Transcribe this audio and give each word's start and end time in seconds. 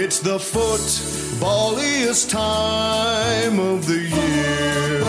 It's 0.00 0.20
the 0.20 0.38
footballiest 0.38 2.30
time 2.30 3.58
of 3.58 3.84
the 3.84 3.98
year. 3.98 5.00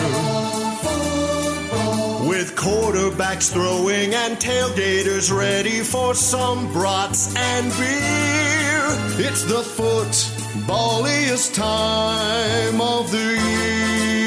With 2.28 2.56
quarterbacks 2.56 3.52
throwing 3.52 4.14
and 4.14 4.36
tailgaters 4.36 5.30
ready 5.32 5.84
for 5.84 6.12
some 6.14 6.72
brats 6.72 7.32
and 7.36 7.70
beer. 7.78 8.82
It's 9.28 9.44
the 9.44 9.62
footballiest 9.62 11.54
time 11.54 12.80
of 12.80 13.12
the 13.12 13.38
year. 13.46 14.19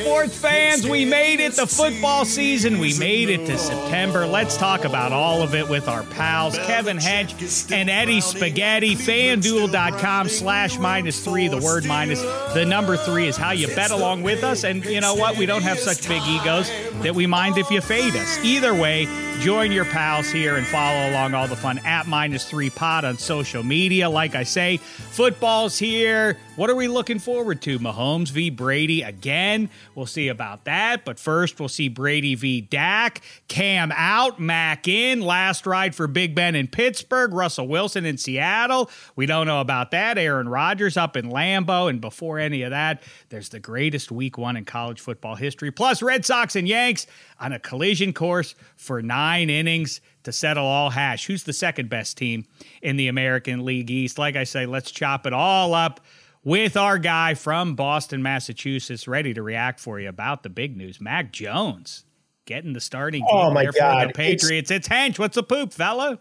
Sports 0.00 0.36
fans. 0.36 0.86
We 0.86 1.04
made 1.04 1.40
it 1.40 1.54
the 1.54 1.66
football 1.66 2.24
season. 2.24 2.78
We 2.78 2.98
made 2.98 3.28
it 3.28 3.46
to 3.46 3.58
September. 3.58 4.26
Let's 4.26 4.56
talk 4.56 4.84
about 4.84 5.12
all 5.12 5.42
of 5.42 5.54
it 5.54 5.68
with 5.68 5.88
our 5.88 6.02
pals, 6.04 6.56
Kevin 6.58 6.96
Hench 6.96 7.70
and 7.72 7.90
Eddie 7.90 8.20
Spaghetti. 8.20 8.94
FanDuel.com 8.94 10.28
slash 10.28 10.78
minus 10.78 11.24
three. 11.24 11.48
The 11.48 11.58
word 11.58 11.84
minus, 11.84 12.22
the 12.54 12.64
number 12.64 12.96
three 12.96 13.26
is 13.26 13.36
how 13.36 13.52
you 13.52 13.66
bet 13.68 13.90
along 13.90 14.22
with 14.22 14.44
us. 14.44 14.64
And 14.64 14.84
you 14.84 15.00
know 15.00 15.14
what? 15.14 15.36
We 15.36 15.46
don't 15.46 15.62
have 15.62 15.78
such 15.78 16.06
big 16.08 16.22
egos 16.26 16.70
that 17.02 17.14
we 17.14 17.26
mind 17.26 17.58
if 17.58 17.70
you 17.70 17.80
fade 17.80 18.14
us. 18.16 18.38
Either 18.44 18.74
way, 18.74 19.06
join 19.40 19.70
your 19.70 19.84
pals 19.84 20.28
here 20.30 20.56
and 20.56 20.66
follow 20.66 21.10
along 21.10 21.32
all 21.32 21.46
the 21.46 21.54
fun 21.54 21.78
at 21.84 22.08
minus 22.08 22.48
three 22.48 22.70
pod 22.70 23.04
on 23.04 23.16
social 23.18 23.62
media. 23.62 24.10
Like 24.10 24.34
I 24.34 24.42
say, 24.42 24.78
football's 24.78 25.78
here. 25.78 26.36
What 26.56 26.70
are 26.70 26.74
we 26.74 26.88
looking 26.88 27.20
forward 27.20 27.62
to? 27.62 27.78
Mahomes 27.78 28.30
v. 28.30 28.50
Brady 28.50 29.02
again. 29.02 29.70
We'll 29.94 30.06
see 30.06 30.26
about 30.26 30.64
that. 30.64 31.04
But 31.04 31.20
first, 31.20 31.60
we'll 31.60 31.68
see 31.68 31.88
Brady 31.88 32.34
v. 32.34 32.60
Dak. 32.60 33.22
Cam 33.46 33.92
out, 33.94 34.40
Mac 34.40 34.88
in. 34.88 35.20
Last 35.20 35.66
ride 35.66 35.94
for 35.94 36.08
Big 36.08 36.34
Ben 36.34 36.56
in 36.56 36.66
Pittsburgh. 36.66 37.32
Russell 37.32 37.68
Wilson 37.68 38.04
in 38.04 38.18
Seattle. 38.18 38.90
We 39.14 39.26
don't 39.26 39.46
know 39.46 39.60
about 39.60 39.92
that. 39.92 40.18
Aaron 40.18 40.48
Rodgers 40.48 40.96
up 40.96 41.16
in 41.16 41.30
Lambeau. 41.30 41.88
And 41.88 42.00
before 42.00 42.40
any 42.40 42.62
of 42.62 42.70
that, 42.70 43.04
there's 43.28 43.50
the 43.50 43.60
greatest 43.60 44.10
week 44.10 44.36
one 44.36 44.56
in 44.56 44.64
college 44.64 45.00
football 45.00 45.36
history. 45.36 45.70
Plus, 45.70 46.02
Red 46.02 46.26
Sox 46.26 46.56
and 46.56 46.66
Yanks 46.66 47.06
on 47.38 47.52
a 47.52 47.60
collision 47.60 48.12
course 48.12 48.56
for 48.74 49.00
nine 49.00 49.27
innings 49.36 50.00
to 50.24 50.32
settle 50.32 50.64
all 50.64 50.90
hash. 50.90 51.26
Who's 51.26 51.44
the 51.44 51.52
second 51.52 51.88
best 51.88 52.16
team 52.16 52.44
in 52.82 52.96
the 52.96 53.08
American 53.08 53.64
League 53.64 53.90
East? 53.90 54.18
Like 54.18 54.36
I 54.36 54.44
say, 54.44 54.66
let's 54.66 54.90
chop 54.90 55.26
it 55.26 55.32
all 55.32 55.74
up 55.74 56.00
with 56.44 56.76
our 56.76 56.98
guy 56.98 57.34
from 57.34 57.74
Boston, 57.74 58.22
Massachusetts, 58.22 59.06
ready 59.06 59.34
to 59.34 59.42
react 59.42 59.80
for 59.80 60.00
you 60.00 60.08
about 60.08 60.42
the 60.42 60.48
big 60.48 60.76
news. 60.76 61.00
Mac 61.00 61.32
Jones 61.32 62.04
getting 62.46 62.72
the 62.72 62.80
starting 62.80 63.24
Oh, 63.28 63.50
my 63.50 63.62
there 63.64 63.72
for 63.72 63.78
God. 63.80 64.08
the 64.08 64.12
Patriots. 64.14 64.70
It's, 64.70 64.88
Hench. 64.88 65.18
What's 65.18 65.34
the 65.34 65.42
poop, 65.42 65.72
fella? 65.72 66.18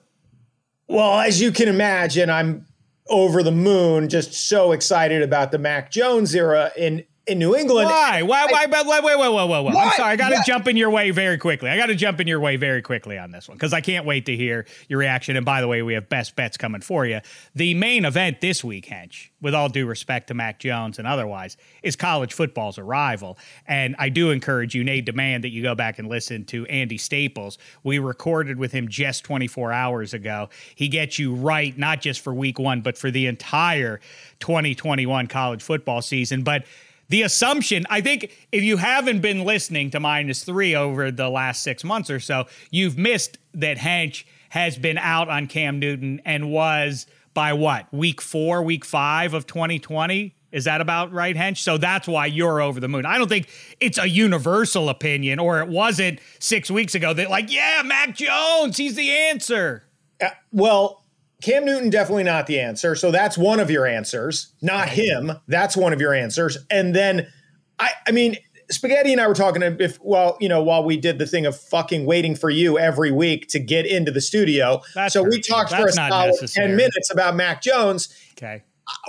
Well, 0.87 1.19
as 1.19 1.41
you 1.41 1.51
can 1.51 1.67
imagine, 1.67 2.29
I'm 2.29 2.65
over 3.09 3.41
the 3.43 3.51
moon, 3.51 4.09
just 4.09 4.33
so 4.33 4.71
excited 4.73 5.21
about 5.21 5.51
the 5.51 5.57
Mac 5.57 5.91
Jones 5.91 6.35
era 6.35 6.71
in 6.77 7.03
in 7.27 7.39
New 7.39 7.55
England. 7.55 7.87
Why? 7.89 8.21
Why? 8.21 8.45
Why? 8.49 8.65
Wait, 8.65 8.85
wait, 8.87 9.03
wait, 9.03 9.17
wait, 9.17 9.31
wait, 9.31 9.49
wait, 9.49 9.63
wait. 9.63 9.69
I'm 9.69 9.75
Why? 9.75 9.91
sorry. 9.95 10.13
I 10.13 10.15
got 10.15 10.29
to 10.29 10.41
jump 10.45 10.67
in 10.67 10.77
your 10.77 10.89
way 10.89 11.11
very 11.11 11.37
quickly. 11.37 11.69
I 11.69 11.77
got 11.77 11.87
to 11.87 11.95
jump 11.95 12.19
in 12.19 12.27
your 12.27 12.39
way 12.39 12.55
very 12.55 12.81
quickly 12.81 13.17
on 13.17 13.31
this 13.31 13.47
one 13.47 13.57
because 13.57 13.73
I 13.73 13.81
can't 13.81 14.05
wait 14.05 14.25
to 14.27 14.35
hear 14.35 14.65
your 14.87 14.99
reaction. 14.99 15.35
And 15.35 15.45
by 15.45 15.61
the 15.61 15.67
way, 15.67 15.81
we 15.81 15.93
have 15.93 16.09
best 16.09 16.35
bets 16.35 16.57
coming 16.57 16.81
for 16.81 17.05
you. 17.05 17.19
The 17.53 17.73
main 17.73 18.05
event 18.05 18.41
this 18.41 18.63
week, 18.63 18.87
Hench, 18.87 19.29
with 19.41 19.53
all 19.53 19.69
due 19.69 19.85
respect 19.85 20.27
to 20.27 20.33
Mac 20.33 20.59
Jones 20.59 20.99
and 20.99 21.07
otherwise, 21.07 21.57
is 21.83 21.95
college 21.95 22.33
football's 22.33 22.77
arrival. 22.77 23.37
And 23.67 23.95
I 23.99 24.09
do 24.09 24.31
encourage 24.31 24.73
you, 24.73 24.83
Nate, 24.83 25.05
demand 25.05 25.43
that 25.43 25.49
you 25.49 25.61
go 25.61 25.75
back 25.75 25.99
and 25.99 26.07
listen 26.07 26.45
to 26.45 26.65
Andy 26.67 26.97
Staples. 26.97 27.57
We 27.83 27.99
recorded 27.99 28.57
with 28.57 28.71
him 28.71 28.87
just 28.87 29.23
24 29.25 29.71
hours 29.73 30.13
ago. 30.13 30.49
He 30.75 30.87
gets 30.87 31.19
you 31.19 31.35
right, 31.35 31.77
not 31.77 32.01
just 32.01 32.21
for 32.21 32.33
week 32.33 32.57
one, 32.57 32.81
but 32.81 32.97
for 32.97 33.11
the 33.11 33.27
entire 33.27 33.99
2021 34.39 35.27
college 35.27 35.61
football 35.61 36.01
season. 36.01 36.43
But 36.43 36.65
the 37.09 37.21
assumption, 37.21 37.85
I 37.89 38.01
think, 38.01 38.31
if 38.51 38.63
you 38.63 38.77
haven't 38.77 39.21
been 39.21 39.43
listening 39.43 39.91
to 39.91 39.99
minus 39.99 40.43
three 40.43 40.75
over 40.75 41.11
the 41.11 41.29
last 41.29 41.63
six 41.63 41.83
months 41.83 42.09
or 42.09 42.19
so, 42.19 42.45
you've 42.69 42.97
missed 42.97 43.37
that 43.53 43.77
Hench 43.77 44.25
has 44.49 44.77
been 44.77 44.97
out 44.97 45.29
on 45.29 45.47
Cam 45.47 45.79
Newton 45.79 46.21
and 46.25 46.51
was 46.51 47.05
by 47.33 47.53
what 47.53 47.91
week 47.93 48.21
four, 48.21 48.63
week 48.63 48.83
five 48.83 49.33
of 49.33 49.45
2020. 49.45 50.35
Is 50.51 50.63
that 50.63 50.81
about 50.81 51.11
right, 51.11 51.35
Hench? 51.35 51.57
So 51.57 51.77
that's 51.77 52.07
why 52.07 52.25
you're 52.25 52.61
over 52.61 52.79
the 52.79 52.87
moon. 52.87 53.05
I 53.05 53.17
don't 53.17 53.27
think 53.27 53.49
it's 53.79 53.97
a 53.97 54.07
universal 54.07 54.89
opinion, 54.89 55.39
or 55.39 55.59
it 55.59 55.67
wasn't 55.67 56.19
six 56.39 56.71
weeks 56.71 56.95
ago 56.95 57.13
that, 57.13 57.29
like, 57.29 57.51
yeah, 57.51 57.81
Mac 57.85 58.15
Jones, 58.15 58.77
he's 58.77 58.95
the 58.95 59.11
answer. 59.11 59.83
Uh, 60.21 60.29
well, 60.51 61.03
Cam 61.41 61.65
Newton 61.65 61.89
definitely 61.89 62.23
not 62.23 62.47
the 62.47 62.59
answer. 62.59 62.95
So 62.95 63.11
that's 63.11 63.37
one 63.37 63.59
of 63.59 63.69
your 63.69 63.85
answers, 63.85 64.53
not 64.61 64.89
him. 64.89 65.33
That's 65.47 65.77
one 65.77 65.93
of 65.93 66.01
your 66.01 66.13
answers. 66.13 66.57
And 66.69 66.95
then 66.95 67.27
I 67.79 67.91
I 68.07 68.11
mean, 68.11 68.37
Spaghetti 68.71 69.11
and 69.11 69.21
I 69.21 69.27
were 69.27 69.35
talking 69.35 69.61
if 69.61 69.99
well, 70.01 70.37
you 70.39 70.49
know, 70.49 70.63
while 70.63 70.83
we 70.83 70.97
did 70.97 71.19
the 71.19 71.27
thing 71.27 71.45
of 71.45 71.57
fucking 71.57 72.05
waiting 72.05 72.35
for 72.35 72.49
you 72.49 72.79
every 72.79 73.11
week 73.11 73.47
to 73.49 73.59
get 73.59 73.85
into 73.85 74.11
the 74.11 74.21
studio. 74.21 74.81
That's 74.95 75.13
so 75.13 75.23
we 75.23 75.39
talked 75.39 75.71
for 75.71 75.87
a 75.87 75.91
solid 75.91 76.27
necessary. 76.27 76.67
10 76.69 76.75
minutes 76.75 77.11
about 77.11 77.35
Mac 77.35 77.61
Jones. 77.61 78.09
Okay. 78.33 78.63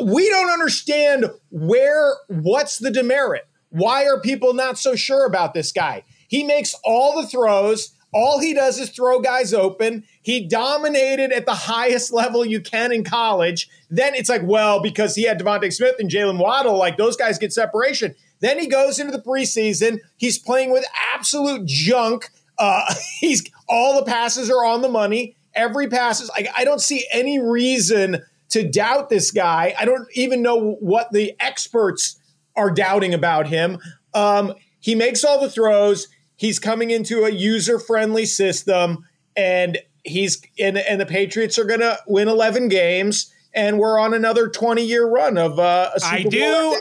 we 0.05 0.29
don't 0.29 0.51
understand 0.51 1.31
where 1.51 2.15
what's 2.29 2.79
the 2.79 2.91
demerit 2.91 3.47
why 3.71 4.07
are 4.07 4.19
people 4.21 4.55
not 4.55 4.79
so 4.79 4.97
sure 4.97 5.27
about 5.27 5.55
this 5.55 5.71
guy 5.71 6.03
he 6.29 6.43
makes 6.43 6.75
all 6.83 7.21
the 7.21 7.29
throws 7.29 7.95
all 8.13 8.41
he 8.41 8.55
does 8.55 8.79
is 8.79 8.91
throw 8.91 9.21
guys 9.21 9.53
open 9.53 10.05
he 10.23 10.47
dominated 10.47 11.33
at 11.33 11.47
the 11.47 11.55
highest 11.55 12.13
level 12.13 12.45
you 12.45 12.61
can 12.61 12.93
in 12.93 13.05
college 13.05 13.69
then 13.91 14.15
it's 14.15 14.29
like 14.29 14.43
well 14.45 14.81
because 14.81 15.15
he 15.15 15.25
had 15.25 15.39
devonta 15.39 15.73
smith 15.73 15.97
and 15.99 16.11
jaylen 16.11 16.39
waddle 16.39 16.77
like 16.77 16.97
those 16.97 17.17
guys 17.17 17.39
get 17.39 17.53
separation 17.53 18.15
then 18.41 18.59
he 18.59 18.67
goes 18.67 18.99
into 18.99 19.13
the 19.13 19.23
preseason 19.23 19.99
he's 20.17 20.39
playing 20.39 20.71
with 20.71 20.85
absolute 21.15 21.65
junk 21.67 22.31
uh, 22.59 22.93
he's 23.21 23.49
all 23.69 23.99
the 23.99 24.11
passes 24.11 24.51
are 24.51 24.65
on 24.65 24.83
the 24.83 24.89
money 24.89 25.37
every 25.55 25.89
pass 25.89 26.21
is 26.21 26.29
like 26.31 26.49
i 26.57 26.65
don't 26.65 26.81
see 26.81 27.07
any 27.13 27.39
reason 27.39 28.23
to 28.51 28.69
doubt 28.69 29.09
this 29.09 29.31
guy. 29.31 29.75
I 29.79 29.85
don't 29.85 30.09
even 30.15 30.43
know 30.43 30.77
what 30.81 31.13
the 31.13 31.35
experts 31.41 32.19
are 32.57 32.71
doubting 32.71 33.15
about 33.15 33.47
him. 33.47 33.79
Um, 34.15 34.55
he 34.81 34.95
makes 34.95 35.25
all 35.25 35.41
the 35.41 35.51
throws. 35.51 36.09
He's 36.39 36.59
coming 36.59 36.91
into 36.91 37.25
a 37.25 37.31
user 37.31 37.79
friendly 37.79 38.25
system, 38.25 39.05
and 39.37 39.77
he's 40.05 40.41
and, 40.59 40.79
and 40.79 41.01
the 41.01 41.07
Patriots 41.07 41.59
are 41.59 41.65
going 41.65 41.81
to 41.81 41.99
win 42.07 42.29
11 42.29 42.69
games, 42.69 43.31
and 43.53 43.79
we're 43.79 43.99
on 43.99 44.15
another 44.15 44.49
20 44.49 44.83
year 44.83 45.07
run 45.07 45.37
of 45.37 45.59
uh, 45.59 45.91
a 45.95 46.01
Super 46.01 46.15
I 46.15 46.23
Bowl 46.23 46.31
do- 46.31 46.81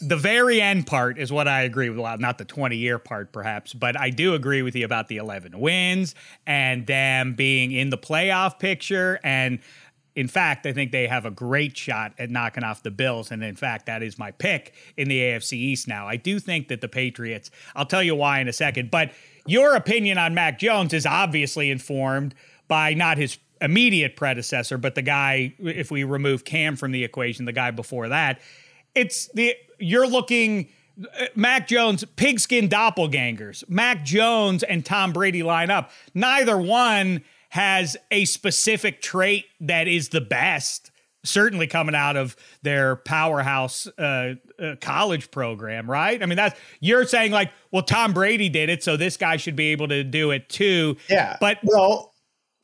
the 0.00 0.16
very 0.16 0.60
end 0.60 0.86
part 0.86 1.18
is 1.18 1.30
what 1.30 1.46
I 1.46 1.62
agree 1.62 1.90
with. 1.90 1.98
a 1.98 2.02
lot, 2.02 2.20
not 2.20 2.38
the 2.38 2.44
20 2.44 2.76
year 2.76 2.98
part, 2.98 3.32
perhaps, 3.32 3.74
but 3.74 3.98
I 3.98 4.10
do 4.10 4.34
agree 4.34 4.62
with 4.62 4.74
you 4.74 4.84
about 4.84 5.08
the 5.08 5.18
11 5.18 5.58
wins 5.58 6.14
and 6.46 6.86
them 6.86 7.34
being 7.34 7.72
in 7.72 7.90
the 7.90 7.98
playoff 7.98 8.58
picture. 8.58 9.20
And 9.22 9.60
in 10.16 10.28
fact, 10.28 10.66
I 10.66 10.72
think 10.72 10.92
they 10.92 11.06
have 11.06 11.24
a 11.24 11.30
great 11.30 11.76
shot 11.76 12.12
at 12.18 12.30
knocking 12.30 12.64
off 12.64 12.82
the 12.82 12.90
Bills. 12.90 13.30
And 13.30 13.42
in 13.42 13.56
fact, 13.56 13.86
that 13.86 14.02
is 14.02 14.18
my 14.18 14.30
pick 14.32 14.74
in 14.96 15.08
the 15.08 15.18
AFC 15.20 15.52
East 15.54 15.88
now. 15.88 16.08
I 16.08 16.16
do 16.16 16.38
think 16.38 16.68
that 16.68 16.80
the 16.80 16.88
Patriots, 16.88 17.50
I'll 17.74 17.86
tell 17.86 18.02
you 18.02 18.14
why 18.14 18.40
in 18.40 18.48
a 18.48 18.52
second, 18.52 18.90
but 18.90 19.12
your 19.46 19.74
opinion 19.74 20.18
on 20.18 20.34
Mac 20.34 20.58
Jones 20.58 20.92
is 20.92 21.06
obviously 21.06 21.70
informed 21.70 22.34
by 22.68 22.94
not 22.94 23.18
his 23.18 23.38
immediate 23.60 24.16
predecessor, 24.16 24.78
but 24.78 24.94
the 24.94 25.02
guy, 25.02 25.54
if 25.58 25.90
we 25.90 26.04
remove 26.04 26.44
Cam 26.44 26.76
from 26.76 26.92
the 26.92 27.04
equation, 27.04 27.44
the 27.44 27.52
guy 27.52 27.70
before 27.70 28.08
that 28.08 28.40
it's 28.94 29.28
the 29.28 29.54
you're 29.78 30.06
looking 30.06 30.68
uh, 31.18 31.26
Mac 31.34 31.68
Jones, 31.68 32.04
pigskin 32.16 32.68
doppelgangers. 32.68 33.68
Mac 33.68 34.04
Jones 34.04 34.62
and 34.62 34.84
Tom 34.84 35.12
Brady 35.12 35.42
line 35.42 35.70
up. 35.70 35.90
Neither 36.14 36.58
one 36.58 37.22
has 37.50 37.96
a 38.10 38.24
specific 38.24 39.02
trait 39.02 39.44
that 39.60 39.88
is 39.88 40.08
the 40.08 40.20
best. 40.20 40.90
Certainly 41.22 41.66
coming 41.66 41.94
out 41.94 42.16
of 42.16 42.34
their 42.62 42.96
powerhouse 42.96 43.86
uh, 43.98 44.34
uh, 44.58 44.76
college 44.80 45.30
program, 45.30 45.90
right? 45.90 46.22
I 46.22 46.24
mean, 46.24 46.36
that's 46.36 46.58
you're 46.80 47.04
saying 47.04 47.32
like, 47.32 47.52
well, 47.72 47.82
Tom 47.82 48.14
Brady 48.14 48.48
did 48.48 48.70
it, 48.70 48.82
so 48.82 48.96
this 48.96 49.18
guy 49.18 49.36
should 49.36 49.56
be 49.56 49.66
able 49.66 49.88
to 49.88 50.02
do 50.02 50.30
it 50.30 50.48
too. 50.48 50.96
Yeah. 51.10 51.36
but 51.38 51.58
well, 51.62 52.14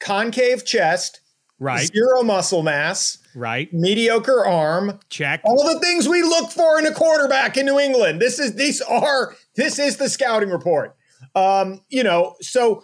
concave 0.00 0.64
chest, 0.64 1.20
right, 1.58 1.86
zero 1.86 2.22
muscle 2.22 2.62
mass, 2.62 3.18
right, 3.34 3.70
mediocre 3.74 4.46
arm, 4.46 5.00
check. 5.10 5.42
all 5.44 5.74
the 5.74 5.78
things 5.80 6.08
we 6.08 6.22
look 6.22 6.50
for 6.50 6.78
in 6.78 6.86
a 6.86 6.94
quarterback 6.94 7.58
in 7.58 7.66
New 7.66 7.78
England. 7.78 8.22
This 8.22 8.38
is 8.38 8.54
these 8.54 8.80
are 8.80 9.36
this 9.56 9.78
is 9.78 9.98
the 9.98 10.08
scouting 10.08 10.48
report. 10.48 10.96
Um, 11.34 11.82
you 11.90 12.02
know, 12.02 12.36
so 12.40 12.82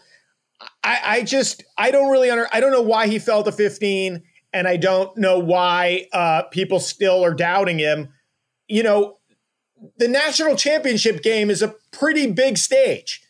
I, 0.84 1.00
I 1.04 1.22
just 1.22 1.64
I 1.78 1.90
don't 1.90 2.10
really 2.10 2.30
under 2.30 2.48
I 2.52 2.60
don't 2.60 2.72
know 2.72 2.82
why 2.82 3.06
he 3.06 3.18
fell 3.18 3.42
to 3.44 3.52
15, 3.52 4.22
and 4.52 4.68
I 4.68 4.76
don't 4.76 5.16
know 5.16 5.38
why 5.38 6.06
uh, 6.12 6.42
people 6.50 6.80
still 6.80 7.24
are 7.24 7.34
doubting 7.34 7.78
him. 7.78 8.08
You 8.68 8.82
know, 8.82 9.18
the 9.98 10.08
national 10.08 10.56
championship 10.56 11.22
game 11.22 11.50
is 11.50 11.62
a 11.62 11.74
pretty 11.92 12.30
big 12.30 12.58
stage. 12.58 13.22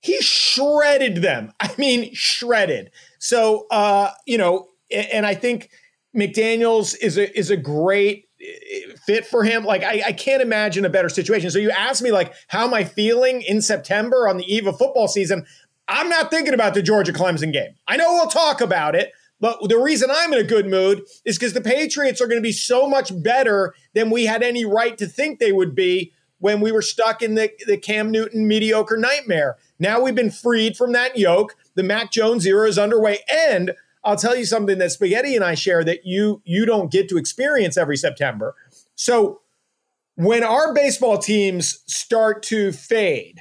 He 0.00 0.20
shredded 0.20 1.16
them. 1.16 1.52
I 1.60 1.72
mean, 1.78 2.12
shredded. 2.14 2.90
So 3.18 3.66
uh, 3.70 4.10
you 4.26 4.38
know, 4.38 4.68
and 4.90 5.26
I 5.26 5.34
think 5.34 5.70
McDaniels 6.16 6.96
is 7.00 7.18
a 7.18 7.38
is 7.38 7.50
a 7.50 7.56
great 7.56 8.26
eh, 8.40 8.94
fit 9.06 9.26
for 9.26 9.44
him. 9.44 9.64
Like 9.64 9.84
I, 9.84 10.02
I 10.06 10.12
can't 10.12 10.42
imagine 10.42 10.84
a 10.84 10.90
better 10.90 11.08
situation. 11.08 11.50
So 11.50 11.58
you 11.58 11.70
asked 11.70 12.02
me 12.02 12.10
like 12.10 12.34
how 12.48 12.66
am 12.66 12.74
I 12.74 12.84
feeling 12.84 13.42
in 13.42 13.62
September 13.62 14.28
on 14.28 14.38
the 14.38 14.52
eve 14.52 14.66
of 14.66 14.76
football 14.76 15.06
season? 15.06 15.46
I'm 15.90 16.08
not 16.08 16.30
thinking 16.30 16.54
about 16.54 16.74
the 16.74 16.82
Georgia 16.82 17.12
Clemson 17.12 17.52
game. 17.52 17.74
I 17.88 17.96
know 17.96 18.12
we'll 18.12 18.28
talk 18.28 18.60
about 18.60 18.94
it, 18.94 19.12
but 19.40 19.58
the 19.68 19.76
reason 19.76 20.08
I'm 20.10 20.32
in 20.32 20.38
a 20.38 20.44
good 20.44 20.66
mood 20.66 21.02
is 21.24 21.36
because 21.36 21.52
the 21.52 21.60
Patriots 21.60 22.20
are 22.20 22.28
going 22.28 22.40
to 22.40 22.46
be 22.46 22.52
so 22.52 22.88
much 22.88 23.10
better 23.22 23.74
than 23.92 24.08
we 24.08 24.26
had 24.26 24.42
any 24.42 24.64
right 24.64 24.96
to 24.98 25.06
think 25.06 25.38
they 25.38 25.50
would 25.50 25.74
be 25.74 26.12
when 26.38 26.60
we 26.60 26.70
were 26.70 26.80
stuck 26.80 27.22
in 27.22 27.34
the, 27.34 27.50
the 27.66 27.76
Cam 27.76 28.10
Newton 28.12 28.46
mediocre 28.46 28.96
nightmare. 28.96 29.56
Now 29.80 30.00
we've 30.00 30.14
been 30.14 30.30
freed 30.30 30.76
from 30.76 30.92
that 30.92 31.18
yoke. 31.18 31.56
The 31.74 31.82
Mac 31.82 32.12
Jones 32.12 32.46
era 32.46 32.68
is 32.68 32.78
underway. 32.78 33.18
And 33.28 33.72
I'll 34.04 34.16
tell 34.16 34.36
you 34.36 34.44
something 34.44 34.78
that 34.78 34.92
Spaghetti 34.92 35.34
and 35.34 35.44
I 35.44 35.54
share 35.54 35.82
that 35.84 36.04
you 36.04 36.40
you 36.44 36.64
don't 36.66 36.90
get 36.90 37.08
to 37.10 37.18
experience 37.18 37.76
every 37.76 37.96
September. 37.96 38.54
So 38.94 39.40
when 40.14 40.44
our 40.44 40.72
baseball 40.72 41.18
teams 41.18 41.82
start 41.86 42.42
to 42.44 42.72
fade, 42.72 43.40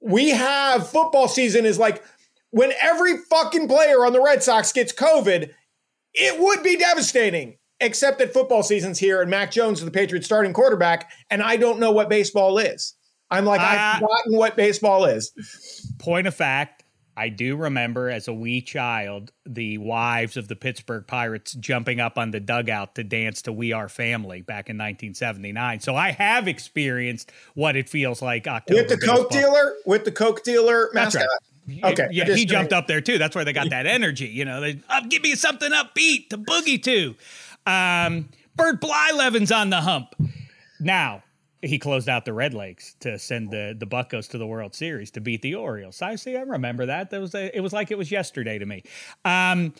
we 0.00 0.30
have 0.30 0.88
football 0.88 1.28
season 1.28 1.66
is 1.66 1.78
like 1.78 2.02
when 2.50 2.72
every 2.80 3.18
fucking 3.18 3.68
player 3.68 4.04
on 4.04 4.12
the 4.12 4.20
Red 4.20 4.42
Sox 4.42 4.72
gets 4.72 4.92
COVID, 4.92 5.50
it 6.14 6.40
would 6.40 6.62
be 6.62 6.76
devastating. 6.76 7.56
Except 7.82 8.18
that 8.18 8.34
football 8.34 8.62
season's 8.62 8.98
here 8.98 9.22
and 9.22 9.30
Mac 9.30 9.50
Jones 9.50 9.78
is 9.78 9.86
the 9.86 9.90
Patriots 9.90 10.26
starting 10.26 10.52
quarterback, 10.52 11.10
and 11.30 11.42
I 11.42 11.56
don't 11.56 11.80
know 11.80 11.92
what 11.92 12.10
baseball 12.10 12.58
is. 12.58 12.94
I'm 13.30 13.46
like, 13.46 13.60
uh, 13.60 13.64
I've 13.64 14.00
forgotten 14.00 14.36
what 14.36 14.54
baseball 14.54 15.06
is. 15.06 15.32
Point 15.98 16.26
of 16.26 16.34
fact, 16.34 16.79
I 17.20 17.28
do 17.28 17.54
remember 17.54 18.08
as 18.08 18.28
a 18.28 18.32
wee 18.32 18.62
child 18.62 19.30
the 19.44 19.76
wives 19.76 20.38
of 20.38 20.48
the 20.48 20.56
Pittsburgh 20.56 21.06
Pirates 21.06 21.52
jumping 21.52 22.00
up 22.00 22.16
on 22.16 22.30
the 22.30 22.40
dugout 22.40 22.94
to 22.94 23.04
dance 23.04 23.42
to 23.42 23.52
We 23.52 23.74
Are 23.74 23.90
Family 23.90 24.40
back 24.40 24.70
in 24.70 24.78
1979. 24.78 25.80
So 25.80 25.94
I 25.94 26.12
have 26.12 26.48
experienced 26.48 27.30
what 27.52 27.76
it 27.76 27.90
feels 27.90 28.22
like 28.22 28.48
October. 28.48 28.80
With 28.80 28.88
the 28.88 28.96
baseball. 28.96 29.16
Coke 29.18 29.30
dealer? 29.32 29.74
With 29.84 30.06
the 30.06 30.12
Coke 30.12 30.42
dealer 30.44 30.88
mascot? 30.94 31.26
Right. 31.68 31.92
Okay. 31.92 32.08
Yeah, 32.10 32.24
he 32.24 32.46
jumped 32.46 32.72
up 32.72 32.86
there 32.86 33.02
too. 33.02 33.18
That's 33.18 33.36
where 33.36 33.44
they 33.44 33.52
got 33.52 33.68
that 33.68 33.84
energy. 33.84 34.28
You 34.28 34.46
know, 34.46 34.62
they 34.62 34.80
oh, 34.88 35.00
give 35.06 35.22
me 35.22 35.34
something 35.34 35.72
upbeat 35.72 36.30
to 36.30 36.38
boogie 36.38 36.82
to. 36.84 37.14
Um, 37.70 38.30
Bert 38.56 38.80
Blyleven's 38.80 39.52
on 39.52 39.68
the 39.68 39.82
hump. 39.82 40.14
Now, 40.80 41.22
he 41.62 41.78
closed 41.78 42.08
out 42.08 42.24
the 42.24 42.32
Red 42.32 42.54
Lakes 42.54 42.94
to 43.00 43.18
send 43.18 43.50
the 43.50 43.74
the 43.78 43.86
Buccos 43.86 44.28
to 44.30 44.38
the 44.38 44.46
World 44.46 44.74
Series 44.74 45.10
to 45.12 45.20
beat 45.20 45.42
the 45.42 45.54
Orioles. 45.54 46.00
I 46.02 46.16
see. 46.16 46.36
I 46.36 46.42
remember 46.42 46.86
that. 46.86 47.10
That 47.10 47.20
was 47.20 47.34
a, 47.34 47.54
it 47.56 47.60
was 47.60 47.72
like 47.72 47.90
it 47.90 47.98
was 47.98 48.10
yesterday 48.10 48.58
to 48.58 48.66
me. 48.66 48.82
Um, 49.24 49.74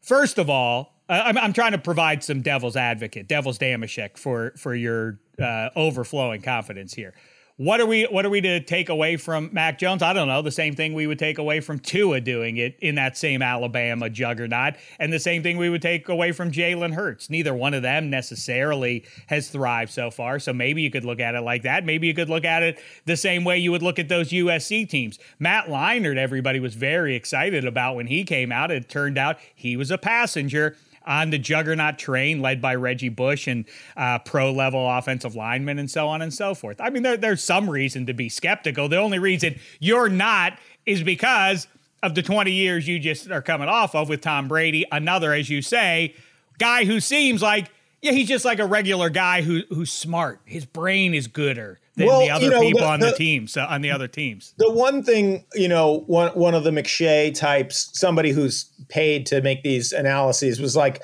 first 0.00 0.38
of 0.38 0.48
all, 0.48 0.94
uh, 1.08 1.22
I'm, 1.24 1.38
I'm, 1.38 1.52
trying 1.52 1.72
to 1.72 1.78
provide 1.78 2.24
some 2.24 2.40
devil's 2.42 2.76
advocate, 2.76 3.28
devil's 3.28 3.58
damashek 3.58 4.16
for 4.16 4.52
for 4.56 4.74
your 4.74 5.20
uh, 5.40 5.70
overflowing 5.76 6.42
confidence 6.42 6.94
here. 6.94 7.14
What 7.58 7.80
are 7.80 7.86
we 7.86 8.04
what 8.04 8.26
are 8.26 8.30
we 8.30 8.42
to 8.42 8.60
take 8.60 8.90
away 8.90 9.16
from 9.16 9.48
Mac 9.50 9.78
Jones? 9.78 10.02
I 10.02 10.12
don't 10.12 10.28
know. 10.28 10.42
The 10.42 10.50
same 10.50 10.74
thing 10.74 10.92
we 10.92 11.06
would 11.06 11.18
take 11.18 11.38
away 11.38 11.60
from 11.60 11.78
Tua 11.78 12.20
doing 12.20 12.58
it 12.58 12.76
in 12.80 12.96
that 12.96 13.16
same 13.16 13.40
Alabama 13.40 14.10
juggernaut, 14.10 14.74
and 14.98 15.10
the 15.10 15.18
same 15.18 15.42
thing 15.42 15.56
we 15.56 15.70
would 15.70 15.80
take 15.80 16.10
away 16.10 16.32
from 16.32 16.52
Jalen 16.52 16.92
Hurts. 16.92 17.30
Neither 17.30 17.54
one 17.54 17.72
of 17.72 17.80
them 17.80 18.10
necessarily 18.10 19.06
has 19.28 19.48
thrived 19.48 19.90
so 19.90 20.10
far. 20.10 20.38
So 20.38 20.52
maybe 20.52 20.82
you 20.82 20.90
could 20.90 21.06
look 21.06 21.18
at 21.18 21.34
it 21.34 21.40
like 21.40 21.62
that. 21.62 21.86
Maybe 21.86 22.06
you 22.06 22.12
could 22.12 22.28
look 22.28 22.44
at 22.44 22.62
it 22.62 22.78
the 23.06 23.16
same 23.16 23.42
way 23.42 23.56
you 23.56 23.70
would 23.70 23.82
look 23.82 23.98
at 23.98 24.10
those 24.10 24.32
USC 24.32 24.86
teams. 24.86 25.18
Matt 25.38 25.68
Leinart, 25.68 26.18
everybody 26.18 26.60
was 26.60 26.74
very 26.74 27.16
excited 27.16 27.64
about 27.64 27.96
when 27.96 28.08
he 28.08 28.24
came 28.24 28.52
out. 28.52 28.70
It 28.70 28.90
turned 28.90 29.16
out 29.16 29.38
he 29.54 29.78
was 29.78 29.90
a 29.90 29.96
passenger 29.96 30.76
on 31.06 31.30
the 31.30 31.38
juggernaut 31.38 31.98
train 31.98 32.40
led 32.40 32.60
by 32.60 32.74
Reggie 32.74 33.08
Bush 33.08 33.46
and 33.46 33.64
uh, 33.96 34.18
pro 34.20 34.52
level 34.52 34.88
offensive 34.90 35.34
linemen 35.34 35.78
and 35.78 35.90
so 35.90 36.08
on 36.08 36.22
and 36.22 36.32
so 36.32 36.54
forth. 36.54 36.80
I 36.80 36.90
mean, 36.90 37.02
there, 37.02 37.16
there's 37.16 37.42
some 37.42 37.68
reason 37.70 38.06
to 38.06 38.14
be 38.14 38.28
skeptical. 38.28 38.88
The 38.88 38.96
only 38.96 39.18
reason 39.18 39.58
you're 39.78 40.08
not 40.08 40.58
is 40.84 41.02
because 41.02 41.68
of 42.02 42.14
the 42.14 42.22
20 42.22 42.52
years 42.52 42.86
you 42.86 42.98
just 42.98 43.30
are 43.30 43.42
coming 43.42 43.68
off 43.68 43.94
of 43.94 44.08
with 44.08 44.20
Tom 44.20 44.48
Brady. 44.48 44.84
Another, 44.90 45.32
as 45.32 45.50
you 45.50 45.62
say, 45.62 46.14
guy 46.58 46.84
who 46.84 47.00
seems 47.00 47.42
like, 47.42 47.70
yeah, 48.02 48.12
he's 48.12 48.28
just 48.28 48.44
like 48.44 48.58
a 48.58 48.66
regular 48.66 49.10
guy 49.10 49.42
who 49.42 49.62
who's 49.70 49.92
smart. 49.92 50.40
His 50.44 50.64
brain 50.64 51.14
is 51.14 51.26
gooder 51.26 51.80
than 51.96 52.06
well, 52.06 52.20
the 52.20 52.30
other 52.30 52.44
you 52.44 52.50
know, 52.50 52.60
people 52.60 52.80
the, 52.80 52.86
on 52.86 53.00
the, 53.00 53.06
the 53.06 53.12
teams 53.12 53.56
uh, 53.56 53.66
on 53.68 53.80
the 53.80 53.90
other 53.90 54.08
teams. 54.08 54.54
The 54.58 54.70
one 54.70 55.02
thing, 55.02 55.44
you 55.54 55.68
know, 55.68 56.04
one 56.06 56.30
one 56.32 56.54
of 56.54 56.64
the 56.64 56.70
McShay 56.70 57.34
types, 57.34 57.90
somebody 57.94 58.30
who's 58.30 58.70
paid 58.88 59.26
to 59.26 59.40
make 59.40 59.62
these 59.62 59.92
analyses, 59.92 60.60
was 60.60 60.76
like, 60.76 61.02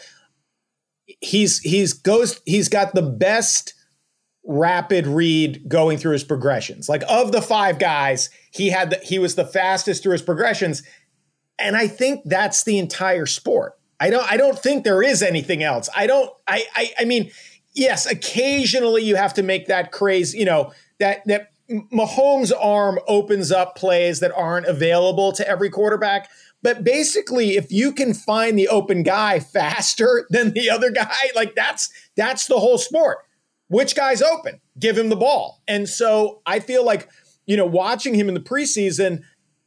he's 1.21 1.59
he's 1.61 1.93
goes 1.93 2.41
he's 2.45 2.69
got 2.69 2.95
the 2.95 3.03
best 3.03 3.75
rapid 4.45 5.07
read 5.07 5.69
going 5.69 5.97
through 5.99 6.13
his 6.13 6.25
progressions. 6.25 6.89
Like 6.89 7.05
of 7.09 7.33
the 7.33 7.43
five 7.43 7.79
guys, 7.79 8.29
he 8.53 8.71
had 8.71 8.91
the, 8.91 8.97
he 8.99 9.19
was 9.19 9.35
the 9.35 9.45
fastest 9.47 10.03
through 10.03 10.13
his 10.13 10.23
progressions, 10.23 10.83
and 11.59 11.75
I 11.77 11.89
think 11.89 12.23
that's 12.27 12.65
the 12.65 12.79
entire 12.79 13.27
sport. 13.27 13.79
I 14.03 14.11
don't 14.11 14.31
I 14.31 14.37
don't 14.37 14.59
think 14.59 14.83
there 14.83 15.03
is 15.03 15.23
anything 15.23 15.63
else. 15.63 15.89
I 15.95 16.09
don't 16.09 16.31
I 16.49 16.65
I, 16.75 16.91
I 17.01 17.05
mean 17.05 17.31
yes, 17.73 18.05
occasionally 18.05 19.05
you 19.05 19.15
have 19.15 19.35
to 19.35 19.43
make 19.43 19.67
that 19.67 19.93
crazy, 19.93 20.39
you 20.39 20.45
know, 20.45 20.73
that 20.99 21.23
that 21.27 21.53
Mahomes' 21.71 22.53
arm 22.61 22.99
opens 23.07 23.53
up 23.53 23.77
plays 23.77 24.19
that 24.21 24.33
aren't 24.33 24.67
available 24.67 25.31
to 25.33 25.49
every 25.49 25.71
quarterback. 25.71 26.29
But 26.63 26.83
basically, 26.83 27.57
if 27.57 27.71
you 27.71 27.93
can 27.93 28.13
find 28.13 28.59
the 28.59 28.69
open 28.69 29.05
guy 29.05 29.39
faster 29.39 30.27
than 30.31 30.53
the 30.53 30.69
other 30.69 30.91
guy, 30.91 31.31
like 31.37 31.55
that's 31.55 31.89
that's 32.17 32.47
the 32.47 32.59
whole 32.59 32.79
sport. 32.79 33.19
Which 33.69 33.95
guy's 33.95 34.21
open? 34.21 34.61
Give 34.81 34.99
him 34.99 35.11
the 35.11 35.17
ball. 35.17 35.63
And 35.69 35.89
so 35.89 36.43
I 36.45 36.59
feel 36.59 36.85
like, 36.85 37.09
you 37.47 37.57
know, 37.57 37.65
watching 37.65 38.15
him 38.15 38.29
in 38.29 38.35
the 38.35 38.41
preseason, 38.41 39.23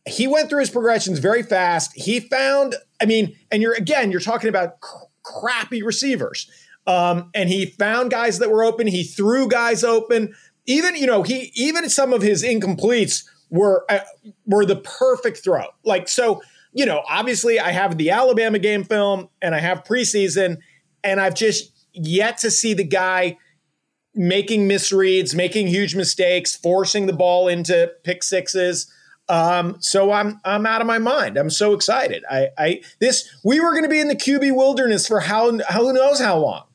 he 0.07 0.28
went 0.28 0.50
through 0.50 0.60
his 0.60 0.69
progressions 0.69 1.19
very 1.19 1.44
fast. 1.44 1.92
He 1.96 2.19
found, 2.19 2.75
I 3.02 3.06
mean, 3.06 3.36
and 3.52 3.62
you're 3.62 3.74
again, 3.74 4.12
you're 4.12 4.19
talking 4.19 4.50
about 4.50 4.80
cr- 4.80 5.06
crappy 5.24 5.81
receivers. 5.81 6.50
Um, 6.88 7.31
and 7.34 7.50
he 7.50 7.66
found 7.66 8.12
guys 8.12 8.40
that 8.40 8.52
were 8.52 8.63
open. 8.63 8.88
He 8.88 9.04
threw 9.04 9.48
guys 9.48 9.84
open. 9.84 10.36
Even 10.68 10.96
you 10.96 11.07
know 11.07 11.24
he 11.24 11.52
even 11.56 11.90
some 11.90 12.13
of 12.13 12.22
his 12.22 12.44
incompletes 12.44 13.24
were 13.50 13.86
uh, 13.90 14.00
were 14.46 14.66
the 14.66 14.78
perfect 14.78 15.44
throw. 15.44 15.66
Like 15.83 16.07
so, 16.07 16.42
you 16.74 16.85
know, 16.85 17.04
obviously 17.09 17.59
I 17.59 17.71
have 17.71 17.97
the 17.97 18.12
Alabama 18.12 18.59
game 18.59 18.83
film 18.83 19.30
and 19.42 19.56
I 19.56 19.59
have 19.59 19.83
preseason, 19.83 20.57
and 21.04 21.19
I've 21.19 21.35
just 21.35 21.71
yet 21.94 22.38
to 22.40 22.52
see 22.52 22.74
the 22.74 22.83
guy 22.83 23.38
making 24.14 24.68
misreads, 24.68 25.35
making 25.35 25.68
huge 25.68 25.95
mistakes, 25.95 26.56
forcing 26.56 27.06
the 27.06 27.14
ball 27.14 27.47
into 27.47 27.92
pick 28.04 28.24
sixes. 28.24 28.92
Um, 29.27 29.77
so 29.79 30.11
I'm 30.11 30.39
I'm 30.45 30.65
out 30.65 30.81
of 30.81 30.87
my 30.87 30.99
mind. 30.99 31.37
I'm 31.37 31.49
so 31.49 31.73
excited. 31.73 32.23
I, 32.29 32.49
I 32.57 32.81
this 32.99 33.29
we 33.44 33.59
were 33.59 33.71
going 33.71 33.83
to 33.83 33.89
be 33.89 33.99
in 33.99 34.07
the 34.07 34.15
QB 34.15 34.55
wilderness 34.55 35.07
for 35.07 35.21
how 35.21 35.51
who 35.51 35.94
knows 35.94 36.19
how 36.19 36.37
long 36.37 36.65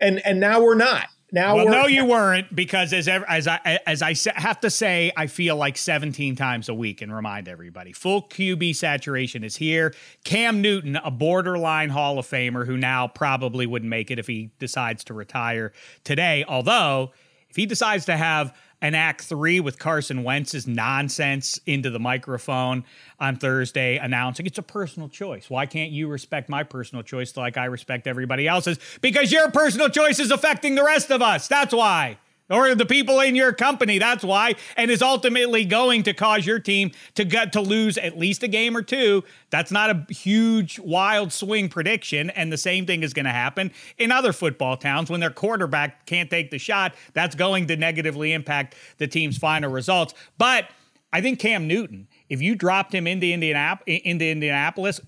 and 0.00 0.24
and 0.26 0.40
now 0.40 0.62
we're 0.62 0.74
not. 0.74 1.06
Now, 1.30 1.56
well, 1.56 1.68
no, 1.68 1.86
you 1.86 2.06
weren't 2.06 2.56
because 2.56 2.94
as 2.94 3.06
as 3.06 3.46
I 3.46 3.78
as 3.86 4.00
I 4.00 4.14
have 4.40 4.60
to 4.60 4.70
say, 4.70 5.12
I 5.14 5.26
feel 5.26 5.56
like 5.56 5.76
17 5.76 6.36
times 6.36 6.70
a 6.70 6.74
week 6.74 7.02
and 7.02 7.14
remind 7.14 7.48
everybody, 7.48 7.92
full 7.92 8.22
QB 8.22 8.74
saturation 8.74 9.44
is 9.44 9.56
here. 9.56 9.92
Cam 10.24 10.62
Newton, 10.62 10.96
a 10.96 11.10
borderline 11.10 11.90
Hall 11.90 12.18
of 12.18 12.26
Famer, 12.26 12.64
who 12.64 12.78
now 12.78 13.08
probably 13.08 13.66
wouldn't 13.66 13.90
make 13.90 14.10
it 14.10 14.18
if 14.18 14.26
he 14.26 14.52
decides 14.58 15.04
to 15.04 15.14
retire 15.14 15.72
today. 16.02 16.46
Although, 16.48 17.12
if 17.50 17.56
he 17.56 17.66
decides 17.66 18.06
to 18.06 18.16
have 18.16 18.56
an 18.80 18.94
act 18.94 19.22
three 19.22 19.60
with 19.60 19.78
Carson 19.78 20.22
Wentz's 20.22 20.66
nonsense 20.66 21.60
into 21.66 21.90
the 21.90 21.98
microphone 21.98 22.84
on 23.18 23.36
Thursday, 23.36 23.96
announcing 23.96 24.46
it's 24.46 24.58
a 24.58 24.62
personal 24.62 25.08
choice. 25.08 25.50
Why 25.50 25.66
can't 25.66 25.90
you 25.90 26.08
respect 26.08 26.48
my 26.48 26.62
personal 26.62 27.02
choice 27.02 27.36
like 27.36 27.56
I 27.56 27.64
respect 27.64 28.06
everybody 28.06 28.46
else's? 28.46 28.78
Because 29.00 29.32
your 29.32 29.50
personal 29.50 29.88
choice 29.88 30.20
is 30.20 30.30
affecting 30.30 30.74
the 30.74 30.84
rest 30.84 31.10
of 31.10 31.22
us. 31.22 31.48
That's 31.48 31.74
why 31.74 32.18
or 32.50 32.74
the 32.74 32.86
people 32.86 33.20
in 33.20 33.34
your 33.34 33.52
company. 33.52 33.98
That's 33.98 34.24
why, 34.24 34.54
and 34.76 34.90
is 34.90 35.02
ultimately 35.02 35.64
going 35.64 36.02
to 36.04 36.14
cause 36.14 36.46
your 36.46 36.58
team 36.58 36.92
to 37.14 37.24
get 37.24 37.52
to 37.52 37.60
lose 37.60 37.98
at 37.98 38.18
least 38.18 38.42
a 38.42 38.48
game 38.48 38.76
or 38.76 38.82
two. 38.82 39.24
That's 39.50 39.70
not 39.70 39.90
a 39.90 40.12
huge 40.12 40.78
wild 40.78 41.32
swing 41.32 41.68
prediction, 41.68 42.30
and 42.30 42.52
the 42.52 42.58
same 42.58 42.86
thing 42.86 43.02
is 43.02 43.12
going 43.12 43.26
to 43.26 43.32
happen 43.32 43.72
in 43.96 44.12
other 44.12 44.32
football 44.32 44.76
towns 44.76 45.10
when 45.10 45.20
their 45.20 45.30
quarterback 45.30 46.06
can't 46.06 46.30
take 46.30 46.50
the 46.50 46.58
shot. 46.58 46.94
That's 47.12 47.34
going 47.34 47.66
to 47.68 47.76
negatively 47.76 48.32
impact 48.32 48.74
the 48.98 49.06
team's 49.06 49.38
final 49.38 49.70
results. 49.70 50.14
But 50.38 50.68
I 51.12 51.20
think 51.20 51.38
Cam 51.38 51.66
Newton, 51.66 52.08
if 52.28 52.42
you 52.42 52.54
dropped 52.54 52.94
him 52.94 53.06
into 53.06 53.26
Indianapolis, 53.26 54.00
into 54.04 54.26
Indianapolis 54.26 55.00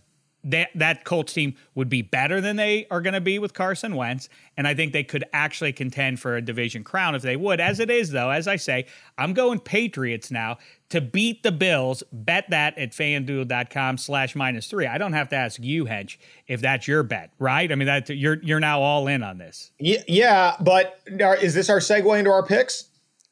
that 0.45 0.71
that 0.75 1.05
Colts 1.05 1.33
team 1.33 1.55
would 1.75 1.89
be 1.89 2.03
better 2.03 2.41
than 2.41 2.57
they 2.57 2.87
are 2.91 3.01
going 3.01 3.15
to 3.15 3.21
be 3.21 3.39
with 3.39 3.55
Carson 3.55 3.95
Wentz, 3.95 4.29
and 4.57 4.67
I 4.67 4.75
think 4.75 4.93
they 4.93 5.05
could 5.05 5.25
actually 5.33 5.73
contend 5.73 6.21
for 6.21 6.37
a 6.37 6.43
division 6.43 6.85
crown 6.85 7.15
if 7.15 7.23
they 7.23 7.37
would. 7.37 7.61
As 7.61 7.81
it 7.81 7.91
is, 7.91 8.11
though, 8.11 8.31
as 8.31 8.49
I 8.49 8.57
say, 8.57 8.87
I'm 9.19 9.33
going 9.33 9.61
Patriots 9.61 10.31
now 10.31 10.59
to 10.91 11.01
beat 11.01 11.43
the 11.43 11.53
Bills. 11.53 12.03
Bet 12.13 12.51
that 12.51 12.77
at 12.79 12.91
fanduel.com 12.91 13.99
slash 13.99 14.35
minus 14.35 14.67
three. 14.67 14.87
I 14.87 14.99
don't 14.99 15.13
have 15.13 15.29
to 15.31 15.37
ask 15.37 15.61
you, 15.63 15.85
Hench, 15.87 16.17
if 16.47 16.61
that's 16.61 16.89
your 16.89 17.03
bet, 17.03 17.33
right? 17.39 17.71
I 17.71 17.75
mean, 17.75 17.87
that 17.87 18.09
you're 18.09 18.43
you're 18.43 18.61
now 18.61 18.81
all 18.81 19.07
in 19.07 19.23
on 19.23 19.39
this. 19.39 19.73
Yeah, 19.79 20.57
but 20.61 21.01
is 21.07 21.55
this 21.55 21.69
our 21.69 21.79
segue 21.79 22.19
into 22.19 22.31
our 22.31 22.45
picks? 22.45 22.90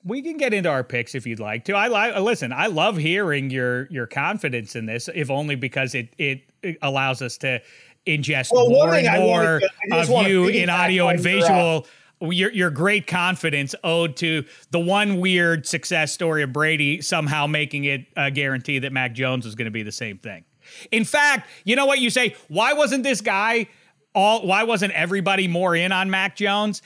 We 0.09 0.23
can 0.23 0.38
get 0.38 0.55
into 0.55 0.71
our 0.71 0.83
picks 0.83 1.15
if 1.15 1.27
you'd 1.27 1.38
like 1.38 1.65
to. 1.67 1.75
I 1.75 1.88
like 1.88 2.17
uh, 2.17 2.21
listen. 2.21 2.53
I 2.53 2.67
love 2.67 2.97
hearing 2.97 3.50
your 3.50 3.87
your 3.91 4.07
confidence 4.07 4.75
in 4.75 4.87
this, 4.87 5.09
if 5.15 5.31
only 5.31 5.55
because 5.55 5.95
it 5.95 6.15
it, 6.19 6.43
it 6.62 6.79
allows 6.83 7.23
us 7.23 7.37
to 7.38 7.61
ingest 8.07 8.50
well, 8.53 8.69
more 8.71 8.95
and 8.95 9.23
more 9.23 9.61
of 9.93 10.27
you 10.27 10.49
in 10.49 10.71
audio 10.71 11.09
and 11.09 11.21
visual. 11.21 11.87
Your 12.21 12.50
your 12.50 12.71
great 12.71 13.07
confidence 13.07 13.75
owed 13.85 14.17
to 14.17 14.45
the 14.71 14.81
one 14.81 15.21
weird 15.21 15.67
success 15.67 16.12
story 16.12 16.43
of 16.43 16.53
Brady 16.53 17.00
somehow 17.00 17.47
making 17.47 17.85
it 17.85 18.07
a 18.17 18.31
guarantee 18.31 18.81
that 18.81 18.93
Mac 18.93 19.12
Jones 19.12 19.45
was 19.45 19.55
going 19.55 19.67
to 19.67 19.71
be 19.71 19.85
the 19.85 19.93
same 19.93 20.19
thing. 20.19 20.45
In 20.91 21.05
fact, 21.05 21.49
you 21.65 21.77
know 21.77 21.87
what 21.87 22.00
you 22.00 22.11
say? 22.11 22.35
Why 22.49 22.73
wasn't 22.73 23.05
this 23.05 23.21
guy 23.21 23.69
all? 24.15 24.47
Why 24.47 24.65
wasn't 24.65 24.95
everybody 24.95 25.47
more 25.47 25.77
in 25.77 25.93
on 25.93 26.11
Mac 26.11 26.35
Jones? 26.35 26.83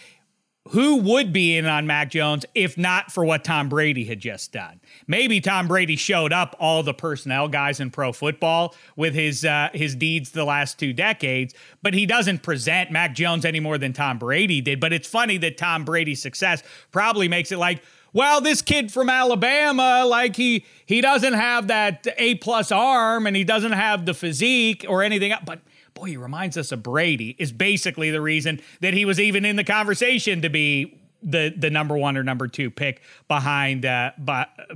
Who 0.69 0.97
would 0.97 1.33
be 1.33 1.57
in 1.57 1.67
on 1.67 1.87
Mac 1.87 2.11
Jones 2.11 2.47
if 2.55 2.79
not 2.79 3.11
for 3.11 3.25
what 3.25 3.43
Tom 3.43 3.69
Brady 3.69 4.05
had 4.05 4.21
just 4.21 4.53
done? 4.53 4.81
Maybe 5.07 5.41
Tom 5.41 5.67
Brady 5.67 5.97
showed 5.97 6.33
up 6.33 6.55
all 6.61 6.83
the 6.83 6.95
personnel 6.95 7.49
guys 7.49 7.81
in 7.81 7.91
pro 7.91 8.13
football 8.13 8.75
with 8.97 9.15
his 9.15 9.45
uh, 9.45 9.71
his 9.75 9.97
deeds 9.97 10.31
the 10.31 10.45
last 10.45 10.79
two 10.79 10.93
decades, 10.93 11.55
but 11.83 11.95
he 11.95 12.07
doesn't 12.07 12.43
present 12.43 12.93
Mac 12.93 13.15
Jones 13.15 13.45
any 13.45 13.61
more 13.61 13.77
than 13.77 13.93
Tom 13.93 14.19
Brady 14.19 14.61
did. 14.61 14.79
But 14.79 14.93
it's 14.93 15.09
funny 15.09 15.37
that 15.39 15.59
Tom 15.59 15.85
Brady's 15.85 16.23
success 16.23 16.63
probably 16.93 17.27
makes 17.27 17.51
it 17.51 17.59
like, 17.59 17.83
well, 18.13 18.41
this 18.41 18.63
kid 18.63 18.93
from 18.93 19.09
Alabama, 19.09 20.05
like 20.07 20.37
he 20.37 20.65
he 20.87 21.01
doesn't 21.01 21.35
have 21.35 21.69
that 21.69 22.07
A 22.19 22.37
plus 22.37 22.71
arm 22.71 23.27
and 23.27 23.35
he 23.35 23.43
doesn't 23.43 23.73
have 23.73 24.07
the 24.07 24.15
physique 24.15 24.85
or 24.89 25.03
anything, 25.03 25.33
but 25.45 25.61
boy, 26.03 26.09
he 26.09 26.17
reminds 26.17 26.57
us 26.57 26.73
of 26.73 26.83
Brady, 26.83 27.37
is 27.39 27.53
basically 27.53 28.11
the 28.11 28.21
reason 28.21 28.61
that 28.81 28.93
he 28.93 29.05
was 29.05 29.21
even 29.21 29.45
in 29.45 29.57
the 29.57 29.65
conversation 29.65 30.43
to 30.43 30.51
be 30.51 30.99
the 31.23 31.55
the 31.57 31.71
number 31.71 31.97
one 31.97 32.17
or 32.17 32.25
number 32.25 32.49
two 32.49 32.71
pick 32.71 33.01
behind 33.29 33.87
uh, 33.87 34.11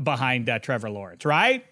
behind 0.03 0.49
uh, 0.49 0.61
Trevor 0.61 0.91
Lawrence, 0.91 1.25
right? 1.25 1.67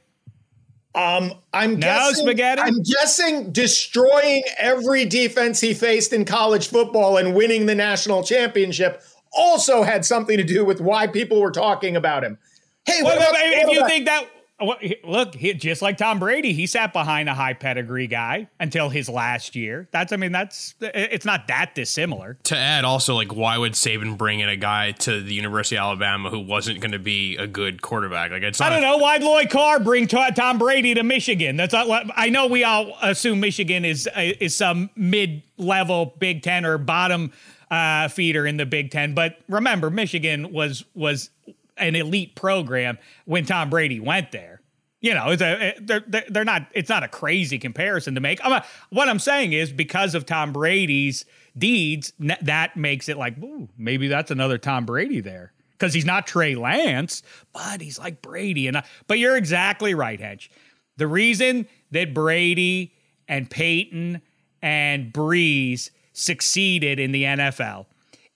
Um, 0.96 1.32
I'm 1.52 1.74
no, 1.74 1.80
guessing, 1.80 2.26
spaghetti. 2.26 2.62
I'm 2.62 2.82
guessing 2.82 3.52
destroying 3.52 4.42
every 4.58 5.04
defense 5.04 5.60
he 5.60 5.74
faced 5.74 6.12
in 6.12 6.24
college 6.24 6.68
football 6.68 7.16
and 7.16 7.34
winning 7.34 7.66
the 7.66 7.74
national 7.74 8.22
championship 8.22 9.02
also 9.32 9.82
had 9.82 10.04
something 10.04 10.36
to 10.36 10.44
do 10.44 10.64
with 10.64 10.80
why 10.80 11.08
people 11.08 11.40
were 11.40 11.50
talking 11.50 11.96
about 11.96 12.22
him. 12.22 12.38
Hey, 12.86 13.02
well, 13.02 13.16
about, 13.16 13.34
if 13.34 13.70
you 13.70 13.78
about, 13.78 13.88
think 13.88 14.06
that 14.06 14.28
look, 14.60 15.34
he, 15.34 15.54
just 15.54 15.82
like 15.82 15.96
Tom 15.98 16.18
Brady, 16.18 16.52
he 16.52 16.66
sat 16.66 16.92
behind 16.92 17.28
a 17.28 17.34
high 17.34 17.54
pedigree 17.54 18.06
guy 18.06 18.48
until 18.60 18.88
his 18.88 19.08
last 19.08 19.56
year. 19.56 19.88
That's, 19.90 20.12
I 20.12 20.16
mean, 20.16 20.32
that's 20.32 20.74
it's 20.80 21.24
not 21.24 21.48
that 21.48 21.74
dissimilar. 21.74 22.38
To 22.44 22.56
add, 22.56 22.84
also, 22.84 23.14
like, 23.14 23.34
why 23.34 23.58
would 23.58 23.72
Saban 23.72 24.16
bring 24.16 24.40
in 24.40 24.48
a 24.48 24.56
guy 24.56 24.92
to 24.92 25.20
the 25.20 25.34
University 25.34 25.76
of 25.76 25.82
Alabama 25.82 26.30
who 26.30 26.40
wasn't 26.40 26.80
going 26.80 26.92
to 26.92 26.98
be 26.98 27.36
a 27.36 27.46
good 27.46 27.82
quarterback? 27.82 28.30
Like, 28.30 28.42
it's 28.42 28.60
I 28.60 28.70
don't 28.70 28.78
a- 28.78 28.82
know. 28.82 28.98
Why'd 28.98 29.22
Lloyd 29.22 29.50
Carr 29.50 29.80
bring 29.80 30.06
Tom 30.06 30.58
Brady 30.58 30.94
to 30.94 31.02
Michigan? 31.02 31.56
That's 31.56 31.72
not. 31.72 32.06
I 32.14 32.28
know 32.28 32.46
we 32.46 32.64
all 32.64 32.96
assume 33.02 33.40
Michigan 33.40 33.84
is 33.84 34.08
is 34.16 34.54
some 34.56 34.90
mid 34.94 35.42
level 35.56 36.14
Big 36.18 36.42
Ten 36.42 36.64
or 36.64 36.78
bottom 36.78 37.32
uh, 37.70 38.08
feeder 38.08 38.46
in 38.46 38.56
the 38.56 38.66
Big 38.66 38.90
Ten, 38.90 39.14
but 39.14 39.38
remember, 39.48 39.90
Michigan 39.90 40.52
was 40.52 40.84
was 40.94 41.30
an 41.76 41.94
elite 41.96 42.34
program 42.34 42.98
when 43.24 43.44
Tom 43.44 43.70
Brady 43.70 44.00
went 44.00 44.32
there. 44.32 44.60
You 45.00 45.12
know, 45.12 45.30
it's 45.30 45.42
a 45.42 45.74
they're 45.80 46.24
they're 46.30 46.44
not. 46.46 46.66
It's 46.72 46.88
not 46.88 47.02
a 47.02 47.08
crazy 47.08 47.58
comparison 47.58 48.14
to 48.14 48.22
make. 48.22 48.40
I'm 48.42 48.52
a, 48.52 48.64
what 48.88 49.08
I'm 49.08 49.18
saying 49.18 49.52
is 49.52 49.70
because 49.70 50.14
of 50.14 50.24
Tom 50.24 50.52
Brady's 50.52 51.26
deeds, 51.58 52.14
that 52.18 52.76
makes 52.76 53.10
it 53.10 53.18
like 53.18 53.36
ooh, 53.42 53.68
maybe 53.76 54.08
that's 54.08 54.30
another 54.30 54.56
Tom 54.56 54.86
Brady 54.86 55.20
there 55.20 55.52
because 55.72 55.92
he's 55.92 56.06
not 56.06 56.26
Trey 56.26 56.54
Lance, 56.54 57.22
but 57.52 57.82
he's 57.82 57.98
like 57.98 58.22
Brady. 58.22 58.66
And 58.66 58.78
I, 58.78 58.84
but 59.06 59.18
you're 59.18 59.36
exactly 59.36 59.94
right, 59.94 60.18
Hench. 60.18 60.48
The 60.96 61.06
reason 61.06 61.66
that 61.90 62.14
Brady 62.14 62.94
and 63.28 63.50
Peyton 63.50 64.22
and 64.62 65.12
Brees 65.12 65.90
succeeded 66.14 66.98
in 66.98 67.12
the 67.12 67.24
NFL 67.24 67.86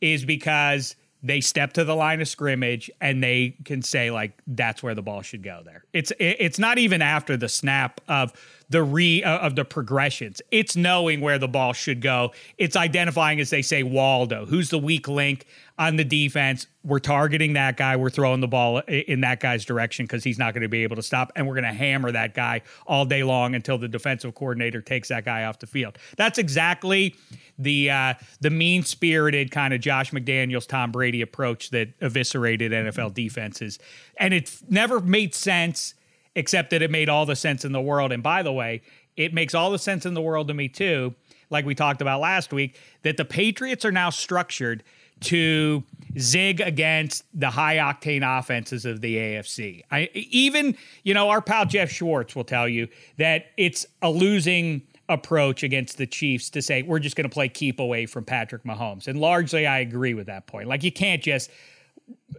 is 0.01 0.25
because 0.25 0.97
they 1.23 1.41
step 1.41 1.73
to 1.73 1.85
the 1.85 1.95
line 1.95 2.21
of 2.21 2.29
scrimmage 2.29 2.91
and 3.01 3.23
they 3.23 3.57
can 3.65 3.83
say 3.83 4.11
like 4.11 4.33
that's 4.47 4.83
where 4.83 4.95
the 4.95 5.03
ball 5.03 5.23
should 5.23 5.43
go 5.43 5.63
there 5.65 5.85
it's 5.93 6.13
it's 6.19 6.59
not 6.59 6.79
even 6.79 7.03
after 7.03 7.37
the 7.37 7.49
snap 7.49 8.01
of 8.09 8.33
the 8.71 8.83
re 8.83 9.23
uh, 9.23 9.39
of 9.39 9.57
the 9.57 9.65
progressions 9.65 10.41
it's 10.51 10.77
knowing 10.77 11.21
where 11.21 11.39
the 11.39 11.49
ball 11.49 11.73
should 11.73 12.01
go 12.01 12.33
it's 12.57 12.77
identifying 12.77 13.41
as 13.41 13.51
they 13.51 13.63
say 13.63 13.83
waldo 13.83 14.47
who's 14.47 14.71
the 14.71 14.79
weak 14.79 15.09
link 15.09 15.47
on 15.79 15.97
the 15.97 16.05
defense. 16.05 16.67
We're 16.85 16.99
targeting 16.99 17.53
that 17.53 17.77
guy. 17.77 17.97
We're 17.97 18.11
throwing 18.11 18.41
the 18.41 18.49
ball 18.49 18.79
in 18.89 19.21
that 19.21 19.41
guy's 19.41 19.65
direction 19.65 20.07
because 20.07 20.25
he's 20.25 20.39
not 20.39 20.53
going 20.53 20.63
to 20.63 20.69
be 20.69 20.83
able 20.83 20.97
to 20.97 21.03
stop. 21.03 21.31
And 21.37 21.47
we're 21.47 21.55
going 21.55 21.65
to 21.65 21.73
hammer 21.73 22.11
that 22.11 22.35
guy 22.35 22.63
all 22.87 23.05
day 23.05 23.23
long 23.23 23.55
until 23.55 23.79
the 23.79 23.89
defensive 23.89 24.35
coordinator 24.35 24.81
takes 24.81 25.09
that 25.09 25.25
guy 25.25 25.45
off 25.45 25.61
the 25.61 25.67
field. 25.67 25.99
That's 26.17 26.39
exactly 26.39 27.15
the 27.59 27.91
uh, 27.91 28.15
the 28.41 28.51
mean 28.51 28.83
spirited 28.83 29.51
kind 29.51 29.75
of 29.75 29.81
Josh 29.81 30.13
McDaniels, 30.13 30.67
Tom 30.67 30.93
Brady 30.93 31.23
approach 31.23 31.71
that 31.71 31.89
eviscerated 32.01 32.73
NFL 32.73 33.15
defenses. 33.15 33.79
And 34.17 34.33
it 34.33 34.57
never 34.69 35.01
made 35.01 35.35
sense, 35.35 35.95
except 36.35 36.71
that 36.71 36.83
it 36.83 36.91
made 36.91 37.09
all 37.09 37.27
the 37.27 37.37
sense 37.37 37.65
in 37.65 37.73
the 37.73 37.81
world. 37.81 38.13
And 38.13 38.23
by 38.23 38.43
the 38.43 38.53
way, 38.53 38.83
it 39.17 39.35
makes 39.35 39.55
all 39.55 39.71
the 39.71 39.79
sense 39.79 40.07
in 40.07 40.15
the 40.15 40.23
world 40.23 40.49
to 40.49 40.55
me 40.55 40.69
too. 40.69 41.15
Like 41.51 41.65
we 41.65 41.75
talked 41.75 42.01
about 42.01 42.21
last 42.21 42.53
week, 42.53 42.79
that 43.03 43.17
the 43.17 43.25
Patriots 43.25 43.85
are 43.85 43.93
now 43.93 44.11
structured 44.11 44.85
to 45.21 45.83
zig 46.19 46.61
against 46.61 47.25
the 47.35 47.51
high 47.51 47.77
octane 47.77 48.23
offenses 48.39 48.85
of 48.85 49.01
the 49.01 49.17
AFC. 49.17 49.83
I 49.91 50.09
even, 50.15 50.77
you 51.03 51.15
know, 51.15 51.31
our 51.31 51.43
pal 51.43 51.67
Jeff 51.67 51.91
Schwartz 51.91 52.37
will 52.37 52.45
tell 52.45 52.69
you 52.69 52.89
that 53.17 53.47
it's 53.57 53.87
a 54.03 54.11
losing 54.11 54.83
approach 55.09 55.63
against 55.63 55.97
the 55.97 56.07
Chiefs 56.07 56.51
to 56.51 56.63
say 56.63 56.83
we're 56.83 56.99
just 56.99 57.17
going 57.17 57.29
to 57.29 57.33
play 57.33 57.49
keep 57.49 57.81
away 57.81 58.07
from 58.07 58.25
Patrick 58.25 58.65
Mahomes. 58.65 59.09
And 59.09 59.19
largely 59.19 59.67
I 59.67 59.79
agree 59.79 60.15
with 60.15 60.27
that 60.27 60.47
point. 60.47 60.69
Like 60.69 60.83
you 60.83 60.93
can't 60.93 61.23
just 61.23 61.51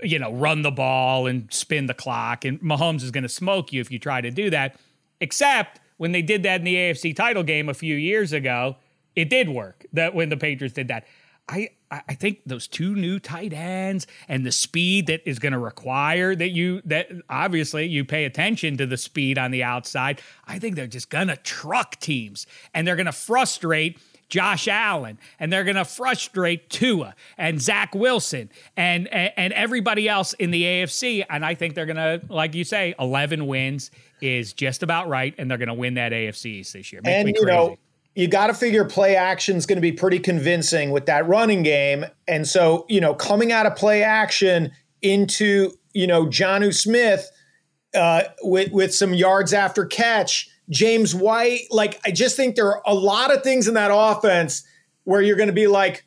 you 0.03 0.19
know, 0.19 0.31
run 0.33 0.61
the 0.61 0.71
ball 0.71 1.27
and 1.27 1.51
spin 1.53 1.85
the 1.87 1.93
clock 1.93 2.45
and 2.45 2.59
Mahomes 2.61 3.03
is 3.03 3.11
going 3.11 3.23
to 3.23 3.29
smoke 3.29 3.73
you 3.73 3.81
if 3.81 3.91
you 3.91 3.99
try 3.99 4.21
to 4.21 4.31
do 4.31 4.49
that. 4.49 4.75
Except 5.19 5.79
when 5.97 6.11
they 6.11 6.21
did 6.21 6.43
that 6.43 6.61
in 6.61 6.65
the 6.65 6.75
AFC 6.75 7.15
title 7.15 7.43
game 7.43 7.69
a 7.69 7.73
few 7.73 7.95
years 7.95 8.31
ago, 8.31 8.77
it 9.15 9.29
did 9.29 9.49
work. 9.49 9.85
That 9.93 10.15
when 10.15 10.29
the 10.29 10.37
Patriots 10.37 10.73
did 10.73 10.87
that. 10.87 11.05
I 11.47 11.69
I 11.91 12.13
think 12.13 12.41
those 12.45 12.67
two 12.67 12.95
new 12.95 13.19
tight 13.19 13.51
ends 13.51 14.05
and 14.27 14.45
the 14.45 14.51
speed 14.51 15.07
that 15.07 15.27
is 15.27 15.39
going 15.39 15.53
to 15.53 15.59
require 15.59 16.35
that 16.35 16.49
you 16.49 16.81
that 16.85 17.09
obviously 17.29 17.87
you 17.87 18.05
pay 18.05 18.25
attention 18.25 18.77
to 18.77 18.85
the 18.85 18.97
speed 18.97 19.37
on 19.39 19.51
the 19.51 19.63
outside. 19.63 20.21
I 20.47 20.59
think 20.59 20.75
they're 20.75 20.87
just 20.87 21.09
going 21.09 21.29
to 21.29 21.37
truck 21.37 21.99
teams 21.99 22.45
and 22.73 22.87
they're 22.87 22.95
going 22.95 23.07
to 23.07 23.11
frustrate 23.11 23.99
Josh 24.29 24.67
Allen 24.67 25.17
and 25.39 25.51
they're 25.51 25.63
going 25.63 25.75
to 25.75 25.85
frustrate 25.85 26.69
Tua 26.69 27.15
and 27.37 27.59
Zach 27.59 27.95
Wilson 27.95 28.51
and, 28.77 29.07
and, 29.07 29.33
and 29.35 29.53
everybody 29.53 30.07
else 30.07 30.33
in 30.33 30.51
the 30.51 30.63
AFC. 30.63 31.25
And 31.27 31.43
I 31.43 31.55
think 31.55 31.73
they're 31.73 31.87
going 31.87 31.95
to, 31.95 32.21
like 32.29 32.53
you 32.53 32.63
say, 32.63 32.93
eleven 32.99 33.47
wins 33.47 33.89
is 34.21 34.53
just 34.53 34.83
about 34.83 35.07
right, 35.07 35.33
and 35.37 35.49
they're 35.49 35.57
going 35.57 35.69
to 35.69 35.73
win 35.73 35.95
that 35.95 36.11
AFC 36.11 36.45
East 36.45 36.73
this 36.73 36.91
year. 36.93 37.01
Makes 37.03 37.27
and 37.27 37.35
you 37.35 37.45
know 37.45 37.77
you 38.19 38.27
got 38.27 38.47
to 38.47 38.53
figure 38.53 38.83
play 38.83 39.15
action 39.15 39.55
is 39.55 39.65
going 39.65 39.77
to 39.77 39.81
be 39.81 39.93
pretty 39.93 40.19
convincing 40.19 40.91
with 40.91 41.05
that 41.05 41.25
running 41.25 41.63
game. 41.63 42.05
And 42.27 42.45
so, 42.45 42.85
you 42.89 42.99
know, 42.99 43.13
coming 43.13 43.53
out 43.53 43.65
of 43.65 43.77
play 43.77 44.03
action 44.03 44.71
into, 45.01 45.71
you 45.93 46.05
know, 46.05 46.25
Jonnu 46.25 46.73
Smith 46.73 47.31
uh, 47.95 48.23
with, 48.41 48.73
with 48.73 48.93
some 48.93 49.13
yards 49.13 49.53
after 49.53 49.85
catch, 49.85 50.49
James 50.69 51.15
White, 51.15 51.61
like, 51.71 51.97
I 52.05 52.11
just 52.11 52.35
think 52.35 52.57
there 52.57 52.67
are 52.67 52.81
a 52.85 52.93
lot 52.93 53.33
of 53.33 53.41
things 53.41 53.69
in 53.69 53.75
that 53.75 53.89
offense 53.89 54.63
where 55.05 55.21
you're 55.21 55.37
going 55.37 55.47
to 55.47 55.53
be 55.53 55.67
like, 55.67 56.03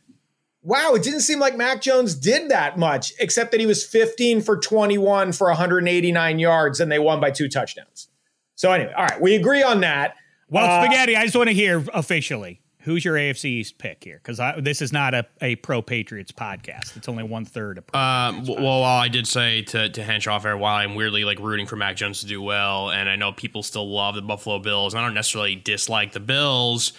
wow, 0.60 0.92
it 0.92 1.02
didn't 1.02 1.20
seem 1.20 1.38
like 1.38 1.56
Mac 1.56 1.80
Jones 1.80 2.14
did 2.14 2.50
that 2.50 2.78
much, 2.78 3.14
except 3.20 3.52
that 3.52 3.60
he 3.60 3.64
was 3.64 3.86
15 3.86 4.42
for 4.42 4.58
21 4.58 5.32
for 5.32 5.46
189 5.48 6.38
yards 6.38 6.78
and 6.78 6.92
they 6.92 6.98
won 6.98 7.20
by 7.20 7.30
two 7.30 7.48
touchdowns. 7.48 8.08
So, 8.54 8.70
anyway, 8.70 8.92
all 8.94 9.06
right, 9.06 9.20
we 9.20 9.34
agree 9.34 9.62
on 9.62 9.80
that. 9.80 10.16
Well, 10.52 10.70
uh, 10.70 10.84
spaghetti. 10.84 11.16
I 11.16 11.24
just 11.24 11.34
want 11.34 11.48
to 11.48 11.54
hear 11.54 11.84
officially. 11.94 12.60
Who's 12.80 13.04
your 13.04 13.14
AFC 13.14 13.44
East 13.44 13.78
pick 13.78 14.02
here? 14.02 14.20
Because 14.22 14.40
this 14.62 14.82
is 14.82 14.92
not 14.92 15.14
a, 15.14 15.24
a 15.40 15.54
pro 15.56 15.82
Patriots 15.82 16.32
podcast. 16.32 16.96
It's 16.96 17.08
only 17.08 17.22
one 17.22 17.44
third 17.44 17.78
of. 17.78 17.84
Um, 17.94 18.44
well, 18.44 18.60
while 18.60 18.82
I 18.82 19.06
did 19.08 19.26
say 19.26 19.62
to 19.62 19.88
to 19.88 20.20
off 20.26 20.42
there, 20.42 20.56
while 20.56 20.74
I'm 20.76 20.96
weirdly 20.96 21.24
like 21.24 21.38
rooting 21.38 21.66
for 21.66 21.76
Mac 21.76 21.96
Jones 21.96 22.20
to 22.20 22.26
do 22.26 22.42
well, 22.42 22.90
and 22.90 23.08
I 23.08 23.16
know 23.16 23.32
people 23.32 23.62
still 23.62 23.88
love 23.88 24.16
the 24.16 24.22
Buffalo 24.22 24.58
Bills, 24.58 24.94
and 24.94 25.00
I 25.00 25.06
don't 25.06 25.14
necessarily 25.14 25.54
dislike 25.54 26.12
the 26.12 26.20
Bills 26.20 26.92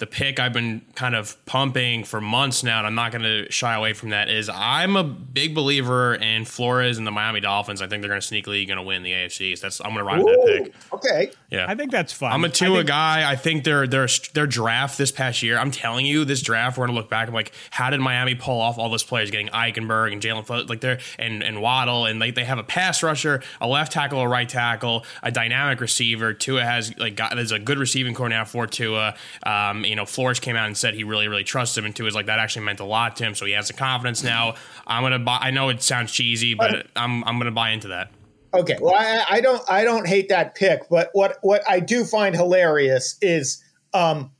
the 0.00 0.06
pick 0.06 0.40
I've 0.40 0.52
been 0.52 0.82
kind 0.96 1.14
of 1.14 1.36
pumping 1.46 2.02
for 2.04 2.20
months 2.20 2.64
now, 2.64 2.78
and 2.78 2.86
I'm 2.86 2.94
not 2.94 3.12
going 3.12 3.22
to 3.22 3.50
shy 3.52 3.74
away 3.74 3.92
from 3.92 4.10
that, 4.10 4.28
is 4.28 4.50
I'm 4.52 4.96
a 4.96 5.04
big 5.04 5.54
believer 5.54 6.14
in 6.14 6.44
Flores 6.44 6.98
and 6.98 7.06
the 7.06 7.10
Miami 7.10 7.40
Dolphins. 7.40 7.80
I 7.80 7.86
think 7.86 8.02
they're 8.02 8.08
going 8.10 8.20
to 8.20 8.26
sneakily 8.26 8.66
going 8.66 8.78
to 8.78 8.82
win 8.82 9.02
the 9.02 9.12
AFC. 9.12 9.56
So 9.56 9.66
that's 9.66 9.80
I'm 9.80 9.94
going 9.94 9.98
to 9.98 10.04
ride 10.04 10.24
with 10.24 10.34
that 10.34 10.64
pick. 10.64 10.74
Okay. 10.92 11.30
Yeah. 11.50 11.66
I 11.68 11.74
think 11.74 11.90
that's 11.92 12.12
fun. 12.12 12.32
I'm 12.32 12.44
a 12.44 12.48
Tua 12.48 12.78
think- 12.78 12.88
guy. 12.88 13.30
I 13.30 13.36
think 13.36 13.64
their 13.64 13.86
their 13.86 14.08
their 14.34 14.46
draft 14.46 14.98
this 14.98 15.12
past 15.12 15.42
year. 15.42 15.58
I'm 15.58 15.70
telling 15.70 16.06
you, 16.06 16.24
this 16.24 16.42
draft 16.42 16.78
we're 16.78 16.86
gonna 16.86 16.98
look 16.98 17.10
back. 17.10 17.28
I'm 17.28 17.34
like, 17.34 17.52
how 17.70 17.90
did 17.90 18.00
Miami 18.00 18.34
pull 18.34 18.60
off 18.60 18.78
all 18.78 18.88
those 18.88 19.02
players, 19.04 19.30
getting 19.30 19.48
Eichenberg 19.48 20.12
and 20.12 20.22
Jalen 20.22 20.46
Fo- 20.46 20.64
like 20.66 20.80
they're 20.80 20.98
and 21.18 21.42
and 21.42 21.60
Waddle, 21.60 22.06
and 22.06 22.18
like 22.18 22.34
they 22.34 22.44
have 22.44 22.58
a 22.58 22.62
pass 22.64 23.02
rusher, 23.02 23.42
a 23.60 23.68
left 23.68 23.92
tackle, 23.92 24.20
a 24.20 24.28
right 24.28 24.48
tackle, 24.48 25.04
a 25.22 25.30
dynamic 25.30 25.80
receiver. 25.80 26.32
Tua 26.32 26.62
has 26.64 26.96
like 26.98 27.16
got 27.16 27.34
there's 27.34 27.52
a 27.52 27.58
good 27.58 27.78
receiving 27.78 28.14
corps 28.14 28.28
now 28.30 28.44
for 28.46 28.66
Tua. 28.66 29.14
Um, 29.44 29.84
you 29.90 29.96
know, 29.96 30.06
Flores 30.06 30.38
came 30.38 30.54
out 30.54 30.66
and 30.66 30.76
said 30.76 30.94
he 30.94 31.02
really 31.02 31.26
really 31.26 31.42
trusts 31.42 31.76
him, 31.76 31.84
and 31.84 31.94
Tua's 31.94 32.14
like 32.14 32.26
that 32.26 32.38
actually 32.38 32.64
meant 32.64 32.78
a 32.78 32.84
lot 32.84 33.16
to 33.16 33.24
him, 33.24 33.34
so 33.34 33.44
he 33.44 33.52
has 33.52 33.66
the 33.66 33.74
confidence 33.74 34.22
now. 34.22 34.54
I'm 34.86 35.02
gonna 35.02 35.18
buy. 35.18 35.38
I 35.40 35.50
know 35.50 35.68
it 35.68 35.82
sounds 35.82 36.12
cheesy, 36.12 36.54
but 36.54 36.86
I'm 36.94 37.24
I'm 37.24 37.38
gonna 37.38 37.50
buy 37.50 37.70
into 37.70 37.88
that. 37.88 38.12
Okay. 38.54 38.76
Well, 38.80 38.94
I, 38.94 39.24
I 39.28 39.40
don't 39.40 39.62
I 39.68 39.82
don't 39.82 40.06
hate 40.06 40.28
that 40.28 40.54
pick, 40.54 40.88
but 40.88 41.10
what 41.12 41.38
what 41.42 41.62
I 41.68 41.80
do 41.80 42.04
find 42.04 42.36
hilarious 42.36 43.16
is 43.20 43.62
um 43.92 44.30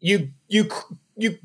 you 0.00 0.30
you 0.48 0.68
you 1.16 1.38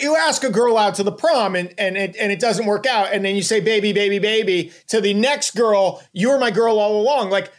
you 0.00 0.16
ask 0.16 0.44
a 0.44 0.50
girl 0.50 0.76
out 0.76 0.94
to 0.96 1.02
the 1.02 1.12
prom 1.12 1.56
and 1.56 1.72
and 1.78 1.96
it, 1.96 2.14
and 2.20 2.30
it 2.30 2.40
doesn't 2.40 2.66
work 2.66 2.84
out, 2.84 3.10
and 3.10 3.24
then 3.24 3.34
you 3.34 3.42
say 3.42 3.60
baby 3.60 3.94
baby 3.94 4.18
baby 4.18 4.70
to 4.88 5.00
the 5.00 5.14
next 5.14 5.54
girl. 5.54 6.02
You 6.12 6.28
were 6.30 6.38
my 6.38 6.50
girl 6.50 6.78
all 6.78 7.00
along. 7.00 7.30
Like 7.30 7.50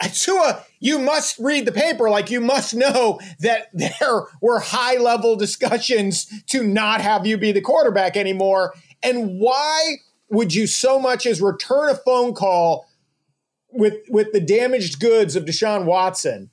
Tua, 0.14 0.64
you 0.84 0.98
must 0.98 1.38
read 1.38 1.64
the 1.64 1.72
paper. 1.72 2.10
Like 2.10 2.30
you 2.30 2.42
must 2.42 2.74
know 2.74 3.18
that 3.40 3.68
there 3.72 4.26
were 4.42 4.60
high 4.60 4.98
level 4.98 5.34
discussions 5.34 6.26
to 6.48 6.62
not 6.62 7.00
have 7.00 7.26
you 7.26 7.38
be 7.38 7.52
the 7.52 7.62
quarterback 7.62 8.16
anymore. 8.16 8.74
And 9.02 9.40
why 9.40 9.96
would 10.28 10.54
you 10.54 10.66
so 10.66 11.00
much 11.00 11.24
as 11.24 11.40
return 11.40 11.88
a 11.88 11.94
phone 11.94 12.34
call 12.34 12.86
with 13.70 13.94
with 14.10 14.32
the 14.32 14.40
damaged 14.40 15.00
goods 15.00 15.34
of 15.36 15.46
Deshaun 15.46 15.86
Watson 15.86 16.50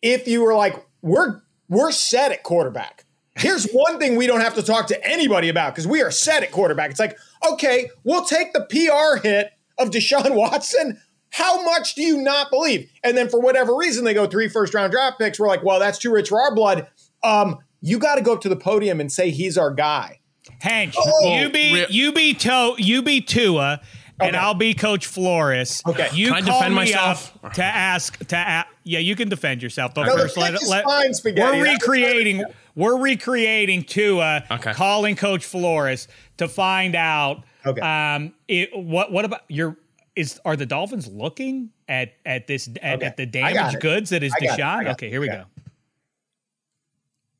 if 0.00 0.26
you 0.26 0.42
were 0.42 0.54
like, 0.54 0.82
we're 1.02 1.42
we're 1.68 1.92
set 1.92 2.32
at 2.32 2.42
quarterback. 2.42 3.04
Here's 3.36 3.70
one 3.72 3.98
thing 3.98 4.16
we 4.16 4.26
don't 4.26 4.40
have 4.40 4.54
to 4.54 4.62
talk 4.62 4.86
to 4.86 5.06
anybody 5.06 5.50
about 5.50 5.74
because 5.74 5.86
we 5.86 6.00
are 6.00 6.10
set 6.10 6.42
at 6.42 6.52
quarterback. 6.52 6.90
It's 6.90 7.00
like, 7.00 7.18
okay, 7.46 7.90
we'll 8.02 8.24
take 8.24 8.54
the 8.54 8.62
PR 8.62 9.22
hit 9.22 9.52
of 9.76 9.90
Deshaun 9.90 10.34
Watson. 10.34 11.02
How 11.30 11.62
much 11.62 11.94
do 11.94 12.02
you 12.02 12.16
not 12.22 12.50
believe? 12.50 12.90
And 13.04 13.16
then 13.16 13.28
for 13.28 13.40
whatever 13.40 13.76
reason, 13.76 14.04
they 14.04 14.14
go 14.14 14.26
three 14.26 14.48
first 14.48 14.74
round 14.74 14.92
draft 14.92 15.18
picks. 15.18 15.38
We're 15.38 15.48
like, 15.48 15.62
well, 15.62 15.78
that's 15.78 15.98
too 15.98 16.10
rich 16.12 16.28
for 16.30 16.40
our 16.40 16.54
blood. 16.54 16.86
Um, 17.22 17.58
you 17.80 17.98
got 17.98 18.16
to 18.16 18.22
go 18.22 18.34
up 18.34 18.40
to 18.42 18.48
the 18.48 18.56
podium 18.56 19.00
and 19.00 19.10
say 19.12 19.30
he's 19.30 19.56
our 19.58 19.70
guy. 19.72 20.20
Hank, 20.60 20.94
Oh, 20.96 21.38
you 21.38 21.50
be 21.50 21.74
re- 21.74 21.86
you 21.90 22.12
be 22.12 22.32
to 22.34 22.74
you 22.78 23.02
be 23.02 23.20
Tua, 23.20 23.80
and 24.18 24.30
Okay. 24.34 24.38
I'll 24.38 24.54
be 24.54 24.72
Coach 24.74 25.06
Flores. 25.06 25.82
Okay. 25.86 26.08
you 26.14 26.28
Can 26.28 26.36
I 26.36 26.40
call 26.40 26.58
defend 26.58 26.74
me 26.74 26.80
myself? 26.80 27.32
up 27.44 27.52
to 27.52 27.62
ask 27.62 28.18
to 28.28 28.36
a- 28.36 28.64
yeah, 28.84 28.98
you 28.98 29.14
can 29.14 29.28
defend 29.28 29.62
yourself, 29.62 29.92
but 29.94 30.06
No, 30.06 30.16
first 30.16 30.36
let, 30.38 30.52
pick 30.54 30.62
is 30.62 30.68
let 30.68 30.84
fine, 30.84 31.12
Spaghetti. 31.14 31.58
we're 31.58 31.64
recreating 31.72 32.44
we're 32.74 32.96
recreating 32.98 33.82
Tua 33.84 34.44
Okay. 34.50 34.72
calling 34.72 35.14
Coach 35.16 35.44
Flores 35.44 36.08
to 36.38 36.48
find 36.48 36.94
out. 36.96 37.42
Okay. 37.66 37.80
Um, 37.80 38.32
it, 38.48 38.70
what 38.74 39.12
what 39.12 39.24
about 39.26 39.42
your 39.48 39.76
is 40.18 40.40
are 40.44 40.56
the 40.56 40.66
Dolphins 40.66 41.06
looking 41.08 41.70
at 41.88 42.14
at 42.26 42.46
this 42.46 42.68
at, 42.82 42.96
Okay. 42.96 43.06
at 43.06 43.16
the 43.16 43.26
damaged 43.26 43.80
goods 43.80 44.10
that 44.10 44.22
is 44.22 44.32
I 44.40 44.44
got 44.44 44.58
it. 44.58 44.62
I 44.62 44.84
Deshaun? 44.84 44.92
Okay, 44.92 45.08
here 45.10 45.20
we 45.20 45.28
go. 45.28 45.44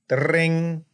The 0.08 0.16
ring, 0.16 0.84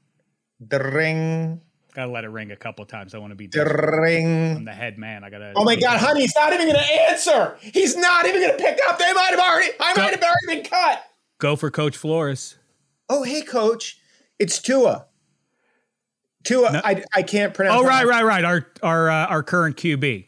the 0.60 0.78
ring, 0.80 1.60
Gotta 1.94 2.10
let 2.10 2.24
it 2.24 2.28
ring 2.30 2.50
a 2.50 2.56
couple 2.56 2.84
times. 2.86 3.14
I 3.14 3.18
want 3.18 3.30
to 3.30 3.36
be 3.36 3.48
ring. 3.54 4.56
I'm 4.56 4.64
the 4.64 4.72
head 4.72 4.98
man. 4.98 5.22
I 5.22 5.30
gotta. 5.30 5.52
Oh 5.54 5.62
my 5.62 5.76
God, 5.76 6.00
honey, 6.00 6.22
he's 6.22 6.34
not 6.34 6.52
even 6.52 6.66
to 6.68 6.80
answer. 6.80 7.56
He's 7.60 7.96
not 7.96 8.26
even 8.26 8.40
to 8.50 8.56
pick 8.56 8.80
up. 8.88 8.98
They 8.98 9.12
might 9.12 9.30
have 9.30 9.38
already, 9.38 9.70
I 9.78 9.94
Go- 9.94 10.02
might 10.02 10.10
have 10.14 10.22
already 10.22 10.60
been 10.62 10.64
cut. 10.68 11.04
Go 11.38 11.54
for 11.54 11.70
Coach 11.70 11.96
Flores. 11.96 12.56
Oh, 13.08 13.22
hey, 13.22 13.42
coach. 13.42 14.00
It's 14.40 14.60
Tua. 14.60 15.06
Tua, 16.42 16.82
I, 16.84 17.04
I 17.14 17.22
can't 17.22 17.54
pronounce. 17.54 17.80
Oh 17.80 17.84
right, 17.86 18.00
name. 18.00 18.08
right, 18.08 18.24
right. 18.24 18.44
Our 18.44 18.66
our 18.82 19.08
uh, 19.10 19.26
our 19.26 19.42
current 19.44 19.76
QB. 19.76 20.26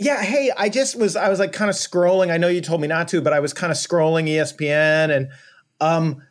Yeah, 0.00 0.22
hey, 0.22 0.50
I 0.56 0.70
just 0.70 0.96
was, 0.96 1.14
I 1.14 1.28
was 1.28 1.38
like 1.38 1.52
kind 1.52 1.68
of 1.68 1.76
scrolling. 1.76 2.30
I 2.30 2.38
know 2.38 2.48
you 2.48 2.62
told 2.62 2.80
me 2.80 2.88
not 2.88 3.06
to, 3.08 3.20
but 3.20 3.34
I 3.34 3.40
was 3.40 3.52
kind 3.52 3.70
of 3.70 3.76
scrolling 3.76 4.26
ESPN. 4.30 5.14
And 5.14 5.28
um, 5.78 6.22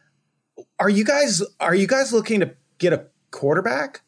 are 0.80 0.90
you 0.90 1.06
guys, 1.06 1.44
are 1.60 1.76
you 1.76 1.86
guys 1.86 2.12
looking 2.12 2.40
to 2.40 2.56
get 2.80 2.94
a 2.94 3.06
quarterback? 3.30 4.02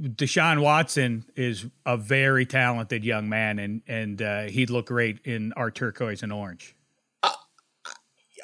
Deshaun 0.00 0.62
Watson 0.62 1.26
is 1.36 1.66
a 1.84 1.98
very 1.98 2.46
talented 2.46 3.04
young 3.04 3.28
man, 3.28 3.58
and 3.58 3.82
and 3.88 4.22
uh, 4.22 4.42
he'd 4.42 4.70
look 4.70 4.86
great 4.86 5.18
in 5.24 5.52
our 5.54 5.70
turquoise 5.70 6.22
and 6.22 6.32
orange. 6.32 6.76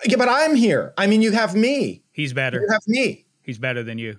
Yeah, 0.05 0.17
but 0.19 0.29
I'm 0.29 0.57
here. 0.57 0.93
I 0.99 1.07
mean, 1.07 1.23
you 1.23 1.31
have 1.33 1.55
me. 1.55 2.03
He's 2.13 2.33
better. 2.33 2.61
You 2.61 2.69
have 2.71 2.83
me. 2.87 3.27
He's 3.43 3.59
better 3.59 3.83
than 3.85 3.97
you. 3.97 4.19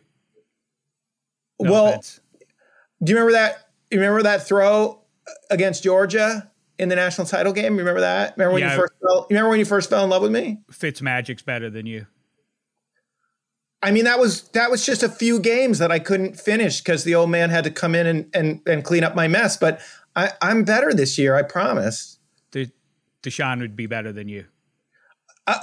No 1.59 1.71
well, 1.71 1.87
offense. 1.87 2.21
do 3.03 3.11
you 3.11 3.17
remember 3.17 3.33
that? 3.33 3.69
You 3.91 3.99
remember 3.99 4.23
that 4.23 4.47
throw 4.47 5.01
against 5.49 5.83
Georgia 5.83 6.51
in 6.79 6.89
the 6.89 6.95
national 6.95 7.27
title 7.27 7.53
game? 7.53 7.77
Remember 7.77 8.01
that? 8.01 8.35
Remember 8.37 8.53
when 8.53 8.61
Yeah. 8.63 8.71
you 8.75 8.79
first 8.79 8.93
fell? 9.01 9.27
Remember 9.29 9.49
when 9.49 9.59
you 9.59 9.65
first 9.65 9.89
fell 9.89 10.03
in 10.03 10.09
love 10.09 10.21
with 10.21 10.31
me? 10.31 10.59
Fitzmagic's 10.71 11.41
better 11.41 11.69
than 11.69 11.85
you. 11.85 12.07
I 13.81 13.91
mean, 13.91 14.05
that 14.05 14.19
was 14.19 14.43
that 14.49 14.71
was 14.71 14.85
just 14.85 15.03
a 15.03 15.09
few 15.09 15.39
games 15.39 15.77
that 15.79 15.91
I 15.91 15.99
couldn't 15.99 16.39
finish 16.39 16.79
because 16.81 17.03
the 17.03 17.13
old 17.15 17.29
man 17.29 17.49
had 17.51 17.63
to 17.63 17.71
come 17.71 17.93
in 17.93 18.07
and 18.07 18.29
and, 18.35 18.61
and 18.65 18.83
clean 18.83 19.03
up 19.03 19.15
my 19.15 19.27
mess. 19.27 19.55
But 19.55 19.79
I, 20.15 20.31
I'm 20.41 20.63
better 20.63 20.93
this 20.93 21.17
year, 21.17 21.35
I 21.35 21.43
promise. 21.43 22.17
De- 22.51 22.71
Deshaun 23.21 23.59
would 23.59 23.75
be 23.75 23.85
better 23.85 24.11
than 24.11 24.27
you. 24.29 24.45
Uh, 25.45 25.59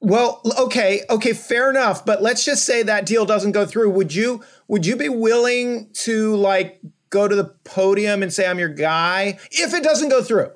well, 0.00 0.42
okay, 0.58 1.02
okay, 1.08 1.32
fair 1.32 1.70
enough. 1.70 2.04
But 2.04 2.22
let's 2.22 2.44
just 2.44 2.64
say 2.66 2.82
that 2.82 3.06
deal 3.06 3.24
doesn't 3.24 3.52
go 3.52 3.64
through. 3.64 3.90
Would 3.90 4.14
you 4.14 4.42
would 4.68 4.84
you 4.84 4.96
be 4.96 5.08
willing 5.08 5.88
to 6.04 6.36
like 6.36 6.80
go 7.12 7.28
to 7.28 7.36
the 7.36 7.44
podium 7.62 8.24
and 8.24 8.32
say 8.32 8.48
I'm 8.48 8.58
your 8.58 8.68
guy 8.68 9.38
if 9.52 9.72
it 9.72 9.84
doesn't 9.84 10.08
go 10.08 10.22
through? 10.24 10.50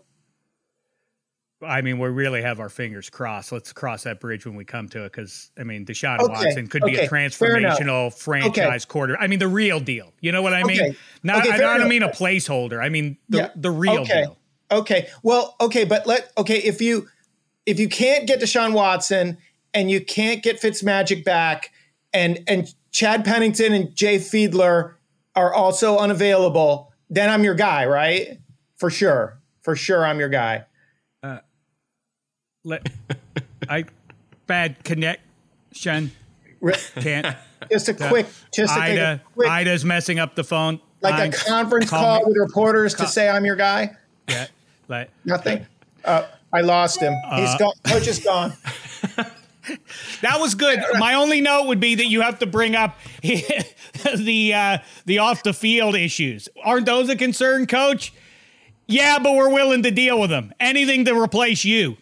I 1.62 1.80
mean, 1.80 1.98
we 1.98 2.08
really 2.08 2.42
have 2.42 2.60
our 2.60 2.68
fingers 2.68 3.08
crossed. 3.08 3.50
Let's 3.50 3.72
cross 3.72 4.02
that 4.02 4.20
bridge 4.20 4.44
when 4.44 4.56
we 4.56 4.64
come 4.64 4.88
to 4.90 5.04
it, 5.04 5.12
because 5.12 5.50
I 5.58 5.62
mean, 5.62 5.86
Deshaun 5.86 6.18
Okay, 6.18 6.32
Watson 6.32 6.66
could 6.66 6.82
be 6.82 6.96
a 6.96 7.06
okay, 7.06 7.28
fair 7.30 7.56
enough. 7.56 7.78
transformational 7.78 8.12
franchise 8.12 8.84
quarter. 8.84 9.16
I 9.18 9.26
mean, 9.26 9.38
the 9.38 9.48
real 9.48 9.80
deal. 9.80 10.12
You 10.20 10.32
know 10.32 10.42
what 10.42 10.52
I 10.52 10.64
mean? 10.64 10.80
Okay, 10.80 10.96
Not, 11.22 11.46
okay, 11.46 11.52
I, 11.52 11.58
don't 11.58 11.76
enough. 11.76 11.88
mean 11.88 12.02
a 12.02 12.10
placeholder. 12.10 12.82
I 12.82 12.90
mean 12.90 13.16
the 13.30 13.38
Yeah, 13.38 13.50
the 13.56 13.70
real 13.70 14.00
okay. 14.00 14.22
deal. 14.24 14.38
Okay. 14.70 15.08
Well, 15.22 15.56
okay, 15.60 15.84
but 15.84 16.06
let 16.06 16.30
okay 16.36 16.58
if 16.58 16.82
you 16.82 17.08
if 17.64 17.78
you 17.80 17.88
can't 17.88 18.26
get 18.26 18.40
Deshaun 18.40 18.72
Watson 18.72 19.38
and 19.72 19.90
you 19.90 20.04
can't 20.04 20.42
get 20.42 20.60
Fitzmagic 20.60 21.24
back 21.24 21.72
and 22.12 22.38
and 22.46 22.68
Chad 22.92 23.24
Pennington 23.24 23.72
and 23.72 23.94
Jay 23.96 24.18
Fiedler 24.18 24.94
are 25.36 25.54
also 25.54 25.98
unavailable, 25.98 26.92
then 27.08 27.30
I'm 27.30 27.44
your 27.44 27.54
guy, 27.54 27.86
right? 27.86 28.38
For 28.76 28.90
sure. 28.90 29.38
For 29.62 29.76
sure 29.76 30.04
I'm 30.04 30.18
your 30.18 30.28
guy. 30.28 30.64
Let 32.66 32.88
I 33.68 33.84
bad 34.48 34.82
connection 34.82 36.10
can't. 37.00 37.36
Just 37.70 37.88
a 37.88 37.94
quick 37.94 38.26
just 38.52 38.76
a, 38.76 38.80
Ida 38.80 39.22
a 39.24 39.32
quick, 39.34 39.48
Ida's 39.48 39.84
messing 39.84 40.18
up 40.18 40.34
the 40.34 40.44
phone. 40.44 40.78
like 41.00 41.14
line. 41.14 41.32
a 41.32 41.36
conference 41.36 41.88
Call 41.88 42.18
call 42.18 42.28
with 42.28 42.36
reporters 42.36 42.92
to 42.94 43.06
say 43.06 43.28
I'm 43.28 43.46
your 43.46 43.56
guy. 43.56 43.96
Yeah, 44.28 44.46
like, 44.86 45.10
Nothing. 45.24 45.66
Uh, 46.04 46.26
I 46.52 46.60
lost 46.60 47.00
him. 47.00 47.14
He's 47.34 47.54
gone. 47.56 47.72
Coach 47.84 48.06
is 48.06 48.18
gone. 48.18 48.52
that 50.22 50.40
was 50.40 50.54
good. 50.54 50.80
My 50.98 51.14
only 51.14 51.40
note 51.40 51.66
would 51.66 51.80
be 51.80 51.94
that 51.94 52.06
you 52.06 52.20
have 52.20 52.38
to 52.40 52.46
bring 52.46 52.74
up 52.74 52.98
the 53.22 54.52
uh, 54.54 54.78
the 55.04 55.18
off 55.18 55.42
the 55.42 55.52
field 55.52 55.94
issues. 55.94 56.48
Aren't 56.64 56.86
those 56.86 57.08
a 57.08 57.16
concern, 57.16 57.66
Coach? 57.66 58.12
Yeah, 58.86 59.18
but 59.18 59.34
we're 59.34 59.52
willing 59.52 59.82
to 59.82 59.90
deal 59.90 60.20
with 60.20 60.30
them. 60.30 60.52
Anything 60.60 61.04
to 61.06 61.20
replace 61.20 61.64
you. 61.64 61.96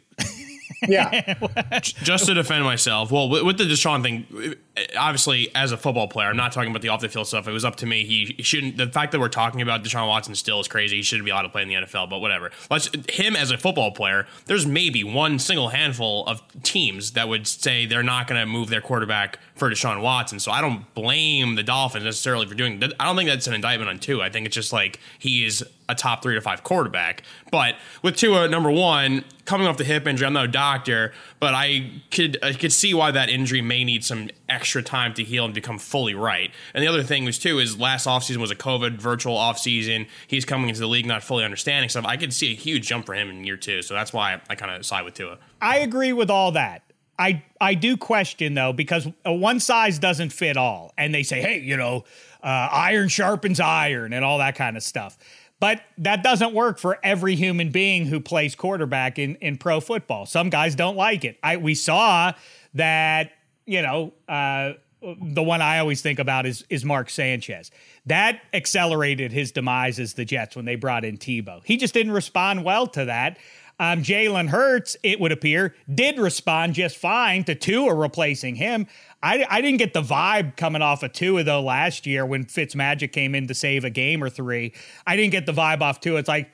Yeah. 0.89 1.35
just 1.81 2.27
to 2.27 2.35
defend 2.35 2.65
myself, 2.65 3.11
well, 3.11 3.29
with, 3.29 3.43
with 3.43 3.59
the 3.59 3.65
Deshaun 3.65 4.03
thing, 4.03 4.55
obviously 4.97 5.55
as 5.55 5.73
a 5.73 5.77
football 5.77 6.09
player, 6.09 6.29
I'm 6.29 6.37
not 6.37 6.53
talking 6.53 6.71
about 6.71 6.83
the 6.83 6.89
off 6.89 7.01
the 7.01 7.09
field 7.09 7.27
stuff. 7.27 7.47
It 7.47 7.53
was 7.53 7.65
up 7.65 7.77
to 7.77 7.87
me. 7.87 8.05
He 8.05 8.43
shouldn't. 8.43 8.77
The 8.77 8.89
fact 8.89 9.13
that 9.13 9.21
we're 9.21 9.29
talking 9.29 9.63
about 9.63 9.85
Deshaun 9.85 10.09
Watson 10.09 10.35
still 10.35 10.61
is 10.61 10.69
crazy. 10.69 10.97
He 10.97 11.03
shouldn't 11.03 11.25
be 11.25 11.31
allowed 11.31 11.43
to 11.43 11.49
play 11.49 11.63
in 11.63 11.69
the 11.69 11.75
NFL. 11.75 12.11
But 12.11 12.19
whatever. 12.19 12.51
Let's 12.71 12.91
him 13.09 13.37
as 13.37 13.51
a 13.51 13.59
football 13.59 13.93
player. 13.93 14.27
There's 14.47 14.67
maybe 14.67 15.05
one 15.05 15.39
single 15.39 15.69
handful 15.69 16.27
of 16.27 16.43
teams 16.63 17.13
that 17.13 17.29
would 17.29 17.47
say 17.47 17.87
they're 17.87 18.03
not 18.03 18.27
going 18.27 18.41
to 18.41 18.47
move 18.47 18.69
their 18.69 18.81
quarterback 18.81 19.39
for 19.55 19.71
Deshaun 19.71 20.03
Watson. 20.03 20.41
So 20.41 20.51
I 20.51 20.61
don't 20.61 20.93
blame 20.95 21.55
the 21.55 21.63
Dolphins 21.63 22.05
necessarily 22.05 22.47
for 22.47 22.55
doing. 22.55 22.81
that. 22.81 22.93
I 22.99 23.05
don't 23.05 23.17
think 23.17 23.31
that's 23.31 23.47
an 23.47 23.55
indictment 23.55 23.89
on 23.89 23.99
Tua. 23.99 24.25
I 24.25 24.31
think 24.31 24.47
it's 24.47 24.55
just 24.55 24.73
like 24.73 24.99
he 25.19 25.45
is 25.45 25.65
a 25.89 25.95
top 25.95 26.23
three 26.23 26.35
to 26.35 26.41
five 26.41 26.63
quarterback. 26.63 27.23
But 27.51 27.77
with 28.03 28.17
Tua 28.17 28.49
number 28.49 28.71
one 28.71 29.25
coming 29.45 29.67
off 29.67 29.77
the 29.77 29.85
hip 29.85 30.07
injury, 30.07 30.27
I'm 30.27 30.33
no 30.33 30.47
doctor, 30.47 31.13
but 31.41 31.55
I 31.55 31.91
could 32.11 32.39
I 32.43 32.53
could 32.55 32.73
see 32.73 32.95
why 32.95 33.11
that 33.11 33.29
injury 33.29 33.61
may 33.61 33.85
need 33.85 34.05
some 34.05 34.31
extra 34.49 34.83
time 34.83 35.15
to 35.15 35.25
heal 35.25 35.45
and 35.45 35.55
become 35.55 35.79
fully 35.79 36.15
right. 36.15 36.51
And 36.75 36.83
the 36.83 36.89
other 36.89 37.03
thing 37.03 37.25
was 37.25 37.39
too 37.39 37.59
is 37.59 37.79
last 37.79 38.07
offseason 38.07 38.39
was 38.39 38.51
a 38.51 38.57
COVID 38.57 38.99
virtual 38.99 39.37
offseason. 39.37 40.07
He's 40.27 40.45
coming 40.45 40.69
into 40.69 40.81
the 40.81 40.87
league 40.87 41.07
not 41.07 41.23
fully 41.23 41.45
understanding 41.45 41.89
stuff. 41.89 42.05
I 42.07 42.17
could 42.17 42.33
see 42.33 42.53
a 42.53 42.57
huge 42.57 42.87
jump 42.87 43.07
for 43.07 43.15
him 43.15 43.31
in 43.31 43.45
year 43.45 43.57
two. 43.57 43.83
So 43.83 43.95
that's 43.95 44.13
why 44.13 44.41
I, 44.49 44.55
kind 44.55 44.73
of 44.73 44.85
side 44.85 45.05
with 45.05 45.15
Tua. 45.15 45.39
I 45.61 45.79
agree 45.79 46.13
with 46.13 46.31
all 46.31 46.53
that. 46.53 46.83
I 47.19 47.45
I 47.61 47.75
do 47.75 47.97
question 47.97 48.55
though 48.55 48.73
because 48.73 49.07
one 49.25 49.61
size 49.61 49.99
doesn't 50.01 50.31
fit 50.31 50.57
all, 50.57 50.93
and 50.99 51.15
they 51.15 51.23
say, 51.23 51.41
hey, 51.41 51.61
you 51.61 51.77
know, 51.77 52.05
uh, 52.43 52.69
iron 52.71 53.09
sharpens 53.09 53.61
iron 53.61 54.13
and 54.13 54.25
all 54.25 54.39
that 54.39 54.57
kind 54.57 54.77
of 54.77 54.83
stuff. 54.83 55.17
But 55.61 55.83
that 55.99 56.23
doesn't 56.23 56.53
work 56.53 56.79
for 56.79 56.99
every 57.03 57.37
human 57.37 57.71
being 57.71 58.07
who 58.07 58.21
plays 58.21 58.55
quarterback 58.55 59.19
in, 59.19 59.37
in 59.37 59.57
pro 59.57 59.81
football. 59.81 60.27
Some 60.27 60.51
guys 60.51 60.75
don't 60.75 60.97
like 60.97 61.25
it. 61.25 61.39
I 61.43 61.57
we 61.57 61.75
saw 61.75 62.33
that 62.75 63.33
you 63.67 63.83
know 63.83 64.13
uh, 64.29 64.75
the 65.01 65.43
one 65.43 65.61
I 65.61 65.79
always 65.79 66.01
think 66.03 66.19
about 66.19 66.47
is 66.47 66.65
is 66.69 66.85
Mark 66.85 67.11
Sanchez. 67.11 67.71
That 68.07 68.41
accelerated 68.53 69.33
his 69.33 69.53
demise 69.53 69.99
as 69.99 70.15
the 70.15 70.25
Jets 70.25 70.57
when 70.57 70.65
they 70.65 70.77
brought 70.77 71.05
in 71.05 71.19
Tebow. 71.19 71.63
He 71.65 71.77
just 71.77 71.95
didn't 71.95 72.13
respond 72.13 72.65
well 72.65 72.87
to 72.89 73.05
that. 73.07 73.39
Um, 73.81 74.03
Jalen 74.03 74.49
Hurts, 74.49 74.97
it 75.03 75.19
would 75.19 75.33
appear, 75.33 75.75
did 75.93 76.19
respond 76.19 76.75
just 76.75 76.97
fine 76.97 77.43
to 77.45 77.57
Tua 77.57 77.93
replacing 77.93 78.55
him. 78.55 78.87
I, 79.21 79.45
I 79.51 79.61
didn't 79.61 79.79
get 79.79 79.95
the 79.95 80.03
vibe 80.03 80.57
coming 80.57 80.81
off 80.81 81.03
of 81.03 81.13
Tua 81.13 81.43
though 81.43 81.61
last 81.61 82.07
year 82.07 82.25
when 82.25 82.45
Fitzmagic 82.45 83.13
came 83.13 83.35
in 83.35 83.49
to 83.49 83.55
save 83.55 83.85
a 83.85 83.91
game 83.91 84.23
or 84.23 84.31
three. 84.31 84.75
I 85.07 85.17
didn't 85.17 85.33
get 85.33 85.47
the 85.47 85.53
vibe 85.53 85.81
off 85.81 86.01
Tua. 86.01 86.21
It's 86.21 86.29
like, 86.29 86.51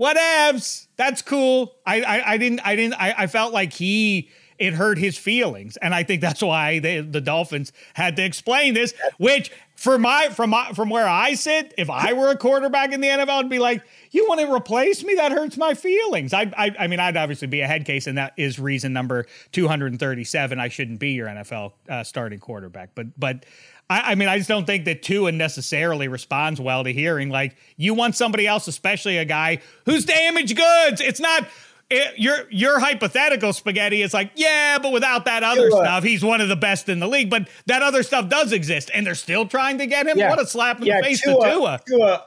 whatevs, 0.00 0.88
that's 0.96 1.22
cool. 1.22 1.76
I 1.86 2.02
I, 2.02 2.32
I 2.32 2.36
didn't 2.38 2.60
I 2.66 2.74
didn't 2.74 2.94
I, 2.94 3.14
I 3.16 3.26
felt 3.28 3.52
like 3.52 3.72
he 3.72 4.30
it 4.60 4.74
hurt 4.74 4.98
his 4.98 5.16
feelings, 5.16 5.78
and 5.78 5.94
I 5.94 6.02
think 6.02 6.20
that's 6.20 6.42
why 6.42 6.78
they, 6.78 7.00
the 7.00 7.22
Dolphins 7.22 7.72
had 7.94 8.14
to 8.16 8.24
explain 8.24 8.74
this. 8.74 8.92
Which 9.16 9.50
for 9.74 9.98
my 9.98 10.28
from 10.28 10.50
my 10.50 10.72
from 10.72 10.90
where 10.90 11.08
I 11.08 11.32
sit, 11.32 11.72
if 11.78 11.88
I 11.88 12.12
were 12.12 12.28
a 12.28 12.36
quarterback 12.36 12.92
in 12.92 13.00
the 13.00 13.08
NFL, 13.08 13.30
I'd 13.30 13.48
be 13.48 13.58
like, 13.58 13.82
"You 14.10 14.26
want 14.28 14.40
to 14.40 14.54
replace 14.54 15.02
me? 15.02 15.14
That 15.14 15.32
hurts 15.32 15.56
my 15.56 15.72
feelings." 15.72 16.34
I, 16.34 16.52
I, 16.56 16.74
I 16.78 16.86
mean, 16.86 17.00
I'd 17.00 17.16
obviously 17.16 17.48
be 17.48 17.62
a 17.62 17.66
head 17.66 17.86
case, 17.86 18.06
and 18.06 18.18
that 18.18 18.34
is 18.36 18.58
reason 18.58 18.92
number 18.92 19.24
two 19.50 19.66
hundred 19.66 19.92
and 19.92 19.98
thirty-seven. 19.98 20.60
I 20.60 20.68
shouldn't 20.68 21.00
be 21.00 21.12
your 21.12 21.26
NFL 21.28 21.72
uh, 21.88 22.04
starting 22.04 22.38
quarterback, 22.38 22.90
but 22.94 23.18
but. 23.18 23.46
I, 23.88 24.12
I 24.12 24.14
mean, 24.14 24.28
I 24.28 24.38
just 24.38 24.48
don't 24.48 24.66
think 24.66 24.84
that 24.84 25.02
Tua 25.02 25.32
necessarily 25.32 26.06
responds 26.06 26.60
well 26.60 26.84
to 26.84 26.92
hearing 26.92 27.28
like 27.28 27.56
you 27.76 27.92
want 27.92 28.14
somebody 28.14 28.46
else, 28.46 28.68
especially 28.68 29.16
a 29.16 29.24
guy 29.24 29.58
who's 29.84 30.04
damaged 30.04 30.56
goods. 30.56 31.00
It's 31.00 31.18
not 31.18 31.48
it, 31.90 32.18
your 32.18 32.46
your 32.50 32.78
hypothetical 32.78 33.52
spaghetti 33.52 34.02
is 34.02 34.14
like, 34.14 34.30
yeah, 34.36 34.78
but 34.78 34.92
without 34.92 35.24
that 35.24 35.42
other 35.42 35.68
Tua. 35.68 35.84
stuff, 35.84 36.04
he's 36.04 36.24
one 36.24 36.40
of 36.40 36.48
the 36.48 36.56
best 36.56 36.88
in 36.88 37.00
the 37.00 37.08
league. 37.08 37.28
But 37.28 37.48
that 37.66 37.82
other 37.82 38.02
stuff 38.02 38.28
does 38.28 38.52
exist, 38.52 38.90
and 38.94 39.06
they're 39.06 39.14
still 39.14 39.46
trying 39.46 39.78
to 39.78 39.86
get 39.86 40.06
him. 40.06 40.16
Yeah. 40.16 40.30
What 40.30 40.40
a 40.40 40.46
slap 40.46 40.80
in 40.80 40.86
yeah, 40.86 40.98
the 40.98 41.04
face 41.04 41.22
Tua, 41.22 41.44
to 41.44 41.52
Tua. 41.52 41.80
Tua. 41.86 42.24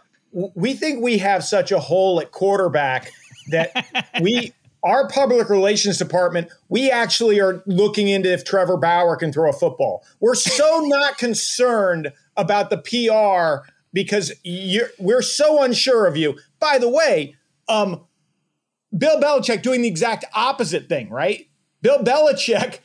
We 0.56 0.74
think 0.74 1.02
we 1.02 1.18
have 1.20 1.44
such 1.44 1.72
a 1.72 1.80
hole 1.80 2.20
at 2.20 2.32
quarterback 2.32 3.12
that 3.52 4.10
we 4.22 4.54
our 4.84 5.08
public 5.08 5.50
relations 5.50 5.98
department, 5.98 6.50
we 6.68 6.92
actually 6.92 7.40
are 7.40 7.64
looking 7.66 8.10
into 8.10 8.32
if 8.32 8.44
Trevor 8.44 8.78
Bauer 8.78 9.16
can 9.16 9.32
throw 9.32 9.50
a 9.50 9.54
football. 9.54 10.04
We're 10.20 10.36
so 10.36 10.82
not 10.86 11.18
concerned 11.18 12.12
about 12.36 12.70
the 12.70 12.78
PR 12.78 13.66
because 13.94 14.34
we're 15.00 15.22
so 15.22 15.64
unsure 15.64 16.06
of 16.06 16.18
you. 16.18 16.38
By 16.60 16.80
the 16.80 16.90
way, 16.90 17.36
um, 17.70 18.02
Bill 18.98 19.20
Belichick 19.20 19.62
doing 19.62 19.82
the 19.82 19.88
exact 19.88 20.26
opposite 20.34 20.88
thing, 20.88 21.10
right? 21.10 21.48
Bill 21.82 22.00
Belichick, 22.00 22.80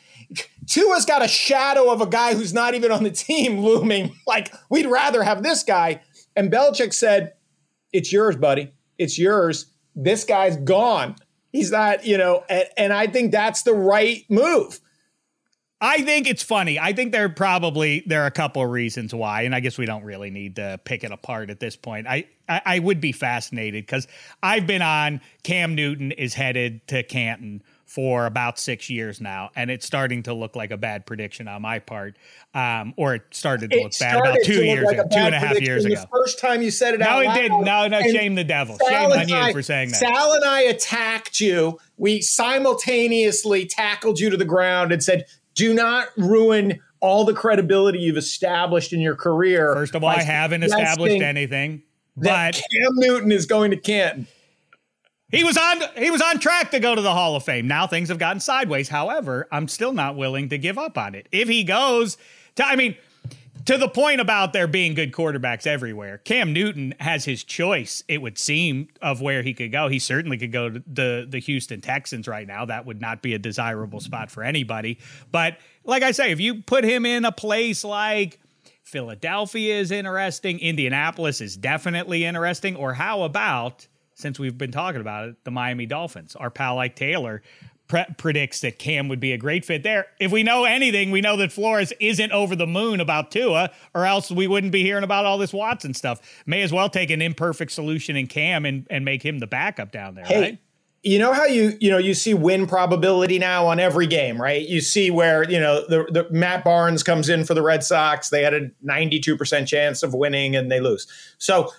Tua's 0.66 1.04
got 1.04 1.24
a 1.24 1.28
shadow 1.28 1.90
of 1.90 2.00
a 2.00 2.06
guy 2.06 2.34
who's 2.34 2.52
not 2.52 2.74
even 2.74 2.90
on 2.90 3.04
the 3.04 3.10
team 3.10 3.60
looming. 3.60 4.14
Like, 4.26 4.52
we'd 4.68 4.86
rather 4.86 5.22
have 5.22 5.42
this 5.42 5.62
guy. 5.62 6.02
And 6.36 6.52
Belichick 6.52 6.92
said, 6.92 7.32
It's 7.92 8.12
yours, 8.12 8.36
buddy. 8.36 8.72
It's 8.98 9.18
yours. 9.18 9.66
This 9.94 10.24
guy's 10.24 10.56
gone. 10.56 11.16
He's 11.50 11.70
not, 11.70 12.04
you 12.04 12.18
know, 12.18 12.44
and, 12.50 12.64
and 12.76 12.92
I 12.92 13.06
think 13.06 13.32
that's 13.32 13.62
the 13.62 13.72
right 13.72 14.24
move. 14.28 14.80
I 15.80 16.02
think 16.02 16.28
it's 16.28 16.42
funny. 16.42 16.78
I 16.78 16.92
think 16.92 17.12
there 17.12 17.28
probably 17.28 18.02
there 18.06 18.22
are 18.22 18.26
a 18.26 18.32
couple 18.32 18.62
of 18.62 18.70
reasons 18.70 19.14
why, 19.14 19.42
and 19.42 19.54
I 19.54 19.60
guess 19.60 19.78
we 19.78 19.86
don't 19.86 20.04
really 20.04 20.30
need 20.30 20.56
to 20.56 20.80
pick 20.84 21.04
it 21.04 21.12
apart 21.12 21.50
at 21.50 21.60
this 21.60 21.76
point. 21.76 22.06
I 22.06 22.26
I, 22.48 22.62
I 22.64 22.78
would 22.78 23.00
be 23.00 23.12
fascinated 23.12 23.84
because 23.84 24.06
I've 24.42 24.66
been 24.66 24.82
on 24.82 25.20
Cam 25.42 25.74
Newton 25.74 26.12
is 26.12 26.34
headed 26.34 26.86
to 26.88 27.02
Canton 27.02 27.62
for 27.84 28.26
about 28.26 28.58
six 28.58 28.90
years 28.90 29.18
now, 29.18 29.50
and 29.56 29.70
it's 29.70 29.86
starting 29.86 30.22
to 30.24 30.34
look 30.34 30.54
like 30.54 30.70
a 30.70 30.76
bad 30.76 31.06
prediction 31.06 31.48
on 31.48 31.62
my 31.62 31.78
part, 31.78 32.16
um, 32.52 32.92
or 32.98 33.14
it 33.14 33.22
started 33.30 33.70
to 33.70 33.78
it 33.78 33.82
look 33.82 33.98
bad 33.98 34.16
about 34.18 34.36
two 34.44 34.62
years, 34.62 34.84
like 34.84 34.98
ago, 34.98 35.08
two 35.10 35.18
and 35.18 35.34
a 35.34 35.38
half 35.38 35.58
years 35.58 35.86
ago. 35.86 35.94
The 35.94 36.06
first 36.08 36.38
time 36.38 36.60
you 36.60 36.70
said 36.70 36.94
it, 36.94 37.00
no, 37.00 37.20
it 37.20 37.32
didn't. 37.32 37.64
No, 37.64 37.88
no, 37.88 38.02
shame 38.02 38.34
the 38.34 38.44
devil. 38.44 38.76
Sal 38.76 39.10
shame 39.10 39.12
on 39.12 39.28
you 39.28 39.52
for 39.52 39.62
saying 39.62 39.88
that. 39.90 39.96
Sal 39.96 40.34
and 40.34 40.44
I 40.44 40.62
attacked 40.62 41.40
you. 41.40 41.78
We 41.96 42.20
simultaneously 42.20 43.64
tackled 43.64 44.20
you 44.20 44.28
to 44.28 44.36
the 44.36 44.44
ground 44.44 44.92
and 44.92 45.02
said, 45.02 45.24
do 45.54 45.72
not 45.72 46.08
ruin 46.18 46.80
all 47.00 47.24
the 47.24 47.34
credibility 47.34 48.00
you've 48.00 48.16
established 48.16 48.92
in 48.92 49.00
your 49.00 49.16
career. 49.16 49.74
First 49.74 49.94
of 49.94 50.04
all, 50.04 50.10
I 50.10 50.22
haven't 50.22 50.62
established 50.62 51.22
anything. 51.22 51.82
But 52.20 52.54
Cam 52.54 52.92
Newton 52.94 53.32
is 53.32 53.46
going 53.46 53.70
to 53.70 53.76
Canton. 53.76 54.26
He 55.30 55.44
was 55.44 55.58
on 55.58 55.82
he 55.96 56.10
was 56.10 56.22
on 56.22 56.38
track 56.38 56.70
to 56.70 56.80
go 56.80 56.94
to 56.94 57.02
the 57.02 57.12
Hall 57.12 57.36
of 57.36 57.44
Fame. 57.44 57.68
Now 57.68 57.86
things 57.86 58.08
have 58.08 58.18
gotten 58.18 58.40
sideways. 58.40 58.88
However, 58.88 59.46
I'm 59.52 59.68
still 59.68 59.92
not 59.92 60.16
willing 60.16 60.48
to 60.48 60.58
give 60.58 60.78
up 60.78 60.96
on 60.96 61.14
it. 61.14 61.28
If 61.32 61.48
he 61.48 61.64
goes 61.64 62.16
to 62.56 62.66
I 62.66 62.76
mean, 62.76 62.96
to 63.68 63.76
the 63.76 63.88
point 63.88 64.22
about 64.22 64.54
there 64.54 64.66
being 64.66 64.94
good 64.94 65.12
quarterbacks 65.12 65.66
everywhere, 65.66 66.16
Cam 66.16 66.54
Newton 66.54 66.94
has 67.00 67.26
his 67.26 67.44
choice, 67.44 68.02
it 68.08 68.22
would 68.22 68.38
seem, 68.38 68.88
of 69.02 69.20
where 69.20 69.42
he 69.42 69.52
could 69.52 69.70
go. 69.70 69.88
He 69.88 69.98
certainly 69.98 70.38
could 70.38 70.52
go 70.52 70.70
to 70.70 70.82
the, 70.86 71.26
the 71.28 71.38
Houston 71.38 71.82
Texans 71.82 72.26
right 72.26 72.46
now. 72.46 72.64
That 72.64 72.86
would 72.86 73.02
not 73.02 73.20
be 73.20 73.34
a 73.34 73.38
desirable 73.38 74.00
spot 74.00 74.30
for 74.30 74.42
anybody. 74.42 74.98
But 75.30 75.58
like 75.84 76.02
I 76.02 76.12
say, 76.12 76.30
if 76.30 76.40
you 76.40 76.62
put 76.62 76.82
him 76.82 77.04
in 77.04 77.26
a 77.26 77.32
place 77.32 77.84
like 77.84 78.40
Philadelphia 78.88 79.78
is 79.78 79.90
interesting, 79.90 80.58
Indianapolis 80.60 81.40
is 81.40 81.56
definitely 81.56 82.24
interesting, 82.24 82.74
or 82.74 82.94
how 82.94 83.22
about 83.22 83.86
since 84.14 84.38
we've 84.38 84.58
been 84.58 84.72
talking 84.72 85.00
about 85.00 85.28
it, 85.28 85.44
the 85.44 85.50
Miami 85.50 85.86
Dolphins. 85.86 86.34
Our 86.34 86.50
pal 86.50 86.78
Ike 86.78 86.96
Taylor 86.96 87.42
pre- 87.86 88.06
predicts 88.16 88.62
that 88.62 88.78
Cam 88.78 89.08
would 89.08 89.20
be 89.20 89.32
a 89.32 89.38
great 89.38 89.64
fit 89.64 89.82
there. 89.82 90.06
If 90.18 90.32
we 90.32 90.42
know 90.42 90.64
anything, 90.64 91.10
we 91.10 91.20
know 91.20 91.36
that 91.36 91.52
Flores 91.52 91.92
isn't 92.00 92.32
over 92.32 92.56
the 92.56 92.66
moon 92.66 93.00
about 93.00 93.30
Tua, 93.30 93.70
or 93.94 94.06
else 94.06 94.30
we 94.30 94.46
wouldn't 94.46 94.72
be 94.72 94.82
hearing 94.82 95.04
about 95.04 95.24
all 95.24 95.38
this 95.38 95.52
Watson 95.52 95.94
stuff. 95.94 96.20
May 96.46 96.62
as 96.62 96.72
well 96.72 96.88
take 96.88 97.10
an 97.10 97.22
imperfect 97.22 97.70
solution 97.70 98.16
in 98.16 98.26
Cam 98.26 98.64
and, 98.64 98.86
and 98.90 99.04
make 99.04 99.22
him 99.22 99.38
the 99.38 99.46
backup 99.46 99.92
down 99.92 100.14
there, 100.14 100.24
hey, 100.24 100.40
right? 100.40 100.58
You 101.08 101.18
know 101.18 101.32
how 101.32 101.46
you 101.46 101.76
you 101.80 101.90
know 101.90 101.96
you 101.96 102.12
see 102.12 102.34
win 102.34 102.66
probability 102.66 103.38
now 103.38 103.66
on 103.66 103.80
every 103.80 104.06
game, 104.06 104.40
right? 104.40 104.68
You 104.68 104.82
see 104.82 105.10
where 105.10 105.48
you 105.48 105.58
know 105.58 105.86
the, 105.88 106.04
the 106.10 106.26
Matt 106.30 106.64
Barnes 106.64 107.02
comes 107.02 107.30
in 107.30 107.44
for 107.44 107.54
the 107.54 107.62
Red 107.62 107.82
Sox. 107.82 108.28
They 108.28 108.42
had 108.42 108.52
a 108.52 108.70
ninety 108.82 109.18
two 109.18 109.34
percent 109.34 109.68
chance 109.68 110.02
of 110.02 110.12
winning 110.12 110.54
and 110.54 110.70
they 110.70 110.80
lose. 110.80 111.06
So 111.38 111.72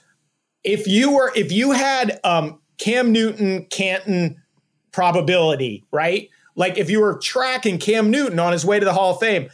if 0.63 0.87
you 0.87 1.11
were 1.11 1.31
if 1.35 1.51
you 1.51 1.71
had 1.71 2.19
um, 2.23 2.59
Cam 2.79 3.11
Newton, 3.11 3.65
Canton, 3.65 4.41
probability, 4.91 5.85
right? 5.91 6.29
Like 6.55 6.79
if 6.79 6.89
you 6.89 6.99
were 6.99 7.19
tracking 7.19 7.77
Cam 7.77 8.09
Newton 8.09 8.39
on 8.39 8.51
his 8.51 8.65
way 8.65 8.79
to 8.79 8.85
the 8.85 8.93
Hall 8.93 9.13
of 9.13 9.19
Fame, 9.19 9.49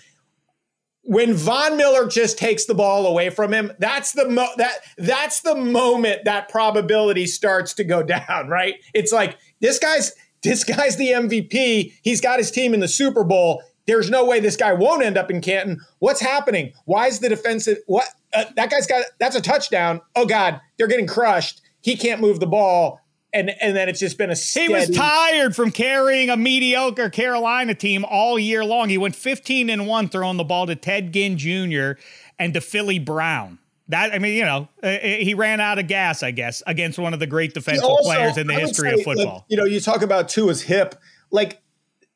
when 1.05 1.33
Von 1.35 1.77
Miller 1.77 2.07
just 2.07 2.37
takes 2.37 2.65
the 2.65 2.73
ball 2.73 3.05
away 3.05 3.29
from 3.29 3.53
him, 3.53 3.71
that's 3.77 4.13
the 4.13 4.27
mo- 4.27 4.53
that 4.57 4.77
that's 4.97 5.41
the 5.41 5.55
moment 5.55 6.25
that 6.25 6.49
probability 6.49 7.27
starts 7.27 7.73
to 7.73 7.83
go 7.83 8.01
down, 8.03 8.47
right? 8.47 8.75
It's 8.93 9.11
like 9.11 9.37
this 9.61 9.79
guy's 9.79 10.13
this 10.43 10.63
guy's 10.63 10.97
the 10.97 11.09
MVP. 11.09 11.93
He's 12.01 12.21
got 12.21 12.39
his 12.39 12.51
team 12.51 12.73
in 12.73 12.79
the 12.79 12.87
Super 12.87 13.23
Bowl. 13.23 13.63
There's 13.87 14.09
no 14.09 14.25
way 14.25 14.39
this 14.39 14.57
guy 14.57 14.73
won't 14.73 15.03
end 15.03 15.17
up 15.17 15.29
in 15.29 15.41
Canton. 15.41 15.79
What's 15.99 16.21
happening? 16.21 16.73
Why 16.85 17.07
is 17.07 17.19
the 17.19 17.29
defensive 17.29 17.77
what 17.87 18.07
uh, 18.33 18.45
that 18.55 18.69
guy's 18.69 18.87
got 18.87 19.05
that's 19.19 19.35
a 19.35 19.41
touchdown. 19.41 20.01
Oh 20.15 20.25
god, 20.25 20.61
they're 20.77 20.87
getting 20.87 21.07
crushed. 21.07 21.61
He 21.81 21.95
can't 21.95 22.21
move 22.21 22.39
the 22.39 22.47
ball 22.47 22.99
and 23.35 23.51
and 23.61 23.75
then 23.75 23.89
it's 23.89 23.99
just 23.99 24.17
been 24.17 24.29
a 24.29 24.35
steady. 24.35 24.67
He 24.67 24.73
was 24.73 24.89
tired 24.89 25.55
from 25.55 25.71
carrying 25.71 26.29
a 26.29 26.37
mediocre 26.37 27.09
Carolina 27.09 27.75
team 27.75 28.05
all 28.05 28.39
year 28.39 28.63
long. 28.63 28.89
He 28.89 28.97
went 28.97 29.15
15 29.15 29.69
and 29.69 29.85
one 29.85 30.07
throwing 30.07 30.37
the 30.37 30.43
ball 30.43 30.65
to 30.67 30.75
Ted 30.75 31.11
Ginn 31.11 31.37
Jr. 31.37 31.99
and 32.39 32.53
to 32.53 32.61
Philly 32.61 32.97
Brown. 32.97 33.59
That 33.89 34.13
I 34.13 34.19
mean, 34.19 34.33
you 34.33 34.45
know, 34.45 34.67
uh, 34.81 34.87
uh, 34.87 34.99
he 34.99 35.33
ran 35.35 35.59
out 35.59 35.77
of 35.77 35.87
gas, 35.87 36.23
I 36.23 36.31
guess, 36.31 36.63
against 36.65 36.97
one 36.97 37.13
of 37.13 37.19
the 37.19 37.27
great 37.27 37.53
defensive 37.53 37.85
also, 37.85 38.03
players 38.03 38.37
in 38.37 38.47
the 38.47 38.53
history 38.55 38.89
say, 38.89 38.95
of 38.95 39.03
football. 39.03 39.35
Like, 39.35 39.43
you 39.47 39.57
know, 39.57 39.65
you 39.65 39.79
talk 39.79 40.01
about 40.01 40.27
Tua's 40.27 40.63
hip, 40.63 40.95
like 41.31 41.61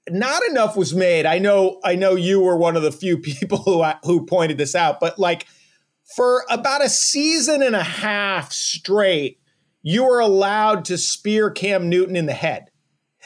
not 0.09 0.41
enough 0.49 0.75
was 0.75 0.95
made. 0.95 1.25
I 1.25 1.37
know, 1.37 1.79
I 1.83 1.95
know, 1.95 2.15
you 2.15 2.39
were 2.39 2.57
one 2.57 2.75
of 2.75 2.81
the 2.81 2.91
few 2.91 3.17
people 3.19 3.59
who 3.59 3.83
who 4.03 4.25
pointed 4.25 4.57
this 4.57 4.73
out, 4.75 4.99
but 4.99 5.19
like 5.19 5.45
for 6.15 6.43
about 6.49 6.83
a 6.83 6.89
season 6.89 7.61
and 7.61 7.75
a 7.75 7.83
half 7.83 8.51
straight, 8.51 9.39
you 9.81 10.05
were 10.05 10.19
allowed 10.19 10.85
to 10.85 10.97
spear 10.97 11.49
Cam 11.51 11.87
Newton 11.89 12.15
in 12.15 12.25
the 12.25 12.33
head. 12.33 12.65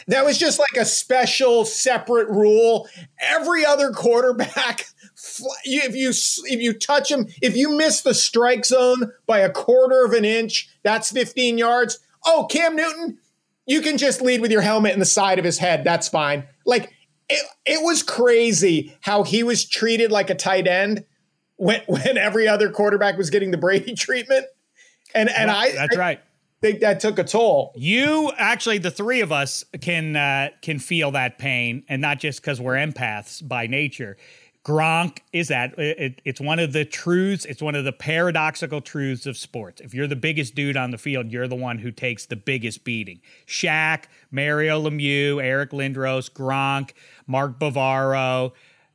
That 0.08 0.26
was 0.26 0.38
just 0.38 0.60
like 0.60 0.76
a 0.78 0.86
special 0.86 1.66
separate 1.66 2.28
rule. 2.28 2.90
Every 3.22 3.66
other 3.66 3.92
quarterback 3.92 4.86
if 5.64 5.96
you 5.96 6.10
if 6.10 6.62
you 6.62 6.74
touch 6.74 7.10
him, 7.10 7.28
if 7.42 7.56
you 7.56 7.70
miss 7.70 8.02
the 8.02 8.14
strike 8.14 8.66
zone 8.66 9.12
by 9.26 9.40
a 9.40 9.50
quarter 9.50 10.06
of 10.06 10.12
an 10.12 10.26
inch, 10.26 10.70
that's 10.84 11.12
15 11.12 11.58
yards. 11.58 12.00
Oh, 12.26 12.48
Cam 12.50 12.76
Newton, 12.76 13.20
you 13.66 13.82
can 13.82 13.98
just 13.98 14.22
lead 14.22 14.42
with 14.42 14.52
your 14.52 14.62
helmet 14.62 14.94
in 14.94 15.00
the 15.00 15.06
side 15.06 15.40
of 15.40 15.46
his 15.46 15.58
head. 15.58 15.84
That's 15.84 16.10
fine. 16.10 16.46
Like 16.66 16.94
it, 17.30 17.46
it 17.66 17.84
was 17.84 18.04
crazy 18.04 18.96
how 19.02 19.24
he 19.24 19.44
was 19.44 19.66
treated 19.66 20.12
like 20.12 20.30
a 20.30 20.36
tight 20.36 20.68
end 20.68 21.06
when 21.56 21.82
when 21.88 22.18
every 22.18 22.48
other 22.48 22.70
quarterback 22.70 23.18
was 23.18 23.30
getting 23.30 23.52
the 23.52 23.58
Brady 23.58 23.94
treatment. 23.96 24.46
And 25.16 25.30
and 25.30 25.48
well, 25.48 25.58
I 25.58 25.72
that's 25.72 25.96
I, 25.96 26.00
right 26.00 26.22
think 26.64 26.80
that 26.80 27.02
took 27.02 27.20
a 27.20 27.24
toll. 27.26 27.74
You 27.76 28.32
actually, 28.38 28.78
the 28.78 28.90
three 28.90 29.20
of 29.20 29.32
us 29.32 29.66
can 29.82 30.16
uh, 30.16 30.50
can 30.62 30.80
feel 30.80 31.12
that 31.12 31.38
pain, 31.38 31.84
and 31.90 32.02
not 32.02 32.20
just 32.20 32.42
because 32.42 32.60
we're 32.60 32.76
empaths 32.76 33.46
by 33.46 33.68
nature. 33.68 34.18
Gronk 34.64 35.18
is 35.34 35.50
that 35.50 35.78
it, 35.78 36.22
it's 36.24 36.40
one 36.40 36.58
of 36.58 36.72
the 36.72 36.86
truths, 36.86 37.44
it's 37.44 37.62
one 37.62 37.76
of 37.76 37.84
the 37.84 37.92
paradoxical 37.92 38.80
truths 38.80 39.26
of 39.26 39.38
sports. 39.38 39.82
If 39.82 39.94
you're 39.94 40.08
the 40.08 40.16
biggest 40.16 40.56
dude 40.56 40.78
on 40.78 40.92
the 40.92 40.98
field, 40.98 41.32
you're 41.32 41.50
the 41.50 41.56
one 41.56 41.80
who 41.80 41.92
takes 41.92 42.26
the 42.26 42.38
biggest 42.38 42.86
beating. 42.86 43.20
Shaq, 43.46 44.06
Mario 44.32 44.82
Lemieux, 44.82 45.44
Eric 45.44 45.72
Lindros, 45.72 46.32
Gronk, 46.32 46.92
Mark 47.28 47.60
Bavaro, 47.60 48.54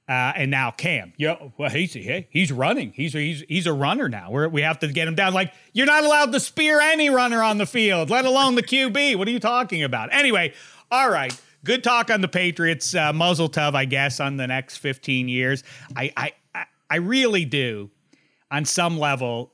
uh, 0.08 0.32
and 0.36 0.50
now 0.50 0.70
Cam. 0.70 1.12
Yo, 1.18 1.52
well, 1.58 1.68
he's 1.68 1.92
hey, 1.92 2.28
he's 2.30 2.50
running. 2.50 2.92
He's 2.92 3.12
he's 3.12 3.44
he's 3.46 3.66
a 3.66 3.72
runner 3.74 4.08
now. 4.08 4.30
We're, 4.30 4.48
we 4.48 4.62
have 4.62 4.78
to 4.78 4.88
get 4.88 5.06
him 5.06 5.16
down. 5.16 5.34
Like 5.34 5.52
you're 5.74 5.84
not 5.84 6.02
allowed 6.02 6.32
to 6.32 6.40
spear 6.40 6.80
any 6.80 7.10
runner 7.10 7.42
on 7.42 7.58
the 7.58 7.66
field, 7.66 8.08
let 8.08 8.24
alone 8.24 8.54
the 8.54 8.62
QB. 8.62 9.16
What 9.16 9.28
are 9.28 9.32
you 9.32 9.40
talking 9.40 9.82
about? 9.82 10.08
Anyway, 10.14 10.54
all 10.90 11.10
right 11.10 11.38
good 11.64 11.84
talk 11.84 12.10
on 12.10 12.20
the 12.20 12.28
Patriots. 12.28 12.94
Uh, 12.94 13.12
muzzle 13.12 13.48
tov, 13.48 13.74
I 13.74 13.84
guess, 13.84 14.20
on 14.20 14.36
the 14.36 14.46
next 14.46 14.78
15 14.78 15.28
years. 15.28 15.64
I, 15.96 16.12
I, 16.54 16.64
I 16.90 16.96
really 16.96 17.44
do, 17.44 17.90
on 18.50 18.64
some 18.64 18.98
level. 18.98 19.52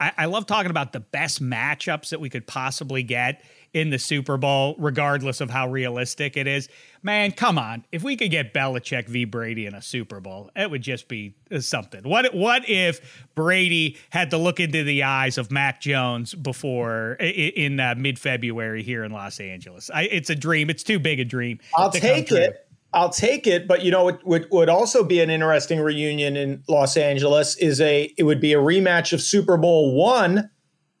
I, 0.00 0.12
I 0.16 0.24
love 0.26 0.46
talking 0.46 0.70
about 0.70 0.92
the 0.92 1.00
best 1.00 1.42
matchups 1.42 2.10
that 2.10 2.20
we 2.20 2.30
could 2.30 2.46
possibly 2.46 3.02
get 3.02 3.44
in 3.72 3.90
the 3.90 3.98
Super 3.98 4.36
Bowl, 4.36 4.74
regardless 4.78 5.40
of 5.40 5.50
how 5.50 5.68
realistic 5.68 6.36
it 6.36 6.46
is. 6.46 6.68
Man, 7.02 7.32
come 7.32 7.58
on. 7.58 7.84
If 7.92 8.02
we 8.02 8.16
could 8.16 8.30
get 8.30 8.54
Belichick 8.54 9.08
v. 9.08 9.24
Brady 9.24 9.66
in 9.66 9.74
a 9.74 9.82
Super 9.82 10.20
Bowl, 10.20 10.50
it 10.56 10.70
would 10.70 10.82
just 10.82 11.08
be 11.08 11.34
uh, 11.50 11.60
something. 11.60 12.02
What 12.02 12.34
what 12.34 12.68
if 12.68 13.26
Brady 13.34 13.96
had 14.10 14.30
to 14.30 14.38
look 14.38 14.58
into 14.60 14.84
the 14.84 15.02
eyes 15.02 15.38
of 15.38 15.50
Mac 15.50 15.80
Jones 15.80 16.34
before 16.34 17.12
in 17.14 17.78
uh, 17.78 17.94
mid 17.96 18.18
February 18.18 18.82
here 18.82 19.04
in 19.04 19.12
Los 19.12 19.40
Angeles? 19.40 19.90
I, 19.92 20.02
it's 20.02 20.30
a 20.30 20.34
dream. 20.34 20.70
It's 20.70 20.82
too 20.82 20.98
big 20.98 21.20
a 21.20 21.24
dream. 21.24 21.60
I'll 21.76 21.90
take 21.90 22.32
it. 22.32 22.64
I'll 22.94 23.10
take 23.10 23.46
it, 23.46 23.68
but 23.68 23.84
you 23.84 23.90
know 23.90 24.04
what 24.04 24.26
would, 24.26 24.46
would 24.50 24.68
also 24.70 25.04
be 25.04 25.20
an 25.20 25.28
interesting 25.28 25.78
reunion 25.78 26.36
in 26.36 26.62
Los 26.68 26.96
Angeles 26.96 27.56
is 27.58 27.82
a 27.82 28.12
it 28.16 28.22
would 28.22 28.40
be 28.40 28.54
a 28.54 28.58
rematch 28.58 29.12
of 29.12 29.20
Super 29.20 29.58
Bowl 29.58 29.94
one 29.94 30.50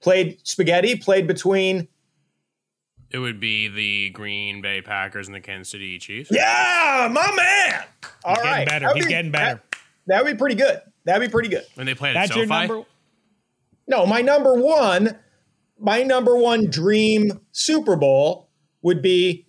played 0.00 0.38
spaghetti 0.46 0.96
played 0.96 1.26
between 1.26 1.88
it 3.10 3.18
would 3.18 3.40
be 3.40 3.68
the 3.68 4.10
Green 4.10 4.60
Bay 4.60 4.82
Packers 4.82 5.28
and 5.28 5.34
the 5.34 5.40
Kansas 5.40 5.70
City 5.70 5.98
Chiefs. 5.98 6.30
Yeah, 6.32 7.08
my 7.10 7.32
man. 7.34 7.84
All 8.24 8.34
He's 8.34 8.44
right. 8.44 8.68
getting 8.68 8.80
better. 8.80 8.94
He's 8.94 9.04
be, 9.04 9.10
getting 9.10 9.30
better. 9.30 9.62
That, 10.06 10.24
would 10.24 10.32
be 10.32 10.38
pretty 10.38 10.56
good. 10.56 10.80
That'd 11.04 11.26
be 11.26 11.30
pretty 11.30 11.48
good. 11.48 11.64
When 11.74 11.86
they 11.86 11.94
play 11.94 12.12
That's 12.12 12.34
your 12.34 12.46
number. 12.46 12.84
No, 13.86 14.04
my 14.04 14.20
number 14.20 14.54
one, 14.54 15.18
my 15.78 16.02
number 16.02 16.36
one 16.36 16.68
dream 16.68 17.40
Super 17.52 17.96
Bowl 17.96 18.50
would 18.82 19.00
be 19.00 19.46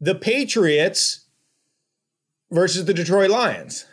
the 0.00 0.14
Patriots 0.14 1.26
versus 2.50 2.84
the 2.84 2.94
Detroit 2.94 3.30
Lions. 3.30 3.86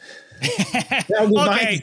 Okay, 0.44 1.82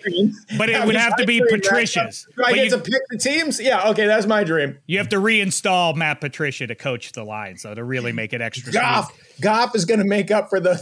but 0.59 0.69
it 0.69 0.85
would 0.85 0.97
have 0.97 1.17
to 1.17 1.27
be 1.27 1.43
Patricia's. 1.49 2.27
Do 2.37 2.45
I 2.45 2.53
get 2.53 2.65
you, 2.65 2.71
to 2.71 2.79
pick 2.79 3.03
the 3.11 3.19
teams? 3.19 3.61
Yeah, 3.61 3.89
okay, 3.91 4.07
that's 4.07 4.27
my 4.27 4.45
dream. 4.45 4.79
You 4.87 4.99
have 4.99 5.09
to 5.11 5.17
reinstall 5.17 5.97
Matt 5.97 6.21
Patricia 6.21 6.67
to 6.67 6.75
coach 6.75 7.13
the 7.13 7.25
Lions, 7.25 7.63
though, 7.63 7.75
to 7.75 7.85
really 7.85 8.13
make 8.13 8.33
it 8.33 8.41
extra. 8.41 8.73
Goff, 8.73 9.13
Goff 9.41 9.75
is 9.75 9.85
going 9.85 10.01
to 10.01 10.07
make 10.07 10.31
up 10.31 10.51
for 10.51 10.61
the 10.61 10.75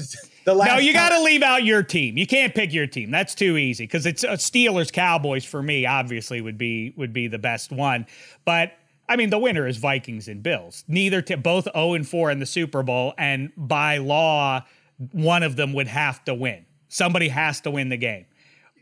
the 0.45 0.55
last. 0.55 0.69
No, 0.69 0.79
you 0.79 0.93
got 0.93 1.11
to 1.11 1.23
leave 1.23 1.43
out 1.43 1.65
your 1.65 1.83
team. 1.83 2.17
You 2.17 2.27
can't 2.27 2.55
pick 2.55 2.73
your 2.73 2.87
team. 2.87 3.11
That's 3.11 3.35
too 3.35 3.57
easy 3.57 3.85
because 3.85 4.07
it's 4.07 4.25
uh, 4.25 4.33
Steelers 4.33 4.93
Cowboys 4.93 5.45
for 5.45 5.63
me. 5.63 5.87
Obviously, 5.87 6.41
would 6.41 6.59
be 6.59 6.95
would 6.97 7.13
be 7.13 7.29
the 7.29 7.39
best 7.39 7.73
one, 7.73 8.07
but. 8.45 8.73
I 9.09 9.17
mean, 9.17 9.31
the 9.31 9.41
winner 9.41 9.67
is 9.67 9.77
Vikings 9.77 10.29
and 10.29 10.41
Bills. 10.41 10.85
Neither, 10.87 11.21
t- 11.21 11.35
both 11.35 11.65
0 11.65 11.95
and 11.95 12.09
4 12.09 12.31
in 12.31 12.39
the 12.39 12.47
Super 12.47 12.85
Bowl, 12.85 13.13
and 13.19 13.51
by 13.57 13.97
law, 13.97 14.65
one 15.11 15.43
of 15.43 15.57
them 15.57 15.73
would 15.73 15.89
have 15.89 16.25
to 16.27 16.35
win. 16.35 16.65
Somebody 16.91 17.29
has 17.29 17.63
to 17.63 17.71
win 17.71 17.89
the 17.89 17.97
game. 17.97 18.27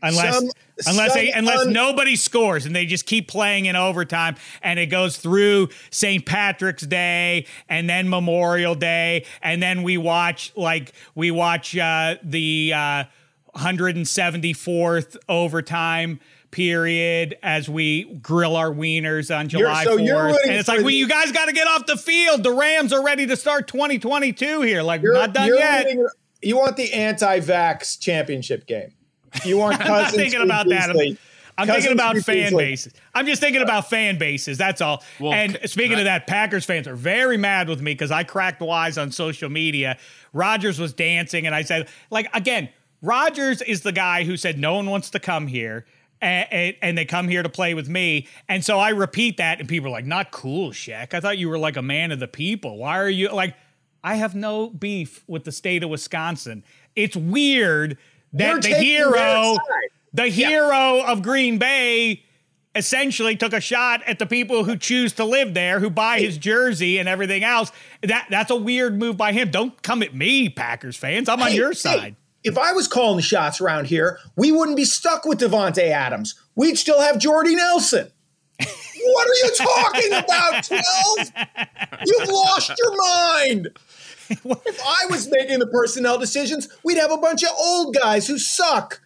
Unless 0.01 0.35
some, 0.35 0.49
unless 0.87 1.13
some 1.13 1.21
they, 1.21 1.31
unless 1.31 1.65
un- 1.65 1.73
nobody 1.73 2.15
scores 2.15 2.65
and 2.65 2.75
they 2.75 2.85
just 2.85 3.05
keep 3.05 3.27
playing 3.27 3.65
in 3.65 3.75
overtime 3.75 4.35
and 4.61 4.79
it 4.79 4.85
goes 4.87 5.17
through 5.17 5.69
St. 5.91 6.25
Patrick's 6.25 6.83
Day 6.85 7.45
and 7.67 7.89
then 7.89 8.09
Memorial 8.09 8.75
Day 8.75 9.25
and 9.41 9.61
then 9.61 9.83
we 9.83 9.97
watch 9.97 10.53
like 10.55 10.93
we 11.15 11.31
watch 11.31 11.77
uh, 11.77 12.15
the 12.23 12.71
uh, 12.73 13.03
174th 13.57 15.17
overtime 15.27 16.19
period 16.51 17.37
as 17.43 17.69
we 17.69 18.05
grill 18.21 18.55
our 18.55 18.71
wieners 18.71 19.35
on 19.37 19.49
July 19.49 19.83
so 19.83 19.97
4th. 19.97 20.37
And 20.45 20.53
it's 20.53 20.67
like, 20.67 20.79
well, 20.79 20.89
you 20.89 21.07
guys 21.07 21.31
got 21.31 21.45
to 21.45 21.53
get 21.53 21.67
off 21.67 21.85
the 21.85 21.97
field. 21.97 22.43
The 22.43 22.51
Rams 22.51 22.91
are 22.91 23.03
ready 23.03 23.27
to 23.27 23.35
start 23.35 23.67
2022 23.67 24.61
here. 24.61 24.81
Like, 24.81 25.01
we're 25.01 25.13
not 25.13 25.33
done 25.33 25.53
yet. 25.53 25.85
Rooting, 25.85 26.07
you 26.41 26.57
want 26.57 26.77
the 26.77 26.93
anti-vax 26.93 27.99
championship 27.99 28.65
game. 28.65 28.93
You 29.45 29.57
want 29.57 29.79
Cousins. 29.79 29.89
I'm 29.95 30.03
not 30.03 30.11
thinking 30.11 30.41
about 30.41 30.69
that. 30.69 30.89
I'm, 30.89 31.17
I'm 31.59 31.67
thinking 31.67 31.91
about 31.91 32.17
fan 32.17 32.55
bases. 32.55 32.93
I'm 33.13 33.25
just 33.25 33.41
thinking 33.41 33.61
about 33.61 33.89
fan 33.89 34.17
bases. 34.17 34.57
That's 34.57 34.79
all. 34.81 35.03
Well, 35.19 35.33
and 35.33 35.59
speaking 35.65 35.97
of 35.99 36.05
that, 36.05 36.25
Packers 36.25 36.63
fans 36.65 36.87
are 36.87 36.95
very 36.95 37.37
mad 37.37 37.67
with 37.67 37.81
me 37.81 37.91
because 37.93 38.11
I 38.11 38.23
cracked 38.23 38.61
wise 38.61 38.97
on 38.97 39.11
social 39.11 39.49
media. 39.49 39.97
Rodgers 40.31 40.79
was 40.79 40.93
dancing, 40.93 41.45
and 41.45 41.53
I 41.53 41.63
said, 41.63 41.89
like, 42.09 42.29
again, 42.33 42.69
Rodgers 43.01 43.61
is 43.61 43.81
the 43.81 43.91
guy 43.91 44.23
who 44.23 44.37
said 44.37 44.57
no 44.57 44.75
one 44.75 44.89
wants 44.89 45.09
to 45.11 45.19
come 45.19 45.47
here. 45.47 45.85
And, 46.21 46.75
and, 46.81 46.97
they 46.97 47.05
come 47.05 47.29
here 47.29 47.43
to 47.43 47.47
play 47.47 47.73
with 47.73 47.87
me. 47.87 48.27
And 48.49 48.61
so 48.65 48.77
I 48.77 48.89
repeat 48.89 49.37
that, 49.37 49.61
and 49.61 49.69
people 49.69 49.87
are 49.87 49.91
like, 49.91 50.05
not 50.05 50.31
cool, 50.31 50.71
Shaq. 50.71 51.13
I 51.13 51.21
thought 51.21 51.37
you 51.37 51.47
were 51.47 51.57
like 51.57 51.77
a 51.77 51.81
man 51.81 52.11
of 52.11 52.19
the 52.19 52.27
people. 52.27 52.77
Why 52.77 52.99
are 52.99 53.09
you 53.09 53.29
like, 53.29 53.55
I 54.03 54.15
have 54.15 54.35
no 54.35 54.69
beef 54.69 55.23
with 55.27 55.43
the 55.43 55.51
state 55.51 55.83
of 55.83 55.89
Wisconsin. 55.89 56.63
It's 56.95 57.15
weird 57.15 57.97
that 58.33 58.51
You're 58.51 58.61
the 58.61 58.75
hero, 58.75 59.57
the 60.13 60.27
hero 60.27 60.97
yeah. 60.97 61.11
of 61.11 61.21
Green 61.21 61.57
Bay, 61.57 62.23
essentially 62.75 63.35
took 63.35 63.53
a 63.53 63.59
shot 63.59 64.01
at 64.05 64.19
the 64.19 64.25
people 64.25 64.63
who 64.63 64.77
choose 64.77 65.13
to 65.13 65.25
live 65.25 65.53
there, 65.53 65.79
who 65.79 65.89
buy 65.89 66.19
his 66.19 66.37
jersey 66.37 66.97
and 66.97 67.09
everything 67.09 67.43
else. 67.43 67.71
That 68.03 68.27
that's 68.29 68.51
a 68.51 68.55
weird 68.55 68.97
move 68.97 69.17
by 69.17 69.33
him. 69.33 69.51
Don't 69.51 69.81
come 69.81 70.03
at 70.03 70.13
me, 70.15 70.49
Packers 70.49 70.95
fans. 70.95 71.29
I'm 71.29 71.41
on 71.41 71.53
your 71.53 71.73
side. 71.73 71.99
Hey, 71.99 72.15
if 72.43 72.57
I 72.57 72.71
was 72.71 72.87
calling 72.87 73.17
the 73.17 73.21
shots 73.21 73.59
around 73.59 73.87
here, 73.87 74.19
we 74.35 74.51
wouldn't 74.51 74.77
be 74.77 74.85
stuck 74.85 75.25
with 75.25 75.39
Davante 75.39 75.89
Adams. 75.89 76.35
We'd 76.55 76.77
still 76.77 77.01
have 77.01 77.17
Jordy 77.17 77.55
Nelson. 77.55 78.11
what 78.59 79.27
are 79.27 79.33
you 79.33 79.51
talking 79.55 80.13
about, 80.13 80.63
12? 80.63 82.03
You've 82.05 82.29
lost 82.29 82.71
your 82.77 82.95
mind 82.97 83.69
if 84.65 84.81
I 84.85 85.05
was 85.09 85.29
making 85.31 85.59
the 85.59 85.67
personnel 85.67 86.17
decisions, 86.17 86.69
we'd 86.83 86.97
have 86.97 87.11
a 87.11 87.17
bunch 87.17 87.43
of 87.43 87.49
old 87.57 87.95
guys 87.95 88.27
who 88.27 88.37
suck. 88.37 89.01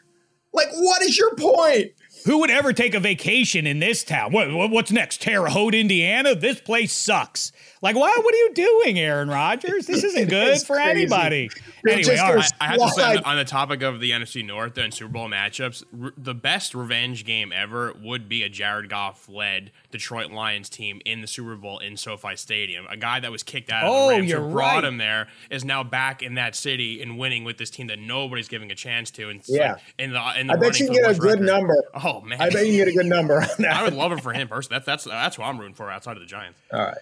Like, 0.54 0.70
what 0.74 1.02
is 1.02 1.18
your 1.18 1.36
point? 1.36 1.92
Who 2.26 2.40
would 2.40 2.52
ever 2.52 2.72
take 2.72 2.94
a 2.94 3.00
vacation 3.00 3.68
in 3.68 3.80
this 3.80 4.04
town? 4.04 4.32
What, 4.32 4.70
what's 4.70 4.92
next? 4.92 5.22
Terre 5.22 5.48
Haute, 5.48 5.76
Indiana? 5.76 6.36
This 6.36 6.62
place 6.62 6.94
sucks. 6.94 7.52
Like, 7.84 7.98
why? 7.98 8.18
What 8.18 8.34
are 8.34 8.38
you 8.38 8.54
doing, 8.54 8.98
Aaron 8.98 9.28
Rodgers? 9.28 9.88
This 9.88 10.06
isn't 10.06 10.30
good 10.30 10.58
for 10.62 10.78
crazy. 10.78 10.90
anybody. 10.90 11.50
Anyway, 11.86 12.16
all 12.16 12.34
right. 12.34 12.50
I, 12.62 12.66
I 12.66 12.68
have 12.70 12.80
to 12.80 12.90
say, 12.92 13.18
on 13.18 13.36
the 13.36 13.44
topic 13.44 13.82
of 13.82 14.00
the 14.00 14.12
NFC 14.12 14.44
North 14.44 14.78
and 14.78 14.94
Super 14.94 15.12
Bowl 15.12 15.28
matchups, 15.28 15.84
the 16.18 16.34
best 16.34 16.74
revenge 16.74 17.26
game 17.26 17.52
ever 17.52 17.94
would 18.02 18.30
be 18.30 18.42
a 18.44 18.48
Jared 18.48 18.90
Goff 18.90 19.28
led 19.28 19.72
Detroit 19.92 20.32
Lions 20.32 20.70
team 20.70 21.02
in 21.04 21.20
the 21.20 21.28
Super 21.28 21.58
Bowl 21.58 21.80
in 21.80 21.98
SoFi 21.98 22.38
Stadium. 22.38 22.86
A 22.90 22.96
guy 22.96 23.20
that 23.20 23.34
was 23.34 23.44
kicked 23.44 23.70
out 23.70 23.84
of 23.84 23.92
oh, 23.92 24.08
the 24.08 24.16
Rams 24.16 24.32
who 24.32 24.40
brought 24.50 24.76
right. 24.76 24.84
him 24.86 24.98
there 24.98 25.28
is 25.50 25.66
now 25.66 25.84
back 25.84 26.24
in 26.24 26.36
that 26.36 26.56
city 26.56 27.02
and 27.02 27.18
winning 27.18 27.44
with 27.44 27.58
this 27.58 27.70
team 27.70 27.88
that 27.88 28.00
nobody's 28.00 28.48
giving 28.48 28.72
a 28.72 28.76
chance 28.76 29.12
to. 29.12 29.28
And 29.28 29.42
yeah, 29.46 29.74
like 29.74 29.82
in 30.00 30.14
the, 30.14 30.40
in 30.40 30.48
the 30.48 30.54
I 30.54 30.56
bet 30.56 30.80
you 30.80 30.86
can 30.86 30.96
get 30.96 31.12
a 31.12 31.16
good 31.16 31.42
record. 31.42 31.46
number. 31.46 31.84
Oh 32.02 32.22
man, 32.22 32.42
I 32.42 32.50
bet 32.50 32.66
you 32.66 32.78
can 32.78 32.86
get 32.86 32.88
a 32.88 32.94
good 32.94 33.08
number 33.08 33.42
on 33.42 33.48
that. 33.60 33.76
I 33.76 33.84
would 33.84 33.94
love 33.94 34.14
it 34.14 34.22
for 34.22 34.32
him 34.32 34.48
personally. 34.48 34.82
That's 34.86 35.04
that's 35.04 35.04
that's 35.04 35.36
who 35.36 35.44
I'm 35.44 35.60
rooting 35.60 35.76
for 35.76 35.92
outside 35.92 36.16
of 36.16 36.22
the 36.22 36.28
Giants. 36.28 36.58
All 36.72 36.80
right. 36.80 36.98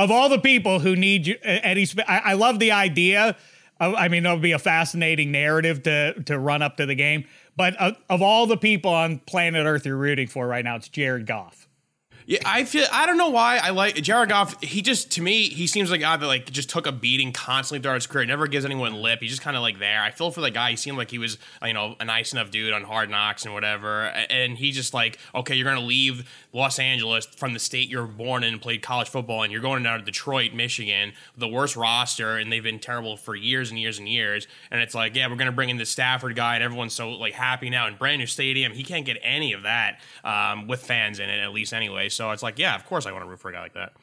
Of 0.00 0.10
all 0.10 0.30
the 0.30 0.38
people 0.38 0.78
who 0.78 0.96
need 0.96 1.26
you, 1.26 1.34
uh, 1.44 1.60
Eddie, 1.62 1.86
I, 2.08 2.18
I 2.18 2.32
love 2.32 2.58
the 2.58 2.72
idea. 2.72 3.36
I 3.78 4.08
mean, 4.08 4.24
it'll 4.24 4.38
be 4.38 4.52
a 4.52 4.58
fascinating 4.58 5.30
narrative 5.30 5.82
to 5.82 6.22
to 6.24 6.38
run 6.38 6.62
up 6.62 6.78
to 6.78 6.86
the 6.86 6.94
game. 6.94 7.26
But 7.54 7.76
of, 7.76 7.96
of 8.08 8.22
all 8.22 8.46
the 8.46 8.56
people 8.56 8.90
on 8.92 9.18
planet 9.18 9.66
Earth 9.66 9.84
you're 9.84 9.96
rooting 9.96 10.26
for 10.26 10.46
right 10.46 10.64
now, 10.64 10.76
it's 10.76 10.88
Jared 10.88 11.26
Goff. 11.26 11.68
Yeah, 12.26 12.38
I 12.44 12.64
feel 12.64 12.86
I 12.92 13.06
don't 13.06 13.16
know 13.16 13.30
why 13.30 13.58
I 13.62 13.70
like 13.70 13.96
Jared 13.96 14.28
Goff. 14.28 14.62
He 14.62 14.82
just 14.82 15.10
to 15.12 15.22
me 15.22 15.48
he 15.48 15.66
seems 15.66 15.90
like 15.90 16.00
a 16.00 16.02
guy 16.02 16.16
that 16.16 16.26
like 16.26 16.50
just 16.50 16.68
took 16.68 16.86
a 16.86 16.92
beating 16.92 17.32
constantly 17.32 17.82
throughout 17.82 17.96
his 17.96 18.06
career. 18.06 18.24
Never 18.26 18.46
gives 18.46 18.64
anyone 18.64 18.94
lip. 18.94 19.20
He's 19.20 19.30
just 19.30 19.42
kind 19.42 19.56
of 19.56 19.62
like 19.62 19.78
there. 19.78 20.02
I 20.02 20.10
feel 20.10 20.30
for 20.30 20.40
the 20.40 20.50
guy. 20.50 20.70
He 20.70 20.76
seemed 20.76 20.98
like 20.98 21.10
he 21.10 21.18
was 21.18 21.38
you 21.64 21.72
know 21.72 21.96
a 21.98 22.04
nice 22.04 22.32
enough 22.32 22.50
dude 22.50 22.72
on 22.72 22.84
Hard 22.84 23.10
Knocks 23.10 23.44
and 23.44 23.54
whatever. 23.54 24.04
And 24.04 24.58
he 24.58 24.70
just 24.70 24.92
like 24.94 25.18
okay, 25.34 25.54
you're 25.54 25.66
gonna 25.66 25.84
leave 25.84 26.28
Los 26.52 26.78
Angeles 26.78 27.26
from 27.26 27.52
the 27.52 27.58
state 27.58 27.88
you're 27.88 28.06
born 28.06 28.44
in 28.44 28.52
and 28.52 28.62
played 28.62 28.82
college 28.82 29.08
football, 29.08 29.42
and 29.42 29.50
you're 29.52 29.62
going 29.62 29.82
down 29.82 29.98
to 29.98 30.04
Detroit, 30.04 30.52
Michigan, 30.52 31.12
the 31.36 31.48
worst 31.48 31.74
roster, 31.74 32.36
and 32.36 32.52
they've 32.52 32.62
been 32.62 32.78
terrible 32.78 33.16
for 33.16 33.34
years 33.34 33.70
and 33.70 33.78
years 33.78 33.98
and 33.98 34.08
years. 34.08 34.46
And 34.70 34.80
it's 34.80 34.94
like 34.94 35.16
yeah, 35.16 35.26
we're 35.28 35.36
gonna 35.36 35.52
bring 35.52 35.70
in 35.70 35.78
the 35.78 35.86
Stafford 35.86 36.36
guy, 36.36 36.56
and 36.56 36.62
everyone's 36.62 36.94
so 36.94 37.10
like 37.10 37.32
happy 37.32 37.70
now 37.70 37.86
in 37.88 37.96
brand 37.96 38.20
new 38.20 38.26
stadium. 38.26 38.72
He 38.72 38.84
can't 38.84 39.06
get 39.06 39.16
any 39.22 39.52
of 39.52 39.62
that 39.62 40.00
um, 40.22 40.66
with 40.66 40.84
fans 40.84 41.18
in 41.18 41.28
it 41.28 41.40
at 41.40 41.52
least 41.52 41.72
anyway. 41.72 42.08
So 42.10 42.20
so 42.20 42.32
it's 42.32 42.42
like, 42.42 42.58
yeah, 42.58 42.74
of 42.74 42.84
course 42.84 43.06
I 43.06 43.12
want 43.12 43.24
to 43.24 43.30
root 43.30 43.40
for 43.40 43.48
a 43.48 43.54
guy 43.54 43.62
like 43.62 43.72
that. 43.72 43.94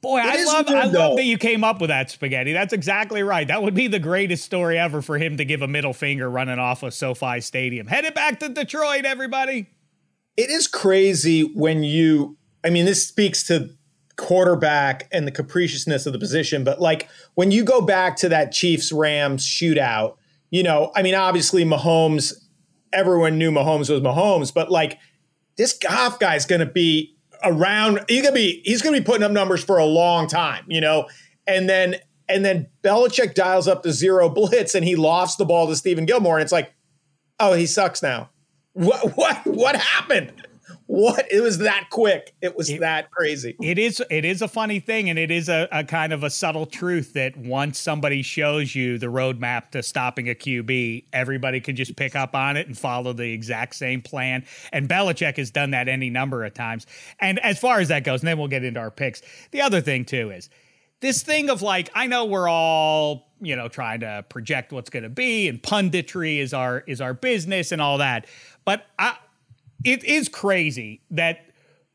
Boy, 0.00 0.20
it 0.20 0.24
I 0.24 0.42
love 0.44 0.66
good, 0.66 0.78
I 0.78 0.84
love 0.84 1.16
that 1.16 1.24
you 1.24 1.36
came 1.36 1.62
up 1.62 1.82
with 1.82 1.88
that 1.88 2.10
spaghetti. 2.10 2.54
That's 2.54 2.72
exactly 2.72 3.22
right. 3.22 3.46
That 3.46 3.62
would 3.62 3.74
be 3.74 3.88
the 3.88 3.98
greatest 3.98 4.42
story 4.42 4.78
ever 4.78 5.02
for 5.02 5.18
him 5.18 5.36
to 5.36 5.44
give 5.44 5.60
a 5.60 5.68
middle 5.68 5.92
finger 5.92 6.30
running 6.30 6.58
off 6.58 6.82
of 6.82 6.94
SoFi 6.94 7.42
Stadium. 7.42 7.86
Headed 7.86 8.14
back 8.14 8.40
to 8.40 8.48
Detroit, 8.48 9.04
everybody. 9.04 9.68
It 10.38 10.48
is 10.48 10.66
crazy 10.66 11.42
when 11.42 11.82
you 11.82 12.38
I 12.64 12.70
mean, 12.70 12.86
this 12.86 13.06
speaks 13.06 13.42
to 13.48 13.68
quarterback 14.16 15.06
and 15.12 15.26
the 15.26 15.30
capriciousness 15.30 16.06
of 16.06 16.14
the 16.14 16.18
position, 16.18 16.64
but 16.64 16.80
like 16.80 17.06
when 17.34 17.50
you 17.50 17.64
go 17.64 17.82
back 17.82 18.16
to 18.16 18.30
that 18.30 18.50
Chiefs 18.50 18.92
Rams 18.92 19.46
shootout, 19.46 20.16
you 20.50 20.62
know, 20.62 20.90
I 20.96 21.02
mean, 21.02 21.14
obviously 21.14 21.66
Mahomes, 21.66 22.32
everyone 22.94 23.36
knew 23.36 23.50
Mahomes 23.50 23.90
was 23.90 24.00
Mahomes, 24.00 24.54
but 24.54 24.70
like 24.70 24.98
this 25.58 25.76
Goff 25.76 26.18
guy's 26.18 26.46
going 26.46 26.60
to 26.60 26.66
be 26.66 27.17
around. 27.42 28.04
He's 28.08 28.22
gonna 28.22 28.34
be 28.34 28.62
he's 28.64 28.82
gonna 28.82 28.98
be 28.98 29.04
putting 29.04 29.22
up 29.22 29.32
numbers 29.32 29.62
for 29.62 29.78
a 29.78 29.84
long 29.84 30.26
time, 30.26 30.64
you 30.68 30.80
know. 30.80 31.08
And 31.46 31.68
then 31.68 31.96
and 32.28 32.44
then 32.44 32.68
Belichick 32.82 33.34
dials 33.34 33.68
up 33.68 33.82
the 33.82 33.92
zero 33.92 34.28
blitz 34.28 34.74
and 34.74 34.84
he 34.84 34.96
lofts 34.96 35.36
the 35.36 35.44
ball 35.44 35.66
to 35.66 35.72
Stephon 35.72 36.06
Gilmore, 36.06 36.36
and 36.36 36.42
it's 36.42 36.52
like, 36.52 36.72
oh, 37.40 37.54
he 37.54 37.66
sucks 37.66 38.02
now. 38.02 38.30
What 38.72 39.16
what 39.16 39.46
what 39.46 39.76
happened? 39.76 40.46
What? 40.88 41.30
It 41.30 41.42
was 41.42 41.58
that 41.58 41.90
quick. 41.90 42.34
It 42.40 42.56
was 42.56 42.70
it, 42.70 42.80
that 42.80 43.10
crazy. 43.10 43.54
It 43.62 43.78
is 43.78 44.02
it 44.10 44.24
is 44.24 44.40
a 44.40 44.48
funny 44.48 44.80
thing 44.80 45.10
and 45.10 45.18
it 45.18 45.30
is 45.30 45.50
a, 45.50 45.68
a, 45.70 45.84
kind 45.84 46.14
of 46.14 46.24
a 46.24 46.30
subtle 46.30 46.64
truth 46.64 47.12
that 47.12 47.36
once 47.36 47.78
somebody 47.78 48.22
shows 48.22 48.74
you 48.74 48.96
the 48.96 49.08
roadmap 49.08 49.70
to 49.72 49.82
stopping 49.82 50.30
a 50.30 50.34
qb 50.34 51.04
everybody 51.12 51.60
can 51.60 51.76
just 51.76 51.94
pick 51.94 52.16
up 52.16 52.34
on 52.34 52.56
it 52.56 52.66
and 52.66 52.76
follow 52.76 53.12
the 53.12 53.30
exact 53.30 53.74
same 53.74 54.00
plan. 54.00 54.46
And 54.72 54.88
Belichick 54.88 55.36
has 55.36 55.50
done 55.50 55.72
that 55.72 55.88
any 55.88 56.08
number 56.08 56.42
of 56.42 56.54
times. 56.54 56.86
And 57.20 57.38
as 57.40 57.58
far 57.58 57.80
as 57.80 57.88
that 57.88 58.02
goes 58.04 58.22
and 58.22 58.28
then 58.28 58.38
we'll 58.38 58.48
get 58.48 58.64
into 58.64 58.80
our 58.80 58.90
picks 58.90 59.20
the 59.50 59.60
other 59.60 59.82
thing 59.82 60.06
too 60.06 60.30
is 60.30 60.48
this 61.00 61.22
thing 61.22 61.50
of 61.50 61.62
like 61.62 61.90
i 61.94 62.06
know 62.06 62.24
we're 62.24 62.48
all 62.48 63.28
you 63.40 63.54
know 63.54 63.68
trying 63.68 64.00
to 64.00 64.24
project 64.28 64.72
what's 64.72 64.90
going 64.90 65.02
to 65.02 65.08
be 65.08 65.48
and 65.48 65.62
punditry 65.62 66.38
is 66.38 66.54
our 66.54 66.82
is 66.86 67.00
our 67.00 67.14
business 67.14 67.72
and 67.72 67.80
all 67.80 67.98
that 67.98 68.26
but 68.64 68.86
i 68.98 69.16
it 69.84 70.04
is 70.04 70.28
crazy 70.28 71.02
that 71.10 71.48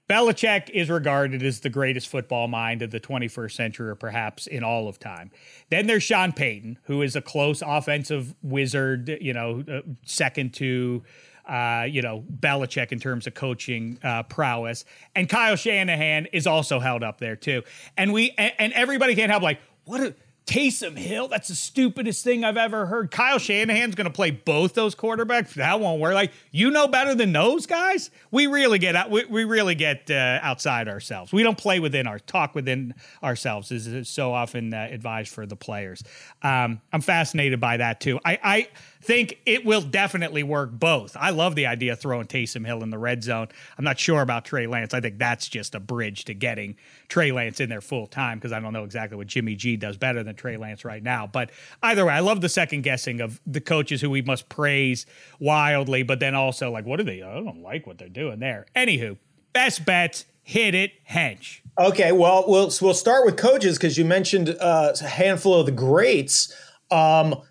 Belichick 0.09 0.69
is 0.69 0.89
regarded 0.89 1.43
as 1.43 1.61
the 1.61 1.69
greatest 1.69 2.09
football 2.09 2.47
mind 2.47 2.81
of 2.81 2.91
the 2.91 2.99
21st 2.99 3.51
century, 3.53 3.89
or 3.89 3.95
perhaps 3.95 4.47
in 4.47 4.63
all 4.63 4.87
of 4.87 4.99
time. 4.99 5.31
Then 5.69 5.87
there's 5.87 6.03
Sean 6.03 6.33
Payton, 6.33 6.79
who 6.83 7.01
is 7.01 7.15
a 7.15 7.21
close 7.21 7.63
offensive 7.65 8.35
wizard, 8.41 9.17
you 9.21 9.33
know, 9.33 9.63
uh, 9.71 9.81
second 10.05 10.53
to, 10.55 11.03
uh, 11.47 11.87
you 11.89 12.01
know, 12.01 12.25
Belichick 12.39 12.91
in 12.91 12.99
terms 12.99 13.27
of 13.27 13.33
coaching 13.33 13.97
uh, 14.03 14.23
prowess. 14.23 14.83
And 15.15 15.29
Kyle 15.29 15.55
Shanahan 15.55 16.27
is 16.33 16.47
also 16.47 16.79
held 16.79 17.03
up 17.03 17.19
there 17.19 17.37
too. 17.37 17.63
And 17.97 18.11
we 18.11 18.35
and, 18.37 18.53
and 18.59 18.73
everybody 18.73 19.15
can't 19.15 19.31
help 19.31 19.43
like 19.43 19.59
what. 19.85 20.01
A, 20.01 20.15
Taysom 20.45 20.97
Hill, 20.97 21.29
that's 21.29 21.47
the 21.47 21.55
stupidest 21.55 22.23
thing 22.23 22.43
I've 22.43 22.57
ever 22.57 22.85
heard. 22.85 23.11
Kyle 23.11 23.39
Shanahan's 23.39 23.95
going 23.95 24.05
to 24.05 24.13
play 24.13 24.31
both 24.31 24.73
those 24.73 24.93
quarterbacks. 24.93 25.53
That 25.53 25.79
won't 25.79 26.01
work. 26.01 26.13
Like 26.13 26.33
you 26.51 26.69
know 26.69 26.87
better 26.87 27.15
than 27.15 27.31
those 27.31 27.65
guys. 27.65 28.09
We 28.29 28.47
really 28.47 28.77
get 28.77 28.95
out. 28.95 29.09
We, 29.09 29.25
we 29.25 29.45
really 29.45 29.75
get 29.75 30.11
uh, 30.11 30.39
outside 30.41 30.87
ourselves. 30.87 31.31
We 31.31 31.43
don't 31.43 31.57
play 31.57 31.79
within 31.79 32.07
our 32.07 32.19
talk 32.19 32.55
within 32.55 32.93
ourselves. 33.23 33.71
Is 33.71 34.09
so 34.09 34.33
often 34.33 34.73
uh, 34.73 34.87
advised 34.91 35.29
for 35.31 35.45
the 35.45 35.55
players. 35.55 36.03
Um, 36.41 36.81
I'm 36.91 37.01
fascinated 37.01 37.61
by 37.61 37.77
that 37.77 38.01
too. 38.01 38.19
I, 38.25 38.39
I 38.43 38.67
think 39.03 39.39
it 39.45 39.65
will 39.65 39.81
definitely 39.81 40.43
work 40.43 40.71
both. 40.71 41.15
I 41.19 41.31
love 41.31 41.55
the 41.55 41.67
idea 41.67 41.93
of 41.93 41.99
throwing 41.99 42.27
Taysom 42.27 42.65
Hill 42.65 42.81
in 42.83 42.89
the 42.89 42.97
red 42.97 43.23
zone. 43.23 43.49
I'm 43.77 43.83
not 43.83 43.99
sure 43.99 44.21
about 44.21 44.45
Trey 44.45 44.65
Lance. 44.65 44.93
I 44.93 45.01
think 45.01 45.17
that's 45.17 45.47
just 45.47 45.75
a 45.75 45.79
bridge 45.79 46.25
to 46.25 46.33
getting 46.33 46.77
Trey 47.09 47.31
Lance 47.31 47.59
in 47.59 47.69
there 47.69 47.81
full 47.81 48.07
time 48.07 48.37
because 48.37 48.53
I 48.53 48.59
don't 48.59 48.73
know 48.73 48.83
exactly 48.83 49.17
what 49.17 49.27
Jimmy 49.27 49.55
G 49.55 49.75
does 49.75 49.97
better 49.97 50.23
than 50.23 50.35
Trey 50.35 50.57
Lance 50.57 50.85
right 50.85 51.03
now. 51.03 51.27
But 51.27 51.51
either 51.83 52.05
way, 52.05 52.13
I 52.13 52.21
love 52.21 52.41
the 52.41 52.49
second 52.49 52.81
guessing 52.81 53.21
of 53.21 53.39
the 53.45 53.61
coaches 53.61 54.01
who 54.01 54.09
we 54.09 54.21
must 54.21 54.49
praise 54.49 55.05
wildly, 55.39 56.03
but 56.03 56.19
then 56.19 56.35
also 56.35 56.71
like, 56.71 56.85
what 56.85 56.99
are 56.99 57.03
they? 57.03 57.21
I 57.21 57.35
don't 57.35 57.61
like 57.61 57.85
what 57.85 57.97
they're 57.97 58.09
doing 58.09 58.39
there. 58.39 58.65
Anywho, 58.75 59.17
best 59.51 59.85
bets, 59.85 60.25
hit 60.43 60.75
it, 60.75 60.91
hench. 61.09 61.59
Okay, 61.77 62.11
well, 62.11 62.45
we'll 62.47 62.71
we'll 62.81 62.93
start 62.93 63.25
with 63.25 63.37
coaches 63.37 63.77
because 63.77 63.97
you 63.97 64.05
mentioned 64.05 64.55
uh, 64.59 64.93
a 65.01 65.07
handful 65.07 65.59
of 65.59 65.65
the 65.65 65.71
greats. 65.71 66.55
Um, 66.91 67.41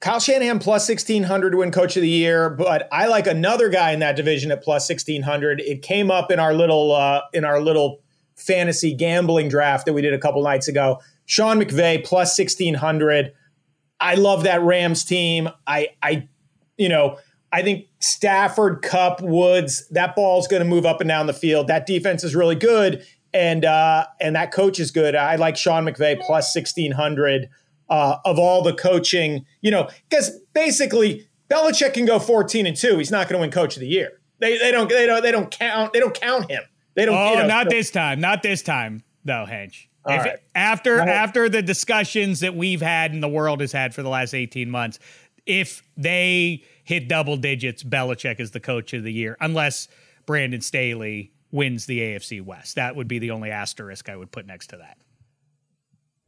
Kyle 0.00 0.18
Shanahan 0.18 0.58
plus 0.58 0.88
1600 0.88 1.50
to 1.50 1.58
win 1.58 1.70
coach 1.70 1.94
of 1.96 2.02
the 2.02 2.08
year, 2.08 2.48
but 2.48 2.88
I 2.90 3.06
like 3.06 3.26
another 3.26 3.68
guy 3.68 3.92
in 3.92 4.00
that 4.00 4.16
division 4.16 4.50
at 4.50 4.62
plus 4.62 4.88
1600. 4.88 5.60
It 5.60 5.82
came 5.82 6.10
up 6.10 6.30
in 6.30 6.38
our 6.38 6.54
little 6.54 6.92
uh, 6.92 7.20
in 7.34 7.44
our 7.44 7.60
little 7.60 8.00
fantasy 8.34 8.94
gambling 8.94 9.48
draft 9.48 9.84
that 9.84 9.92
we 9.92 10.00
did 10.00 10.14
a 10.14 10.18
couple 10.18 10.42
nights 10.42 10.68
ago. 10.68 11.00
Sean 11.26 11.60
McVay 11.60 12.02
plus 12.02 12.38
1600. 12.38 13.32
I 14.00 14.14
love 14.14 14.44
that 14.44 14.62
Rams 14.62 15.04
team. 15.04 15.50
I 15.66 15.88
I 16.02 16.28
you 16.78 16.88
know, 16.88 17.18
I 17.52 17.62
think 17.62 17.86
Stafford, 17.98 18.80
Kupp, 18.80 19.20
Woods, 19.20 19.86
that 19.90 20.16
ball's 20.16 20.48
going 20.48 20.62
to 20.62 20.68
move 20.68 20.86
up 20.86 21.02
and 21.02 21.08
down 21.08 21.26
the 21.26 21.34
field. 21.34 21.66
That 21.66 21.84
defense 21.84 22.24
is 22.24 22.34
really 22.34 22.54
good 22.54 23.04
and 23.34 23.66
uh 23.66 24.06
and 24.18 24.34
that 24.34 24.50
coach 24.50 24.80
is 24.80 24.90
good. 24.90 25.14
I 25.14 25.36
like 25.36 25.58
Sean 25.58 25.84
McVay 25.84 26.18
plus 26.20 26.54
1600 26.54 27.50
uh, 27.90 28.16
of 28.24 28.38
all 28.38 28.62
the 28.62 28.72
coaching, 28.72 29.44
you 29.60 29.70
know, 29.70 29.88
because 30.08 30.38
basically 30.54 31.28
Belichick 31.50 31.94
can 31.94 32.06
go 32.06 32.18
14 32.18 32.66
and 32.66 32.76
2. 32.76 32.98
He's 32.98 33.10
not 33.10 33.28
going 33.28 33.38
to 33.38 33.40
win 33.40 33.50
coach 33.50 33.76
of 33.76 33.80
the 33.80 33.88
year. 33.88 34.20
They, 34.38 34.56
they 34.56 34.70
don't 34.70 34.88
they 34.88 35.04
don't 35.04 35.22
they 35.22 35.32
don't 35.32 35.50
count 35.50 35.92
they 35.92 36.00
don't 36.00 36.18
count 36.18 36.50
him. 36.50 36.62
They 36.94 37.04
don't 37.04 37.14
Oh, 37.14 37.32
you 37.32 37.38
know, 37.40 37.46
not 37.46 37.66
so. 37.66 37.76
this 37.76 37.90
time. 37.90 38.20
Not 38.20 38.42
this 38.42 38.62
time 38.62 39.02
though, 39.24 39.44
Hench. 39.46 39.86
Right. 40.06 40.38
After 40.54 40.96
right. 40.96 41.08
after 41.08 41.50
the 41.50 41.60
discussions 41.60 42.40
that 42.40 42.54
we've 42.54 42.80
had 42.80 43.12
and 43.12 43.22
the 43.22 43.28
world 43.28 43.60
has 43.60 43.70
had 43.70 43.94
for 43.94 44.02
the 44.02 44.08
last 44.08 44.32
18 44.32 44.70
months, 44.70 44.98
if 45.44 45.82
they 45.96 46.64
hit 46.84 47.06
double 47.06 47.36
digits, 47.36 47.82
Belichick 47.82 48.40
is 48.40 48.52
the 48.52 48.60
coach 48.60 48.94
of 48.94 49.04
the 49.04 49.12
year, 49.12 49.36
unless 49.40 49.88
Brandon 50.24 50.62
Staley 50.62 51.32
wins 51.52 51.84
the 51.84 52.00
AFC 52.00 52.42
West. 52.42 52.76
That 52.76 52.96
would 52.96 53.08
be 53.08 53.18
the 53.18 53.32
only 53.32 53.50
asterisk 53.50 54.08
I 54.08 54.16
would 54.16 54.32
put 54.32 54.46
next 54.46 54.68
to 54.68 54.78
that. 54.78 54.96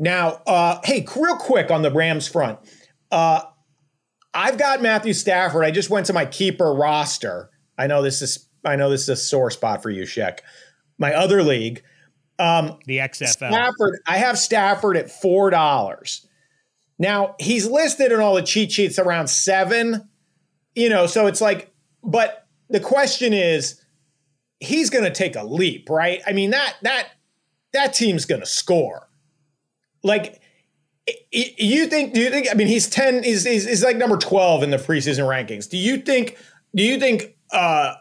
Now, 0.03 0.43
uh, 0.49 0.81
hey, 0.83 1.07
real 1.15 1.37
quick 1.37 1.71
on 1.71 1.83
the 1.83 1.91
Rams 1.93 2.27
front. 2.27 2.59
Uh, 3.13 3.43
I've 4.35 4.59
got 4.59 4.83
Matthew 4.83 5.13
Stafford. 5.13 5.65
I 5.65 5.71
just 5.71 5.91
went 5.91 6.07
to 6.07 6.13
my 6.13 6.27
keeper 6.27 6.75
roster. 6.75 7.51
I 7.79 7.87
know 7.87 8.03
this 8.03 8.21
is 8.21 8.49
I 8.65 8.75
know 8.75 8.91
this 8.91 9.03
is 9.03 9.09
a 9.11 9.17
sore 9.17 9.53
spot 9.53 9.81
for 9.81 9.91
you, 9.91 10.03
Sheck. 10.03 10.41
My 10.99 11.15
other 11.15 11.45
league. 11.45 11.85
Um, 12.41 12.79
the 12.87 12.99
XFL. 12.99 13.29
Stafford, 13.29 14.01
I 14.05 14.17
have 14.17 14.41
Stafford 14.41 14.97
at 14.97 15.09
four 15.09 15.51
dollars. 15.51 16.27
Now 16.99 17.37
he's 17.39 17.69
listed 17.69 18.11
in 18.11 18.19
all 18.19 18.35
the 18.35 18.43
cheat 18.43 18.73
sheets 18.73 18.99
around 18.99 19.29
seven. 19.29 20.09
You 20.75 20.89
know, 20.89 21.07
so 21.07 21.29
it's 21.29 21.41
like, 21.41 21.73
but 22.03 22.49
the 22.69 22.81
question 22.81 23.33
is, 23.33 23.81
he's 24.59 24.91
going 24.91 25.05
to 25.05 25.13
take 25.13 25.37
a 25.37 25.45
leap, 25.45 25.89
right? 25.89 26.21
I 26.27 26.33
mean 26.33 26.51
that 26.51 26.75
that 26.83 27.07
that 27.73 27.95
team's 27.95 28.25
going 28.25 28.41
to 28.41 28.47
score. 28.49 29.09
Like 30.03 30.41
you 31.31 31.87
think? 31.87 32.15
Do 32.15 32.21
you 32.21 32.31
think? 32.31 32.49
I 32.51 32.55
mean, 32.55 32.69
he's 32.69 32.89
ten. 32.89 33.23
He's, 33.23 33.45
he's, 33.45 33.67
he's 33.67 33.85
like 33.85 33.97
number 33.97 34.17
twelve 34.17 34.63
in 34.63 34.71
the 34.71 34.77
preseason 34.77 35.27
rankings. 35.27 35.69
Do 35.69 35.77
you 35.77 35.99
think? 35.99 36.39
Do 36.75 36.83
you 36.83 36.99
think 36.99 37.37
uh, 37.51 37.95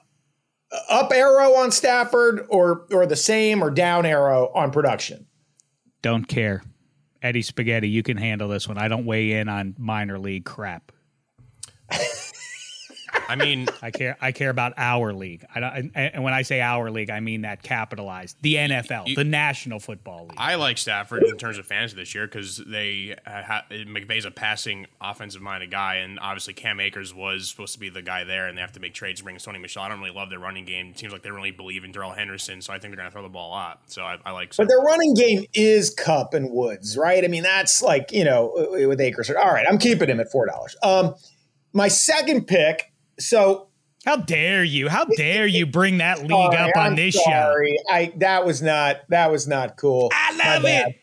up 0.90 1.12
arrow 1.12 1.56
on 1.56 1.72
Stafford 1.72 2.46
or 2.50 2.86
or 2.91 3.06
the 3.06 3.16
same 3.16 3.64
or 3.64 3.70
down 3.70 4.06
arrow 4.06 4.52
on 4.54 4.72
production? 4.72 5.28
Don't 6.02 6.26
care. 6.26 6.64
Eddie 7.22 7.43
Spaghetti, 7.43 7.89
you 7.89 8.02
can 8.02 8.18
handle 8.18 8.49
this 8.49 8.68
one. 8.68 8.78
I 8.78 8.88
don't 8.88 9.06
weigh 9.06 9.34
in 9.34 9.47
on 9.47 9.76
minor 9.78 10.18
league 10.18 10.45
crap. 10.45 10.91
I 13.32 13.36
mean, 13.36 13.67
I 13.82 13.91
care. 13.91 14.17
I 14.19 14.32
care 14.34 14.49
about 14.49 14.73
our 14.75 15.13
league. 15.13 15.45
I, 15.55 15.89
and 15.95 16.23
when 16.23 16.34
I 16.34 16.41
say 16.41 16.59
our 16.59 16.91
league, 16.91 17.09
I 17.09 17.21
mean 17.21 17.41
that 17.43 17.63
capitalized. 17.63 18.36
The 18.41 18.55
NFL, 18.55 19.07
you, 19.07 19.15
the 19.15 19.23
National 19.23 19.79
Football 19.79 20.23
League. 20.23 20.38
I 20.38 20.55
like 20.55 20.77
Stafford 20.77 21.23
in 21.23 21.38
terms 21.38 21.57
of 21.57 21.65
fantasy 21.65 21.95
this 21.95 22.13
year 22.13 22.27
because 22.27 22.57
they 22.57 23.15
uh, 23.25 23.43
ha- 23.43 23.65
McVay's 23.71 24.25
a 24.25 24.32
passing, 24.32 24.88
offensive-minded 24.99 25.71
guy, 25.71 25.95
and 25.95 26.19
obviously 26.19 26.53
Cam 26.53 26.79
Akers 26.79 27.13
was 27.13 27.49
supposed 27.49 27.73
to 27.73 27.79
be 27.79 27.89
the 27.89 28.01
guy 28.01 28.25
there, 28.25 28.47
and 28.47 28.57
they 28.57 28.61
have 28.61 28.73
to 28.73 28.82
make 28.82 28.93
trades 28.93 29.21
to 29.21 29.23
bring 29.23 29.38
Sony 29.38 29.61
Michel. 29.61 29.84
I 29.84 29.89
don't 29.89 29.99
really 29.99 30.13
love 30.13 30.29
their 30.29 30.39
running 30.39 30.65
game. 30.65 30.88
It 30.88 30.99
seems 30.99 31.13
like 31.13 31.21
they 31.21 31.32
really 31.32 31.51
believe 31.51 31.86
in 31.86 31.93
Darrell 31.93 32.11
Henderson, 32.11 32.61
so 32.61 32.73
I 32.73 32.79
think 32.79 32.91
they're 32.91 32.97
going 32.97 33.09
to 33.09 33.13
throw 33.13 33.23
the 33.23 33.29
ball 33.29 33.49
a 33.49 33.51
lot. 33.51 33.82
So 33.88 34.03
I, 34.03 34.17
I 34.25 34.32
like. 34.32 34.55
But 34.57 34.67
their 34.67 34.82
running 34.82 35.13
game 35.13 35.45
is 35.53 35.89
Kupp 35.89 36.34
and 36.34 36.51
Woods, 36.51 36.97
right? 36.97 37.23
I 37.23 37.27
mean, 37.27 37.43
that's 37.43 37.82
like 37.82 38.11
you 38.11 38.25
know 38.25 38.51
with 38.71 38.99
Akers. 38.99 39.29
All 39.29 39.53
right, 39.53 39.65
I'm 39.69 39.77
keeping 39.77 40.09
him 40.09 40.19
at 40.19 40.29
four 40.32 40.47
dollars. 40.47 40.75
Um, 40.84 41.15
my 41.73 41.88
second 41.88 42.47
pick 42.47 42.91
so 43.20 43.68
how 44.05 44.18
dare 44.18 44.64
you? 44.64 44.89
How 44.89 45.05
dare 45.05 45.45
you 45.45 45.66
bring 45.66 45.99
that 45.99 46.22
league 46.22 46.32
up 46.32 46.76
on 46.76 46.88
I'm 46.88 46.95
this 46.95 47.22
sorry. 47.24 47.78
show? 47.78 47.93
I 47.93 48.14
that 48.18 48.45
was 48.45 48.62
not 48.62 49.01
that 49.09 49.32
was 49.32 49.47
not 49.47 49.78
cool. 49.78 50.12
I 50.12 50.55
love 50.55 50.66
it. 50.66 50.95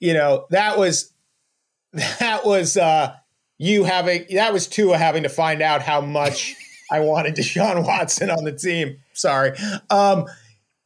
You 0.00 0.14
know, 0.14 0.46
that 0.50 0.78
was 0.78 1.12
that 1.92 2.44
was 2.44 2.76
uh 2.76 3.14
you 3.58 3.84
having 3.84 4.26
that 4.34 4.52
was 4.52 4.66
Tua 4.66 4.96
having 4.96 5.22
to 5.24 5.28
find 5.28 5.62
out 5.62 5.82
how 5.82 6.00
much 6.00 6.54
I 6.90 7.00
wanted 7.00 7.34
Deshaun 7.34 7.84
Watson 7.84 8.30
on 8.30 8.44
the 8.44 8.52
team. 8.52 8.98
Sorry. 9.12 9.52
Um 9.90 10.26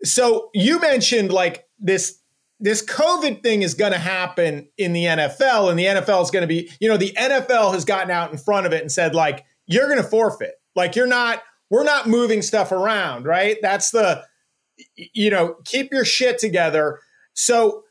so 0.03 0.51
you 0.55 0.81
mentioned 0.81 1.31
like 1.33 1.69
this 1.79 2.19
this 2.59 2.85
COVID 2.85 3.43
thing 3.43 3.63
is 3.63 3.73
going 3.73 3.93
to 3.93 3.99
happen 3.99 4.69
in 4.77 4.93
the 4.93 5.05
NFL 5.05 5.71
and 5.71 5.79
the 5.79 5.87
NFL 5.87 6.23
is 6.23 6.31
going 6.31 6.43
to 6.43 6.47
be, 6.47 6.71
you 6.79 6.91
know, 6.91 6.99
the 6.99 7.13
NFL 7.13 7.73
has 7.73 7.87
gotten 7.87 8.11
out 8.11 8.31
in 8.31 8.37
front 8.37 8.67
of 8.67 8.75
it 8.75 8.83
and 8.83 8.93
said 8.93 9.15
like 9.15 9.47
you're 9.67 9.87
going 9.87 10.03
to 10.03 10.07
forfeit 10.07 10.60
like 10.75 10.97
you're 10.97 11.07
not, 11.07 11.43
we're 11.71 11.85
not 11.85 12.09
moving 12.09 12.43
stuff 12.43 12.73
around, 12.73 13.25
right? 13.25 13.57
That's 13.63 13.91
the, 13.91 14.25
you 14.97 15.31
know, 15.31 15.57
keep 15.65 15.93
your 15.93 16.05
shit 16.05 16.39
together. 16.39 17.01
So 17.35 17.85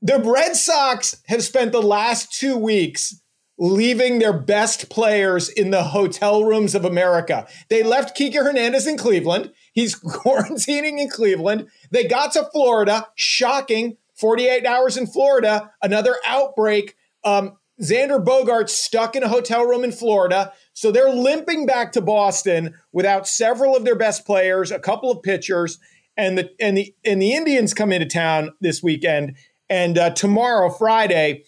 the 0.00 0.18
Red 0.18 0.56
Sox 0.56 1.20
have 1.26 1.42
spent 1.42 1.72
the 1.72 1.82
last 1.82 2.32
two 2.32 2.56
weeks 2.56 3.20
leaving 3.60 4.20
their 4.20 4.32
best 4.32 4.88
players 4.88 5.48
in 5.48 5.70
the 5.70 5.82
hotel 5.82 6.44
rooms 6.44 6.76
of 6.76 6.84
America. 6.84 7.46
They 7.68 7.82
left 7.82 8.16
Kike 8.16 8.34
Hernandez 8.34 8.86
in 8.86 8.96
Cleveland. 8.96 9.52
He's 9.72 9.94
quarantining 9.98 11.00
in 11.00 11.08
Cleveland. 11.10 11.68
They 11.90 12.04
got 12.04 12.32
to 12.32 12.48
Florida. 12.52 13.08
Shocking. 13.16 13.96
48 14.18 14.66
hours 14.66 14.96
in 14.96 15.06
Florida, 15.06 15.70
another 15.80 16.16
outbreak. 16.26 16.96
Um, 17.24 17.56
Xander 17.80 18.22
Bogaerts 18.22 18.70
stuck 18.70 19.14
in 19.14 19.22
a 19.22 19.28
hotel 19.28 19.64
room 19.64 19.84
in 19.84 19.92
Florida. 19.92 20.52
So 20.78 20.92
they're 20.92 21.12
limping 21.12 21.66
back 21.66 21.90
to 21.92 22.00
Boston 22.00 22.72
without 22.92 23.26
several 23.26 23.74
of 23.74 23.84
their 23.84 23.96
best 23.96 24.24
players, 24.24 24.70
a 24.70 24.78
couple 24.78 25.10
of 25.10 25.24
pitchers, 25.24 25.76
and 26.16 26.38
the 26.38 26.50
and 26.60 26.76
the 26.76 26.94
and 27.04 27.20
the 27.20 27.34
Indians 27.34 27.74
come 27.74 27.90
into 27.90 28.06
town 28.06 28.52
this 28.60 28.80
weekend. 28.80 29.34
And 29.68 29.98
uh, 29.98 30.10
tomorrow, 30.10 30.70
Friday, 30.70 31.42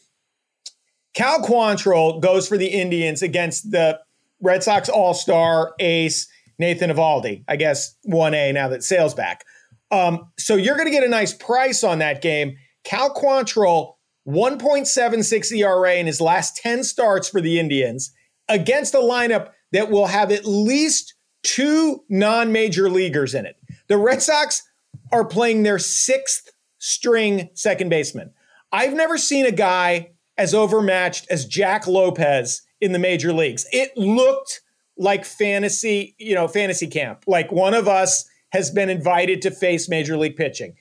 Cal 1.15 1.43
Quantrill 1.43 2.21
goes 2.21 2.49
for 2.49 2.59
the 2.59 2.67
Indians 2.67 3.23
against 3.23 3.71
the 3.71 4.01
Red 4.41 4.65
Sox 4.65 4.89
All 4.89 5.15
Star 5.15 5.75
ace 5.79 6.27
Nathan 6.59 6.91
Eovaldi. 6.91 7.45
I 7.47 7.55
guess 7.55 7.95
one 8.03 8.35
A 8.35 8.51
now 8.51 8.67
that 8.67 8.83
Sale's 8.83 9.15
back. 9.15 9.45
Um, 9.93 10.29
so 10.41 10.57
you're 10.57 10.75
going 10.75 10.89
to 10.89 10.93
get 10.93 11.05
a 11.05 11.09
nice 11.09 11.35
price 11.35 11.85
on 11.85 12.01
that 12.01 12.21
game. 12.21 12.57
Cal 12.83 13.15
Quantrill, 13.15 13.95
1.76 14.27 15.53
ERA 15.53 15.95
in 15.95 16.07
his 16.07 16.21
last 16.21 16.57
10 16.57 16.83
starts 16.83 17.29
for 17.29 17.41
the 17.41 17.61
Indians 17.61 18.13
against 18.51 18.95
a 18.95 18.99
lineup 18.99 19.51
that 19.73 19.91
will 19.91 20.09
have 20.09 20.31
at 20.31 20.45
least 20.45 21.15
two 21.43 22.05
non 22.11 22.53
major 22.53 22.91
leaguers 22.91 23.35
in 23.35 23.47
it. 23.47 23.57
The 23.89 23.97
Red 23.97 24.21
Sox 24.21 24.63
are 25.13 25.25
playing 25.25 25.63
their 25.63 25.79
sixth 25.79 26.51
string 26.79 27.49
second 27.55 27.89
baseman. 27.89 28.33
I've 28.73 28.93
never 28.93 29.17
seen 29.17 29.47
a 29.47 29.53
guy 29.53 30.11
as 30.37 30.55
overmatched 30.55 31.27
as 31.31 31.45
Jack 31.45 31.87
Lopez 31.87 32.63
in 32.81 32.93
the 32.93 32.99
major 32.99 33.33
leagues. 33.33 33.67
It 33.73 33.97
looked 33.97 34.61
like 34.97 35.25
fantasy, 35.25 36.15
you 36.19 36.35
know, 36.35 36.49
fantasy 36.49 36.87
camp. 36.87 37.25
Like 37.27 37.51
one 37.51 37.75
of 37.75 37.89
us 37.89 38.29
has 38.51 38.71
been 38.71 38.91
invited 38.91 39.43
to 39.43 39.51
face 39.51 39.89
major 39.89 40.17
league 40.17 40.37
pitching. 40.37 40.75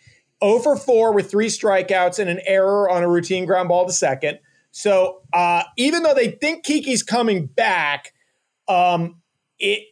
0 0.43 0.59
for 0.59 0.75
4 0.77 1.13
with 1.13 1.29
three 1.29 1.47
strikeouts 1.47 2.19
and 2.19 2.29
an 2.29 2.39
error 2.45 2.89
on 2.89 3.03
a 3.03 3.09
routine 3.09 3.45
ground 3.45 3.69
ball 3.69 3.85
to 3.85 3.93
second. 3.93 4.39
So 4.71 5.21
uh, 5.33 5.63
even 5.77 6.03
though 6.03 6.13
they 6.13 6.31
think 6.31 6.65
Kiki's 6.65 7.03
coming 7.03 7.47
back, 7.47 8.13
um, 8.67 9.21
it 9.57 9.83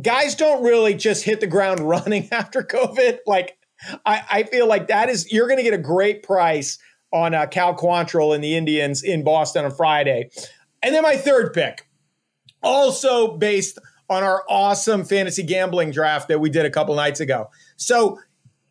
guys 0.00 0.34
don't 0.34 0.62
really 0.62 0.94
just 0.94 1.24
hit 1.24 1.40
the 1.40 1.46
ground 1.46 1.80
running 1.88 2.28
after 2.32 2.62
COVID. 2.62 3.18
Like 3.26 3.56
I, 4.04 4.22
I 4.30 4.42
feel 4.44 4.66
like 4.66 4.88
that 4.88 5.08
is 5.08 5.32
you're 5.32 5.46
going 5.46 5.58
to 5.58 5.62
get 5.62 5.74
a 5.74 5.78
great 5.78 6.22
price 6.22 6.78
on 7.12 7.34
uh, 7.34 7.46
Cal 7.46 7.74
Quantrill 7.74 8.34
and 8.34 8.42
the 8.42 8.56
Indians 8.56 9.02
in 9.02 9.24
Boston 9.24 9.64
on 9.64 9.72
Friday. 9.72 10.30
And 10.82 10.94
then 10.94 11.02
my 11.02 11.16
third 11.16 11.52
pick, 11.52 11.88
also 12.62 13.36
based 13.36 13.78
on 14.08 14.22
our 14.22 14.44
awesome 14.48 15.04
fantasy 15.04 15.42
gambling 15.42 15.90
draft 15.92 16.28
that 16.28 16.40
we 16.40 16.50
did 16.50 16.66
a 16.66 16.70
couple 16.70 16.94
nights 16.94 17.20
ago. 17.20 17.48
So 17.76 18.18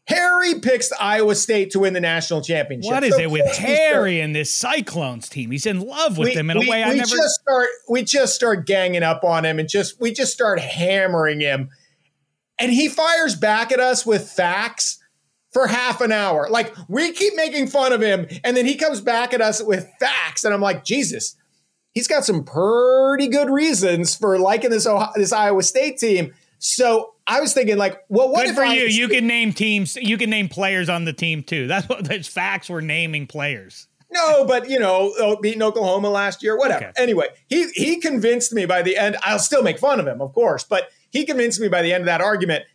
Harry 0.10 0.60
picks 0.60 0.91
Iowa 0.99 1.36
State 1.36 1.70
to 1.72 1.80
win 1.80 1.93
the 1.93 2.01
national 2.01 2.41
championship. 2.41 2.91
What 2.91 3.03
is 3.03 3.14
so 3.14 3.22
it 3.22 3.30
with 3.30 3.45
Harry 3.57 4.20
and 4.20 4.36
this 4.36 4.51
Cyclones 4.51 5.30
team? 5.30 5.51
He's 5.51 5.68
in 5.68 5.82
love 5.82 6.18
with 6.18 6.30
we, 6.30 6.36
them 6.36 6.49
in 6.49 6.57
we, 6.57 6.68
a 6.68 6.70
way 6.70 6.84
I 6.84 6.95
never. 6.95 7.16
Just 7.16 7.41
start, 7.41 7.68
we 7.88 8.01
just 8.01 8.34
start 8.34 8.66
ganging 8.66 9.03
up 9.03 9.24
on 9.24 9.45
him 9.45 9.60
and 9.60 9.70
just 9.70 10.01
we 10.01 10.12
just 10.12 10.34
start 10.34 10.60
hammering 10.60 11.41
him, 11.41 11.70
and 12.57 12.72
he 12.72 12.89
fires 12.89 13.36
back 13.36 13.72
at 13.72 13.80
us 13.80 14.03
with 14.03 14.28
facts 14.28 14.97
for 15.53 15.68
half 15.68 16.01
an 16.01 16.12
hour. 16.12 16.49
Like 16.49 16.76
we 16.88 17.12
keep 17.12 17.36
making 17.36 17.68
fun 17.68 17.93
of 17.93 18.01
him, 18.01 18.26
and 18.43 18.57
then 18.57 18.66
he 18.66 18.76
comes 18.76 19.01
back 19.01 19.36
at 19.36 19.41
us 19.41 19.62
with 19.62 19.88
facts, 19.99 20.43
and 20.43 20.55
I'm 20.55 20.62
like, 20.62 20.84
Jesus, 20.84 21.36
he's 21.91 22.07
got 22.07 22.26
some 22.26 22.43
pretty 22.43 23.28
good 23.28 23.51
reasons 23.51 24.16
for 24.16 24.39
liking 24.39 24.72
this 24.72 24.88
Ohio, 24.88 25.12
this 25.16 25.32
Iowa 25.32 25.62
State 25.62 25.99
team. 25.99 26.34
So 26.57 27.14
I 27.30 27.41
was 27.41 27.53
thinking, 27.53 27.77
like, 27.77 28.03
well, 28.09 28.32
what 28.32 28.47
Good 28.47 28.55
for 28.55 28.63
I 28.63 28.73
you? 28.73 28.86
You 28.86 29.07
can 29.07 29.27
name 29.27 29.53
teams. 29.53 29.95
You 29.95 30.17
can 30.17 30.32
name 30.32 30.49
players 30.49 30.89
on 30.89 31.05
the 31.05 31.13
team 31.13 31.43
too. 31.43 31.67
That's 31.67 31.88
what 31.88 32.03
those 32.03 32.27
facts 32.27 32.69
were 32.69 32.82
naming 32.82 33.27
players. 33.27 33.88
No, 34.11 34.45
but 34.45 34.67
you 34.67 34.80
know, 34.80 35.13
oh, 35.19 35.38
beating 35.39 35.61
Oklahoma 35.61 36.09
last 36.09 36.41
year, 36.41 36.57
whatever. 36.57 36.86
Okay. 36.86 36.91
Anyway, 36.97 37.27
he 37.47 37.69
he 37.75 37.99
convinced 37.99 38.51
me 38.51 38.65
by 38.65 38.82
the 38.82 38.97
end. 38.97 39.15
I'll 39.21 39.38
still 39.38 39.61
make 39.61 39.77
fun 39.77 39.99
of 39.99 40.07
him, 40.07 40.21
of 40.21 40.34
course, 40.34 40.63
but 40.63 40.89
he 41.11 41.23
convinced 41.23 41.59
me 41.59 41.67
by 41.67 41.84
the 41.84 41.93
end 41.93 42.01
of 42.01 42.07
that 42.07 42.19
argument. 42.19 42.65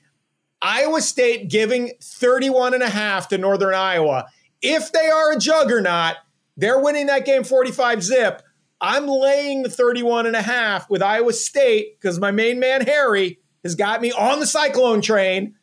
Iowa 0.63 1.01
State 1.01 1.51
giving 1.51 1.91
31 2.01 2.75
and 2.75 2.83
a 2.83 2.89
half 2.89 3.29
to 3.29 3.39
Northern 3.39 3.75
Iowa. 3.75 4.27
If 4.63 4.93
they 4.93 5.09
are 5.09 5.33
a 5.33 5.39
juggernaut, 5.39 6.15
they're 6.57 6.79
winning 6.79 7.07
that 7.07 7.27
game 7.27 7.43
45 7.43 8.05
zip. 8.05 8.43
I'm 8.81 9.07
laying 9.09 9.65
the 9.65 9.69
31 9.69 10.27
and 10.27 10.37
a 10.37 10.43
half 10.43 10.89
with 10.89 11.03
Iowa 11.03 11.33
State 11.33 12.01
because 12.01 12.21
my 12.21 12.31
main 12.31 12.61
man 12.61 12.83
Harry 12.83 13.41
has 13.65 13.75
got 13.75 14.01
me 14.01 14.13
on 14.13 14.39
the 14.39 14.47
Cyclone 14.47 15.01
train. 15.01 15.57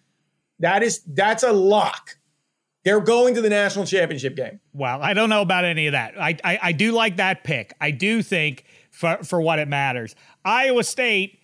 That 0.60 0.84
is 0.84 1.02
that's 1.08 1.44
a 1.44 1.52
lock. 1.52 2.18
They're 2.84 3.00
going 3.00 3.36
to 3.36 3.42
the 3.42 3.50
national 3.50 3.86
championship 3.86 4.36
game. 4.36 4.60
Well, 4.74 5.02
I 5.02 5.14
don't 5.14 5.30
know 5.30 5.44
about 5.44 5.66
any 5.66 5.86
of 5.86 5.92
that. 5.92 6.20
I, 6.20 6.36
I, 6.44 6.60
I 6.64 6.72
do 6.72 6.92
like 6.92 7.18
that 7.18 7.44
pick. 7.44 7.74
I 7.80 7.92
do 7.92 8.24
think 8.24 8.66
for 8.90 9.18
for 9.24 9.40
what 9.40 9.60
it 9.60 9.68
matters, 9.68 10.16
Iowa 10.44 10.84
State 10.84 11.40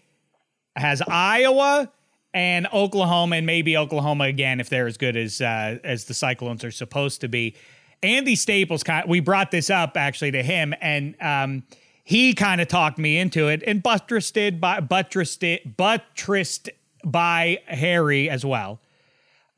has 0.75 1.01
Iowa 1.07 1.91
and 2.33 2.67
Oklahoma, 2.73 3.37
and 3.37 3.45
maybe 3.45 3.77
Oklahoma 3.77 4.25
again 4.25 4.59
if 4.59 4.69
they're 4.69 4.87
as 4.87 4.97
good 4.97 5.15
as 5.15 5.41
uh, 5.41 5.77
as 5.83 6.05
the 6.05 6.13
Cyclones 6.13 6.63
are 6.63 6.71
supposed 6.71 7.21
to 7.21 7.27
be. 7.27 7.55
Andy 8.03 8.35
Staples, 8.35 8.83
we 9.07 9.19
brought 9.21 9.49
this 9.49 9.71
up 9.71 9.97
actually 9.97 10.31
to 10.31 10.43
him, 10.43 10.73
and 10.81 11.15
um, 11.19 11.63
he 12.07 12.33
kind 12.33 12.61
of 12.61 12.69
talked 12.69 12.97
me 12.97 13.17
into 13.17 13.49
it 13.49 13.61
and 13.67 13.83
buttressed 13.83 14.61
by 14.61 14.79
buttressed 14.79 15.43
buttressed 15.75 16.69
by 17.03 17.59
Harry 17.65 18.29
as 18.29 18.45
well. 18.45 18.79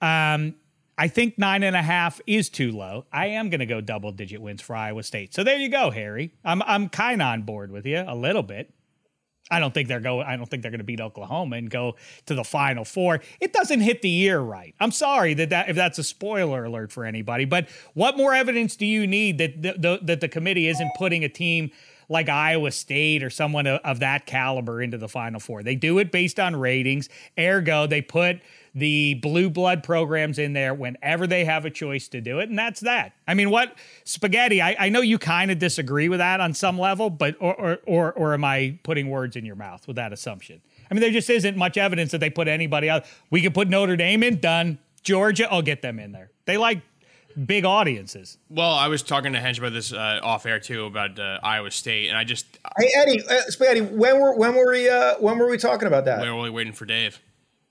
Um, 0.01 0.55
I 0.97 1.09
think 1.09 1.37
nine 1.37 1.61
and 1.61 1.75
a 1.75 1.81
half 1.83 2.19
is 2.25 2.49
too 2.49 2.71
low. 2.71 3.05
I 3.13 3.27
am 3.27 3.51
going 3.51 3.59
to 3.59 3.67
go 3.67 3.81
double 3.81 4.11
digit 4.11 4.41
wins 4.41 4.63
for 4.63 4.75
Iowa 4.75 5.03
State. 5.03 5.35
So 5.35 5.43
there 5.43 5.59
you 5.59 5.69
go, 5.69 5.91
Harry. 5.91 6.33
I'm 6.43 6.63
I'm 6.63 6.89
kind 6.89 7.21
of 7.21 7.27
on 7.27 7.43
board 7.43 7.71
with 7.71 7.85
you 7.85 8.03
a 8.07 8.15
little 8.15 8.41
bit. 8.41 8.73
I 9.51 9.59
don't 9.59 9.71
think 9.71 9.87
they're 9.87 9.99
go. 9.99 10.19
I 10.21 10.35
don't 10.35 10.49
think 10.49 10.63
they're 10.63 10.71
going 10.71 10.79
to 10.79 10.83
beat 10.83 11.01
Oklahoma 11.01 11.57
and 11.57 11.69
go 11.69 11.97
to 12.25 12.33
the 12.33 12.43
Final 12.43 12.83
Four. 12.83 13.21
It 13.39 13.53
doesn't 13.53 13.81
hit 13.81 14.01
the 14.01 14.09
year 14.09 14.39
right. 14.39 14.73
I'm 14.79 14.91
sorry 14.91 15.35
that, 15.35 15.51
that 15.51 15.69
if 15.69 15.75
that's 15.75 15.99
a 15.99 16.03
spoiler 16.03 16.65
alert 16.65 16.91
for 16.91 17.05
anybody. 17.05 17.45
But 17.45 17.69
what 17.93 18.17
more 18.17 18.33
evidence 18.33 18.75
do 18.75 18.87
you 18.87 19.05
need 19.05 19.37
that 19.37 19.61
the, 19.61 19.73
the, 19.73 19.99
that 20.01 20.21
the 20.21 20.27
committee 20.27 20.67
isn't 20.67 20.89
putting 20.97 21.23
a 21.23 21.29
team 21.29 21.69
like 22.09 22.27
Iowa 22.27 22.71
State 22.71 23.23
or 23.23 23.29
someone 23.29 23.67
of, 23.67 23.79
of 23.83 23.99
that 23.99 24.25
caliber 24.25 24.81
into 24.81 24.97
the 24.97 25.07
Final 25.07 25.39
Four? 25.39 25.63
They 25.63 25.75
do 25.75 25.99
it 25.99 26.11
based 26.11 26.39
on 26.39 26.55
ratings. 26.55 27.07
Ergo, 27.37 27.87
they 27.87 28.01
put 28.01 28.41
the 28.75 29.15
blue 29.15 29.49
blood 29.49 29.83
programs 29.83 30.37
in 30.37 30.53
there 30.53 30.73
whenever 30.73 31.25
they 31.27 31.45
have 31.45 31.65
a 31.65 31.69
choice 31.69 32.07
to 32.09 32.21
do 32.21 32.39
it, 32.39 32.49
and 32.49 32.57
that's 32.57 32.81
that. 32.81 33.13
I 33.27 33.33
mean, 33.33 33.49
what 33.49 33.75
spaghetti? 34.03 34.61
I, 34.61 34.75
I 34.79 34.89
know 34.89 35.01
you 35.01 35.17
kind 35.17 35.51
of 35.51 35.59
disagree 35.59 36.09
with 36.09 36.19
that 36.19 36.39
on 36.39 36.53
some 36.53 36.79
level, 36.79 37.09
but 37.09 37.35
or, 37.39 37.55
or 37.55 37.79
or 37.85 38.13
or 38.13 38.33
am 38.33 38.43
I 38.43 38.79
putting 38.83 39.09
words 39.09 39.35
in 39.35 39.45
your 39.45 39.55
mouth 39.55 39.87
with 39.87 39.95
that 39.95 40.13
assumption? 40.13 40.61
I 40.89 40.93
mean, 40.93 41.01
there 41.01 41.11
just 41.11 41.29
isn't 41.29 41.57
much 41.57 41.77
evidence 41.77 42.11
that 42.11 42.19
they 42.19 42.29
put 42.29 42.47
anybody 42.47 42.89
out. 42.89 43.05
We 43.29 43.41
could 43.41 43.53
put 43.53 43.69
Notre 43.69 43.95
Dame 43.95 44.23
in, 44.23 44.39
done. 44.39 44.79
Georgia, 45.03 45.51
I'll 45.51 45.61
get 45.61 45.81
them 45.81 45.99
in 45.99 46.11
there. 46.11 46.31
They 46.45 46.57
like 46.57 46.81
big 47.45 47.65
audiences. 47.65 48.37
Well, 48.49 48.71
I 48.73 48.87
was 48.87 49.03
talking 49.03 49.33
to 49.33 49.39
Hench 49.39 49.57
about 49.57 49.73
this 49.73 49.91
uh, 49.93 50.19
off 50.23 50.45
air 50.45 50.59
too 50.59 50.85
about 50.85 51.19
uh, 51.19 51.39
Iowa 51.43 51.71
State, 51.71 52.09
and 52.09 52.17
I 52.17 52.23
just 52.23 52.45
Hey 52.79 52.89
Eddie, 52.97 53.21
uh, 53.29 53.41
Spaghetti, 53.47 53.81
when 53.81 54.19
were 54.19 54.35
when 54.35 54.55
were 54.55 54.71
we 54.71 54.89
uh, 54.89 55.15
when 55.19 55.37
were 55.37 55.49
we 55.49 55.57
talking 55.57 55.87
about 55.87 56.05
that? 56.05 56.21
we 56.21 56.27
were 56.27 56.33
only 56.33 56.49
waiting 56.49 56.73
for 56.73 56.85
Dave 56.85 57.19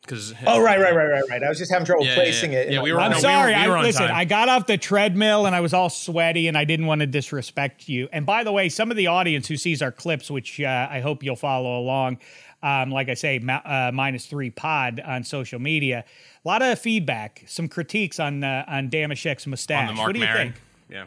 because 0.03 0.33
Oh 0.47 0.63
right, 0.63 0.81
right, 0.81 0.95
right, 0.95 1.07
right, 1.07 1.25
right. 1.29 1.43
I 1.43 1.49
was 1.51 1.59
just 1.59 1.71
having 1.71 1.85
trouble 1.85 2.07
Yeah, 2.07 2.15
placing 2.15 2.53
yeah, 2.55 2.59
it. 2.61 2.73
yeah, 2.73 2.83
we 2.83 2.93
were- 2.93 3.01
I'm 3.01 3.11
no, 3.11 3.17
we 3.19 3.23
sorry. 3.23 3.55
we 3.55 3.69
were 3.69 3.77
I 3.77 3.83
listen. 3.83 4.07
time. 4.07 4.17
I 4.17 4.25
got 4.25 4.49
off 4.49 4.67
the 4.67 4.79
treadmill 4.79 5.45
and 5.45 5.55
I 5.55 5.61
was 5.61 5.75
all 5.75 5.91
sweaty, 5.91 6.49
and 6.49 6.57
I 6.57 6.65
didn't 6.65 6.87
want 6.87 7.01
to 7.03 7.07
disrespect 7.07 7.89
you. 7.91 8.09
And 8.13 8.25
by 8.25 8.43
the 8.45 8.53
way, 8.53 8.69
some 8.71 8.91
of 8.91 8.97
the 8.97 9.09
audience 9.09 9.49
who 9.49 9.57
sees 9.57 9.83
our 9.83 9.93
clips, 9.93 10.31
which 10.31 10.61
uh, 10.63 10.89
I 10.91 11.01
hope 11.01 11.23
you'll 11.23 11.37
follow 11.37 11.79
along, 11.79 12.19
um, 12.63 12.91
like 12.91 13.09
I 13.09 13.15
say, 13.15 13.39
ma- 13.39 13.61
uh, 13.65 13.91
minus 13.95 14.27
three 14.27 14.51
pod 14.51 15.01
on 15.05 15.23
social 15.25 15.59
media. 15.59 16.05
A 16.45 16.49
lot 16.49 16.63
of 16.63 16.79
feedback, 16.79 17.45
some 17.47 17.69
critiques 17.69 18.19
on 18.21 18.43
uh, 18.45 18.65
on 18.67 18.91
Dameshek's 18.91 19.47
mustache. 19.47 19.89
on 19.89 19.95
the 19.95 19.95
Marc 19.95 20.07
what 20.09 20.13
do 20.15 20.19
you 20.21 20.25
Maron. 20.27 20.53
think? 20.53 20.55
Yeah. 20.91 21.05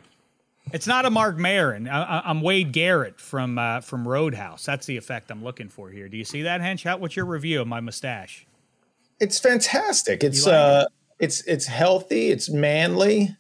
It's 0.74 0.88
not 0.88 1.06
a 1.06 1.10
Marc 1.10 1.38
Maron. 1.38 1.88
I, 1.90 2.20
I- 2.20 2.30
I'm 2.30 2.42
Wade 2.42 2.72
Garrett 2.72 3.20
from 3.20 3.58
uh, 3.58 3.82
from 3.82 4.08
Roadhouse. 4.08 4.64
That's 4.66 4.86
the 4.86 4.96
effect 4.98 5.32
I'm 5.32 5.44
looking 5.44 5.70
for 5.70 5.90
here. 5.90 6.08
Do 6.08 6.18
you 6.18 6.24
see 6.26 6.44
that, 6.44 6.62
Hench? 6.62 6.84
How- 6.84 6.98
What's 6.98 7.16
your 7.16 7.26
review 7.26 7.60
of 7.62 7.68
my 7.68 7.80
mustache? 7.82 8.46
It's 9.20 9.40
fantastic. 9.40 10.24
It's 10.24 10.46
like 10.46 10.56
uh 10.56 10.86
it's 11.20 11.42
it's 11.42 11.68
healthy, 11.68 12.30
it's 12.32 12.50
manly. 12.50 13.36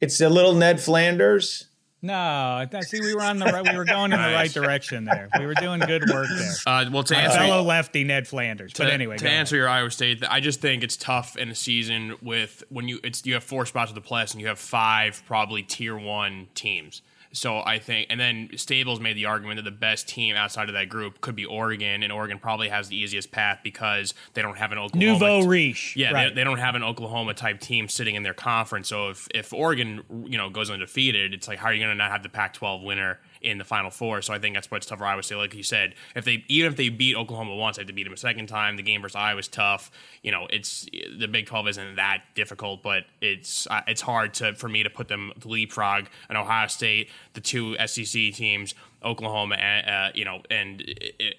It's 0.00 0.20
a 0.20 0.28
little 0.28 0.54
Ned 0.54 0.80
Flanders. 0.80 1.68
No, 2.04 2.14
I 2.14 2.66
see 2.80 3.00
we 3.00 3.14
were 3.14 3.22
on 3.22 3.38
the 3.38 3.44
right. 3.46 3.62
We 3.62 3.76
were 3.76 3.84
going 3.84 4.12
in 4.12 4.20
the 4.20 4.28
right 4.28 4.50
direction 4.52 5.04
there. 5.04 5.28
We 5.38 5.46
were 5.46 5.54
doing 5.54 5.78
good 5.80 6.02
work 6.10 6.26
there. 6.28 6.52
Uh, 6.66 6.84
well, 6.92 7.02
to 7.04 7.14
My 7.14 7.22
answer 7.22 7.38
fellow 7.38 7.62
lefty 7.62 8.04
Ned 8.04 8.26
Flanders. 8.26 8.72
But 8.76 8.90
anyway, 8.90 9.18
to 9.18 9.28
answer 9.28 9.56
your 9.56 9.68
Iowa 9.68 9.90
State, 9.90 10.22
I 10.28 10.40
just 10.40 10.60
think 10.60 10.82
it's 10.82 10.96
tough 10.96 11.36
in 11.36 11.48
a 11.48 11.54
season 11.54 12.16
with 12.22 12.62
when 12.68 12.88
you 12.88 12.98
it's 13.02 13.24
you 13.24 13.34
have 13.34 13.44
four 13.44 13.66
spots 13.66 13.90
of 13.90 13.94
the 13.94 14.00
playoffs 14.00 14.32
and 14.32 14.40
you 14.40 14.48
have 14.48 14.58
five 14.58 15.22
probably 15.26 15.62
tier 15.62 15.96
one 15.96 16.48
teams. 16.54 17.02
So 17.32 17.60
I 17.60 17.78
think, 17.78 18.08
and 18.10 18.20
then 18.20 18.50
Staples 18.56 19.00
made 19.00 19.16
the 19.16 19.24
argument 19.24 19.56
that 19.56 19.64
the 19.64 19.76
best 19.76 20.06
team 20.06 20.36
outside 20.36 20.68
of 20.68 20.74
that 20.74 20.88
group 20.88 21.20
could 21.22 21.34
be 21.34 21.46
Oregon, 21.46 22.02
and 22.02 22.12
Oregon 22.12 22.38
probably 22.38 22.68
has 22.68 22.88
the 22.88 22.96
easiest 22.96 23.32
path 23.32 23.60
because 23.64 24.12
they 24.34 24.42
don't 24.42 24.58
have 24.58 24.70
an 24.70 24.78
Oklahoma. 24.78 25.12
Nouveau 25.12 25.46
riche. 25.46 25.96
Yeah, 25.96 26.12
right. 26.12 26.28
they, 26.28 26.34
they 26.34 26.44
don't 26.44 26.58
have 26.58 26.74
an 26.74 26.82
Oklahoma 26.82 27.34
type 27.34 27.60
team 27.60 27.88
sitting 27.88 28.14
in 28.14 28.22
their 28.22 28.34
conference. 28.34 28.88
So 28.88 29.08
if 29.08 29.28
if 29.34 29.52
Oregon, 29.52 30.02
you 30.26 30.36
know, 30.36 30.50
goes 30.50 30.70
undefeated, 30.70 31.32
it's 31.32 31.48
like 31.48 31.58
how 31.58 31.68
are 31.68 31.74
you 31.74 31.80
going 31.80 31.90
to 31.90 31.96
not 31.96 32.10
have 32.10 32.22
the 32.22 32.28
Pac-12 32.28 32.84
winner 32.84 33.18
in 33.42 33.58
the 33.58 33.64
Final 33.64 33.90
Four? 33.90 34.22
So 34.22 34.32
I 34.32 34.38
think 34.38 34.54
that's 34.54 34.70
what's 34.70 34.86
tough 34.86 34.98
for 34.98 35.04
Iowa 35.04 35.22
State. 35.22 35.36
Like 35.36 35.54
you 35.54 35.62
said, 35.62 35.94
if 36.14 36.24
they 36.24 36.44
even 36.48 36.70
if 36.70 36.76
they 36.76 36.88
beat 36.88 37.16
Oklahoma 37.16 37.54
once, 37.54 37.76
they 37.76 37.82
have 37.82 37.88
to 37.88 37.92
beat 37.92 38.04
them 38.04 38.12
a 38.12 38.16
second 38.16 38.46
time. 38.46 38.76
The 38.76 38.82
game 38.82 39.02
versus 39.02 39.16
Iowa 39.16 39.38
is 39.38 39.48
tough. 39.48 39.90
You 40.22 40.32
know, 40.32 40.46
it's 40.50 40.88
the 41.18 41.26
Big 41.26 41.46
12 41.46 41.68
isn't 41.68 41.96
that 41.96 42.22
difficult, 42.34 42.82
but 42.82 43.04
it's 43.20 43.66
uh, 43.68 43.82
it's 43.86 44.00
hard 44.00 44.34
to 44.34 44.54
for 44.54 44.68
me 44.68 44.82
to 44.82 44.90
put 44.90 45.08
them 45.08 45.32
to 45.40 45.48
leapfrog 45.48 46.06
an 46.28 46.36
Ohio 46.36 46.66
State, 46.68 47.10
the 47.34 47.40
two 47.40 47.76
SEC 47.86 48.32
teams. 48.34 48.74
Oklahoma, 49.04 49.56
and, 49.56 49.88
uh, 49.88 50.12
you 50.14 50.24
know, 50.24 50.42
and 50.50 50.82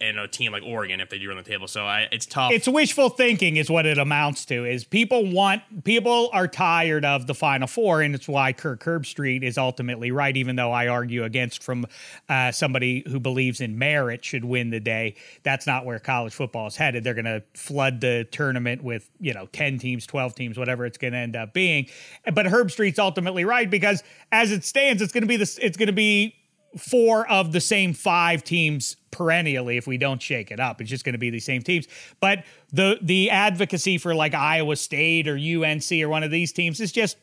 and 0.02 0.20
a 0.20 0.28
team 0.28 0.52
like 0.52 0.64
Oregon 0.64 1.00
if 1.00 1.10
they 1.10 1.20
do 1.20 1.28
run 1.28 1.38
the 1.38 1.44
table. 1.44 1.68
So 1.68 1.86
I, 1.86 2.08
it's 2.12 2.26
tough. 2.26 2.52
it's 2.52 2.68
wishful 2.68 3.10
thinking 3.10 3.58
is 3.58 3.70
what 3.70 3.86
it 3.86 3.98
amounts 3.98 4.46
to 4.46 4.66
is 4.66 4.84
people 4.84 5.32
want 5.32 5.84
people 5.84 6.30
are 6.34 6.48
tired 6.48 7.06
of 7.06 7.28
the 7.28 7.34
final 7.34 7.68
four 7.68 8.02
and 8.02 8.16
it's 8.16 8.28
why 8.28 8.54
kirk 8.54 8.84
herbstreit 8.84 9.44
is 9.44 9.58
ultimately 9.58 10.12
right 10.12 10.36
even 10.38 10.56
though 10.56 10.72
i 10.72 10.88
argue 10.88 11.24
against 11.24 11.64
from 11.64 11.86
uh, 12.30 12.52
somebody 12.52 13.04
who 13.08 13.20
believes 13.20 13.62
in 13.62 13.78
merit 13.78 14.24
should 14.24 14.46
win 14.46 14.70
the 14.70 14.80
day 14.80 15.16
that's 15.44 15.68
not 15.68 15.86
where 15.86 16.00
college 16.00 16.34
football 16.34 16.68
is 16.68 16.76
headed 16.76 17.04
they're 17.04 17.14
going 17.14 17.26
to 17.26 17.42
flood 17.54 18.02
the 18.02 18.28
tournament 18.32 18.84
with 18.84 19.10
you 19.20 19.34
know 19.34 19.46
10 19.48 19.80
teams 19.80 20.06
12 20.06 20.36
teams 20.36 20.58
whatever 20.58 20.86
it's 20.86 20.98
going 20.98 21.14
to 21.14 21.20
end 21.20 21.36
up 21.36 21.54
being 21.54 21.88
but 22.34 22.46
herbstreit's 22.46 23.00
ultimately 23.00 23.46
right 23.46 23.70
because 23.70 24.04
as 24.32 24.52
it 24.52 24.64
stands 24.64 25.02
it's 25.02 25.14
going 25.14 25.24
to 25.24 25.28
be 25.28 25.38
this 25.38 25.58
it's 25.60 25.78
going 25.78 25.88
to 25.88 25.94
be 25.94 26.36
four 26.78 27.30
of 27.30 27.52
the 27.52 27.62
same 27.62 27.94
five 27.94 28.44
teams 28.44 28.98
perennially 29.12 29.78
if 29.78 29.88
we 29.88 29.98
don't 29.98 30.22
shake 30.22 30.52
it 30.52 30.60
up. 30.60 30.82
It's 30.82 30.90
just 30.90 31.06
going 31.06 31.14
to 31.14 31.20
be 31.20 31.30
the 31.30 31.40
same 31.40 31.62
teams. 31.62 31.88
But 32.20 32.44
the 32.72 32.98
the 33.02 33.30
advocacy 33.30 33.98
for 33.98 34.16
like 34.16 34.34
Iowa 34.34 34.76
State 34.76 35.28
or 35.28 35.38
UNC 35.38 35.92
or 36.02 36.10
one 36.10 36.24
of 36.24 36.32
these 36.32 36.52
teams 36.52 36.82
is 36.82 36.92
just 36.92 37.18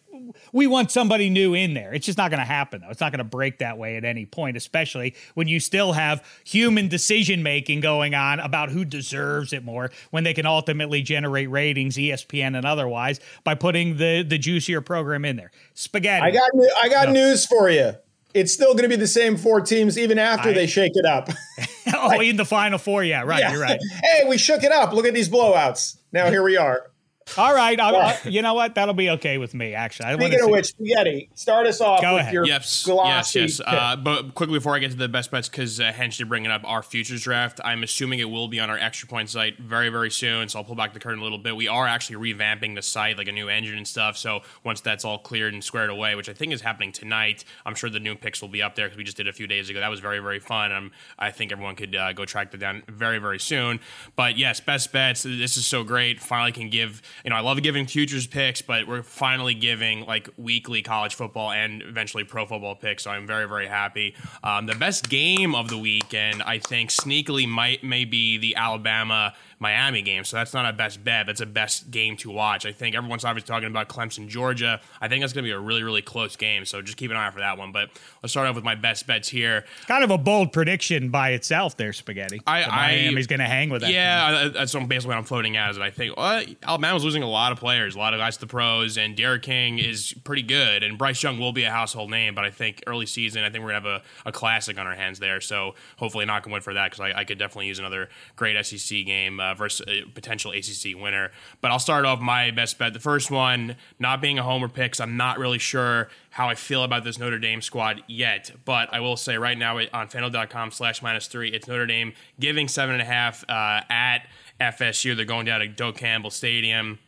we 0.53 0.67
want 0.67 0.91
somebody 0.91 1.29
new 1.31 1.55
in 1.55 1.75
there. 1.75 1.93
It's 1.93 2.07
just 2.07 2.19
not 2.19 2.31
going 2.31 2.41
to 2.41 2.47
happen 2.47 2.83
though. 2.83 2.91
It's 2.91 3.01
not 3.01 3.13
going 3.13 3.19
to 3.19 3.25
break 3.25 3.59
that 3.59 3.79
way 3.79 3.97
at 3.97 4.05
any 4.05 4.27
point, 4.27 4.57
especially 4.57 5.15
when 5.35 5.49
you 5.49 5.59
still 5.61 5.93
have 5.93 6.25
human 6.45 6.89
decision 6.89 7.43
making 7.43 7.81
going 7.81 8.15
on 8.15 8.41
about 8.41 8.71
who 8.71 8.85
deserves 8.85 9.53
it 9.53 9.65
more 9.65 9.91
when 10.11 10.25
they 10.25 10.35
can 10.35 10.47
ultimately 10.47 11.03
generate 11.03 11.51
ratings, 11.51 11.97
ESPN 11.97 12.57
and 12.57 12.65
otherwise, 12.65 13.21
by 13.45 13.55
putting 13.55 13.97
the 13.97 14.23
the 14.23 14.39
juicier 14.39 14.81
program 14.81 15.25
in 15.25 15.37
there. 15.37 15.51
Spaghetti. 15.75 16.27
I 16.27 16.31
got 16.31 16.51
I 16.83 16.89
got 16.89 17.11
news 17.11 17.47
for 17.47 17.69
you. 17.69 17.95
It's 18.35 18.53
still 18.53 18.73
going 18.73 18.85
to 18.85 18.89
be 18.89 18.97
the 18.97 19.07
same 19.09 19.37
four 19.37 19.61
teams 19.61 19.99
even 19.99 20.19
after 20.19 20.51
I- 20.51 20.53
they 20.53 20.67
shake 20.67 20.93
it 20.95 21.05
up. 21.05 21.29
oh, 21.95 22.21
in 22.21 22.37
the 22.37 22.45
final 22.45 22.79
four. 22.79 23.03
Yeah, 23.05 23.23
right. 23.23 23.41
Yeah. 23.41 23.53
You're 23.53 23.63
right. 23.63 23.81
hey, 24.03 24.25
we 24.29 24.39
shook 24.39 24.63
it 24.63 24.73
up. 24.73 24.93
Look 24.93 25.07
at 25.07 25.15
these 25.15 25.29
blowouts. 25.29 25.97
Now 26.13 26.31
here 26.31 26.43
we 26.43 26.57
are. 26.57 26.91
All 27.39 27.55
right. 27.55 27.79
I'll, 27.81 27.97
I'll- 27.97 28.19
you 28.25 28.43
know 28.43 28.55
what? 28.55 28.75
That'll 28.75 28.95
be 28.95 29.11
okay 29.11 29.39
with 29.39 29.55
me, 29.55 29.75
actually. 29.75 30.07
I 30.07 30.15
wanna 30.15 30.25
Speaking 30.27 30.41
of 30.41 30.47
see- 30.47 30.53
which, 30.53 30.67
Spaghetti, 30.67 31.31
start 31.35 31.67
us 31.67 31.81
off 31.81 32.01
Go 32.03 32.15
with 32.15 32.23
ahead. 32.23 32.35
your 32.35 32.47
Yes, 32.47 32.85
glossy 32.85 33.41
yes, 33.41 33.59
yes. 33.59 33.61
Uh, 33.67 33.97
but 33.97 34.35
quickly 34.35 34.59
before 34.59 34.75
I 34.75 34.79
get 34.79 34.91
to 34.91 34.97
the 34.97 35.09
best 35.09 35.31
bets, 35.31 35.49
because 35.49 35.81
uh, 35.81 35.93
Hench 35.93 36.19
did 36.19 36.29
bring 36.29 36.45
it 36.45 36.51
up, 36.51 36.63
our 36.65 36.83
futures 36.83 37.23
draft. 37.23 37.61
I'm 37.65 37.83
assuming 37.83 38.19
it 38.19 38.31
will 38.31 38.49
be 38.49 38.61
on 38.61 38.71
our 38.71 38.79
extra 38.79 39.09
point 39.09 39.31
site 39.31 39.59
very, 39.59 39.89
very 39.89 40.11
soon. 40.11 40.49
So 40.49 40.59
I'll 40.59 40.65
pull 40.65 40.75
back 40.77 40.93
the 40.95 41.01
curtain 41.01 41.21
a 41.21 41.23
little 41.23 41.39
bit. 41.39 41.57
We 41.57 41.69
are 41.69 41.87
actually 41.87 42.33
revamping 42.35 42.75
the 42.75 42.83
site, 42.83 43.19
like 43.19 43.29
a 43.29 43.33
new 43.33 43.49
engine 43.49 43.77
and 43.77 43.87
stuff. 43.87 44.17
So 44.17 44.41
once 44.65 44.81
that's 44.81 45.05
all 45.05 45.19
cleared 45.19 45.53
and 45.55 45.63
squared 45.63 45.91
away, 45.91 46.15
which 46.15 46.29
I 46.29 46.33
think 46.33 46.53
is 46.53 46.61
happening 46.63 46.93
tonight, 46.93 47.45
I'm 47.67 47.75
sure 47.75 47.91
the 47.91 48.01
new 48.01 48.15
picks 48.15 48.41
will 48.43 48.49
be 48.49 48.63
up 48.63 48.75
there 48.75 48.87
because 48.87 48.97
we 48.99 49.05
just 49.05 49.17
did 49.17 49.29
a 49.29 49.33
few 49.33 49.47
days 49.47 49.69
ago. 49.71 49.81
That 49.81 49.91
was 49.91 50.01
very, 50.01 50.19
very 50.21 50.41
fun. 50.41 50.73
Um, 50.73 50.93
I 51.19 51.31
think 51.31 51.53
everyone 51.53 51.77
could 51.77 51.95
uh, 51.95 52.13
go 52.13 52.25
track 52.25 52.51
that 52.53 52.59
down 52.59 52.83
very, 52.89 53.19
very 53.19 53.39
soon. 53.39 53.81
But 54.17 54.37
yes, 54.39 54.61
best 54.61 54.93
bets. 54.93 55.23
This 55.23 55.57
is 55.57 55.67
so 55.67 55.85
great. 55.85 56.21
Finally, 56.21 56.53
can 56.53 56.71
give. 56.71 57.03
You 57.25 57.31
know, 57.31 57.37
I 57.37 57.41
love 57.41 57.63
giving 57.63 57.87
futures 57.87 58.27
picks, 58.27 58.63
but 58.63 58.87
we're 58.87 59.03
finally 59.03 59.55
giving 59.55 60.07
like 60.07 60.29
weekly 60.37 60.83
college 60.83 61.15
football 61.15 61.51
and 61.51 61.83
eventually 61.83 62.25
pro 62.25 62.47
football 62.47 62.75
picks. 62.75 63.05
So 63.05 63.11
I'm 63.11 63.27
very, 63.27 63.47
very 63.47 63.67
happy. 63.67 64.15
Um, 64.43 64.67
the 64.67 64.75
best 64.75 65.09
game 65.09 65.55
of 65.55 65.69
the 65.69 65.79
weekend, 65.79 66.43
I 66.43 66.59
think, 66.59 66.91
sneakily 66.91 67.47
might 67.49 67.85
may 67.85 68.05
be 68.05 68.39
the 68.39 68.57
Alabama 68.57 69.35
Miami 69.61 70.01
game. 70.01 70.25
So 70.25 70.39
that's 70.39 70.55
not 70.55 70.65
a 70.67 70.73
best 70.73 71.05
bet. 71.05 71.27
That's 71.27 71.43
a 71.43 71.47
best 71.47 71.91
game 71.91 72.17
to 72.19 72.31
watch. 72.31 72.65
I 72.65 72.73
think 72.73 72.97
everyone's 72.97 73.25
obviously 73.27 73.47
talking 73.47 73.69
about 73.69 73.89
Clemson, 73.91 74.27
Georgia. 74.27 74.81
I 75.03 75.09
think 75.09 75.23
that's 75.23 75.35
going 75.35 75.45
to 75.45 75.49
be 75.49 75.53
a 75.53 75.61
really, 75.61 75.83
really 75.83 76.01
close 76.01 76.35
game. 76.35 76.65
So 76.65 76.81
just 76.81 76.97
keep 76.97 77.11
an 77.11 77.17
eye 77.19 77.27
out 77.27 77.35
for 77.35 77.41
that 77.41 77.59
one. 77.59 77.71
But 77.71 77.91
let's 78.23 78.33
start 78.33 78.49
off 78.49 78.55
with 78.55 78.65
my 78.65 78.75
best 78.75 79.07
bets 79.07 79.29
here. 79.29 79.65
Kind 79.87 80.03
of 80.03 80.11
a 80.11 80.17
bold 80.19 80.53
prediction 80.55 81.11
by 81.11 81.31
itself 81.33 81.77
there, 81.77 81.93
Spaghetti. 81.93 82.41
I- 82.47 82.61
That 82.63 82.73
I- 82.73 82.87
Miami's 82.97 83.27
going 83.27 83.41
to 83.41 83.47
hang 83.47 83.69
with 83.69 83.83
that. 83.83 83.93
Yeah, 83.93 84.25
uh, 84.47 84.49
that's 84.49 84.73
basically 84.73 85.09
what 85.09 85.19
I'm 85.19 85.25
floating 85.25 85.59
as. 85.59 85.77
And 85.77 85.85
I 85.85 85.91
think 85.91 86.17
well, 86.17 86.43
Alabama's 86.63 87.05
losing 87.05 87.23
a 87.23 87.29
lot 87.29 87.53
of 87.53 87.59
players, 87.59 87.95
a 87.95 87.99
lot 87.99 88.15
of 88.15 88.19
guys 88.21 88.37
to 88.37 88.41
the 88.41 88.47
pros, 88.47 88.97
and 88.97 89.15
D'Eriq 89.15 89.43
King 89.43 89.79
is 89.79 90.15
pretty 90.25 90.43
good. 90.43 90.83
And 90.83 90.97
Bryce 90.97 91.23
Young 91.23 91.39
will 91.39 91.53
be 91.53 91.65
a 91.65 91.71
household 91.71 92.11
name, 92.11 92.35
but 92.35 92.45
I 92.45 92.51
think 92.51 92.83
early 92.87 93.05
season, 93.05 93.45
I 93.45 93.51
think 93.51 93.63
we're 93.63 93.73
going 93.73 93.83
to 93.83 93.91
have 93.91 94.03
a, 94.25 94.29
a 94.29 94.33
classic 94.33 94.79
on 94.79 94.87
our 94.87 94.95
hands 94.95 95.19
there. 95.19 95.41
So 95.43 95.75
hopefully, 95.99 96.25
knock 96.25 96.47
on 96.47 96.53
wood 96.53 96.65
for 96.65 96.73
that 96.73 96.91
because 96.91 97.01
I, 97.01 97.21
I 97.21 97.25
could 97.25 97.37
definitely 97.39 97.67
use 97.67 97.79
another 97.79 98.09
great 98.37 98.57
SEC 98.65 99.05
game 99.05 99.39
uh, 99.39 99.50
versus 99.55 99.87
a 99.89 100.03
potential 100.11 100.53
ACC 100.53 101.01
winner. 101.01 101.31
But 101.61 101.71
I'll 101.71 101.79
start 101.79 102.05
off 102.05 102.21
my 102.21 102.51
best 102.51 102.79
bet. 102.79 102.93
The 102.93 103.01
first 103.01 103.31
one, 103.31 103.77
not 103.99 104.21
being 104.21 104.39
a 104.39 104.43
homer 104.43 104.69
pick, 104.69 105.01
I'm 105.01 105.17
not 105.17 105.39
really 105.39 105.59
sure 105.59 106.09
how 106.31 106.49
I 106.49 106.55
feel 106.55 106.83
about 106.83 107.05
this 107.05 107.19
Notre 107.19 107.39
Dame 107.39 107.63
squad 107.63 108.03
yet. 108.09 108.51
But 108.65 108.93
I 108.93 109.01
will 109.01 109.17
say 109.17 109.37
right 109.37 109.57
now 109.57 109.79
on 109.79 110.09
fanduel.com 110.09 110.71
slash 110.71 111.03
minus 111.03 111.27
three, 111.27 111.51
it's 111.51 111.69
Notre 111.69 111.87
Dame 111.87 112.13
giving 112.39 112.69
seven 112.69 112.95
and 112.95 113.03
a 113.03 113.07
half 113.07 113.45
uh, 113.49 113.83
at 113.89 114.27
FSU. 114.61 115.17
They're 115.17 115.25
going 115.25 115.47
down 115.47 115.61
to 115.61 115.69
Doak 115.69 115.97
Campbell 115.97 116.31
Stadium. 116.31 116.99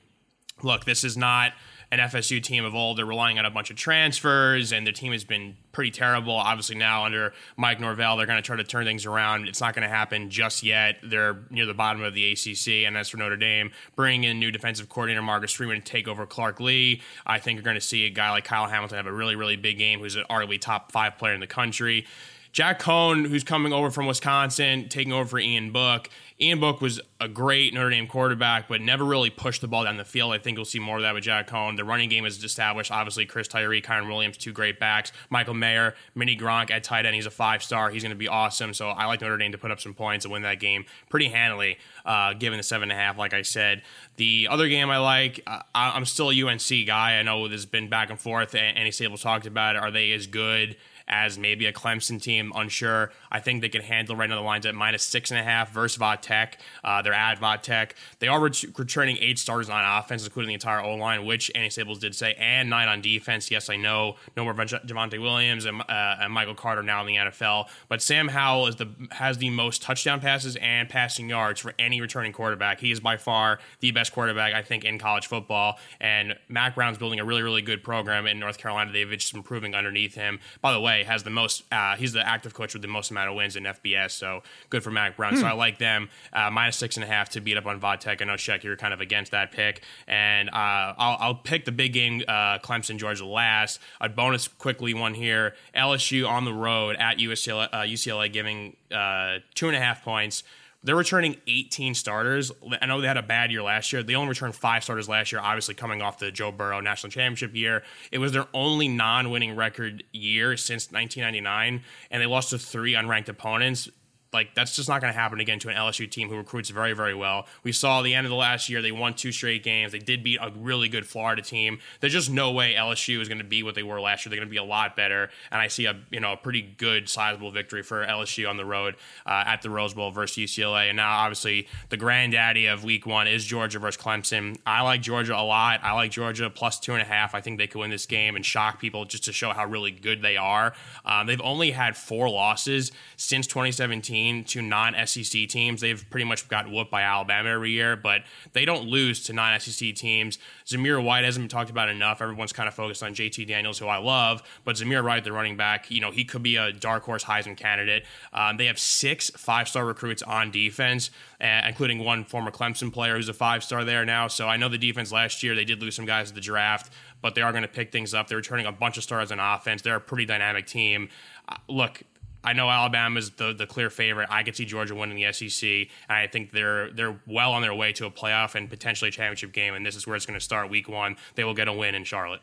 Look, 0.62 0.84
this 0.84 1.02
is 1.04 1.16
not 1.16 1.52
an 1.92 1.98
FSU 1.98 2.42
team 2.42 2.64
of 2.64 2.74
old. 2.74 2.96
They're 2.96 3.04
relying 3.04 3.38
on 3.38 3.44
a 3.44 3.50
bunch 3.50 3.70
of 3.70 3.76
transfers, 3.76 4.72
and 4.72 4.86
their 4.86 4.94
team 4.94 5.12
has 5.12 5.24
been 5.24 5.58
pretty 5.72 5.90
terrible. 5.90 6.32
Obviously, 6.32 6.74
now 6.74 7.04
under 7.04 7.34
Mike 7.58 7.80
Norvell, 7.80 8.16
they're 8.16 8.24
going 8.24 8.38
to 8.38 8.42
try 8.42 8.56
to 8.56 8.64
turn 8.64 8.86
things 8.86 9.04
around. 9.04 9.46
It's 9.46 9.60
not 9.60 9.74
going 9.74 9.82
to 9.82 9.94
happen 9.94 10.30
just 10.30 10.62
yet. 10.62 10.96
They're 11.02 11.40
near 11.50 11.66
the 11.66 11.74
bottom 11.74 12.02
of 12.02 12.14
the 12.14 12.32
ACC, 12.32 12.86
and 12.86 12.96
as 12.96 13.10
for 13.10 13.18
Notre 13.18 13.36
Dame, 13.36 13.72
bringing 13.94 14.24
in 14.24 14.40
new 14.40 14.50
defensive 14.50 14.88
coordinator 14.88 15.20
Marcus 15.20 15.52
Freeman 15.52 15.82
to 15.82 15.84
take 15.84 16.08
over 16.08 16.24
Clark 16.24 16.60
Lea, 16.60 17.02
I 17.26 17.38
think 17.38 17.56
you're 17.56 17.62
going 17.62 17.74
to 17.74 17.80
see 17.82 18.06
a 18.06 18.10
guy 18.10 18.30
like 18.30 18.44
Kyle 18.44 18.66
Hamilton 18.66 18.96
have 18.96 19.06
a 19.06 19.12
really, 19.12 19.36
really 19.36 19.56
big 19.56 19.76
game, 19.76 20.00
who's 20.00 20.16
an 20.16 20.24
arguably 20.30 20.58
top 20.58 20.92
five 20.92 21.18
player 21.18 21.34
in 21.34 21.40
the 21.40 21.46
country. 21.46 22.06
Jack 22.52 22.80
Coan, 22.82 23.26
who's 23.26 23.44
coming 23.44 23.72
over 23.72 23.90
from 23.90 24.06
Wisconsin, 24.06 24.88
taking 24.90 25.12
over 25.12 25.26
for 25.26 25.38
Ian 25.38 25.72
Book. 25.72 26.10
Ian 26.42 26.58
Book 26.58 26.80
was 26.80 27.00
a 27.20 27.28
great 27.28 27.72
Notre 27.72 27.90
Dame 27.90 28.08
quarterback, 28.08 28.66
but 28.68 28.80
never 28.80 29.04
really 29.04 29.30
pushed 29.30 29.60
the 29.60 29.68
ball 29.68 29.84
down 29.84 29.96
the 29.96 30.04
field. 30.04 30.32
I 30.32 30.38
think 30.38 30.58
you'll 30.58 30.64
see 30.64 30.80
more 30.80 30.96
of 30.96 31.02
that 31.02 31.14
with 31.14 31.22
Jack 31.22 31.48
Coan. 31.48 31.76
The 31.76 31.84
running 31.84 32.08
game 32.08 32.26
is 32.26 32.42
established. 32.42 32.90
Obviously, 32.90 33.26
Chris 33.26 33.46
Tyree, 33.46 33.80
Kyren 33.80 34.08
Williams, 34.08 34.36
two 34.36 34.52
great 34.52 34.80
backs. 34.80 35.12
Michael 35.30 35.54
Mayer, 35.54 35.94
Mini 36.16 36.36
Gronk 36.36 36.72
at 36.72 36.82
tight 36.82 37.06
end. 37.06 37.14
He's 37.14 37.26
a 37.26 37.30
five 37.30 37.62
star. 37.62 37.90
He's 37.90 38.02
going 38.02 38.10
to 38.10 38.16
be 38.16 38.26
awesome. 38.26 38.74
So 38.74 38.88
I 38.88 39.06
like 39.06 39.20
Notre 39.20 39.38
Dame 39.38 39.52
to 39.52 39.58
put 39.58 39.70
up 39.70 39.80
some 39.80 39.94
points 39.94 40.24
and 40.24 40.32
win 40.32 40.42
that 40.42 40.58
game 40.58 40.84
pretty 41.08 41.28
handily, 41.28 41.78
uh, 42.04 42.34
given 42.34 42.56
the 42.56 42.64
seven 42.64 42.90
and 42.90 42.98
a 42.98 43.00
half. 43.00 43.16
Like 43.16 43.34
I 43.34 43.42
said, 43.42 43.82
the 44.16 44.48
other 44.50 44.68
game 44.68 44.90
I 44.90 44.98
like, 44.98 45.42
uh, 45.46 45.60
I'm 45.74 46.04
still 46.04 46.30
a 46.32 46.42
UNC 46.42 46.86
guy. 46.86 47.18
I 47.18 47.22
know 47.22 47.46
there's 47.46 47.66
been 47.66 47.88
back 47.88 48.10
and 48.10 48.18
forth, 48.18 48.54
and 48.56 48.76
Andy 48.76 48.90
Stable 48.90 49.16
talked 49.16 49.46
about 49.46 49.76
it. 49.76 49.82
Are 49.82 49.92
they 49.92 50.10
as 50.12 50.26
good? 50.26 50.76
As 51.08 51.38
maybe 51.38 51.66
a 51.66 51.72
Clemson 51.72 52.20
team. 52.20 52.52
Unsure. 52.54 53.12
I 53.30 53.40
think 53.40 53.60
they 53.60 53.68
can 53.68 53.82
handle 53.82 54.16
right 54.16 54.28
now 54.28 54.36
the 54.36 54.42
lines 54.42 54.66
at 54.66 54.74
minus 54.74 55.02
six 55.02 55.30
and 55.30 55.40
a 55.40 55.42
half 55.42 55.72
versus 55.72 55.98
Vodtech. 55.98 56.54
Uh, 56.84 57.02
they're 57.02 57.12
at 57.12 57.40
Vodtech. 57.40 57.92
They 58.18 58.28
are 58.28 58.40
ret- 58.40 58.64
returning 58.78 59.18
eight 59.20 59.38
starters 59.38 59.68
on 59.68 59.84
offense, 59.84 60.24
including 60.24 60.48
the 60.48 60.54
entire 60.54 60.80
O 60.80 60.94
line, 60.94 61.24
which 61.24 61.50
Andy 61.54 61.70
Staples 61.70 61.98
did 61.98 62.14
say, 62.14 62.34
and 62.38 62.70
nine 62.70 62.88
on 62.88 63.00
defense. 63.00 63.50
Yes, 63.50 63.68
I 63.68 63.76
know 63.76 64.16
no 64.36 64.44
more 64.44 64.54
Javonte 64.54 65.20
Williams 65.20 65.64
and, 65.64 65.80
uh, 65.80 66.16
and 66.20 66.32
Michael 66.32 66.54
Carter 66.54 66.82
now 66.82 67.00
in 67.00 67.06
the 67.06 67.16
NFL, 67.16 67.68
but 67.88 68.00
Sam 68.02 68.28
Howell 68.28 68.68
is 68.68 68.76
the 68.76 68.88
has 69.10 69.38
the 69.38 69.50
most 69.50 69.82
touchdown 69.82 70.20
passes 70.20 70.56
and 70.56 70.88
passing 70.88 71.28
yards 71.28 71.60
for 71.60 71.74
any 71.78 72.00
returning 72.00 72.32
quarterback. 72.32 72.80
He 72.80 72.92
is 72.92 73.00
by 73.00 73.16
far 73.16 73.58
the 73.80 73.90
best 73.90 74.12
quarterback 74.12 74.54
I 74.54 74.62
think 74.62 74.84
in 74.84 74.98
college 74.98 75.26
football, 75.26 75.78
and 76.00 76.36
Mack 76.48 76.74
Brown's 76.74 76.98
building 76.98 77.20
a 77.20 77.24
really 77.24 77.42
really 77.42 77.62
good 77.62 77.82
program 77.82 78.26
in 78.26 78.38
North 78.38 78.58
Carolina. 78.58 78.92
They've 78.92 79.10
just 79.10 79.34
improving 79.34 79.74
underneath 79.74 80.14
him. 80.14 80.38
By 80.60 80.72
the 80.72 80.80
way 80.80 80.91
has 81.04 81.22
the 81.22 81.30
most. 81.30 81.64
Uh, 81.72 81.96
he's 81.96 82.12
the 82.12 82.26
active 82.26 82.54
coach 82.54 82.72
with 82.74 82.82
the 82.82 82.88
most 82.88 83.10
amount 83.10 83.30
of 83.30 83.36
wins 83.36 83.56
in 83.56 83.64
FBS. 83.64 84.12
So 84.12 84.42
good 84.70 84.82
for 84.82 84.90
Mack 84.90 85.16
Brown. 85.16 85.34
Hmm. 85.34 85.40
So 85.40 85.46
I 85.46 85.52
like 85.52 85.78
them 85.78 86.10
uh, 86.32 86.50
minus 86.50 86.76
six 86.76 86.96
and 86.96 87.04
a 87.04 87.06
half 87.06 87.30
to 87.30 87.40
beat 87.40 87.56
up 87.56 87.66
on 87.66 87.80
Vodtech. 87.80 88.20
I 88.20 88.24
know 88.24 88.34
Sheck, 88.34 88.62
you're 88.62 88.76
kind 88.76 88.94
of 88.94 89.00
against 89.00 89.32
that 89.32 89.52
pick, 89.52 89.82
and 90.06 90.48
uh, 90.50 90.94
I'll, 90.98 91.16
I'll, 91.20 91.34
pick 91.42 91.64
the 91.64 91.72
big 91.72 91.92
game, 91.92 92.22
uh, 92.28 92.58
Clemson 92.58 92.98
Georgia 92.98 93.26
last. 93.26 93.80
A 94.00 94.08
bonus 94.08 94.48
quickly 94.48 94.94
one 94.94 95.14
here: 95.14 95.54
LSU 95.74 96.28
on 96.28 96.44
the 96.44 96.52
road 96.52 96.96
at 96.96 97.18
UCLA, 97.18 97.68
UCLA 97.70 98.26
uh, 98.26 98.32
giving 98.32 98.76
uh, 98.92 99.38
two 99.54 99.68
and 99.68 99.76
a 99.76 99.80
half 99.80 100.04
points. 100.04 100.42
They're 100.84 100.96
returning 100.96 101.36
18 101.46 101.94
starters. 101.94 102.50
I 102.80 102.86
know 102.86 103.00
they 103.00 103.06
had 103.06 103.16
a 103.16 103.22
bad 103.22 103.52
year 103.52 103.62
last 103.62 103.92
year. 103.92 104.02
They 104.02 104.16
only 104.16 104.30
returned 104.30 104.56
five 104.56 104.82
starters 104.82 105.08
last 105.08 105.30
year, 105.30 105.40
obviously 105.40 105.74
coming 105.74 106.02
off 106.02 106.18
the 106.18 106.32
Joe 106.32 106.50
Burrow 106.50 106.80
National 106.80 107.10
Championship 107.10 107.54
year. 107.54 107.84
It 108.10 108.18
was 108.18 108.32
their 108.32 108.46
only 108.52 108.88
non 108.88 109.30
winning 109.30 109.54
record 109.54 110.02
year 110.12 110.56
since 110.56 110.90
1999, 110.90 111.82
and 112.10 112.22
they 112.22 112.26
lost 112.26 112.50
to 112.50 112.58
three 112.58 112.94
unranked 112.94 113.28
opponents 113.28 113.88
like 114.32 114.54
that's 114.54 114.74
just 114.74 114.88
not 114.88 115.00
going 115.00 115.12
to 115.12 115.18
happen 115.18 115.40
again 115.40 115.58
to 115.60 115.68
an 115.68 115.76
LSU 115.76 116.10
team 116.10 116.28
who 116.28 116.36
recruits 116.36 116.70
very, 116.70 116.94
very 116.94 117.14
well. 117.14 117.46
We 117.62 117.72
saw 117.72 118.00
the 118.00 118.14
end 118.14 118.26
of 118.26 118.30
the 118.30 118.36
last 118.36 118.68
year; 118.68 118.80
they 118.80 118.92
won 118.92 119.14
two 119.14 119.32
straight 119.32 119.62
games. 119.62 119.92
They 119.92 119.98
did 119.98 120.24
beat 120.24 120.38
a 120.40 120.50
really 120.56 120.88
good 120.88 121.06
Florida 121.06 121.42
team. 121.42 121.78
There's 122.00 122.12
just 122.12 122.30
no 122.30 122.50
way 122.50 122.74
LSU 122.74 123.20
is 123.20 123.28
going 123.28 123.38
to 123.38 123.44
be 123.44 123.62
what 123.62 123.74
they 123.74 123.82
were 123.82 124.00
last 124.00 124.24
year. 124.24 124.30
They're 124.30 124.38
going 124.38 124.48
to 124.48 124.50
be 124.50 124.56
a 124.56 124.64
lot 124.64 124.96
better, 124.96 125.30
and 125.50 125.60
I 125.60 125.68
see 125.68 125.86
a 125.86 126.00
you 126.10 126.20
know 126.20 126.32
a 126.32 126.36
pretty 126.36 126.62
good, 126.62 127.08
sizable 127.08 127.50
victory 127.50 127.82
for 127.82 128.06
LSU 128.06 128.48
on 128.48 128.56
the 128.56 128.64
road 128.64 128.96
uh, 129.26 129.44
at 129.46 129.62
the 129.62 129.70
Rose 129.70 129.92
Bowl 129.92 130.10
versus 130.10 130.36
UCLA. 130.36 130.88
And 130.88 130.96
now, 130.96 131.18
obviously, 131.18 131.68
the 131.90 131.96
granddaddy 131.96 132.66
of 132.66 132.84
Week 132.84 133.06
One 133.06 133.26
is 133.26 133.44
Georgia 133.44 133.78
versus 133.78 134.02
Clemson. 134.02 134.56
I 134.66 134.82
like 134.82 135.02
Georgia 135.02 135.36
a 135.36 135.44
lot. 135.44 135.80
I 135.82 135.92
like 135.92 136.10
Georgia 136.10 136.48
plus 136.48 136.78
two 136.78 136.92
and 136.92 137.02
a 137.02 137.06
half. 137.06 137.34
I 137.34 137.40
think 137.40 137.58
they 137.58 137.66
could 137.66 137.80
win 137.80 137.90
this 137.90 138.06
game 138.06 138.36
and 138.36 138.44
shock 138.46 138.80
people 138.80 139.04
just 139.04 139.24
to 139.24 139.32
show 139.32 139.50
how 139.50 139.66
really 139.66 139.90
good 139.90 140.22
they 140.22 140.36
are. 140.36 140.72
Um, 141.04 141.26
they've 141.26 141.40
only 141.42 141.72
had 141.72 141.96
four 141.96 142.30
losses 142.30 142.92
since 143.16 143.46
2017 143.46 144.21
to 144.44 144.62
non 144.62 144.94
SEC 145.06 145.48
teams. 145.48 145.80
They've 145.80 146.04
pretty 146.10 146.24
much 146.24 146.48
got 146.48 146.70
whooped 146.70 146.90
by 146.90 147.02
Alabama 147.02 147.50
every 147.50 147.70
year, 147.70 147.96
but 147.96 148.22
they 148.52 148.64
don't 148.64 148.88
lose 148.88 149.22
to 149.24 149.32
non 149.32 149.58
SEC 149.58 149.94
teams. 149.94 150.38
Zamir 150.66 151.02
White 151.02 151.24
hasn't 151.24 151.44
been 151.44 151.48
talked 151.48 151.70
about 151.70 151.88
enough. 151.88 152.22
Everyone's 152.22 152.52
kind 152.52 152.68
of 152.68 152.74
focused 152.74 153.02
on 153.02 153.14
JT 153.14 153.46
Daniels, 153.46 153.78
who 153.78 153.86
I 153.86 153.98
love, 153.98 154.42
but 154.64 154.76
Zamir 154.76 155.04
White, 155.04 155.24
the 155.24 155.32
running 155.32 155.56
back, 155.56 155.90
you 155.90 156.00
know, 156.00 156.10
he 156.10 156.24
could 156.24 156.42
be 156.42 156.56
a 156.56 156.72
dark 156.72 157.02
horse 157.04 157.24
Heisman 157.24 157.56
candidate. 157.56 158.04
Um, 158.32 158.56
they 158.56 158.66
have 158.66 158.78
six 158.78 159.30
five 159.30 159.68
star 159.68 159.84
recruits 159.84 160.22
on 160.22 160.50
defense, 160.50 161.10
uh, 161.40 161.62
including 161.66 161.98
one 161.98 162.24
former 162.24 162.50
Clemson 162.50 162.92
player 162.92 163.16
who's 163.16 163.28
a 163.28 163.34
five 163.34 163.64
star 163.64 163.84
there 163.84 164.04
now. 164.04 164.28
So 164.28 164.48
I 164.48 164.56
know 164.56 164.68
the 164.68 164.78
defense 164.78 165.12
last 165.12 165.42
year, 165.42 165.54
they 165.54 165.64
did 165.64 165.80
lose 165.80 165.96
some 165.96 166.06
guys 166.06 166.28
at 166.28 166.34
the 166.34 166.40
draft 166.40 166.90
but 167.22 167.36
they 167.36 167.40
are 167.40 167.52
going 167.52 167.62
to 167.62 167.68
pick 167.68 167.92
things 167.92 168.12
up. 168.12 168.28
They're 168.28 168.36
returning 168.36 168.66
a 168.66 168.72
bunch 168.72 168.98
of 168.98 169.04
stars 169.04 169.32
on 169.32 169.38
offense. 169.38 169.80
They're 169.80 169.96
a 169.96 170.00
pretty 170.00 170.26
dynamic 170.26 170.66
team. 170.66 171.08
Uh, 171.48 171.56
look, 171.68 172.02
I 172.44 172.52
know 172.52 172.68
Alabama's 172.68 173.30
the 173.30 173.52
the 173.52 173.66
clear 173.66 173.90
favorite. 173.90 174.28
I 174.30 174.42
could 174.42 174.56
see 174.56 174.64
Georgia 174.64 174.94
winning 174.94 175.16
the 175.16 175.32
SEC, 175.32 175.68
and 176.08 176.18
I 176.18 176.26
think 176.26 176.50
they're 176.50 176.90
they're 176.90 177.20
well 177.26 177.52
on 177.52 177.62
their 177.62 177.74
way 177.74 177.92
to 177.94 178.06
a 178.06 178.10
playoff 178.10 178.54
and 178.54 178.68
potentially 178.68 179.08
a 179.08 179.12
championship 179.12 179.52
game. 179.52 179.74
And 179.74 179.86
this 179.86 179.96
is 179.96 180.06
where 180.06 180.16
it's 180.16 180.26
going 180.26 180.38
to 180.38 180.44
start. 180.44 180.70
Week 180.70 180.88
one, 180.88 181.16
they 181.34 181.44
will 181.44 181.54
get 181.54 181.68
a 181.68 181.72
win 181.72 181.94
in 181.94 182.04
Charlotte. 182.04 182.40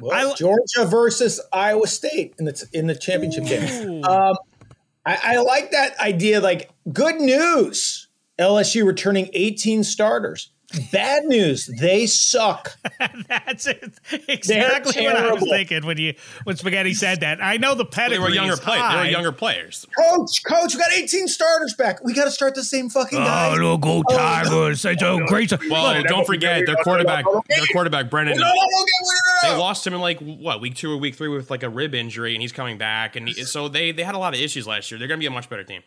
Well, 0.00 0.32
I, 0.32 0.34
Georgia 0.34 0.84
versus 0.84 1.40
Iowa 1.52 1.86
State 1.86 2.34
in 2.38 2.44
the 2.44 2.68
in 2.72 2.86
the 2.86 2.94
championship 2.94 3.44
game. 3.44 4.04
Um, 4.04 4.36
I, 5.04 5.18
I 5.22 5.36
like 5.38 5.72
that 5.72 5.98
idea. 5.98 6.40
Like, 6.40 6.70
good 6.92 7.16
news: 7.16 8.08
LSU 8.38 8.86
returning 8.86 9.30
18 9.32 9.84
starters. 9.84 10.51
Bad 10.90 11.24
news. 11.24 11.70
They 11.80 12.06
suck. 12.06 12.76
That's 13.28 13.66
it. 13.66 13.98
exactly 14.28 15.04
what 15.04 15.16
I 15.16 15.32
was 15.32 15.42
thinking 15.42 15.84
when 15.86 15.98
you 15.98 16.14
when 16.44 16.56
Spaghetti 16.56 16.94
said 16.94 17.20
that. 17.20 17.42
I 17.42 17.56
know 17.56 17.74
the 17.74 17.84
pedigree. 17.84 18.16
They 18.16 18.22
were 18.22 18.34
younger 18.34 18.56
players. 18.56 18.92
They 18.92 18.98
were 18.98 19.04
younger 19.04 19.32
players. 19.32 19.86
Coach, 19.96 20.44
coach, 20.44 20.74
we 20.74 20.80
got 20.80 20.92
18 20.92 21.28
starters 21.28 21.74
back. 21.74 22.02
We 22.04 22.14
got 22.14 22.24
to 22.24 22.30
start 22.30 22.54
the 22.54 22.64
same 22.64 22.88
fucking 22.88 23.18
guy. 23.18 23.56
Oh, 23.58 23.76
go 23.76 24.02
oh, 24.08 24.16
Tigers! 24.16 24.84
It's 24.84 25.02
a 25.02 25.18
great. 25.26 25.52
Well, 25.70 25.96
Look, 25.96 26.06
don't 26.06 26.26
forget 26.26 26.64
their 26.66 26.76
quarterback. 26.76 27.24
Their 27.48 27.66
quarterback 27.72 28.10
Brennan. 28.10 28.38
No, 28.38 28.50
They 29.42 29.56
lost 29.56 29.86
him 29.86 29.94
in 29.94 30.00
like 30.00 30.20
what 30.20 30.60
week 30.60 30.74
two 30.74 30.92
or 30.92 30.96
week 30.96 31.14
three 31.14 31.28
with 31.28 31.50
like 31.50 31.62
a 31.62 31.68
rib 31.68 31.94
injury, 31.94 32.34
and 32.34 32.42
he's 32.42 32.52
coming 32.52 32.78
back. 32.78 33.16
And 33.16 33.28
he, 33.28 33.44
so 33.44 33.68
they 33.68 33.92
they 33.92 34.02
had 34.04 34.14
a 34.14 34.18
lot 34.18 34.34
of 34.34 34.40
issues 34.40 34.66
last 34.66 34.90
year. 34.90 34.98
They're 34.98 35.08
going 35.08 35.18
to 35.18 35.22
be 35.22 35.26
a 35.26 35.30
much 35.30 35.48
better 35.48 35.64
team. 35.64 35.82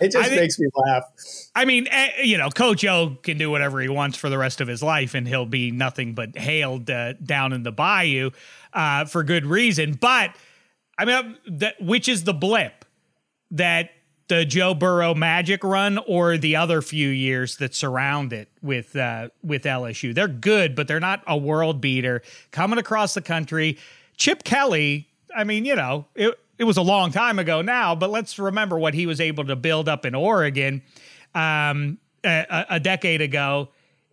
It 0.00 0.12
just 0.12 0.28
think, 0.28 0.40
makes 0.40 0.58
me 0.58 0.68
laugh. 0.74 1.04
I 1.54 1.64
mean, 1.64 1.86
eh, 1.90 2.22
you 2.22 2.38
know, 2.38 2.50
Coach 2.50 2.84
O 2.84 3.16
can 3.22 3.38
do 3.38 3.50
whatever 3.50 3.80
he 3.80 3.88
wants 3.88 4.16
for 4.16 4.28
the 4.28 4.38
rest 4.38 4.60
of 4.60 4.68
his 4.68 4.82
life, 4.82 5.14
and 5.14 5.28
he'll 5.28 5.46
be 5.46 5.70
nothing 5.70 6.14
but 6.14 6.36
hailed 6.36 6.90
uh, 6.90 7.14
down 7.14 7.52
in 7.52 7.62
the 7.62 7.72
bayou 7.72 8.30
uh, 8.72 9.04
for 9.04 9.22
good 9.22 9.46
reason. 9.46 9.94
But 9.94 10.34
I 10.98 11.04
mean, 11.04 11.36
that 11.46 11.80
which 11.80 12.08
is 12.08 12.24
the 12.24 12.34
blip 12.34 12.84
that 13.50 13.90
the 14.28 14.44
Joe 14.44 14.72
Burrow 14.72 15.14
magic 15.14 15.62
run 15.62 15.98
or 16.06 16.38
the 16.38 16.56
other 16.56 16.80
few 16.80 17.08
years 17.08 17.56
that 17.56 17.74
surround 17.74 18.32
it 18.32 18.48
with 18.62 18.96
uh, 18.96 19.28
with 19.42 19.64
LSU. 19.64 20.14
They're 20.14 20.28
good, 20.28 20.74
but 20.74 20.88
they're 20.88 21.00
not 21.00 21.22
a 21.26 21.36
world 21.36 21.80
beater 21.80 22.22
coming 22.50 22.78
across 22.78 23.14
the 23.14 23.20
country. 23.20 23.78
Chip 24.16 24.44
Kelly, 24.44 25.08
I 25.36 25.44
mean, 25.44 25.64
you 25.64 25.76
know, 25.76 26.06
it, 26.14 26.38
it 26.62 26.64
was 26.64 26.76
a 26.76 26.82
long 26.82 27.10
time 27.10 27.40
ago 27.40 27.60
now, 27.60 27.94
but 27.94 28.08
let's 28.08 28.38
remember 28.38 28.78
what 28.78 28.94
he 28.94 29.04
was 29.04 29.20
able 29.20 29.44
to 29.44 29.56
build 29.56 29.88
up 29.88 30.06
in 30.06 30.14
Oregon 30.14 30.80
um, 31.34 31.98
a, 32.24 32.66
a 32.70 32.80
decade 32.80 33.20
ago 33.20 33.68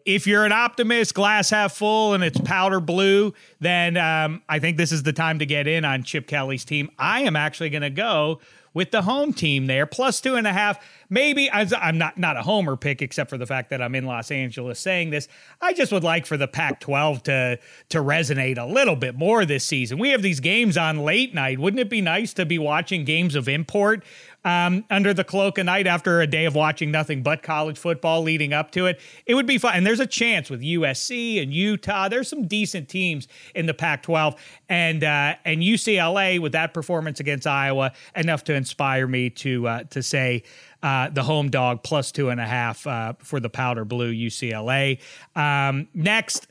if 0.06 0.26
you're 0.26 0.44
an 0.44 0.52
optimist, 0.52 1.14
glass 1.14 1.52
half 1.52 1.74
full, 1.74 2.16
and 2.16 2.24
it's 2.24 2.40
powder 2.42 2.80
blue, 2.80 3.32
then 3.60 3.96
um, 3.96 4.42
I 4.50 4.58
think 4.58 4.78
this 4.78 4.92
is 4.92 5.04
the 5.04 5.14
time 5.14 5.38
to 5.38 5.46
get 5.46 5.68
in 5.68 5.86
on 5.86 6.02
Chip 6.02 6.26
Kelly's 6.26 6.66
team. 6.66 6.90
I 6.98 7.22
am 7.22 7.36
actually 7.36 7.70
going 7.70 7.84
to 7.84 7.92
go 7.92 8.40
with 8.74 8.92
the 8.92 9.02
home 9.04 9.34
team 9.34 9.68
there, 9.68 9.86
plus 9.86 10.22
two 10.22 10.36
and 10.36 10.48
a 10.48 10.54
half. 10.54 10.80
Maybe 11.10 11.50
I'm 11.52 11.98
not 11.98 12.18
not 12.18 12.38
a 12.38 12.44
homer 12.44 12.78
pick, 12.78 13.02
except 13.02 13.30
for 13.30 13.38
the 13.38 13.48
fact 13.48 13.72
that 13.72 13.82
I'm 13.82 13.96
in 13.96 14.06
Los 14.06 14.30
Angeles 14.30 14.80
saying 14.80 15.10
this. 15.10 15.28
I 15.60 15.74
just 15.74 15.92
would 15.92 16.04
like 16.04 16.28
for 16.28 16.38
the 16.38 16.48
Pac-12 16.48 17.24
to 17.24 17.60
to 17.90 17.98
resonate 17.98 18.60
a 18.60 18.66
little 18.66 18.96
bit 18.96 19.16
more 19.16 19.44
this 19.44 19.66
season. 19.66 19.98
We 19.98 20.10
have 20.10 20.22
these 20.22 20.40
games 20.40 20.78
on 20.78 21.00
late 21.00 21.34
night. 21.34 21.58
Wouldn't 21.58 21.80
it 21.80 21.90
be 21.90 22.02
nice 22.02 22.34
to 22.36 22.46
be 22.46 22.60
watching 22.60 23.06
games 23.06 23.34
of 23.34 23.50
import 23.50 24.04
um, 24.46 24.86
under 24.90 25.14
the 25.14 25.24
cloak 25.24 25.58
of 25.58 25.66
night 25.66 25.88
after 25.88 26.22
a 26.22 26.28
day 26.28 26.46
of 26.46 26.56
watching 26.56 26.92
nothing 26.92 27.24
but 27.24 27.44
college 27.44 27.78
football 27.78 28.22
leading 28.22 28.54
up 28.54 28.72
to 28.72 28.86
it. 28.86 29.00
It 29.26 29.36
would 29.36 29.46
be 29.46 29.58
fun. 29.58 29.76
And 29.76 29.86
there's 29.86 30.00
a 30.00 30.08
chance 30.08 30.50
with 30.50 30.62
USC 30.62 31.42
and 31.42 31.54
Utah. 31.54 32.08
There's 32.08 32.28
some 32.28 32.48
decent 32.48 32.90
teams 32.90 33.28
in 33.54 33.66
the 33.66 33.74
Pac-12, 33.74 34.38
and 34.70 35.04
uh, 35.04 35.36
and 35.46 35.62
UCLA 35.62 36.40
with 36.40 36.54
that 36.54 36.74
performance 36.74 37.20
against 37.20 37.48
Iowa 37.48 37.92
enough 38.16 38.44
to 38.46 38.54
inspire 38.54 39.08
me 39.08 39.30
to 39.32 39.68
uh, 39.68 39.84
to 39.86 40.04
say. 40.04 40.44
Uh, 40.82 41.10
the 41.10 41.24
home 41.24 41.50
dog 41.50 41.84
plus 41.84 42.10
two 42.10 42.30
and 42.30 42.40
a 42.40 42.46
half 42.46 42.88
uh, 42.88 43.12
for 43.20 43.42
the 43.42 43.50
powder 43.50 43.84
blue 43.84 44.14
UCLA. 44.14 44.98
Um, 45.36 45.90
next, 45.94 46.48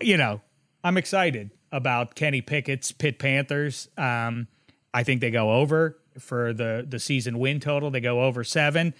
you 0.00 0.16
know, 0.16 0.40
I'm 0.82 0.96
excited 0.96 1.50
about 1.70 2.14
Kenny 2.14 2.40
Pickett's 2.40 2.92
Pitt 2.92 3.18
Panthers. 3.18 3.88
Um, 3.98 4.48
I 4.94 5.02
think 5.02 5.20
they 5.20 5.30
go 5.30 5.52
over 5.52 5.98
for 6.18 6.52
the 6.52 6.84
the 6.88 6.98
season 6.98 7.38
win 7.38 7.60
total. 7.60 7.90
They 7.90 8.00
go 8.00 8.22
over 8.22 8.44
seven. 8.44 8.94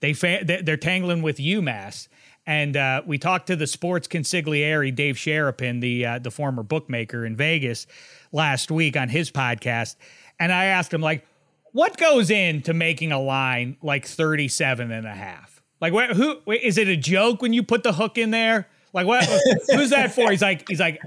They 0.00 0.12
fa- 0.12 0.44
they're 0.44 0.76
tangling 0.76 1.22
with 1.22 1.38
UMass, 1.38 2.08
and 2.46 2.76
uh, 2.76 3.02
we 3.04 3.18
talked 3.18 3.48
to 3.48 3.56
the 3.56 3.66
sports 3.66 4.06
consigliere 4.06 4.94
Dave 4.94 5.16
Sharapan, 5.16 5.80
the 5.80 6.06
uh, 6.06 6.18
the 6.18 6.30
former 6.30 6.62
bookmaker 6.62 7.26
in 7.26 7.36
Vegas, 7.36 7.86
last 8.32 8.70
week 8.70 8.96
on 8.96 9.08
his 9.08 9.30
podcast, 9.30 9.96
and 10.38 10.52
I 10.52 10.66
asked 10.66 10.94
him 10.94 11.00
like, 11.00 11.26
what 11.72 11.96
goes 11.96 12.30
into 12.30 12.74
making 12.74 13.12
a 13.12 13.20
line 13.20 13.76
like 13.82 14.06
37 14.06 14.90
and 14.90 15.06
a 15.06 15.14
half? 15.14 15.62
Like, 15.80 15.92
what, 15.92 16.10
who 16.10 16.40
is 16.50 16.78
it 16.78 16.88
a 16.88 16.96
joke 16.96 17.42
when 17.42 17.52
you 17.52 17.62
put 17.62 17.82
the 17.82 17.92
hook 17.92 18.18
in 18.18 18.30
there? 18.30 18.68
Like, 18.92 19.06
what? 19.06 19.24
who's 19.70 19.90
that 19.90 20.12
for? 20.12 20.30
He's 20.30 20.42
like, 20.42 20.68
he's 20.68 20.80
like, 20.80 21.00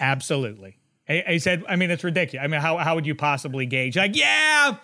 absolutely. 0.00 0.78
He, 1.06 1.38
said, 1.38 1.64
I 1.68 1.76
mean, 1.76 1.90
it's 1.90 2.02
ridiculous. 2.02 2.44
I 2.44 2.48
mean, 2.48 2.60
how 2.60 2.78
how 2.78 2.94
would 2.94 3.06
you 3.06 3.14
possibly 3.14 3.66
gauge? 3.66 3.96
Like, 3.96 4.16
yeah, 4.16 4.76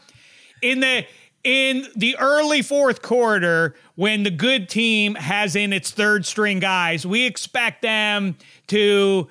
in 0.60 0.80
the 0.80 1.06
in 1.42 1.86
the 1.96 2.16
early 2.18 2.60
fourth 2.60 3.00
quarter, 3.00 3.74
when 3.94 4.24
the 4.24 4.30
good 4.30 4.68
team 4.68 5.14
has 5.14 5.56
in 5.56 5.72
its 5.72 5.90
third 5.90 6.26
string 6.26 6.58
guys, 6.58 7.06
we 7.06 7.24
expect 7.24 7.80
them 7.80 8.36
to 8.66 9.28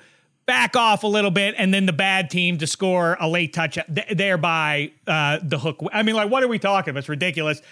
back 0.50 0.74
off 0.74 1.04
a 1.04 1.06
little 1.06 1.30
bit 1.30 1.54
and 1.58 1.72
then 1.72 1.86
the 1.86 1.92
bad 1.92 2.28
team 2.28 2.58
to 2.58 2.66
score 2.66 3.16
a 3.20 3.28
late 3.28 3.52
touch, 3.52 3.78
th- 3.94 4.08
thereby 4.16 4.90
uh, 5.06 5.38
the 5.40 5.56
hook. 5.56 5.80
I 5.92 6.02
mean, 6.02 6.16
like, 6.16 6.28
what 6.28 6.42
are 6.42 6.48
we 6.48 6.58
talking 6.58 6.90
about? 6.90 6.98
It's 6.98 7.08
ridiculous. 7.08 7.62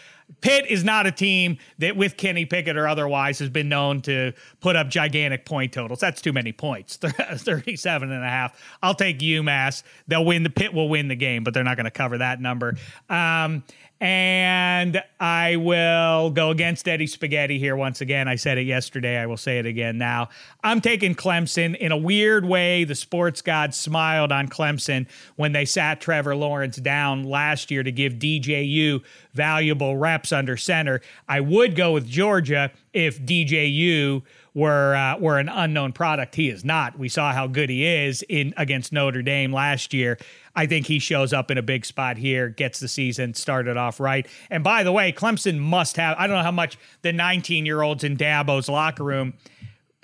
Pitt 0.43 0.65
is 0.69 0.85
not 0.85 1.05
a 1.05 1.11
team 1.11 1.59
that, 1.79 1.97
with 1.97 2.17
Kenny 2.17 2.45
Pickett 2.45 2.77
or 2.77 2.87
otherwise, 2.87 3.41
has 3.41 3.51
been 3.51 3.69
known 3.69 4.01
to 4.03 4.33
put 4.61 4.77
up 4.77 4.91
gigantic 4.91 5.45
point 5.45 5.73
totals. 5.73 5.99
That's 5.99 6.21
too 6.21 6.33
many 6.33 6.53
points. 6.53 6.97
37 7.35 8.13
and 8.13 8.23
a 8.23 8.29
half. 8.29 8.57
I'll 8.81 8.95
take 8.95 9.19
UMass. 9.19 9.83
They'll 10.07 10.25
win. 10.25 10.45
The 10.45 10.51
Pitt 10.51 10.73
will 10.73 10.89
win 10.89 11.09
the 11.09 11.17
game, 11.17 11.43
but 11.43 11.55
they're 11.55 11.65
not 11.65 11.77
going 11.77 11.87
to 11.87 11.91
cover 11.91 12.19
that 12.19 12.41
number. 12.41 12.77
Um, 13.11 13.65
and 14.01 15.03
I 15.19 15.57
will 15.57 16.31
go 16.31 16.51
against 16.51 16.87
Eddie 16.87 17.09
Spaghetti 17.09 17.59
here 17.59 17.75
once 17.75 18.01
again. 18.01 18.29
I 18.29 18.37
said 18.37 18.57
it 18.57 18.63
yesterday. 18.63 19.19
I 19.19 19.27
will 19.27 19.37
say 19.37 19.59
it 19.59 19.67
again 19.67 19.99
now. 19.99 20.29
I'm 20.63 20.81
taking 20.81 21.17
Clemson. 21.17 21.77
In 21.77 21.91
a 21.91 21.97
weird 21.97 22.45
way, 22.45 22.85
the 22.85 22.95
sports 22.95 23.43
gods 23.43 23.77
smiled 23.77 24.31
on 24.31 24.49
Clemson 24.49 25.09
when 25.35 25.53
they 25.53 25.65
sat 25.65 26.01
Trevor 26.01 26.37
Lawrence 26.37 26.77
down 26.77 27.25
last 27.25 27.73
year 27.73 27.83
to 27.83 27.91
give 27.91 28.15
DJU 28.15 29.03
valuable 29.35 29.97
reps 29.97 30.33
under 30.33 30.57
center. 30.57 31.01
I 31.29 31.41
would 31.41 31.75
go 31.75 31.93
with 31.93 32.07
Georgia 32.07 32.71
if 32.93 33.21
DJU 33.21 34.23
were 34.59 34.97
uh, 34.97 35.17
were 35.19 35.39
an 35.39 35.49
unknown 35.49 35.93
product. 35.93 36.35
He 36.35 36.49
is 36.49 36.65
not. 36.65 36.99
We 36.99 37.09
saw 37.09 37.33
how 37.33 37.47
good 37.47 37.71
he 37.71 37.87
is 37.87 38.25
in 38.29 38.53
against 38.57 38.93
Notre 38.93 39.23
Dame 39.23 39.53
last 39.53 39.95
year. 39.95 40.19
I 40.57 40.67
think 40.67 40.87
he 40.87 40.99
shows 40.99 41.33
up 41.33 41.53
in 41.53 41.59
a 41.59 41.63
big 41.63 41.87
spot 41.87 42.17
here, 42.17 42.49
gets 42.49 42.81
the 42.81 42.89
season 42.89 43.35
started 43.35 43.77
off 43.77 44.01
right. 44.01 44.27
And 44.51 44.65
by 44.65 44.83
the 44.83 44.91
way, 44.91 45.13
Clemson 45.13 45.59
must 45.59 45.97
have. 45.97 46.17
I 46.19 46.27
don't 46.27 46.37
know 46.37 46.43
how 46.43 46.51
much 46.51 46.77
the 47.03 47.13
19 47.13 47.65
year 47.67 47.83
olds 47.83 48.03
in 48.03 48.17
Dabo's 48.17 48.69
locker 48.69 49.05
room 49.05 49.35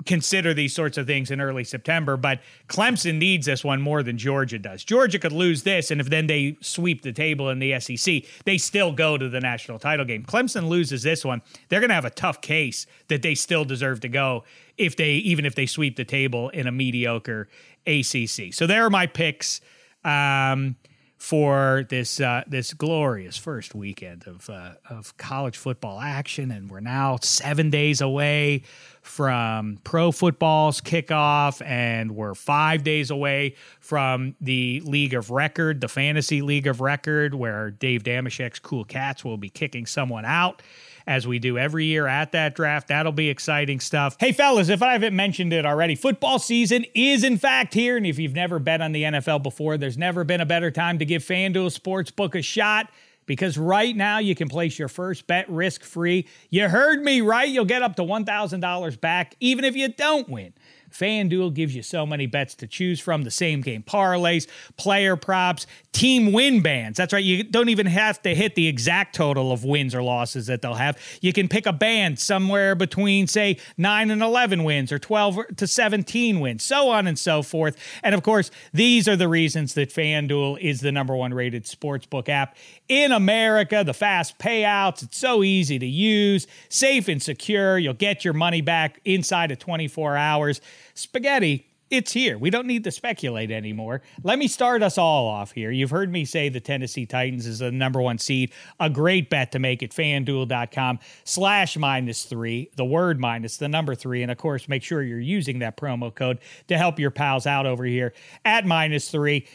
consider 0.07 0.55
these 0.55 0.75
sorts 0.75 0.99
of 0.99 1.07
things 1.07 1.31
in 1.31 1.41
early 1.41 1.65
September, 1.65 2.17
but 2.17 2.41
Clemson 2.69 3.19
needs 3.19 3.47
this 3.47 3.65
one 3.65 3.81
more 3.81 4.03
than 4.03 4.19
Georgia 4.19 4.59
does. 4.59 4.85
Georgia 4.85 5.19
could 5.19 5.33
lose 5.33 5.63
this, 5.63 5.91
and 5.91 6.01
if 6.01 6.11
then 6.11 6.27
they 6.27 6.57
sweep 6.61 7.03
the 7.03 7.13
table 7.13 7.51
in 7.51 7.59
the 7.59 7.79
SEC, 7.81 8.23
they 8.45 8.59
still 8.59 8.93
go 8.93 9.17
to 9.19 9.29
the 9.29 9.41
national 9.41 9.79
title 9.79 10.05
game. 10.05 10.25
Clemson 10.25 10.69
loses 10.69 11.03
this 11.03 11.25
one, 11.25 11.43
they're 11.69 11.81
going 11.81 11.91
to 11.91 11.95
have 11.95 12.05
a 12.05 12.11
tough 12.11 12.41
case 12.41 12.87
that 13.09 13.23
they 13.23 13.35
still 13.35 13.65
deserve 13.65 14.01
to 14.01 14.09
go 14.09 14.45
if 14.77 14.97
they 14.97 15.13
even 15.15 15.45
if 15.45 15.55
they 15.55 15.67
sweep 15.67 15.97
the 15.97 16.05
table 16.05 16.49
in 16.51 16.67
a 16.67 16.73
mediocre 16.73 17.49
ACC. 17.87 18.53
So 18.53 18.67
there 18.67 18.85
are 18.85 18.91
my 18.91 19.07
picks. 19.07 19.61
Um, 20.05 20.77
for 21.25 21.87
this 21.89 22.21
uh, 22.21 22.45
this 22.47 22.75
glorious 22.75 23.39
first 23.39 23.75
weekend 23.75 24.27
of 24.27 24.51
uh, 24.51 24.73
of 24.91 25.17
college 25.17 25.57
football 25.57 25.99
action, 25.99 26.51
and 26.51 26.71
we're 26.71 26.81
now 26.81 27.17
seven 27.23 27.71
days 27.71 28.03
away 28.03 28.63
from 29.01 29.79
pro 29.85 30.13
football's 30.13 30.83
kickoff, 30.83 31.65
and 31.65 32.11
we're 32.11 32.35
five 32.35 32.85
days 32.85 33.11
away 33.11 33.55
from 33.81 34.35
the 34.43 34.83
League 34.85 35.15
of 35.15 35.31
Record, 35.31 35.81
the 35.81 35.89
Fantasy 35.89 36.43
League 36.43 36.67
of 36.67 36.83
Record, 36.83 37.35
where 37.35 37.71
Dave 37.71 38.03
Dameshek's 38.03 38.59
Cool 38.59 38.85
Cats 38.85 39.25
will 39.25 39.39
be 39.39 39.49
kicking 39.49 39.87
someone 39.87 40.27
out 40.27 40.61
as 41.07 41.27
we 41.27 41.39
do 41.39 41.59
every 41.59 41.87
year 41.87 42.07
at 42.07 42.33
that 42.33 42.55
draft. 42.55 42.89
That'll 42.89 43.13
be 43.13 43.29
exciting 43.29 43.81
stuff. 43.81 44.17
Hey, 44.19 44.33
fellas, 44.33 44.69
if 44.69 44.83
I 44.83 44.93
haven't 44.93 45.15
mentioned 45.15 45.53
it 45.53 45.67
already, 45.67 45.95
football 45.95 46.39
season 46.39 46.85
is 46.95 47.25
in 47.25 47.39
fact 47.39 47.75
here. 47.75 47.97
And 47.97 48.07
if 48.07 48.19
you've 48.19 48.35
never 48.35 48.59
bet 48.59 48.81
on 48.81 48.93
the 48.93 49.03
NFL 49.03 49.43
before, 49.43 49.77
there's 49.77 49.99
never 49.99 50.25
been 50.25 50.41
a 50.41 50.47
better 50.47 50.71
time 50.71 50.99
to 50.99 51.05
give 51.05 51.23
FanDuel 51.23 51.79
Sportsbook 51.79 52.35
a 52.39 52.43
shot 52.43 52.91
because 53.27 53.57
right 53.57 53.97
now 53.97 54.19
you 54.19 54.35
can 54.35 54.49
place 54.49 54.79
your 54.79 54.89
first 54.89 55.27
bet 55.27 55.49
risk 55.49 55.83
free. 55.83 56.27
You 56.51 56.69
heard 56.69 57.03
me 57.03 57.21
right. 57.21 57.49
You'll 57.49 57.65
get 57.65 57.83
up 57.83 57.97
to 57.97 58.03
$1,000 58.03 59.01
back 59.01 59.35
even 59.41 59.65
if 59.65 59.77
you 59.77 59.89
don't 59.89 60.29
win. 60.29 60.53
FanDuel 60.95 61.53
gives 61.53 61.75
you 61.75 61.83
so 61.83 62.07
many 62.07 62.27
bets 62.27 62.55
to 62.57 62.67
choose 62.67 63.01
from 63.01 63.23
the 63.23 63.31
same 63.31 63.61
game 63.61 63.83
parlays, 63.83 64.47
player 64.77 65.17
props, 65.17 65.67
team 65.93 66.33
win 66.33 66.63
bands. 66.63 66.97
That's 66.97 67.13
right. 67.13 67.25
You 67.25 67.43
don't 67.43 67.69
even 67.69 67.87
have 67.87 68.23
to 68.23 68.35
hit 68.35 68.55
the 68.55 68.69
exact 68.69 69.15
total 69.15 69.53
of 69.53 69.65
wins 69.65 69.95
or 69.95 70.03
losses 70.03 70.47
that 70.47 70.63
they'll 70.63 70.75
have. 70.75 70.99
You 71.21 71.33
can 71.33 71.49
pick 71.49 71.67
a 71.67 71.73
band 71.73 72.19
somewhere 72.19 72.75
between, 72.75 73.27
say, 73.27 73.59
9 73.77 74.11
and 74.11 74.23
11 74.23 74.63
wins 74.65 74.93
or 74.93 74.99
12 74.99 75.57
to 75.57 75.67
17 75.67 76.41
wins, 76.41 76.63
so 76.63 76.89
on 76.91 77.07
and 77.07 77.19
so 77.19 77.43
forth. 77.43 77.77
And 78.03 78.15
of 78.15 78.23
course, 78.23 78.51
these 78.73 79.09
are 79.09 79.17
the 79.17 79.29
reasons 79.29 79.75
that 79.75 79.91
FanDuel 79.91 80.61
is 80.61 80.81
the 80.81 80.93
number 80.93 81.17
one 81.17 81.35
rated 81.35 81.65
sportsbook 81.65 82.29
app 82.29 82.57
in 82.89 83.13
America. 83.13 83.83
The 83.85 83.95
fast 83.95 84.39
payouts, 84.39 85.03
it's 85.03 85.19
so 85.19 85.43
easy 85.43 85.79
to 85.79 85.87
use, 85.87 86.47
safe 86.69 87.09
and 87.09 87.23
secure. 87.23 87.79
You'll 87.79 87.95
get 87.95 88.25
your 88.25 88.35
money 88.35 88.61
back 88.61 89.01
inside 89.05 89.51
of 89.51 89.59
24 89.59 90.17
hours. 90.17 90.61
Spaghetti, 90.95 91.67
it's 91.91 92.13
here. 92.13 92.39
We 92.39 92.51
don't 92.51 92.67
need 92.67 92.85
to 92.85 92.91
speculate 92.91 93.51
anymore. 93.51 94.03
Let 94.23 94.39
me 94.39 94.49
start 94.49 94.83
us 94.83 94.97
all 94.97 95.29
off 95.29 95.53
here. 95.53 95.71
You've 95.71 95.91
heard 95.91 96.11
me 96.11 96.25
say 96.25 96.49
the 96.49 96.61
Tennessee 96.61 97.07
Titans 97.07 97.47
is 97.47 97.59
the 97.59 97.71
number 97.71 98.01
one 98.01 98.19
seed. 98.19 98.53
A 98.81 98.89
great 98.89 99.29
bet 99.29 99.53
to 99.53 99.59
make 99.59 99.83
at 99.83 99.91
fanduel.com 99.91 100.99
slash 101.25 101.77
minus 101.77 102.25
three, 102.25 102.71
the 102.77 102.85
word 102.85 103.21
minus 103.21 103.59
the 103.59 103.69
number 103.69 103.95
three. 103.95 104.23
And 104.23 104.31
of 104.31 104.39
course, 104.39 104.69
make 104.69 104.83
sure 104.83 105.03
you're 105.03 105.21
using 105.21 105.59
that 105.61 105.77
promo 105.77 106.15
code 106.15 106.39
to 106.69 106.79
help 106.79 106.99
your 106.99 107.11
pals 107.11 107.47
out 107.47 107.67
over 107.67 107.85
here 107.85 108.15
at 108.45 108.65
minus 108.65 109.11
three 109.11 109.47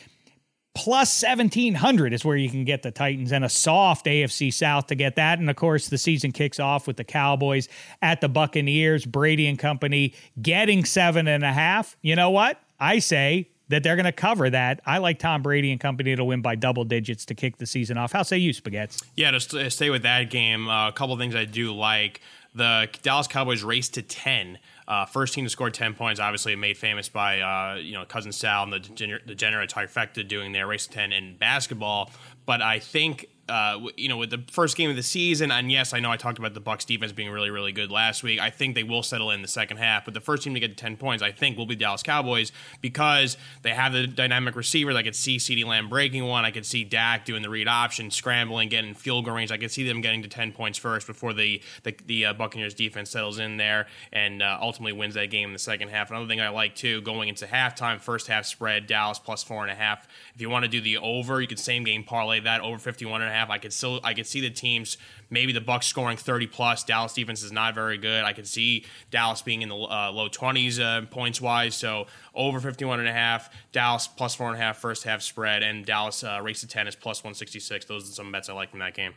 plus 0.80 1.22
1700 1.22 2.14
is 2.14 2.24
where 2.24 2.38
you 2.38 2.50
can 2.50 2.64
get 2.64 2.84
the 2.84 2.92
Titans 2.92 3.34
and 3.34 3.44
a 3.44 3.50
soft 3.50 4.06
AFC 4.06 4.54
South 4.54 4.88
to 4.88 4.96
get 4.96 5.18
that. 5.18 5.38
And 5.38 5.50
of 5.50 5.58
course, 5.58 5.90
the 5.90 5.98
season 5.98 6.32
kicks 6.32 6.58
off 6.58 6.88
with 6.88 6.96
the 6.96 7.04
Cowboys 7.04 7.68
at 8.02 8.22
the 8.22 8.30
Buccaneers, 8.30 9.06
Brady 9.06 9.48
and 9.48 9.60
company 9.60 10.14
getting 10.42 10.86
seven 10.86 11.28
and 11.28 11.44
a 11.44 11.52
half. 11.52 11.98
You 12.02 12.16
know 12.16 12.30
what? 12.30 12.62
I 12.80 13.00
say 13.00 13.50
that 13.68 13.84
they're 13.84 13.98
going 13.98 14.06
to 14.06 14.14
cover 14.14 14.50
that. 14.50 14.80
I 14.86 15.00
like 15.00 15.20
Tom 15.20 15.42
Brady 15.42 15.70
and 15.74 15.82
company 15.82 16.16
to 16.16 16.24
win 16.24 16.42
by 16.42 16.56
double 16.56 16.86
digits 16.86 17.26
to 17.26 17.36
kick 17.36 17.58
the 17.58 17.66
season 17.66 17.98
off. 17.98 18.14
How 18.14 18.24
say 18.24 18.38
you, 18.38 18.54
Spaghetti? 18.54 19.06
Yeah, 19.18 19.32
to 19.32 19.70
stay 19.70 19.90
with 19.90 20.04
that 20.04 20.30
game, 20.30 20.70
uh, 20.70 20.88
a 20.88 20.94
couple 20.94 21.18
things 21.18 21.36
I 21.36 21.44
do 21.44 21.74
like. 21.74 22.22
The 22.56 22.88
Dallas 23.02 23.28
Cowboys 23.28 23.64
race 23.64 23.90
to 23.90 24.02
10 24.02 24.60
uh, 24.90 25.06
first 25.06 25.36
team 25.36 25.46
to 25.46 25.50
score 25.50 25.70
10 25.70 25.94
points, 25.94 26.20
obviously 26.20 26.56
made 26.56 26.76
famous 26.76 27.08
by, 27.08 27.40
uh, 27.40 27.76
you 27.76 27.94
know, 27.94 28.04
Cousin 28.06 28.32
Sal 28.32 28.64
and 28.64 28.74
the, 28.74 28.80
degener- 28.80 29.26
degenerate 29.26 29.70
trifecta 29.70 30.28
doing 30.28 30.52
their 30.52 30.66
race 30.66 30.88
to 30.88 30.94
10 30.94 31.14
in 31.14 31.38
basketball. 31.38 32.12
But 32.48 32.64
I 32.64 32.80
think 32.80 33.28
uh, 33.50 33.88
you 33.98 34.08
know, 34.08 34.18
with 34.18 34.30
the 34.30 34.44
first 34.52 34.78
game 34.78 34.90
of 34.90 34.96
the 34.96 35.04
season, 35.04 35.52
and 35.52 35.72
yes, 35.72 35.94
I 35.94 36.00
know 36.00 36.12
I 36.12 36.18
talked 36.18 36.40
about 36.40 36.54
the 36.54 36.60
Bucks 36.60 36.86
defense 36.86 37.12
being 37.12 37.30
really, 37.30 37.50
really 37.50 37.72
good 37.72 37.92
last 37.92 38.24
week. 38.24 38.40
I 38.40 38.50
think 38.50 38.76
they 38.76 38.84
will 38.84 39.04
settle 39.04 39.32
in 39.32 39.42
the 39.42 39.48
second 39.48 39.78
half, 39.78 40.06
but 40.06 40.14
the 40.14 40.22
first 40.22 40.44
team 40.44 40.54
to 40.54 40.60
get 40.60 40.70
to 40.70 40.76
ten 40.76 40.98
points, 40.98 41.24
I 41.24 41.32
think, 41.32 41.58
will 41.58 41.66
be 41.66 41.76
Dallas 41.76 42.04
Cowboys 42.04 42.52
because 42.82 43.38
they 43.62 43.72
have 43.72 43.94
the 43.94 44.08
dynamic 44.08 44.56
receiver. 44.56 44.92
I 44.92 45.04
could 45.04 45.16
see 45.16 45.38
CeeDee 45.38 45.66
Lamb 45.66 45.90
breaking 45.90 46.26
one. 46.26 46.46
I 46.46 46.52
could 46.52 46.66
see 46.66 46.84
Dak 46.84 47.26
doing 47.26 47.42
the 47.42 47.50
read 47.50 47.68
option, 47.68 48.12
scrambling, 48.12 48.70
getting 48.70 48.94
field 48.94 49.26
goal 49.26 49.36
range. 49.36 49.52
I 49.52 49.58
could 49.58 49.72
see 49.72 49.88
them 49.88 50.02
getting 50.02 50.22
to 50.24 50.30
ten 50.30 50.52
points 50.52 50.78
first 50.78 51.08
before 51.08 51.34
the 51.34 51.62
the, 51.84 51.96
the 52.06 52.26
uh, 52.28 52.34
Buccaneers 52.34 52.74
defense 52.74 53.10
settles 53.10 53.40
in 53.40 53.58
there 53.58 53.88
and 54.12 54.42
uh, 54.42 54.58
ultimately 54.62 54.94
wins 54.94 55.16
that 55.16 55.30
game 55.30 55.50
in 55.50 55.54
the 55.54 55.60
second 55.60 55.90
half. 55.90 56.10
Another 56.10 56.28
thing 56.28 56.42
I 56.42 56.50
like 56.50 56.76
too, 56.76 57.02
going 57.02 57.30
into 57.30 57.46
halftime, 57.46 58.00
first 58.00 58.28
half 58.28 58.46
spread, 58.46 58.88
Dallas 58.88 59.20
plus 59.20 59.44
four 59.44 59.64
and 59.64 59.72
a 59.72 59.76
half. 59.76 60.08
If 60.36 60.42
you 60.42 60.50
want 60.50 60.66
to 60.66 60.70
do 60.70 60.82
the 60.82 60.98
over, 60.98 61.42
you 61.42 61.48
could 61.48 61.60
same 61.60 61.84
game 61.84 62.04
parlay 62.04 62.40
that 62.42 62.62
over 62.62 62.78
51 62.78 63.22
and 63.22 63.30
a 63.30 63.34
half. 63.34 63.39
I 63.48 63.58
could 63.58 63.72
still 63.72 64.00
I 64.04 64.14
could 64.14 64.28
see 64.28 64.42
the 64.42 64.50
teams 64.50 64.98
maybe 65.30 65.52
the 65.52 65.62
Bucks 65.62 65.88
scoring 65.88 66.18
30 66.18 66.48
plus. 66.48 66.84
Dallas 66.84 67.14
defense 67.14 67.44
is 67.44 67.52
not 67.52 67.76
very 67.76 67.98
good. 67.98 68.24
I 68.24 68.34
could 68.34 68.48
see 68.48 68.86
Dallas 69.12 69.42
being 69.42 69.62
in 69.62 69.70
the 69.70 69.76
uh, 69.76 70.12
low 70.12 70.30
20s 70.30 70.80
uh, 70.80 71.06
points 71.08 71.40
wise. 71.40 71.76
So 71.76 72.08
over 72.34 72.60
51 72.60 73.00
and 73.00 73.08
a 73.08 73.14
half, 73.14 73.50
Dallas 73.72 74.08
plus 74.08 74.36
four 74.36 74.48
and 74.48 74.58
a 74.58 74.60
half 74.60 74.78
first 74.78 75.04
half 75.04 75.22
spread, 75.22 75.64
and 75.64 75.86
Dallas 75.86 76.24
uh, 76.24 76.40
race 76.42 76.62
to 76.62 76.68
10 76.68 76.88
is 76.88 76.96
plus 76.96 77.20
166. 77.24 77.86
Those 77.86 78.10
are 78.10 78.14
some 78.14 78.32
bets 78.32 78.50
I 78.50 78.54
like 78.54 78.74
in 78.74 78.80
that 78.80 78.94
game. 78.94 79.14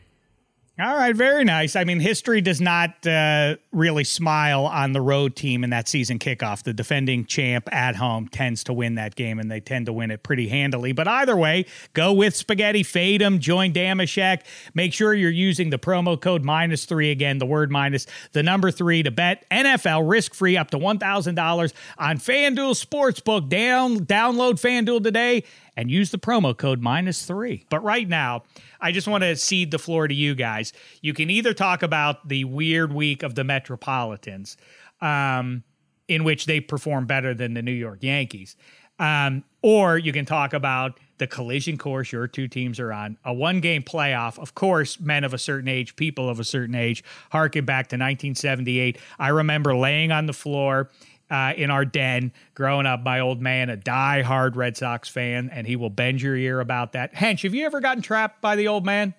All 0.79 0.95
right, 0.95 1.15
very 1.15 1.43
nice. 1.43 1.75
I 1.75 1.83
mean, 1.83 1.99
history 1.99 2.41
does 2.41 2.59
not 2.59 3.05
uh, 3.05 3.57
really 3.71 4.03
smile 4.03 4.65
on 4.65 4.93
the 4.93 5.01
road 5.01 5.35
team 5.35 5.63
in 5.63 5.69
that 5.69 5.87
season 5.87 6.17
kickoff. 6.17 6.63
The 6.63 6.73
defending 6.73 7.25
champ 7.25 7.71
at 7.71 7.95
home 7.95 8.27
tends 8.27 8.63
to 8.63 8.73
win 8.73 8.95
that 8.95 9.13
game, 9.13 9.37
and 9.37 9.51
they 9.51 9.59
tend 9.59 9.85
to 9.85 9.93
win 9.93 10.09
it 10.09 10.23
pretty 10.23 10.47
handily. 10.47 10.91
But 10.91 11.07
either 11.07 11.37
way, 11.37 11.67
go 11.93 12.11
with 12.11 12.35
Spaghetti, 12.35 12.81
fade 12.81 13.21
them, 13.21 13.37
join 13.37 13.71
Dameshek. 13.71 14.45
Make 14.73 14.93
sure 14.93 15.13
you're 15.13 15.29
using 15.29 15.69
the 15.69 15.77
promo 15.77 16.19
code 16.19 16.43
minus 16.43 16.85
three 16.85 17.11
again, 17.11 17.37
the 17.37 17.45
word 17.45 17.69
minus, 17.69 18.07
the 18.31 18.41
number 18.41 18.71
three 18.71 19.03
to 19.03 19.11
bet 19.11 19.47
NFL 19.51 20.09
risk 20.09 20.33
free 20.33 20.57
up 20.57 20.71
to 20.71 20.79
$1,000 20.79 21.73
on 21.99 22.17
FanDuel 22.17 22.83
Sportsbook. 22.83 23.47
Down, 23.47 24.07
download 24.07 24.53
FanDuel 24.53 25.03
today 25.03 25.43
and 25.75 25.89
use 25.89 26.11
the 26.11 26.17
promo 26.17 26.55
code 26.55 26.81
minus 26.81 27.25
three. 27.25 27.65
But 27.69 27.83
right 27.83 28.07
now, 28.07 28.43
I 28.79 28.91
just 28.91 29.07
want 29.07 29.23
to 29.23 29.35
cede 29.35 29.71
the 29.71 29.79
floor 29.79 30.07
to 30.07 30.13
you 30.13 30.35
guys. 30.35 30.73
You 31.01 31.13
can 31.13 31.29
either 31.29 31.53
talk 31.53 31.83
about 31.83 32.27
the 32.27 32.43
weird 32.45 32.93
week 32.93 33.23
of 33.23 33.35
the 33.35 33.43
Metropolitans, 33.43 34.57
um, 35.01 35.63
in 36.07 36.23
which 36.23 36.45
they 36.45 36.59
perform 36.59 37.05
better 37.05 37.33
than 37.33 37.53
the 37.53 37.61
New 37.61 37.71
York 37.71 37.99
Yankees, 38.01 38.55
um, 38.99 39.43
or 39.61 39.97
you 39.97 40.13
can 40.13 40.25
talk 40.25 40.53
about 40.53 40.99
the 41.17 41.27
collision 41.27 41.77
course 41.77 42.11
your 42.11 42.27
two 42.27 42.47
teams 42.47 42.79
are 42.79 42.91
on, 42.91 43.17
a 43.23 43.33
one 43.33 43.59
game 43.59 43.81
playoff. 43.81 44.37
Of 44.37 44.55
course, 44.55 44.99
men 44.99 45.23
of 45.23 45.33
a 45.33 45.37
certain 45.37 45.67
age, 45.67 45.95
people 45.95 46.29
of 46.29 46.39
a 46.39 46.43
certain 46.43 46.75
age, 46.75 47.03
harken 47.31 47.65
back 47.65 47.87
to 47.87 47.95
1978. 47.95 48.97
I 49.19 49.29
remember 49.29 49.75
laying 49.75 50.11
on 50.11 50.25
the 50.25 50.33
floor 50.33 50.89
uh, 51.33 51.51
in 51.57 51.71
our 51.71 51.83
den 51.83 52.31
growing 52.53 52.85
up. 52.85 53.01
My 53.01 53.19
old 53.19 53.41
man, 53.41 53.71
a 53.71 53.75
die-hard 53.75 54.55
Red 54.55 54.77
Sox 54.77 55.09
fan, 55.09 55.49
and 55.51 55.65
he 55.65 55.75
will 55.75 55.89
bend 55.89 56.21
your 56.21 56.35
ear 56.35 56.59
about 56.59 56.93
that. 56.93 57.15
Hench, 57.15 57.41
have 57.41 57.55
you 57.55 57.65
ever 57.65 57.81
gotten 57.81 58.03
trapped 58.03 58.39
by 58.39 58.55
the 58.55 58.67
old 58.67 58.85
man? 58.85 59.15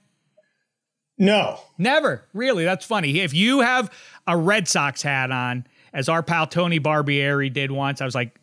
No, 1.19 1.59
never. 1.77 2.25
Really, 2.33 2.65
that's 2.65 2.87
funny. 2.87 3.19
If 3.19 3.35
you 3.35 3.61
have 3.61 3.91
a 4.29 4.37
Red 4.37 4.69
Sox 4.69 5.03
hat 5.03 5.33
on, 5.33 5.67
as 5.93 6.09
our 6.09 6.23
pal 6.23 6.47
Tony 6.47 6.79
Barbieri 6.79 7.53
did 7.53 7.73
once, 7.73 8.01
I 8.01 8.05
was 8.05 8.15
like, 8.15 8.39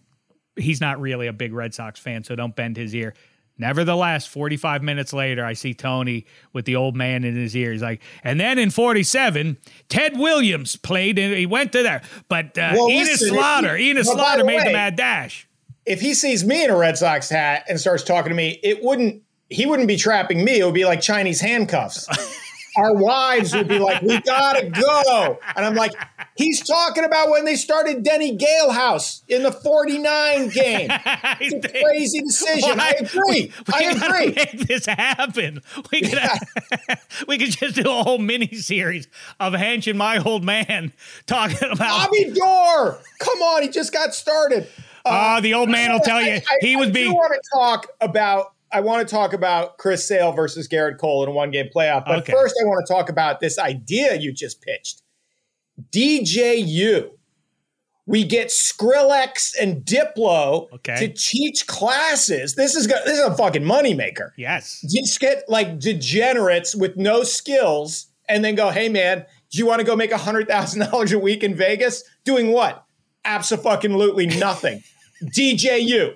he's 0.57 0.82
not 0.82 0.99
really 0.99 1.28
a 1.28 1.34
big 1.34 1.53
Red 1.53 1.74
Sox 1.74 1.97
fan, 1.97 2.26
so 2.26 2.36
don't 2.36 2.55
bend 2.55 2.76
his 2.76 2.93
ear. 2.93 3.13
Nevertheless, 3.62 4.26
45 4.26 4.82
minutes 4.82 5.14
later, 5.14 5.45
I 5.45 5.53
see 5.53 5.76
Tony 5.76 6.26
with 6.51 6.66
the 6.66 6.76
old 6.76 6.95
man 6.95 7.24
in 7.24 7.36
his 7.36 7.55
ear. 7.55 7.72
He's 7.72 7.84
like, 7.84 8.01
and 8.24 8.39
then 8.39 8.57
in 8.57 8.72
47, 8.72 9.55
Ted 9.88 10.18
Williams 10.18 10.76
played 10.76 11.20
and 11.20 11.32
he 11.36 11.45
went 11.45 11.72
to 11.74 11.84
there. 11.84 12.01
But 12.28 12.57
uh, 12.57 12.72
well, 12.74 12.89
Enos 12.89 13.07
listen, 13.07 13.36
Slaughter, 13.36 13.78
he, 13.78 13.91
Enos 13.91 14.07
Slaughter 14.07 14.43
made 14.43 14.57
way, 14.57 14.64
the 14.64 14.74
mad 14.74 14.95
dash. 14.95 15.47
If 15.86 16.01
he 16.01 16.16
sees 16.16 16.43
me 16.43 16.64
in 16.64 16.72
a 16.72 16.76
Red 16.76 16.97
Sox 16.97 17.30
hat 17.30 17.64
and 17.70 17.80
starts 17.80 18.01
talking 18.01 18.32
to 18.32 18.36
me, 18.36 18.59
it 18.64 18.84
wouldn't, 18.84 19.22
he 19.51 19.68
wouldn't 19.68 19.88
be 19.88 19.95
trapping 19.95 20.43
me. 20.43 20.59
It 20.59 20.66
would 20.66 20.74
be 20.74 20.86
like 20.86 20.99
Chinese 20.99 21.39
handcuffs. 21.39 22.07
our 22.76 22.93
wives 22.93 23.53
would 23.55 23.67
be 23.67 23.80
like, 23.80 24.01
"We 24.01 24.19
gotta 24.22 24.69
go," 24.69 25.39
and 25.55 25.65
I'm 25.65 25.76
like, 25.76 25.93
"He's 26.36 26.61
talking 26.61 27.03
about 27.03 27.30
when 27.30 27.45
they 27.45 27.55
started 27.55 28.03
Denny 28.03 28.38
Galehouse 28.38 29.22
in 29.28 29.43
the 29.43 29.51
'49 29.51 30.49
game. 30.49 30.89
It's 31.43 31.65
a 31.65 31.84
crazy 31.84 32.22
decision. 32.22 32.78
Well, 32.78 32.82
I, 32.82 32.89
I, 32.89 32.91
agree. 32.99 33.22
We, 33.26 33.53
we 33.67 33.74
I 33.74 33.91
agree. 33.91 34.34
Make 34.36 34.67
this 34.67 34.86
happen. 34.86 35.61
We 35.91 36.01
could 36.01 36.13
yeah. 36.13 36.38
we 37.28 37.38
could 37.38 37.51
just 37.51 37.76
do 37.76 37.89
a 37.89 38.03
whole 38.03 38.19
mini 38.19 38.53
series 38.55 39.07
of 39.39 39.53
Hench 39.53 39.88
and 39.88 39.97
my 39.97 40.17
old 40.17 40.43
man 40.43 40.93
talking 41.26 41.69
about 41.72 42.09
Bobby 42.09 42.32
Doerr. 42.32 42.99
Come 43.19 43.41
on, 43.41 43.63
he 43.63 43.69
just 43.69 43.91
got 43.91 44.13
started. 44.13 44.67
Uh, 45.05 45.09
uh 45.09 45.41
the 45.41 45.53
old 45.53 45.69
man 45.69 45.91
will 45.91 45.99
tell 45.99 46.22
you 46.22 46.34
I, 46.34 46.57
he 46.61 46.76
was 46.76 46.91
being. 46.91 47.11
I 47.11 47.13
want 47.13 47.34
to 47.34 47.49
talk 47.57 47.88
about 48.01 48.51
I 48.74 48.82
want 48.82 49.07
to 49.07 49.13
talk 49.13 49.34
about 49.34 49.78
Chris 49.78 50.07
Sale 50.07 50.32
versus 50.32 50.67
Gerrit 50.67 50.97
Cole 50.97 51.24
in 51.24 51.30
a 51.30 51.32
one 51.32 51.51
game 51.51 51.67
playoff. 51.76 52.05
But 52.05 52.19
okay. 52.19 52.32
first, 52.32 52.55
I 52.61 52.65
want 52.65 52.86
to 52.86 52.93
talk 52.93 53.09
about 53.09 53.39
this 53.39 53.59
idea 53.59 54.15
you 54.15 54.32
just 54.32 54.61
pitched 54.61 55.01
DJU. 55.91 57.11
We 58.07 58.24
get 58.24 58.47
Skrillex 58.47 59.53
and 59.59 59.86
Diplo 59.86 60.72
okay. 60.74 60.95
to 60.95 61.07
teach 61.13 61.67
classes. 61.67 62.55
This 62.55 62.76
is 62.76 62.88
this 62.88 63.19
is 63.19 63.26
a 63.26 63.36
fucking 63.36 63.63
moneymaker. 63.63 64.32
Yes. 64.38 64.84
Just 64.89 65.19
get 65.19 65.43
like 65.47 65.80
degenerates 65.80 66.76
with 66.76 66.97
no 66.97 67.24
skills 67.24 68.07
and 68.28 68.43
then 68.43 68.55
go, 68.55 68.69
hey 68.69 68.89
man, 68.89 69.26
do 69.51 69.57
you 69.57 69.65
want 69.65 69.80
to 69.80 69.86
go 69.86 69.95
make 69.95 70.11
$100,000 70.11 71.13
a 71.13 71.19
week 71.19 71.43
in 71.43 71.55
Vegas? 71.55 72.03
Doing 72.24 72.51
what? 72.51 72.84
Absolutely 73.24 74.26
nothing. 74.26 74.82
DJU. 75.24 76.15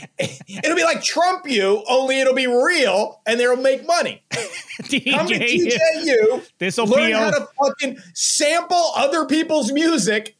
It'll 0.18 0.76
be 0.76 0.84
like 0.84 1.02
Trump 1.02 1.48
you, 1.48 1.84
only 1.88 2.20
it'll 2.20 2.34
be 2.34 2.46
real 2.46 3.20
and 3.26 3.38
they'll 3.38 3.56
make 3.56 3.86
money. 3.86 4.22
DJ 4.82 5.12
Come 5.12 5.26
to 5.28 5.38
DJU. 5.38 6.48
This 6.58 6.76
will 6.76 6.86
learn 6.86 7.12
how 7.12 7.30
to 7.30 7.46
fucking 7.62 7.98
sample 8.14 8.92
other 8.96 9.26
people's 9.26 9.72
music, 9.72 10.36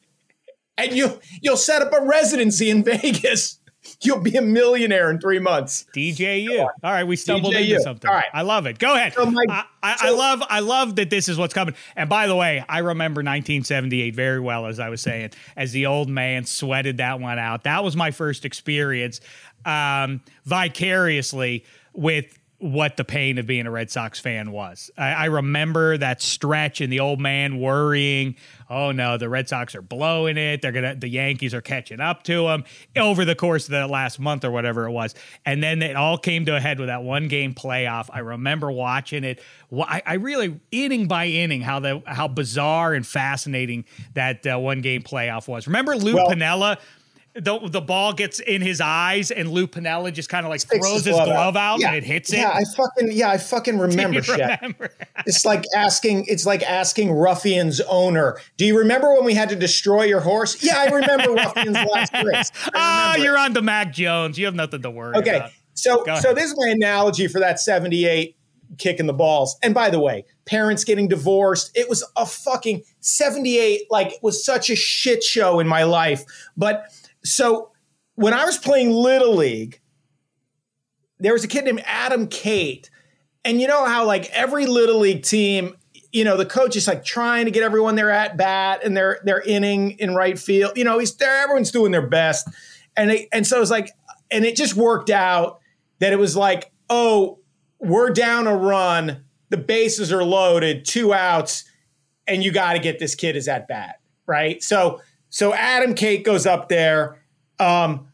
and 0.76 0.92
you 0.92 1.18
you'll 1.40 1.56
set 1.56 1.82
up 1.82 1.92
a 1.92 2.04
residency 2.04 2.70
in 2.70 2.82
Vegas. 2.84 3.58
You'll 4.02 4.20
be 4.20 4.36
a 4.36 4.42
millionaire 4.42 5.10
in 5.10 5.20
three 5.20 5.38
months. 5.38 5.86
DJU. 5.94 6.60
All 6.60 6.68
right, 6.82 7.04
we 7.04 7.16
stumbled 7.16 7.54
DJU. 7.54 7.70
into 7.70 7.80
something. 7.80 8.08
All 8.08 8.14
right, 8.14 8.30
I 8.32 8.42
love 8.42 8.66
it. 8.66 8.78
Go 8.78 8.94
ahead. 8.94 9.14
So 9.14 9.26
my, 9.26 9.44
I, 9.48 9.64
I, 9.82 9.96
so, 9.96 10.06
I, 10.06 10.10
love 10.10 10.42
I 10.48 10.60
love 10.60 10.96
that 10.96 11.10
this 11.10 11.28
is 11.28 11.38
what's 11.38 11.54
coming. 11.54 11.74
And 11.96 12.08
by 12.08 12.26
the 12.26 12.36
way, 12.36 12.64
I 12.68 12.78
remember 12.78 13.18
1978 13.20 14.14
very 14.14 14.40
well, 14.40 14.66
as 14.66 14.78
I 14.78 14.88
was 14.88 15.00
saying, 15.00 15.30
as 15.56 15.72
the 15.72 15.86
old 15.86 16.08
man 16.08 16.44
sweated 16.44 16.98
that 16.98 17.20
one 17.20 17.38
out. 17.38 17.64
That 17.64 17.82
was 17.84 17.96
my 17.96 18.10
first 18.10 18.44
experience 18.44 19.20
um, 19.64 20.20
vicariously 20.44 21.64
with 21.92 22.38
what 22.62 22.96
the 22.96 23.04
pain 23.04 23.38
of 23.38 23.46
being 23.46 23.66
a 23.66 23.70
Red 23.72 23.90
Sox 23.90 24.20
fan 24.20 24.52
was. 24.52 24.88
I, 24.96 25.12
I, 25.12 25.24
remember 25.24 25.98
that 25.98 26.22
stretch 26.22 26.80
and 26.80 26.92
the 26.92 27.00
old 27.00 27.20
man 27.20 27.58
worrying, 27.58 28.36
oh 28.70 28.92
no, 28.92 29.18
the 29.18 29.28
Red 29.28 29.48
Sox 29.48 29.74
are 29.74 29.82
blowing 29.82 30.36
it. 30.36 30.62
They're 30.62 30.70
gonna 30.70 30.94
the 30.94 31.08
Yankees 31.08 31.54
are 31.54 31.60
catching 31.60 32.00
up 32.00 32.22
to 32.24 32.44
them 32.44 32.62
over 32.96 33.24
the 33.24 33.34
course 33.34 33.64
of 33.64 33.72
the 33.72 33.88
last 33.88 34.20
month 34.20 34.44
or 34.44 34.52
whatever 34.52 34.86
it 34.86 34.92
was. 34.92 35.16
And 35.44 35.60
then 35.60 35.82
it 35.82 35.96
all 35.96 36.16
came 36.16 36.46
to 36.46 36.54
a 36.54 36.60
head 36.60 36.78
with 36.78 36.86
that 36.86 37.02
one 37.02 37.26
game 37.26 37.52
playoff. 37.52 38.08
I 38.12 38.20
remember 38.20 38.70
watching 38.70 39.24
it. 39.24 39.42
I, 39.76 40.00
I 40.06 40.14
really 40.14 40.60
inning 40.70 41.08
by 41.08 41.26
inning 41.26 41.62
how 41.62 41.80
the 41.80 42.00
how 42.06 42.28
bizarre 42.28 42.94
and 42.94 43.04
fascinating 43.04 43.86
that 44.14 44.46
uh, 44.46 44.56
one 44.56 44.82
game 44.82 45.02
playoff 45.02 45.48
was. 45.48 45.66
Remember 45.66 45.96
Lou 45.96 46.14
well, 46.14 46.28
Piniella 46.28 46.78
the 47.34 47.58
the 47.66 47.80
ball 47.80 48.12
gets 48.12 48.40
in 48.40 48.60
his 48.60 48.80
eyes 48.80 49.30
and 49.30 49.50
Lou 49.50 49.66
Piniella 49.66 50.12
just 50.12 50.28
kind 50.28 50.44
of 50.44 50.50
like 50.50 50.60
throws 50.60 51.04
his 51.04 51.14
glove, 51.14 51.26
glove 51.26 51.56
out, 51.56 51.80
yeah. 51.80 51.88
and 51.88 51.96
it 51.96 52.04
hits 52.04 52.32
it. 52.32 52.38
Yeah, 52.38 52.50
I 52.50 52.64
fucking 52.64 53.12
yeah, 53.12 53.30
I 53.30 53.38
fucking 53.38 53.78
remember, 53.78 54.20
remember? 54.20 54.90
it's 55.26 55.44
like 55.44 55.64
asking 55.74 56.26
it's 56.28 56.44
like 56.44 56.62
asking 56.62 57.10
Ruffian's 57.10 57.80
owner, 57.82 58.38
"Do 58.58 58.66
you 58.66 58.78
remember 58.78 59.14
when 59.14 59.24
we 59.24 59.34
had 59.34 59.48
to 59.48 59.56
destroy 59.56 60.04
your 60.04 60.20
horse?" 60.20 60.62
Yeah, 60.62 60.78
I 60.78 60.86
remember 60.86 61.32
Ruffian's 61.34 61.78
last 61.90 62.12
race. 62.22 62.50
Ah, 62.74 63.14
oh, 63.16 63.22
you're 63.22 63.38
on 63.38 63.54
to 63.54 63.62
Mac 63.62 63.92
Jones. 63.92 64.38
You 64.38 64.44
have 64.44 64.54
nothing 64.54 64.82
to 64.82 64.90
worry 64.90 65.16
okay. 65.16 65.36
about. 65.36 65.50
So 65.74 66.04
so 66.20 66.34
this 66.34 66.50
is 66.50 66.54
my 66.56 66.68
analogy 66.68 67.28
for 67.28 67.38
that 67.40 67.58
78 67.58 68.36
kicking 68.78 69.06
the 69.06 69.12
balls. 69.12 69.56
And 69.62 69.74
by 69.74 69.90
the 69.90 70.00
way, 70.00 70.24
parents 70.44 70.84
getting 70.84 71.08
divorced, 71.08 71.70
it 71.74 71.88
was 71.88 72.04
a 72.16 72.26
fucking 72.26 72.82
78 73.00 73.90
like 73.90 74.18
was 74.22 74.44
such 74.44 74.70
a 74.70 74.76
shit 74.76 75.22
show 75.22 75.60
in 75.60 75.66
my 75.66 75.84
life. 75.84 76.24
But 76.56 76.86
so 77.24 77.70
when 78.14 78.34
I 78.34 78.44
was 78.44 78.58
playing 78.58 78.90
Little 78.90 79.34
League, 79.34 79.80
there 81.18 81.32
was 81.32 81.44
a 81.44 81.48
kid 81.48 81.64
named 81.64 81.82
Adam 81.86 82.26
Kate. 82.26 82.90
And 83.44 83.60
you 83.60 83.66
know 83.66 83.84
how 83.84 84.04
like 84.06 84.30
every 84.30 84.66
Little 84.66 84.98
League 84.98 85.22
team, 85.22 85.76
you 86.12 86.24
know, 86.24 86.36
the 86.36 86.46
coach 86.46 86.76
is 86.76 86.86
like 86.86 87.04
trying 87.04 87.46
to 87.46 87.50
get 87.50 87.62
everyone 87.62 87.94
there 87.94 88.10
at 88.10 88.36
bat 88.36 88.80
and 88.84 88.96
they're 88.96 89.20
they're 89.24 89.40
inning 89.42 89.92
in 89.92 90.14
right 90.14 90.38
field. 90.38 90.76
You 90.76 90.84
know, 90.84 90.98
he's 90.98 91.14
there, 91.16 91.42
everyone's 91.42 91.70
doing 91.70 91.92
their 91.92 92.06
best. 92.06 92.48
And 92.96 93.10
it, 93.10 93.28
and 93.32 93.46
so 93.46 93.56
it 93.56 93.60
was 93.60 93.70
like, 93.70 93.90
and 94.30 94.44
it 94.44 94.56
just 94.56 94.74
worked 94.74 95.10
out 95.10 95.60
that 96.00 96.12
it 96.12 96.18
was 96.18 96.36
like, 96.36 96.70
oh, 96.90 97.38
we're 97.78 98.10
down 98.10 98.46
a 98.46 98.54
run, 98.54 99.24
the 99.48 99.56
bases 99.56 100.12
are 100.12 100.24
loaded, 100.24 100.84
two 100.84 101.14
outs, 101.14 101.64
and 102.26 102.44
you 102.44 102.52
got 102.52 102.74
to 102.74 102.78
get 102.78 102.98
this 102.98 103.14
kid 103.14 103.36
is 103.36 103.48
at 103.48 103.66
bat, 103.66 104.00
right? 104.26 104.62
So 104.62 105.00
so 105.32 105.54
Adam 105.54 105.94
Cate 105.94 106.24
goes 106.24 106.44
up 106.44 106.68
there. 106.68 107.18
Um, 107.58 108.08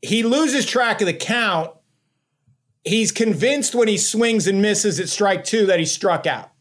he 0.00 0.22
loses 0.22 0.64
track 0.64 1.00
of 1.00 1.08
the 1.08 1.12
count. 1.12 1.72
He's 2.84 3.10
convinced 3.10 3.74
when 3.74 3.88
he 3.88 3.98
swings 3.98 4.46
and 4.46 4.62
misses 4.62 5.00
at 5.00 5.08
strike 5.08 5.42
two 5.42 5.66
that 5.66 5.80
he 5.80 5.84
struck 5.84 6.24
out. 6.24 6.52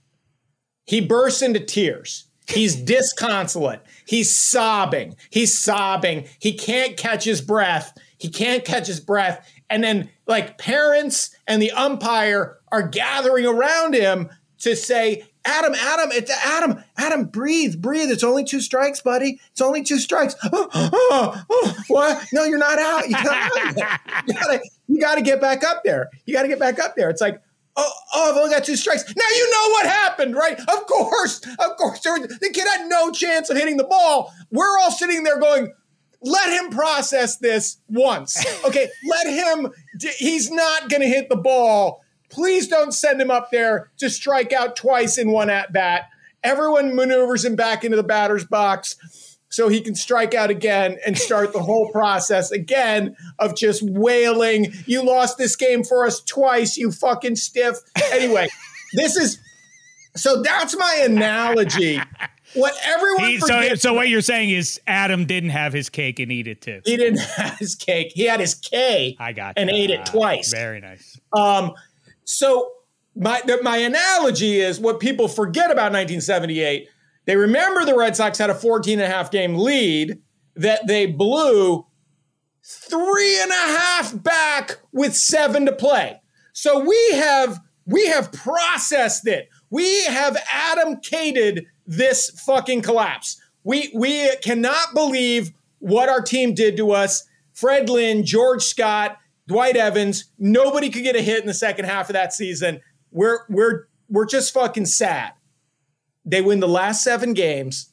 He 0.86 1.02
bursts 1.02 1.44
into 1.44 1.60
tears. 1.60 2.26
He's 2.48 2.76
disconsolate. 2.84 3.82
He's 4.08 4.36
sobbing. 4.36 5.18
He's 5.30 5.56
sobbing. 5.56 6.26
He 6.40 6.54
can't 6.54 6.98
catch 6.98 7.24
his 7.24 7.40
breath. 7.40 7.96
He 8.18 8.30
can't 8.30 8.66
catch 8.66 8.88
his 8.88 9.00
breath. 9.00 9.48
And 9.70 9.84
then, 9.84 10.10
like, 10.26 10.58
parents 10.58 11.30
and 11.46 11.62
the 11.62 11.72
umpire 11.72 12.58
are 12.72 12.88
gathering 12.88 13.46
around 13.46 13.94
him 13.94 14.32
to 14.62 14.76
say, 14.76 15.26
Adam, 15.46 15.74
Adam, 15.76 16.10
it's 16.12 16.32
Adam, 16.32 16.84
Adam, 16.98 17.26
breathe, 17.26 17.82
breathe. 17.82 18.10
It's 18.10 18.24
only 18.24 18.44
two 18.44 18.60
strikes, 18.60 19.00
buddy. 19.02 19.40
It's 19.52 19.62
only 19.62 19.84
two 19.84 20.00
strikes. 20.00 20.36
Oh, 20.44 20.70
oh, 20.74 21.46
oh, 21.50 21.76
what? 21.88 22.26
No, 22.34 22.44
you're 22.44 22.58
not 22.58 22.80
out. 22.80 23.08
You 23.08 23.14
gotta, 23.14 24.00
you 24.28 24.34
gotta, 24.34 24.60
you 24.88 25.00
gotta 25.00 25.22
get 25.22 25.40
back 25.40 25.64
up 25.64 25.84
there. 25.84 26.10
You 26.26 26.34
gotta 26.34 26.48
get 26.48 26.60
back 26.60 26.80
up 26.80 26.96
there. 26.96 27.10
It's 27.10 27.22
like, 27.22 27.42
oh, 27.76 27.92
oh, 28.14 28.32
I've 28.32 28.38
only 28.38 28.54
got 28.54 28.64
two 28.64 28.76
strikes. 28.76 29.04
Now 29.16 29.26
you 29.36 29.52
know 29.52 29.70
what 29.72 29.86
happened, 29.86 30.36
right? 30.36 30.60
Of 30.60 30.88
course, 30.88 31.42
of 31.60 31.78
course. 31.78 32.00
The 32.00 32.52
kid 32.54 32.68
had 32.68 32.88
no 32.88 33.12
chance 33.12 33.50
of 33.50 33.58
hitting 33.58 33.78
the 33.78 33.84
ball. 33.84 34.34
We're 34.52 34.80
all 34.80 34.92
sitting 34.92 35.24
there 35.24 35.40
going, 35.40 35.74
let 36.22 36.50
him 36.50 36.72
process 36.72 37.38
this 37.38 37.78
once. 37.88 38.44
Okay, 38.66 38.90
let 39.10 39.28
him, 39.28 39.72
he's 40.18 40.50
not 40.50 40.90
going 40.90 41.02
to 41.02 41.08
hit 41.08 41.30
the 41.30 41.36
ball. 41.36 42.02
Please 42.30 42.68
don't 42.68 42.94
send 42.94 43.22
him 43.22 43.32
up 43.32 43.52
there 43.52 43.92
to 43.98 44.10
strike 44.10 44.54
out 44.54 44.76
twice 44.76 45.18
in 45.18 45.32
one 45.32 45.50
at 45.50 45.72
bat. 45.74 46.10
Everyone 46.44 46.96
maneuvers 46.96 47.44
him 47.44 47.56
back 47.56 47.84
into 47.84 47.98
the 47.98 48.04
batter's 48.04 48.46
box 48.46 48.98
so 49.50 49.70
he 49.70 49.80
can 49.80 49.96
strike 49.96 50.34
out 50.34 50.50
again 50.50 50.98
and 51.06 51.18
start 51.18 51.54
the 51.54 51.62
whole 51.62 51.90
process 51.94 52.52
again 52.52 53.16
of 53.40 53.56
just 53.56 53.82
wailing, 53.84 54.74
You 54.86 55.04
lost 55.04 55.38
this 55.38 55.56
game 55.56 55.84
for 55.84 56.06
us 56.06 56.22
twice, 56.22 56.78
you 56.78 56.92
fucking 56.92 57.38
stiff. 57.38 57.78
Anyway, 58.12 58.50
this 58.94 59.16
is 59.16 59.40
so 60.16 60.42
that's 60.42 60.78
my 60.78 61.02
analogy. 61.06 62.00
What 62.54 62.74
everyone 62.86 63.26
he, 63.26 63.40
so 63.40 63.76
so 63.76 63.94
what 63.94 64.08
you're 64.08 64.22
saying 64.22 64.50
is 64.50 64.80
Adam 64.88 65.26
didn't 65.26 65.50
have 65.50 65.74
his 65.74 65.90
cake 65.90 66.20
and 66.20 66.32
eat 66.32 66.48
it 66.48 66.62
too. 66.62 66.82
He 66.86 66.96
didn't 66.96 67.20
have 67.38 67.58
his 67.58 67.76
cake. 67.76 68.12
He 68.14 68.26
had 68.26 68.40
his 68.40 68.56
K. 68.56 69.16
I 69.20 69.34
got 69.34 69.56
and 69.58 69.70
you. 69.70 69.76
ate 69.76 69.90
it 69.90 70.06
twice. 70.06 70.52
Very 70.52 70.80
nice. 70.80 71.20
Um, 71.34 71.74
so 72.26 72.70
my 73.16 73.42
my 73.64 73.78
analogy 73.78 74.60
is 74.60 74.80
what 74.80 75.00
people 75.00 75.28
forget 75.28 75.72
about 75.72 75.94
1978 75.94 76.90
they 77.26 77.36
remember 77.36 77.86
the 77.86 77.96
Red 77.96 78.16
Sox 78.16 78.38
had 78.38 78.50
a 78.50 78.56
14 78.56 79.00
and 79.00 79.12
a 79.12 79.14
half 79.14 79.32
game 79.32 79.56
lead 79.56 80.22
that 80.56 80.88
they 80.88 81.06
blew 81.06 81.86
three 82.64 83.42
and 83.42 83.52
a 83.52 83.78
half 83.78 84.24
back 84.24 84.80
with 84.92 85.16
seven 85.16 85.66
to 85.66 85.72
play. 85.72 86.22
So 86.54 86.80
we 86.80 87.12
have 87.14 87.60
we 87.86 88.08
have 88.08 88.32
processed 88.32 89.28
it. 89.28 89.50
We 89.70 90.06
have 90.06 90.38
Adam 90.52 90.96
Cated 90.98 91.66
this 91.86 92.30
fucking 92.46 92.82
collapse. 92.82 93.40
We 93.64 93.92
we 93.94 94.36
cannot 94.38 94.94
believe 94.94 95.52
what 95.80 96.10
our 96.10 96.22
team 96.22 96.54
did 96.54 96.78
to 96.78 96.92
us. 96.92 97.28
Fred 97.54 97.90
Lynn, 97.90 98.26
George 98.26 98.64
Scott, 98.64 99.18
Dwight 99.48 99.76
Evans, 99.76 100.32
nobody 100.40 100.90
could 100.90 101.04
get 101.04 101.16
a 101.16 101.22
hit 101.22 101.42
in 101.42 101.48
the 101.48 101.54
second 101.54 101.86
half 101.86 102.10
of 102.10 102.14
that 102.14 102.34
season. 102.34 102.82
We're 103.12 103.40
we're 103.50 103.88
we're 104.10 104.26
just 104.26 104.54
fucking 104.54 104.86
sad. 104.86 105.34
They 106.26 106.42
win 106.42 106.60
the 106.60 106.68
last 106.68 107.04
seven 107.04 107.34
games 107.34 107.92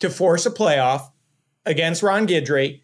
to 0.00 0.10
force 0.10 0.46
a 0.46 0.50
playoff 0.50 1.10
against 1.64 2.02
Ron 2.02 2.26
Guidry, 2.26 2.80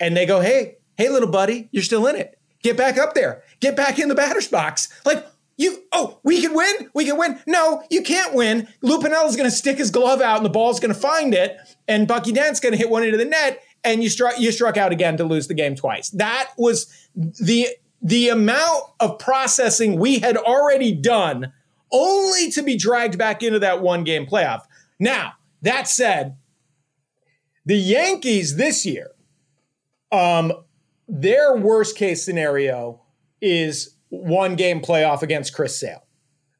and 0.00 0.16
they 0.16 0.26
go, 0.26 0.40
"Hey, 0.40 0.78
hey, 0.96 1.10
little 1.10 1.30
buddy, 1.30 1.68
you're 1.72 1.82
still 1.82 2.06
in 2.06 2.16
it. 2.16 2.38
Get 2.62 2.76
back 2.76 2.96
up 2.96 3.14
there. 3.14 3.42
Get 3.60 3.76
back 3.76 3.98
in 3.98 4.08
the 4.08 4.14
batter's 4.14 4.48
box." 4.48 4.88
Like 5.04 5.26
you, 5.56 5.84
oh, 5.92 6.18
we 6.24 6.40
can 6.40 6.54
win. 6.54 6.90
We 6.94 7.04
can 7.04 7.18
win. 7.18 7.38
No, 7.46 7.84
you 7.90 8.02
can't 8.02 8.34
win. 8.34 8.68
Lou 8.82 8.98
Piniella's 8.98 9.36
going 9.36 9.48
to 9.48 9.54
stick 9.54 9.78
his 9.78 9.90
glove 9.90 10.20
out, 10.20 10.38
and 10.38 10.46
the 10.46 10.50
ball's 10.50 10.80
going 10.80 10.92
to 10.92 10.98
find 10.98 11.34
it, 11.34 11.56
and 11.86 12.08
Bucky 12.08 12.32
Dent's 12.32 12.60
going 12.60 12.72
to 12.72 12.78
hit 12.78 12.90
one 12.90 13.04
into 13.04 13.18
the 13.18 13.24
net, 13.24 13.62
and 13.84 14.02
you 14.02 14.08
struck 14.08 14.38
you 14.38 14.50
struck 14.50 14.76
out 14.76 14.92
again 14.92 15.16
to 15.18 15.24
lose 15.24 15.46
the 15.46 15.54
game 15.54 15.74
twice. 15.74 16.10
That 16.10 16.50
was 16.56 17.08
the 17.14 17.68
the 18.02 18.28
amount 18.28 18.84
of 19.00 19.18
processing 19.18 19.98
we 19.98 20.18
had 20.18 20.36
already 20.36 20.92
done 20.92 21.52
only 21.92 22.50
to 22.50 22.62
be 22.62 22.76
dragged 22.76 23.16
back 23.16 23.42
into 23.42 23.58
that 23.60 23.80
one 23.80 24.04
game 24.04 24.26
playoff. 24.26 24.62
Now, 24.98 25.34
that 25.62 25.88
said, 25.88 26.36
the 27.64 27.76
Yankees 27.76 28.56
this 28.56 28.84
year, 28.84 29.10
um, 30.12 30.52
their 31.08 31.56
worst 31.56 31.96
case 31.96 32.24
scenario 32.24 33.00
is 33.40 33.96
one 34.08 34.56
game 34.56 34.80
playoff 34.80 35.22
against 35.22 35.54
Chris 35.54 35.78
Sale. 35.78 36.04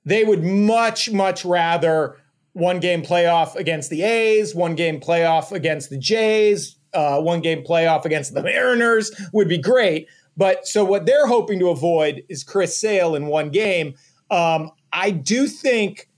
They 0.05 0.25
would 0.25 0.43
much, 0.43 1.11
much 1.11 1.45
rather 1.45 2.17
one 2.53 2.81
game 2.81 3.03
playoff 3.03 3.57
against 3.57 3.91
the 3.91 4.03
A's, 4.03 4.55
one 4.55 4.75
game 4.75 5.01
playoff 5.01 5.53
against 5.53 5.91
the 5.91 5.99
Jays, 5.99 6.77
uh, 6.95 7.21
one 7.21 7.41
game 7.41 7.65
playoff 7.65 8.05
against 8.05 8.35
the 8.35 8.43
Mariners 8.43 9.13
would 9.33 9.49
be 9.49 9.59
great. 9.59 10.09
But 10.37 10.67
so 10.67 10.85
what 10.85 11.07
they're 11.07 11.27
hoping 11.27 11.59
to 11.61 11.69
avoid 11.69 12.25
is 12.29 12.43
Chris 12.43 12.81
Sale 12.81 13.15
in 13.15 13.27
one 13.27 13.51
game. 13.51 13.95
Um, 14.31 14.71
I 14.93 15.11
do 15.11 15.47
think 15.47 16.09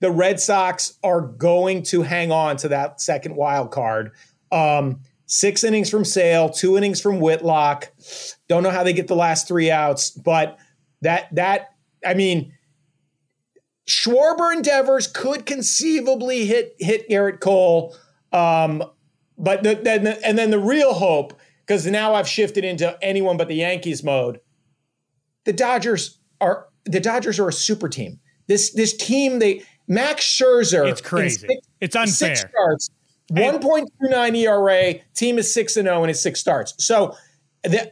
the 0.00 0.10
Red 0.10 0.40
Sox 0.40 0.98
are 1.02 1.20
going 1.20 1.84
to 1.84 2.02
hang 2.02 2.32
on 2.32 2.56
to 2.58 2.68
that 2.68 3.00
second 3.00 3.36
wild 3.36 3.70
card. 3.70 4.12
Um, 4.50 5.00
six 5.26 5.64
innings 5.64 5.88
from 5.88 6.04
Sale, 6.04 6.50
two 6.50 6.76
innings 6.76 7.00
from 7.00 7.20
Whitlock. 7.20 7.90
Don't 8.48 8.62
know 8.62 8.70
how 8.70 8.82
they 8.82 8.92
get 8.92 9.08
the 9.08 9.16
last 9.16 9.48
three 9.48 9.70
outs, 9.70 10.10
but 10.10 10.58
that 11.00 11.34
that 11.34 11.74
I 12.04 12.14
mean, 12.14 12.52
Schwarber 13.88 14.52
and 14.52 15.14
could 15.14 15.46
conceivably 15.46 16.46
hit 16.46 16.74
hit 16.78 17.08
Gerrit 17.08 17.40
Cole, 17.40 17.96
um, 18.32 18.82
but 19.42 19.62
the, 19.64 19.74
then 19.74 20.04
the, 20.04 20.26
and 20.26 20.38
then 20.38 20.50
the 20.50 20.58
real 20.58 20.94
hope 20.94 21.38
because 21.66 21.84
now 21.86 22.14
I've 22.14 22.28
shifted 22.28 22.64
into 22.64 22.96
anyone 23.02 23.36
but 23.36 23.48
the 23.48 23.56
Yankees 23.56 24.02
mode. 24.02 24.40
The 25.44 25.52
Dodgers 25.52 26.18
are 26.40 26.68
the 26.84 27.00
Dodgers 27.00 27.38
are 27.38 27.48
a 27.48 27.52
super 27.52 27.88
team. 27.88 28.20
This 28.46 28.72
this 28.72 28.96
team, 28.96 29.40
they 29.40 29.64
Max 29.88 30.24
Scherzer. 30.24 30.88
It's 30.88 31.00
crazy. 31.00 31.48
Six, 31.48 31.66
it's 31.80 31.96
unfair. 31.96 32.36
Six 32.36 32.50
starts, 32.50 32.90
one 33.30 33.60
point 33.60 33.90
two 34.00 34.08
nine 34.08 34.36
ERA. 34.36 34.94
Team 35.14 35.38
is 35.38 35.52
six 35.52 35.76
and 35.76 35.86
zero 35.86 36.02
and 36.02 36.10
it's 36.10 36.22
six 36.22 36.40
starts. 36.40 36.74
So 36.78 37.16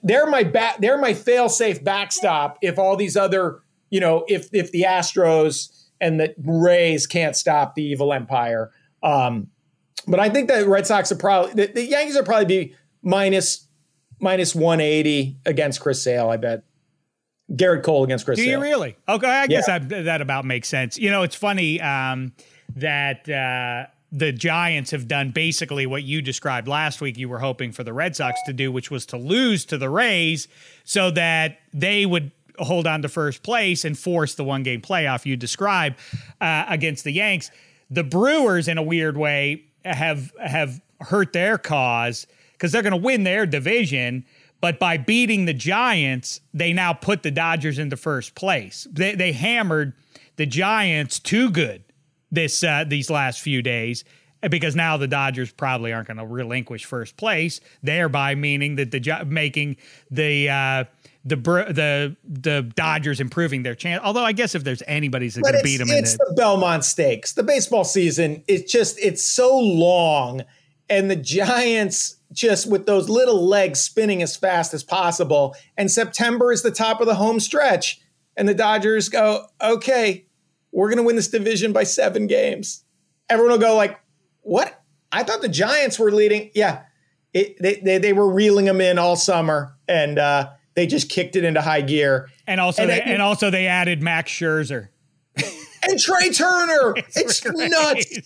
they're 0.03 0.27
my 0.27 0.45
back. 0.45 0.79
They're 0.79 0.99
my 0.99 1.15
fail 1.15 1.49
safe 1.49 1.83
backstop. 1.83 2.59
If 2.63 2.79
all 2.79 2.97
these 2.97 3.17
other, 3.17 3.61
you 3.91 4.01
know, 4.01 4.25
if 4.29 4.49
if 4.53 4.71
the 4.71 4.83
Astros 4.83 5.89
and 6.01 6.21
the 6.21 6.35
Rays 6.39 7.07
can't 7.07 7.37
stop 7.37 7.75
the 7.75 7.83
evil 7.83 8.13
empire. 8.13 8.71
Um, 9.03 9.49
but 10.07 10.21
I 10.21 10.29
think 10.29 10.49
that 10.49 10.67
Red 10.67 10.87
Sox 10.87 11.11
are 11.13 11.17
probably 11.17 11.53
the, 11.55 11.73
the 11.73 11.85
Yankees 11.85 12.17
are 12.17 12.23
probably 12.23 12.45
be 12.47 12.75
minus 13.03 13.67
minus 14.21 14.55
one 14.55 14.81
eighty 14.81 15.39
against 15.47 15.81
Chris 15.81 16.03
Sale. 16.03 16.29
I 16.29 16.37
bet. 16.37 16.65
Gerrit 17.53 17.83
Cole 17.83 18.05
against 18.05 18.25
Chris. 18.25 18.39
Do 18.39 18.45
Sale. 18.45 18.59
you 18.59 18.63
really? 18.63 18.97
Okay, 19.09 19.27
I 19.27 19.47
guess 19.49 19.67
yeah. 19.67 19.79
that 19.79 20.21
about 20.21 20.45
makes 20.45 20.69
sense. 20.69 20.99
You 20.99 21.11
know, 21.11 21.23
it's 21.23 21.35
funny 21.35 21.81
um, 21.81 22.33
that 22.77 23.29
uh, 23.29 23.91
the 24.13 24.31
Giants 24.31 24.93
have 24.93 25.09
done 25.09 25.31
basically 25.31 25.85
what 25.85 26.05
you 26.05 26.23
described 26.23 26.69
last 26.69 27.01
week. 27.01 27.19
You 27.19 27.29
were 27.29 27.41
hoping 27.41 27.73
for 27.73 27.83
the 27.83 27.93
Red 27.93 28.15
Sox 28.15 28.41
to 28.47 28.53
do, 28.53 28.71
which 28.71 28.91
was 28.91 29.05
to 29.07 29.17
lose 29.17 29.65
to 29.65 29.79
the 29.79 29.89
Rays, 29.89 30.47
so 30.85 31.11
that 31.11 31.59
they 31.75 32.07
would 32.07 32.31
hold 32.59 32.87
on 32.87 33.03
to 33.03 33.09
first 33.09 33.43
place 33.43 33.85
and 33.85 33.99
force 33.99 34.35
the 34.35 34.45
one 34.45 34.63
game 34.63 34.81
playoff 34.81 35.27
you 35.27 35.37
describe 35.37 35.97
uh, 36.41 36.67
against 36.69 37.03
the 37.03 37.11
Yanks. 37.11 37.51
The 37.91 38.05
Brewers, 38.05 38.69
in 38.69 38.79
a 38.79 38.83
weird 38.83 39.17
way, 39.17 39.65
have 39.85 40.33
have 40.41 40.81
hurt 41.01 41.33
their 41.33 41.59
cause 41.59 42.27
because 42.53 42.73
they're 42.73 42.83
going 42.83 42.93
to 42.93 42.97
win 42.97 43.25
their 43.25 43.47
division 43.47 44.25
but 44.61 44.79
by 44.79 44.99
beating 44.99 45.47
the 45.47 45.55
Giants, 45.55 46.41
they 46.53 46.73
now 46.73 46.93
put 46.93 47.23
the 47.23 47.31
Dodgers 47.31 47.79
into 47.79 47.97
first 47.97 48.35
place. 48.35 48.87
They, 48.91 49.15
they 49.15 49.33
hammered 49.33 49.95
the 50.37 50.47
Giants 50.47 51.19
too 51.19 51.51
good 51.51 51.83
this 52.31 52.63
uh, 52.63 52.85
these 52.87 53.11
last 53.11 53.41
few 53.41 53.63
days 53.63 54.05
because 54.49 54.77
now 54.77 54.97
the 54.97 55.09
Dodgers 55.09 55.53
probably 55.53 55.93
aren't 55.93 56.09
going 56.09 56.17
to 56.19 56.27
relinquish 56.27 56.85
first 56.85 57.17
place, 57.17 57.61
thereby 57.83 58.35
meaning 58.35 58.77
that 58.77 58.91
the 58.91 59.25
making 59.27 59.77
the 60.11 60.49
uh, 60.49 60.85
the 61.25 61.37
the 61.37 62.17
the 62.25 62.63
Dodgers 62.75 63.21
improving 63.21 63.63
their 63.63 63.75
chance. 63.75 64.03
Although 64.05 64.25
I 64.25 64.33
guess 64.33 64.55
if 64.55 64.65
there's 64.65 64.83
anybody's 64.87 65.37
going 65.37 65.55
to 65.55 65.61
beat 65.63 65.77
them, 65.77 65.89
it's 65.91 66.13
in 66.13 66.19
the, 66.19 66.27
the 66.31 66.35
Belmont 66.35 66.85
Stakes. 66.85 67.33
The 67.35 67.43
baseball 67.43 67.85
season 67.85 68.43
it's 68.49 68.71
just 68.71 68.99
it's 68.99 69.23
so 69.23 69.59
long, 69.59 70.45
and 70.89 71.11
the 71.11 71.17
Giants 71.17 72.17
just 72.33 72.71
with 72.71 72.87
those 72.87 73.09
little 73.09 73.47
legs 73.47 73.81
spinning 73.81 74.23
as 74.23 74.37
fast 74.37 74.73
as 74.73 74.85
possible. 74.85 75.55
And 75.77 75.91
September 75.91 76.53
is 76.53 76.63
the 76.63 76.71
top 76.71 77.01
of 77.01 77.07
the 77.07 77.17
home 77.17 77.41
stretch. 77.41 78.01
And 78.37 78.49
the 78.49 78.55
Dodgers 78.55 79.09
go, 79.09 79.47
okay, 79.61 80.27
we're 80.73 80.89
going 80.89 80.99
to 80.99 81.03
win 81.03 81.17
this 81.17 81.29
division 81.29 81.73
by 81.73 81.85
seven 81.85 82.27
games. 82.27 82.85
Everyone 83.29 83.53
will 83.53 83.59
go 83.59 83.77
like, 83.77 84.01
what? 84.43 84.83
I 85.13 85.25
thought 85.25 85.43
the 85.43 85.49
Giants 85.49 85.99
were 85.99 86.13
leading. 86.13 86.51
Yeah, 86.55 86.85
it, 87.35 87.61
they, 87.61 87.81
they, 87.81 87.99
they 87.99 88.13
were 88.13 88.31
reeling 88.31 88.67
them 88.67 88.81
in 88.81 88.99
all 88.99 89.17
summer, 89.17 89.77
and 89.89 90.19
uh, 90.19 90.51
they 90.81 90.87
just 90.87 91.11
kicked 91.11 91.37
it 91.37 91.45
into 91.45 91.61
high 91.61 91.83
gear. 91.83 92.31
And 92.47 92.59
also, 92.59 92.81
and, 92.81 92.91
they, 92.91 93.03
and 93.03 93.21
also 93.21 93.51
they 93.51 93.67
added 93.67 94.03
Max 94.03 94.33
Scherzer 94.33 94.89
and 95.83 96.01
Trea 96.01 96.33
Turner. 96.33 96.95
It's, 97.17 97.45
it's 97.45 97.45
nuts. 97.45 98.19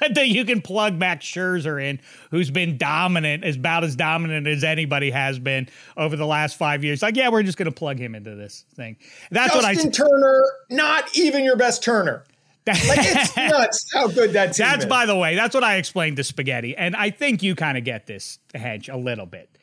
But 0.00 0.14
then 0.14 0.28
you 0.28 0.46
can 0.46 0.62
plug 0.62 0.94
Max 0.94 1.26
Scherzer 1.26 1.82
in, 1.82 2.00
who's 2.30 2.50
been 2.50 2.78
dominant, 2.78 3.44
as 3.44 3.56
about 3.56 3.84
as 3.84 3.94
dominant 3.94 4.46
as 4.46 4.64
anybody 4.64 5.10
has 5.10 5.38
been 5.38 5.68
over 5.98 6.16
the 6.16 6.24
last 6.24 6.56
five 6.56 6.82
years. 6.82 7.02
Like, 7.02 7.14
yeah, 7.14 7.28
we're 7.28 7.42
just 7.42 7.58
going 7.58 7.66
to 7.66 7.74
plug 7.74 7.98
him 7.98 8.14
into 8.14 8.34
this 8.34 8.64
thing. 8.74 8.96
That's 9.30 9.52
Justin 9.52 9.90
what 9.90 10.04
I. 10.04 10.08
Turner, 10.08 10.44
not 10.70 11.18
even 11.18 11.44
your 11.44 11.56
best 11.56 11.82
Turner. 11.82 12.24
like 12.66 12.80
it's 13.02 13.36
nuts 13.36 13.90
how 13.92 14.08
good 14.08 14.32
that 14.32 14.54
team 14.54 14.66
That's 14.66 14.84
is. 14.84 14.88
by 14.88 15.04
the 15.04 15.16
way, 15.16 15.36
that's 15.36 15.54
what 15.54 15.62
I 15.62 15.76
explained 15.76 16.16
to 16.16 16.24
Spaghetti, 16.24 16.74
and 16.76 16.96
I 16.96 17.10
think 17.10 17.42
you 17.42 17.54
kind 17.54 17.76
of 17.76 17.84
get 17.84 18.06
this 18.06 18.38
hedge 18.54 18.88
a 18.88 18.96
little 18.96 19.26
bit. 19.26 19.55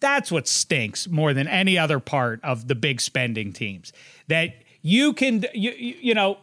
That's 0.00 0.30
what 0.30 0.46
stinks 0.46 1.08
more 1.08 1.34
than 1.34 1.48
any 1.48 1.76
other 1.76 1.98
part 1.98 2.40
of 2.44 2.68
the 2.68 2.74
big 2.74 3.00
spending 3.00 3.52
teams. 3.52 3.92
That 4.28 4.54
you 4.82 5.12
can 5.12 5.44
you 5.54 5.72
you 5.72 6.14
know 6.14 6.38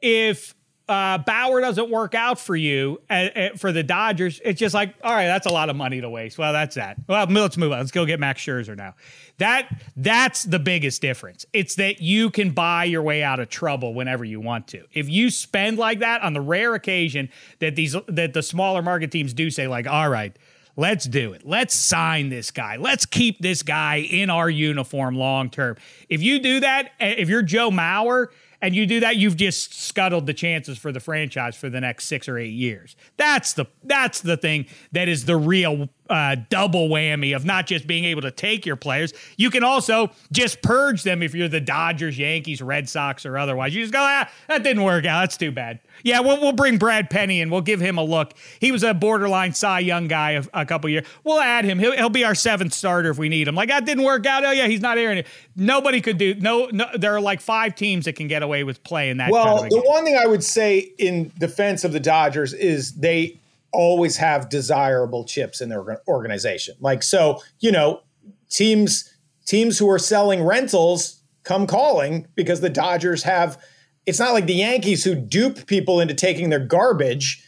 if 0.00 0.54
uh, 0.86 1.16
Bauer 1.18 1.60
doesn't 1.62 1.90
work 1.90 2.14
out 2.14 2.38
for 2.38 2.54
you 2.54 3.00
uh, 3.08 3.12
uh, 3.12 3.48
for 3.56 3.72
the 3.72 3.82
Dodgers, 3.82 4.40
it's 4.44 4.60
just 4.60 4.74
like, 4.74 4.94
all 5.02 5.12
right, 5.12 5.26
that's 5.26 5.46
a 5.46 5.50
lot 5.50 5.70
of 5.70 5.76
money 5.76 6.00
to 6.02 6.10
waste. 6.10 6.36
Well, 6.36 6.52
that's 6.52 6.74
that. 6.74 6.98
Well, 7.08 7.26
let's 7.26 7.56
move 7.56 7.72
on. 7.72 7.78
Let's 7.78 7.90
go 7.90 8.04
get 8.04 8.20
Max 8.20 8.42
Scherzer 8.42 8.76
now. 8.76 8.94
That 9.38 9.68
that's 9.96 10.44
the 10.44 10.58
biggest 10.58 11.00
difference. 11.00 11.46
It's 11.54 11.76
that 11.76 12.02
you 12.02 12.28
can 12.30 12.50
buy 12.50 12.84
your 12.84 13.02
way 13.02 13.22
out 13.22 13.40
of 13.40 13.48
trouble 13.48 13.94
whenever 13.94 14.24
you 14.24 14.40
want 14.40 14.68
to. 14.68 14.84
If 14.92 15.08
you 15.08 15.30
spend 15.30 15.78
like 15.78 16.00
that 16.00 16.22
on 16.22 16.34
the 16.34 16.40
rare 16.42 16.74
occasion 16.74 17.30
that 17.60 17.76
these 17.76 17.96
that 18.08 18.34
the 18.34 18.42
smaller 18.42 18.82
market 18.82 19.10
teams 19.10 19.32
do 19.32 19.50
say, 19.50 19.66
like, 19.66 19.86
all 19.86 20.10
right, 20.10 20.36
Let's 20.76 21.04
do 21.04 21.32
it. 21.32 21.46
Let's 21.46 21.74
sign 21.74 22.30
this 22.30 22.50
guy. 22.50 22.76
Let's 22.76 23.06
keep 23.06 23.38
this 23.38 23.62
guy 23.62 23.96
in 23.96 24.28
our 24.28 24.50
uniform 24.50 25.14
long 25.14 25.50
term. 25.50 25.76
If 26.08 26.22
you 26.22 26.40
do 26.40 26.60
that, 26.60 26.92
eh, 26.98 27.14
if 27.18 27.28
you're 27.28 27.42
Joe 27.42 27.70
Mauer 27.70 28.28
and 28.60 28.74
you 28.74 28.86
do 28.86 29.00
that, 29.00 29.16
you've 29.16 29.36
just 29.36 29.74
scuttled 29.74 30.26
the 30.26 30.34
chances 30.34 30.78
for 30.78 30.90
the 30.90 31.00
franchise 31.00 31.54
for 31.54 31.70
the 31.70 31.80
next 31.80 32.06
six 32.06 32.28
or 32.28 32.38
eight 32.38 32.52
years. 32.52 32.96
That's 33.16 33.52
the 33.52 33.66
that's 33.84 34.20
the 34.20 34.36
thing 34.36 34.66
that 34.92 35.06
is 35.08 35.26
the 35.26 35.36
real 35.36 35.88
uh, 36.10 36.36
double 36.50 36.88
whammy 36.88 37.34
of 37.34 37.44
not 37.44 37.66
just 37.66 37.86
being 37.86 38.04
able 38.04 38.22
to 38.22 38.30
take 38.30 38.66
your 38.66 38.76
players, 38.76 39.12
you 39.36 39.50
can 39.50 39.64
also 39.64 40.10
just 40.32 40.62
purge 40.62 41.02
them 41.02 41.22
if 41.22 41.34
you're 41.34 41.48
the 41.48 41.60
Dodgers, 41.60 42.18
Yankees, 42.18 42.60
Red 42.60 42.88
Sox, 42.88 43.24
or 43.24 43.38
otherwise. 43.38 43.74
You 43.74 43.82
just 43.82 43.92
go, 43.92 44.00
ah, 44.00 44.30
that 44.48 44.62
didn't 44.62 44.82
work 44.82 45.04
out. 45.04 45.20
That's 45.20 45.36
too 45.36 45.52
bad. 45.52 45.80
Yeah, 46.02 46.20
we'll, 46.20 46.40
we'll 46.40 46.52
bring 46.52 46.76
Brad 46.76 47.08
Penny 47.08 47.40
and 47.40 47.50
we'll 47.50 47.60
give 47.60 47.80
him 47.80 47.98
a 47.98 48.04
look. 48.04 48.34
He 48.60 48.72
was 48.72 48.82
a 48.82 48.92
borderline 48.92 49.54
Cy 49.54 49.80
Young 49.80 50.08
guy 50.08 50.32
a, 50.32 50.44
a 50.52 50.66
couple 50.66 50.90
years. 50.90 51.06
We'll 51.22 51.40
add 51.40 51.64
him. 51.64 51.78
He'll, 51.78 51.92
he'll 51.92 52.08
be 52.08 52.24
our 52.24 52.34
seventh 52.34 52.74
starter 52.74 53.10
if 53.10 53.18
we 53.18 53.28
need 53.28 53.48
him. 53.48 53.54
Like 53.54 53.68
that 53.68 53.86
didn't 53.86 54.04
work 54.04 54.26
out. 54.26 54.44
Oh 54.44 54.50
yeah, 54.50 54.66
he's 54.66 54.80
not 54.80 54.98
airing 54.98 55.18
it. 55.18 55.26
Nobody 55.56 56.00
could 56.00 56.18
do. 56.18 56.34
No, 56.34 56.68
no. 56.72 56.86
There 56.94 57.14
are 57.14 57.20
like 57.20 57.40
five 57.40 57.74
teams 57.74 58.04
that 58.04 58.16
can 58.16 58.28
get 58.28 58.42
away 58.42 58.64
with 58.64 58.82
playing 58.84 59.18
that. 59.18 59.30
Well, 59.30 59.60
kind 59.60 59.64
of 59.64 59.70
the 59.70 59.88
one 59.88 60.04
thing 60.04 60.16
I 60.16 60.26
would 60.26 60.44
say 60.44 60.78
in 60.98 61.32
defense 61.38 61.84
of 61.84 61.92
the 61.92 62.00
Dodgers 62.00 62.52
is 62.52 62.92
they 62.94 63.40
always 63.74 64.16
have 64.16 64.48
desirable 64.48 65.24
chips 65.24 65.60
in 65.60 65.68
their 65.68 66.00
organization. 66.08 66.76
Like 66.80 67.02
so, 67.02 67.40
you 67.60 67.72
know, 67.72 68.00
teams 68.48 69.10
teams 69.46 69.78
who 69.78 69.90
are 69.90 69.98
selling 69.98 70.42
rentals 70.42 71.22
come 71.42 71.66
calling 71.66 72.26
because 72.34 72.60
the 72.60 72.70
Dodgers 72.70 73.22
have 73.24 73.58
it's 74.06 74.18
not 74.18 74.32
like 74.32 74.46
the 74.46 74.54
Yankees 74.54 75.04
who 75.04 75.14
dupe 75.14 75.66
people 75.66 76.00
into 76.00 76.14
taking 76.14 76.50
their 76.50 76.58
garbage. 76.58 77.42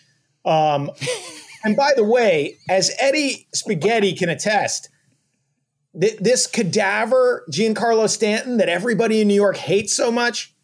Um, 0.44 0.90
and 1.64 1.76
by 1.76 1.92
the 1.94 2.04
way, 2.04 2.56
as 2.68 2.90
Eddie 2.98 3.46
Spaghetti 3.54 4.14
can 4.14 4.28
attest, 4.28 4.88
th- 6.00 6.18
this 6.18 6.46
cadaver 6.46 7.44
Giancarlo 7.50 8.08
Stanton 8.08 8.56
that 8.56 8.68
everybody 8.68 9.20
in 9.20 9.28
New 9.28 9.34
York 9.34 9.56
hates 9.56 9.94
so 9.94 10.10
much, 10.10 10.54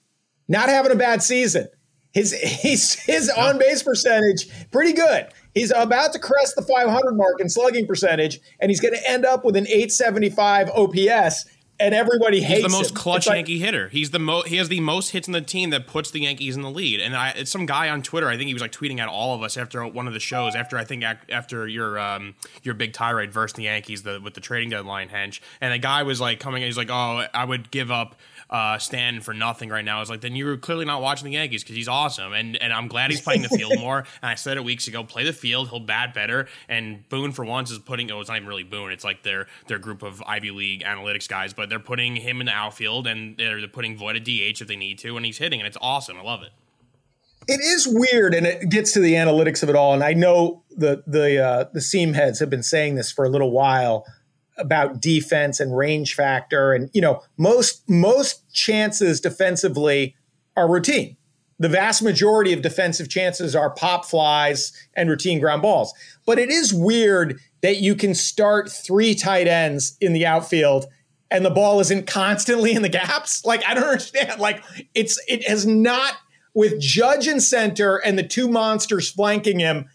not 0.49 0.69
having 0.69 0.93
a 0.93 0.97
bad 0.97 1.23
season. 1.23 1.69
His 2.13 2.33
his 2.43 2.95
his 2.95 3.31
on 3.31 3.59
base 3.59 3.83
percentage 3.83 4.49
pretty 4.71 4.93
good. 4.93 5.29
He's 5.55 5.71
about 5.75 6.13
to 6.15 6.19
crest 6.19 6.57
the 6.57 6.63
500 6.63 7.13
mark 7.13 7.41
in 7.41 7.49
slugging 7.49 7.87
percentage, 7.87 8.41
and 8.61 8.71
he's 8.71 8.81
going 8.81 8.95
to 8.95 9.11
end 9.11 9.25
up 9.25 9.45
with 9.45 9.57
an 9.57 9.67
875 9.67 10.71
OPS. 10.71 11.47
And 11.81 11.97
everybody 11.97 12.39
he's 12.39 12.47
hates 12.47 12.63
the 12.63 12.69
most 12.69 12.91
him. 12.91 12.97
clutch 12.97 13.27
like- 13.27 13.35
Yankee 13.39 13.59
hitter. 13.59 13.89
He's 13.89 14.11
the 14.13 14.21
mo- 14.21 14.43
he 14.43 14.57
has 14.59 14.69
the 14.69 14.79
most 14.79 15.09
hits 15.11 15.27
in 15.27 15.33
the 15.33 15.41
team 15.41 15.71
that 15.71 15.89
puts 15.89 16.13
the 16.13 16.21
Yankees 16.21 16.55
in 16.55 16.63
the 16.63 16.71
lead. 16.71 17.01
And 17.01 17.17
I, 17.17 17.31
it's 17.31 17.51
some 17.51 17.67
guy 17.67 17.89
on 17.89 18.03
Twitter. 18.03 18.29
I 18.29 18.37
think 18.37 18.47
he 18.47 18.55
was 18.55 18.61
like 18.61 18.71
tweeting 18.71 19.01
at 19.01 19.09
all 19.09 19.35
of 19.35 19.43
us 19.43 19.57
after 19.57 19.85
one 19.85 20.07
of 20.07 20.13
the 20.13 20.21
shows. 20.21 20.55
After 20.55 20.79
I 20.79 20.85
think 20.85 21.03
after 21.03 21.67
your 21.67 21.99
um 21.99 22.37
your 22.63 22.75
big 22.75 22.93
tirade 22.93 23.33
versus 23.33 23.57
the 23.57 23.65
Yankees 23.65 24.05
the, 24.05 24.21
with 24.23 24.35
the 24.35 24.41
trading 24.41 24.69
deadline 24.71 25.09
hench. 25.09 25.41
And 25.61 25.73
the 25.73 25.79
guy 25.79 26.05
was 26.05 26.21
like 26.21 26.39
coming. 26.39 26.63
He's 26.63 26.77
like, 26.77 26.91
oh, 26.91 27.25
I 27.35 27.45
would 27.45 27.73
give 27.73 27.91
up 27.91 28.15
uh, 28.53 28.77
Stanton 28.77 29.23
for 29.23 29.33
nothing 29.33 29.71
right 29.71 29.85
now. 29.85 29.97
I 29.97 30.01
was 30.01 30.11
like, 30.11 30.21
then 30.21 30.37
you're 30.37 30.59
clearly 30.59 30.85
not 30.85 31.01
watching 31.01 31.25
the 31.25 31.33
Yankees 31.33 31.65
because 31.65 31.75
he's 31.75 31.89
awesome, 31.89 32.35
and 32.35 32.57
and 32.57 32.71
I'm 32.71 32.87
glad 32.87 33.11
he's 33.11 33.23
playing 33.23 33.43
the 33.43 33.49
field 33.49 33.73
more. 33.81 34.05
And 34.23 34.31
I 34.31 34.35
said 34.35 34.57
it 34.57 34.65
weeks 34.65 34.87
ago, 34.89 35.03
play 35.03 35.25
the 35.25 35.33
field, 35.33 35.71
he'll 35.71 35.81
bat 35.81 36.13
better. 36.13 36.47
And 36.69 37.09
Boone 37.09 37.33
for 37.33 37.45
once 37.45 37.71
is 37.71 37.79
putting. 37.79 38.11
Oh, 38.11 38.21
it's 38.21 38.29
not 38.29 38.37
even 38.37 38.49
really 38.49 38.63
Boone. 38.63 38.93
It's 38.93 39.05
like 39.05 39.23
their 39.23 39.47
their 39.69 39.79
group 39.79 40.03
of 40.03 40.23
Ivy 40.27 40.51
League 40.51 40.83
analytics 40.85 41.27
guys, 41.29 41.55
but 41.55 41.71
they're 41.71 41.81
putting 41.81 42.17
him 42.17 42.41
in 42.41 42.47
the 42.47 42.53
outfield 42.53 43.07
and 43.07 43.37
they're, 43.39 43.59
they're 43.59 43.69
putting 43.69 43.97
Voit 43.97 44.17
at 44.17 44.25
DH 44.25 44.61
if 44.61 44.67
they 44.69 44.77
need 44.77 44.99
to, 44.99 45.17
and 45.17 45.25
he's 45.25 45.39
hitting, 45.39 45.61
and 45.61 45.67
it's 45.67 45.79
awesome. 45.81 46.19
I 46.19 46.23
love 46.23 46.43
it. 46.43 46.51
it 47.49 47.61
is 47.61 47.89
weird 47.89 48.35
and 48.35 48.47
it 48.47 48.69
gets 48.69 48.93
to 48.93 49.01
the 49.01 49.15
analytics 49.15 49.63
of 49.65 49.69
it 49.69 49.75
all 49.75 49.93
and 49.95 50.05
i 50.05 50.13
know 50.13 50.63
the 50.71 51.03
the 51.09 51.43
uh, 51.45 51.65
the 51.73 51.81
seam 51.81 52.13
heads 52.13 52.39
have 52.39 52.49
been 52.49 52.63
saying 52.63 52.95
this 52.95 53.11
for 53.11 53.25
a 53.25 53.29
little 53.29 53.51
while 53.51 54.05
about 54.63 55.01
defense 55.01 55.61
and 55.61 55.77
range 55.77 56.15
factor. 56.15 56.73
And 56.73 56.91
you 56.95 57.01
know 57.01 57.23
most 57.37 57.89
most 57.89 58.51
chances 58.55 59.21
defensively 59.21 60.17
are 60.57 60.71
routine. 60.71 61.17
The 61.59 61.69
vast 61.69 62.03
majority 62.03 62.53
of 62.53 62.63
defensive 62.63 63.09
chances 63.09 63.55
are 63.55 63.71
pop 63.71 64.05
flies 64.05 64.73
and 64.95 65.09
routine 65.09 65.39
ground 65.39 65.63
balls. 65.63 65.93
But 66.27 66.39
it 66.39 66.51
is 66.51 66.73
weird 66.73 67.39
that 67.61 67.77
you 67.77 67.95
can 67.95 68.15
start 68.15 68.71
three 68.71 69.15
tight 69.15 69.47
ends 69.47 69.97
in 70.01 70.13
the 70.13 70.27
outfield 70.27 70.87
and 71.33 71.45
the 71.45 71.51
ball 71.51 71.81
isn't 71.81 72.07
constantly 72.07 72.73
in 72.73 72.83
the 72.83 72.89
gaps. 72.89 73.43
Like 73.53 73.65
i 73.67 73.75
don't 73.75 73.85
understand. 73.85 74.41
Like 74.41 74.63
it's 74.95 75.19
it 75.27 75.47
has 75.49 75.67
not 75.67 76.15
with 76.55 76.79
Judge 76.81 77.27
and 77.27 77.43
center 77.43 77.97
and 77.97 78.19
the 78.19 78.23
two 78.23 78.49
monsters 78.49 79.11
flanking 79.11 79.59
him, 79.59 79.89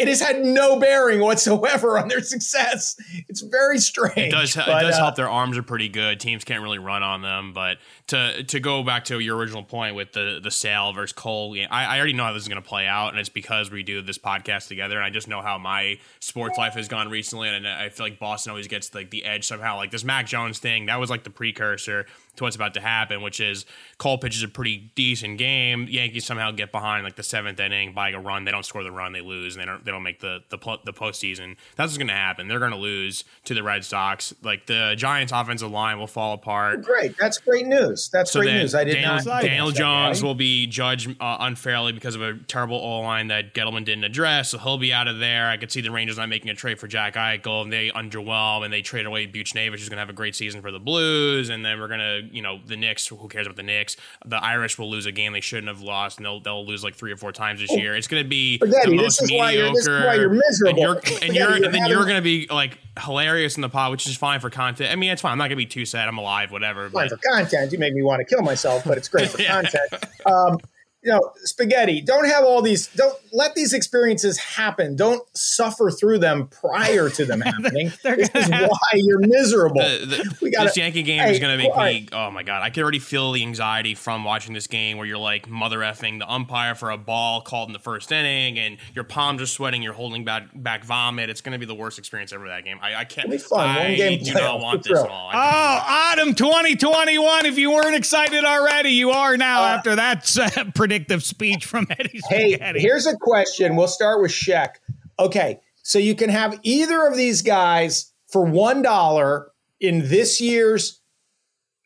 it 0.00 0.08
has 0.08 0.20
had 0.20 0.42
no 0.42 0.78
bearing 0.78 1.20
whatsoever 1.20 1.98
on 1.98 2.08
their 2.08 2.22
success. 2.22 2.96
It's 3.28 3.42
very 3.42 3.78
strange. 3.78 4.16
It 4.16 4.30
does. 4.30 4.56
but, 4.56 4.68
it 4.68 4.86
does 4.86 4.94
uh, 4.94 5.04
help. 5.04 5.16
Their 5.16 5.28
arms 5.28 5.58
are 5.58 5.62
pretty 5.62 5.90
good. 5.90 6.18
Teams 6.20 6.42
can't 6.42 6.62
really 6.62 6.78
run 6.78 7.02
on 7.02 7.20
them. 7.20 7.52
But 7.52 7.78
to 8.10 8.42
to 8.42 8.58
go 8.58 8.82
back 8.82 9.04
to 9.04 9.20
your 9.20 9.36
original 9.36 9.62
point 9.62 9.94
with 9.94 10.12
the 10.12 10.40
the 10.42 10.50
Sale 10.50 10.92
versus 10.92 11.12
Cole, 11.12 11.56
I, 11.70 11.84
I 11.84 11.96
already 11.96 12.12
know 12.12 12.24
how 12.24 12.32
this 12.32 12.42
is 12.42 12.48
going 12.48 12.60
to 12.60 12.68
play 12.68 12.86
out, 12.86 13.10
and 13.10 13.18
it's 13.20 13.28
because 13.28 13.70
we 13.70 13.84
do 13.84 14.02
this 14.02 14.18
podcast 14.18 14.66
together, 14.66 14.96
and 14.96 15.04
I 15.04 15.10
just 15.10 15.28
know 15.28 15.40
how 15.40 15.58
my 15.58 15.98
sports 16.18 16.58
life 16.58 16.74
has 16.74 16.88
gone 16.88 17.08
recently, 17.08 17.48
and 17.48 17.66
I 17.66 17.88
feel 17.88 18.06
like 18.06 18.18
Boston 18.18 18.50
always 18.50 18.66
gets 18.66 18.92
like 18.94 19.10
the 19.10 19.24
edge 19.24 19.46
somehow. 19.46 19.76
Like 19.76 19.92
this 19.92 20.02
Mac 20.02 20.26
Jones 20.26 20.58
thing, 20.58 20.86
that 20.86 20.98
was 20.98 21.08
like 21.08 21.22
the 21.22 21.30
precursor 21.30 22.06
to 22.36 22.44
what's 22.44 22.56
about 22.56 22.74
to 22.74 22.80
happen, 22.80 23.22
which 23.22 23.38
is 23.38 23.64
Cole 23.98 24.18
pitches 24.18 24.42
a 24.42 24.48
pretty 24.48 24.90
decent 24.96 25.38
game. 25.38 25.86
Yankees 25.88 26.24
somehow 26.24 26.50
get 26.50 26.72
behind 26.72 27.04
like 27.04 27.14
the 27.14 27.22
seventh 27.22 27.60
inning, 27.60 27.92
buying 27.92 28.14
a 28.14 28.20
run. 28.20 28.44
They 28.44 28.50
don't 28.50 28.64
score 28.64 28.82
the 28.82 28.90
run, 28.90 29.12
they 29.12 29.20
lose, 29.20 29.54
and 29.54 29.62
they 29.62 29.66
don't 29.66 29.84
they 29.84 29.92
don't 29.92 30.02
make 30.02 30.18
the 30.18 30.42
the 30.48 30.58
the 30.84 30.92
postseason. 30.92 31.56
That's 31.76 31.90
what's 31.90 31.98
going 31.98 32.08
to 32.08 32.14
happen. 32.14 32.48
They're 32.48 32.58
going 32.58 32.72
to 32.72 32.76
lose 32.76 33.24
to 33.44 33.54
the 33.54 33.62
Red 33.62 33.84
Sox. 33.84 34.34
Like 34.42 34.66
the 34.66 34.94
Giants' 34.96 35.32
offensive 35.32 35.70
line 35.70 35.98
will 35.98 36.08
fall 36.08 36.34
apart. 36.34 36.82
Great. 36.82 37.16
That's 37.18 37.38
great 37.38 37.66
news. 37.66 37.99
That's 38.08 38.34
great 38.34 38.46
then 38.46 38.58
news. 38.58 38.74
I 38.74 38.84
did 38.84 38.94
Daniel, 38.94 39.14
not. 39.16 39.24
know 39.26 39.40
Daniel 39.42 39.66
that, 39.68 39.76
Jones 39.76 40.18
Gary. 40.20 40.28
will 40.28 40.34
be 40.34 40.66
judged 40.66 41.10
uh, 41.20 41.36
unfairly 41.40 41.92
because 41.92 42.14
of 42.14 42.22
a 42.22 42.34
terrible 42.48 42.76
O 42.76 43.00
line 43.00 43.28
that 43.28 43.54
Gettleman 43.54 43.84
didn't 43.84 44.04
address. 44.04 44.50
So 44.50 44.58
he'll 44.58 44.78
be 44.78 44.92
out 44.92 45.08
of 45.08 45.18
there. 45.18 45.48
I 45.48 45.56
could 45.56 45.70
see 45.70 45.80
the 45.80 45.90
Rangers 45.90 46.16
not 46.18 46.28
making 46.28 46.50
a 46.50 46.54
trade 46.54 46.78
for 46.80 46.86
Jack 46.88 47.14
Eichel, 47.14 47.62
and 47.62 47.72
they 47.72 47.90
underwhelm, 47.90 48.64
and 48.64 48.72
they 48.72 48.82
trade 48.82 49.06
away 49.06 49.26
Buchnevich, 49.26 49.70
who's 49.72 49.88
going 49.88 49.96
to 49.96 50.00
have 50.00 50.10
a 50.10 50.14
great 50.14 50.34
season 50.34 50.60
for 50.62 50.70
the 50.70 50.78
Blues, 50.80 51.48
and 51.48 51.64
then 51.64 51.78
we're 51.80 51.88
going 51.88 52.00
to, 52.00 52.22
you 52.34 52.42
know, 52.42 52.58
the 52.66 52.76
Knicks. 52.76 53.06
Who 53.08 53.28
cares 53.28 53.46
about 53.46 53.56
the 53.56 53.62
Knicks? 53.62 53.96
The 54.24 54.36
Irish 54.42 54.78
will 54.78 54.90
lose 54.90 55.06
a 55.06 55.12
game 55.12 55.32
they 55.32 55.40
shouldn't 55.40 55.68
have 55.68 55.80
lost, 55.82 56.18
and 56.18 56.26
they'll 56.26 56.40
they'll 56.40 56.64
lose 56.66 56.82
like 56.84 56.94
three 56.94 57.12
or 57.12 57.16
four 57.16 57.32
times 57.32 57.60
this 57.60 57.70
year. 57.72 57.96
It's 57.96 58.08
going 58.08 58.22
to 58.22 58.28
be 58.28 58.58
the 58.58 58.66
most 58.66 58.86
you're- 58.86 58.98
this 58.98 59.20
is 59.20 59.30
mediocre. 59.30 60.06
why 60.06 60.14
you're 60.14 60.28
miserable. 60.30 60.70
And 60.70 60.78
you're 60.78 61.00
and 61.22 61.34
you're, 61.34 61.34
you're 61.48 61.54
and 61.56 61.64
then 61.64 61.74
having- 61.74 61.90
you're 61.90 62.04
going 62.04 62.16
to 62.16 62.22
be 62.22 62.46
like 62.50 62.78
hilarious 62.98 63.56
in 63.56 63.62
the 63.62 63.68
pod, 63.68 63.90
which 63.90 64.06
is 64.06 64.16
fine 64.16 64.40
for 64.40 64.50
content. 64.50 64.90
I 64.92 64.96
mean, 64.96 65.10
it's 65.10 65.22
fine. 65.22 65.32
I'm 65.32 65.38
not 65.38 65.44
going 65.44 65.50
to 65.52 65.56
be 65.56 65.66
too 65.66 65.84
sad. 65.86 66.06
I'm 66.08 66.18
alive, 66.18 66.50
whatever. 66.52 66.90
fine 66.90 67.08
But 67.08 67.20
for 67.20 67.28
content. 67.28 67.72
You 67.72 67.78
make 67.78 67.89
me 67.94 68.02
want 68.02 68.20
to 68.20 68.24
kill 68.24 68.42
myself, 68.42 68.84
but 68.84 68.98
it's 68.98 69.08
great 69.08 69.28
for 69.28 69.38
content. 69.42 69.92
Um, 70.26 70.58
you 71.02 71.10
know, 71.10 71.32
spaghetti. 71.44 72.00
Don't 72.00 72.26
have 72.26 72.44
all 72.44 72.62
these. 72.62 72.88
Don't 72.88 73.16
let 73.32 73.54
these 73.54 73.72
experiences 73.72 74.36
happen. 74.38 74.96
Don't 74.96 75.22
suffer 75.36 75.90
through 75.90 76.18
them 76.18 76.48
prior 76.48 77.08
to 77.10 77.24
them 77.24 77.40
happening. 77.44 77.90
This 78.02 78.18
is 78.20 78.28
gonna 78.30 78.54
have- 78.56 78.68
why 78.70 78.78
you're 78.94 79.18
miserable. 79.18 79.80
the, 79.80 80.04
the, 80.06 80.38
we 80.42 80.50
got 80.50 80.64
this 80.64 80.76
Yankee 80.76 81.02
game 81.02 81.20
Hey, 81.22 81.32
is 81.32 81.38
going 81.40 81.56
to 81.58 81.64
make 81.64 81.76
all 81.76 81.84
me. 81.84 82.08
Oh 82.12 82.30
my 82.30 82.42
god! 82.42 82.62
I 82.62 82.70
can 82.70 82.82
already 82.82 82.98
feel 82.98 83.32
the 83.32 83.42
anxiety 83.42 83.94
from 83.94 84.24
watching 84.24 84.52
this 84.54 84.66
game, 84.66 84.96
where 84.98 85.06
you're 85.06 85.18
like 85.18 85.48
mother 85.48 85.78
effing 85.78 86.18
the 86.18 86.30
umpire 86.30 86.74
for 86.74 86.90
a 86.90 86.98
ball 86.98 87.40
called 87.40 87.68
in 87.68 87.72
the 87.72 87.78
first 87.78 88.12
inning, 88.12 88.58
and 88.58 88.76
your 88.94 89.04
palms 89.04 89.40
are 89.42 89.46
sweating. 89.46 89.82
You're 89.82 89.92
holding 89.94 90.24
back 90.24 90.48
back 90.54 90.84
vomit. 90.84 91.30
It's 91.30 91.40
going 91.40 91.52
to 91.52 91.58
be 91.58 91.66
the 91.66 91.74
worst 91.74 91.98
experience 91.98 92.32
ever. 92.32 92.46
That 92.48 92.64
game. 92.64 92.78
I, 92.82 92.94
I 92.96 93.04
can't. 93.04 93.26
It'll 93.28 93.30
be 93.30 93.38
fun. 93.38 93.68
One 93.74 93.86
I 93.86 93.94
game 93.96 94.22
do 94.22 94.32
playoff. 94.32 94.34
not 94.40 94.60
want 94.60 94.82
this 94.82 94.90
thrill. 94.92 95.04
at 95.04 95.10
all. 95.10 95.30
I 95.32 96.10
Oh, 96.12 96.18
autumn 96.20 96.34
2021. 96.34 97.46
If 97.46 97.58
you 97.58 97.70
weren't 97.72 97.94
excited 97.96 98.44
already, 98.44 98.90
you 98.90 99.10
are 99.10 99.36
now 99.36 99.62
after 99.64 99.96
that 99.96 100.36
uh, 100.38 100.64
predictive 100.90 101.22
speech 101.22 101.64
from 101.66 101.86
Eddie 101.98 102.20
Hey, 102.28 102.52
Spaghetti. 102.54 102.80
here's 102.80 103.06
a 103.06 103.16
question. 103.16 103.76
We'll 103.76 103.86
start 103.88 104.20
with 104.20 104.32
Sheck. 104.32 104.74
Okay, 105.20 105.60
so 105.82 105.98
you 106.00 106.14
can 106.16 106.30
have 106.30 106.58
either 106.64 107.06
of 107.06 107.16
these 107.16 107.42
guys 107.42 108.12
for 108.28 108.44
one 108.44 108.82
dollar 108.82 109.50
in 109.78 110.08
this 110.08 110.40
year's 110.40 111.00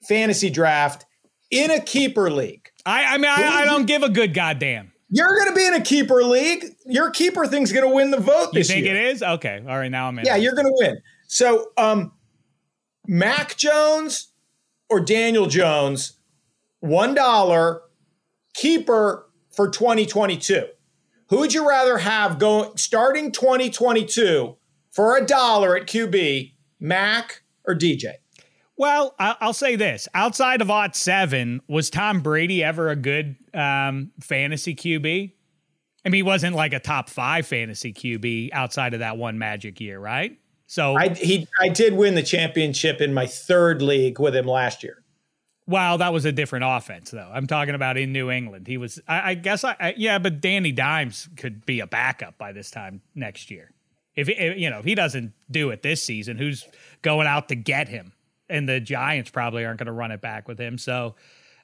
fantasy 0.08 0.48
draft 0.48 1.04
in 1.50 1.70
a 1.70 1.80
keeper 1.80 2.30
league. 2.30 2.70
I, 2.86 3.14
I 3.14 3.18
mean, 3.18 3.30
I, 3.30 3.60
I 3.62 3.64
don't 3.66 3.86
give 3.86 4.02
a 4.02 4.08
good 4.08 4.32
goddamn. 4.32 4.92
You're 5.10 5.36
going 5.36 5.48
to 5.48 5.54
be 5.54 5.66
in 5.66 5.74
a 5.74 5.82
keeper 5.82 6.24
league. 6.24 6.64
Your 6.86 7.10
keeper 7.10 7.46
thing's 7.46 7.72
going 7.72 7.86
to 7.88 7.94
win 7.94 8.10
the 8.10 8.18
vote 8.18 8.48
You 8.52 8.60
this 8.60 8.68
think 8.68 8.86
year. 8.86 8.96
it 8.96 9.04
is? 9.06 9.22
Okay. 9.22 9.62
All 9.68 9.76
right. 9.78 9.90
Now 9.90 10.08
I'm 10.08 10.18
in. 10.18 10.24
Yeah, 10.24 10.36
you're 10.36 10.54
going 10.54 10.66
to 10.66 10.74
win. 10.78 10.96
So, 11.28 11.70
um, 11.76 12.12
Mac 13.06 13.56
Jones 13.56 14.32
or 14.90 15.00
Daniel 15.00 15.46
Jones, 15.46 16.14
$1 16.82 17.80
keeper 18.54 19.28
for 19.50 19.68
2022. 19.68 20.66
Who 21.28 21.38
would 21.38 21.52
you 21.52 21.68
rather 21.68 21.98
have 21.98 22.38
going 22.38 22.76
starting 22.76 23.32
2022 23.32 24.56
for 24.90 25.16
a 25.16 25.24
dollar 25.24 25.76
at 25.76 25.86
QB, 25.86 26.52
Mac 26.80 27.42
or 27.66 27.74
DJ? 27.74 28.14
Well, 28.76 29.14
I'll 29.18 29.52
say 29.52 29.76
this: 29.76 30.08
outside 30.14 30.60
of 30.60 30.68
Ot 30.68 30.96
Seven, 30.96 31.60
was 31.68 31.90
Tom 31.90 32.20
Brady 32.20 32.64
ever 32.64 32.88
a 32.88 32.96
good 32.96 33.36
um, 33.54 34.10
fantasy 34.20 34.74
QB? 34.74 35.32
I 36.04 36.08
mean, 36.08 36.18
he 36.18 36.22
wasn't 36.22 36.56
like 36.56 36.72
a 36.72 36.80
top 36.80 37.08
five 37.08 37.46
fantasy 37.46 37.92
QB 37.92 38.50
outside 38.52 38.92
of 38.92 39.00
that 39.00 39.16
one 39.16 39.38
magic 39.38 39.80
year, 39.80 39.98
right? 39.98 40.38
So 40.66 40.96
I 40.96 41.10
he 41.10 41.46
I 41.60 41.68
did 41.68 41.94
win 41.94 42.14
the 42.14 42.22
championship 42.22 43.00
in 43.00 43.14
my 43.14 43.26
third 43.26 43.80
league 43.80 44.18
with 44.18 44.34
him 44.34 44.46
last 44.46 44.82
year. 44.82 45.03
Well, 45.66 45.98
that 45.98 46.12
was 46.12 46.26
a 46.26 46.32
different 46.32 46.66
offense, 46.66 47.10
though. 47.10 47.30
I'm 47.32 47.46
talking 47.46 47.74
about 47.74 47.96
in 47.96 48.12
New 48.12 48.30
England. 48.30 48.66
He 48.66 48.76
was, 48.76 49.00
I, 49.08 49.30
I 49.30 49.34
guess, 49.34 49.64
I, 49.64 49.76
I, 49.80 49.94
yeah, 49.96 50.18
but 50.18 50.42
Danny 50.42 50.72
Dimes 50.72 51.28
could 51.36 51.64
be 51.64 51.80
a 51.80 51.86
backup 51.86 52.36
by 52.36 52.52
this 52.52 52.70
time 52.70 53.00
next 53.14 53.50
year. 53.50 53.70
If, 54.14 54.28
if 54.28 54.58
you 54.58 54.70
know 54.70 54.78
if 54.78 54.84
he 54.84 54.94
doesn't 54.94 55.32
do 55.50 55.70
it 55.70 55.82
this 55.82 56.02
season, 56.02 56.36
who's 56.36 56.66
going 57.02 57.26
out 57.26 57.48
to 57.48 57.54
get 57.56 57.88
him? 57.88 58.12
And 58.48 58.68
the 58.68 58.78
Giants 58.78 59.30
probably 59.30 59.64
aren't 59.64 59.78
going 59.78 59.86
to 59.86 59.92
run 59.92 60.12
it 60.12 60.20
back 60.20 60.46
with 60.46 60.58
him. 60.60 60.76
So 60.76 61.14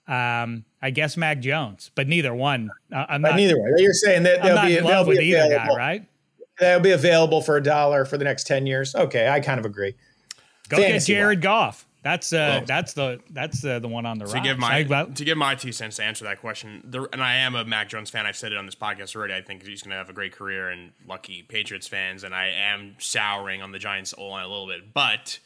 um, 0.08 0.64
I 0.80 0.90
guess 0.90 1.16
Mac 1.16 1.40
Jones, 1.40 1.90
but 1.94 2.08
neither 2.08 2.34
one. 2.34 2.70
Uh, 2.92 3.04
I'm 3.08 3.22
but 3.22 3.30
not. 3.30 3.36
Neither 3.36 3.60
one. 3.60 3.74
You're 3.76 3.92
saying 3.92 4.22
that 4.24 4.42
they'll 4.42 4.66
be, 4.66 4.76
they'll 4.76 5.06
with 5.06 5.18
be 5.18 5.26
either 5.26 5.54
guy, 5.54 5.68
right? 5.76 6.06
They'll 6.58 6.80
be 6.80 6.90
available 6.90 7.42
for 7.42 7.56
a 7.56 7.62
dollar 7.62 8.04
for 8.04 8.18
the 8.18 8.24
next 8.24 8.46
ten 8.46 8.66
years. 8.66 8.94
Okay, 8.94 9.28
I 9.28 9.40
kind 9.40 9.60
of 9.60 9.66
agree. 9.66 9.94
Go 10.68 10.78
Fantasy 10.78 11.12
get 11.12 11.18
Jared. 11.18 11.42
Goff. 11.42 11.86
That's 12.02 12.32
uh, 12.32 12.36
well, 12.36 12.64
that's 12.66 12.94
the 12.94 13.20
that's 13.30 13.64
uh, 13.64 13.78
the 13.78 13.88
one 13.88 14.06
on 14.06 14.18
the 14.18 14.24
right 14.24 14.34
to 14.34 14.40
give 14.40 14.58
my 14.58 14.84
to 14.84 15.24
give 15.24 15.36
my 15.36 15.54
two 15.54 15.72
cents 15.72 15.96
to 15.96 16.04
answer 16.04 16.24
that 16.24 16.40
question. 16.40 16.82
The, 16.84 17.06
and 17.12 17.22
I 17.22 17.36
am 17.36 17.54
a 17.54 17.64
Mac 17.64 17.90
Jones 17.90 18.08
fan. 18.08 18.24
I've 18.24 18.36
said 18.36 18.52
it 18.52 18.58
on 18.58 18.64
this 18.64 18.74
podcast 18.74 19.14
already. 19.14 19.34
I 19.34 19.42
think 19.42 19.66
he's 19.66 19.82
going 19.82 19.90
to 19.90 19.96
have 19.96 20.08
a 20.08 20.14
great 20.14 20.32
career, 20.32 20.70
and 20.70 20.92
lucky 21.06 21.42
Patriots 21.42 21.88
fans. 21.88 22.24
And 22.24 22.34
I 22.34 22.48
am 22.48 22.96
souring 22.98 23.60
on 23.60 23.72
the 23.72 23.78
Giants 23.78 24.14
O 24.16 24.28
line 24.28 24.44
a 24.44 24.48
little 24.48 24.66
bit, 24.66 24.94
but 24.94 25.38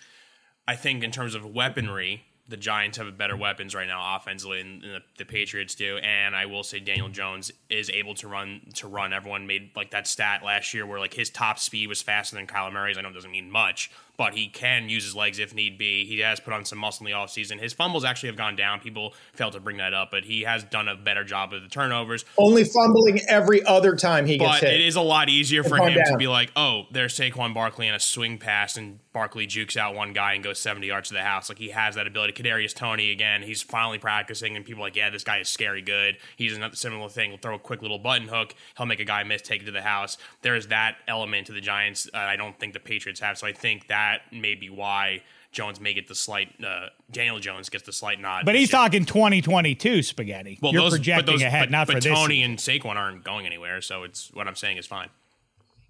I 0.68 0.76
think 0.76 1.02
in 1.02 1.10
terms 1.10 1.34
of 1.34 1.44
weaponry, 1.44 2.24
the 2.48 2.56
Giants 2.56 2.98
have 2.98 3.16
better 3.16 3.36
weapons 3.36 3.74
right 3.74 3.88
now 3.88 4.16
offensively 4.16 4.62
than 4.62 4.80
the, 4.80 5.00
the, 5.18 5.24
Patriots 5.24 5.74
do. 5.74 5.96
And 5.98 6.36
I 6.36 6.46
will 6.46 6.62
say 6.62 6.78
Daniel 6.78 7.08
Jones 7.08 7.50
is 7.70 7.88
able 7.90 8.14
to 8.16 8.28
run 8.28 8.60
to 8.74 8.86
run. 8.86 9.12
Everyone 9.12 9.46
made 9.46 9.70
like 9.74 9.90
that 9.92 10.06
stat 10.06 10.44
last 10.44 10.74
year 10.74 10.86
where 10.86 10.98
like 10.98 11.14
his 11.14 11.30
top 11.30 11.58
speed 11.58 11.88
was 11.88 12.02
faster 12.02 12.36
than 12.36 12.46
Kyler 12.46 12.72
Murray's. 12.72 12.98
I 12.98 13.00
know 13.00 13.08
it 13.08 13.14
doesn't 13.14 13.30
mean 13.30 13.50
much, 13.50 13.90
but 14.16 14.34
he 14.34 14.48
can 14.48 14.88
use 14.88 15.04
his 15.04 15.16
legs 15.16 15.38
if 15.38 15.54
need 15.54 15.78
be. 15.78 16.04
He 16.04 16.20
has 16.20 16.40
put 16.40 16.52
on 16.52 16.64
some 16.64 16.78
muscle 16.78 17.06
in 17.06 17.12
the 17.12 17.18
offseason. 17.18 17.60
His 17.60 17.72
fumbles 17.72 18.04
actually 18.04 18.28
have 18.28 18.36
gone 18.36 18.56
down. 18.56 18.80
People 18.80 19.14
fail 19.32 19.50
to 19.50 19.60
bring 19.60 19.78
that 19.78 19.92
up, 19.92 20.10
but 20.10 20.24
he 20.24 20.42
has 20.42 20.62
done 20.64 20.88
a 20.88 20.96
better 20.96 21.24
job 21.24 21.52
of 21.52 21.62
the 21.62 21.68
turnovers. 21.68 22.24
Only 22.38 22.64
fumbling 22.64 23.20
every 23.28 23.64
other 23.64 23.96
time 23.96 24.26
he 24.26 24.38
gets 24.38 24.60
but 24.60 24.68
hit. 24.68 24.80
it 24.80 24.86
is 24.86 24.96
a 24.96 25.00
lot 25.00 25.28
easier 25.28 25.64
for 25.64 25.76
him 25.76 25.94
down. 25.94 26.04
to 26.06 26.16
be 26.16 26.28
like, 26.28 26.52
oh, 26.54 26.84
there's 26.92 27.16
Saquon 27.16 27.54
Barkley 27.54 27.88
in 27.88 27.94
a 27.94 28.00
swing 28.00 28.38
pass, 28.38 28.76
and 28.76 29.00
Barkley 29.12 29.46
jukes 29.46 29.76
out 29.76 29.94
one 29.94 30.12
guy 30.12 30.34
and 30.34 30.44
goes 30.44 30.58
70 30.58 30.86
yards 30.86 31.08
to 31.08 31.14
the 31.14 31.22
house. 31.22 31.48
Like 31.48 31.58
he 31.58 31.70
has 31.70 31.94
that 31.96 32.06
ability. 32.06 32.32
Kadarius 32.34 32.74
Toney 32.74 33.10
again, 33.10 33.42
he's 33.42 33.62
finally 33.62 33.98
practicing, 33.98 34.56
and 34.56 34.64
people 34.64 34.82
are 34.82 34.86
like, 34.86 34.96
yeah, 34.96 35.10
this 35.10 35.24
guy 35.24 35.38
is 35.38 35.48
scary 35.48 35.82
good. 35.82 36.18
He's 36.36 36.56
another 36.56 36.76
similar 36.76 37.08
thing. 37.08 37.30
He'll 37.30 37.38
throw 37.38 37.56
a 37.56 37.58
quick 37.58 37.82
little 37.82 37.98
button 37.98 38.28
hook. 38.28 38.54
He'll 38.76 38.86
make 38.86 39.00
a 39.00 39.04
guy 39.04 39.24
miss, 39.24 39.42
take 39.42 39.62
it 39.62 39.66
to 39.66 39.72
the 39.72 39.82
house. 39.82 40.18
There 40.42 40.54
is 40.54 40.68
that 40.68 40.96
element 41.08 41.48
to 41.48 41.52
the 41.52 41.60
Giants. 41.60 42.08
Uh, 42.12 42.18
I 42.18 42.36
don't 42.36 42.58
think 42.58 42.74
the 42.74 42.80
Patriots 42.80 43.20
have. 43.20 43.38
So 43.38 43.46
I 43.46 43.52
think 43.52 43.88
that 43.88 44.03
may 44.32 44.54
be 44.54 44.70
why 44.70 44.94
why 44.94 45.22
Jones 45.52 45.80
may 45.80 45.94
get 45.94 46.08
the 46.08 46.14
slight. 46.14 46.52
Uh, 46.62 46.88
Daniel 47.10 47.38
Jones 47.38 47.68
gets 47.68 47.84
the 47.84 47.92
slight 47.92 48.20
nod. 48.20 48.44
But 48.44 48.54
he's 48.54 48.72
year. 48.72 48.80
talking 48.80 49.04
2022 49.04 50.02
spaghetti. 50.02 50.58
Well, 50.60 50.72
You're 50.72 50.82
those, 50.82 50.92
projecting 50.94 51.34
those, 51.36 51.42
ahead, 51.42 51.62
but, 51.62 51.70
not 51.70 51.86
but 51.86 52.02
for 52.02 52.08
Toney 52.08 52.40
this. 52.42 52.48
and 52.48 52.58
Saquon 52.58 52.96
aren't 52.96 53.24
going 53.24 53.46
anywhere, 53.46 53.80
so 53.80 54.02
it's 54.02 54.32
what 54.32 54.48
I'm 54.48 54.56
saying 54.56 54.78
is 54.78 54.86
fine. 54.86 55.08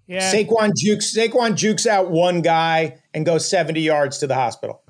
Yeah, 0.07 0.31
Saquon 0.31 0.71
jukes 0.75 1.15
Saquon 1.17 1.55
jukes 1.55 1.87
out 1.87 2.11
one 2.11 2.41
guy 2.41 2.99
and 3.15 3.25
goes 3.25 3.49
70 3.49 3.81
yards 3.81 4.19
to 4.19 4.27
the 4.27 4.35
hospital. 4.35 4.81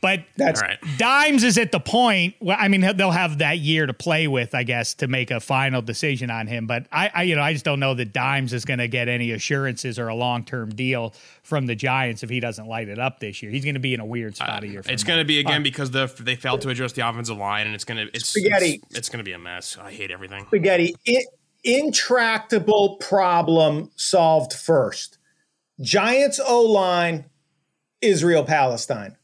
But 0.00 0.24
that's 0.36 0.60
right. 0.60 0.78
Dimes 0.96 1.42
is 1.42 1.58
at 1.58 1.72
the 1.72 1.80
point. 1.80 2.36
Where, 2.38 2.56
I 2.56 2.68
mean, 2.68 2.80
they'll 2.96 3.10
have 3.10 3.38
that 3.38 3.58
year 3.58 3.84
to 3.84 3.92
play 3.92 4.28
with, 4.28 4.54
I 4.54 4.62
guess, 4.62 4.94
to 4.94 5.08
make 5.08 5.32
a 5.32 5.40
final 5.40 5.82
decision 5.82 6.30
on 6.30 6.46
him. 6.46 6.66
But 6.68 6.86
I, 6.92 7.10
I 7.12 7.22
you 7.24 7.34
know, 7.34 7.42
I 7.42 7.52
just 7.52 7.64
don't 7.64 7.80
know 7.80 7.94
that 7.94 8.12
Dimes 8.12 8.52
is 8.52 8.64
going 8.64 8.78
to 8.78 8.86
get 8.86 9.08
any 9.08 9.32
assurances 9.32 9.98
or 9.98 10.06
a 10.08 10.14
long 10.14 10.44
term 10.44 10.70
deal 10.70 11.14
from 11.42 11.66
the 11.66 11.74
Giants 11.74 12.22
if 12.22 12.30
he 12.30 12.38
doesn't 12.38 12.66
light 12.66 12.88
it 12.88 13.00
up 13.00 13.18
this 13.18 13.42
year. 13.42 13.50
He's 13.50 13.64
going 13.64 13.74
to 13.74 13.80
be 13.80 13.92
in 13.92 14.00
a 14.00 14.06
weird 14.06 14.36
spot 14.36 14.62
uh, 14.62 14.66
a 14.66 14.68
year. 14.68 14.82
it's 14.86 15.04
going 15.04 15.18
to 15.18 15.24
be 15.24 15.40
again 15.40 15.62
uh, 15.62 15.64
because 15.64 15.90
the, 15.90 16.06
they 16.20 16.36
failed 16.36 16.60
to 16.60 16.68
address 16.68 16.92
the 16.92 17.08
offensive 17.08 17.36
line, 17.36 17.66
and 17.66 17.74
it's 17.74 17.84
going 17.84 18.06
to 18.06 18.14
it's 18.14 18.28
spaghetti. 18.28 18.80
It's, 18.90 18.98
it's 18.98 19.08
going 19.08 19.18
to 19.18 19.24
be 19.24 19.32
a 19.32 19.38
mess. 19.38 19.76
I 19.80 19.90
hate 19.90 20.12
everything. 20.12 20.46
Spaghetti. 20.46 20.94
It, 21.04 21.26
intractable 21.64 22.96
problem 22.96 23.90
solved 23.96 24.52
first. 24.52 25.18
Giants 25.80 26.40
O 26.44 26.62
line, 26.62 27.24
Israel 28.00 28.44
Palestine 28.44 29.16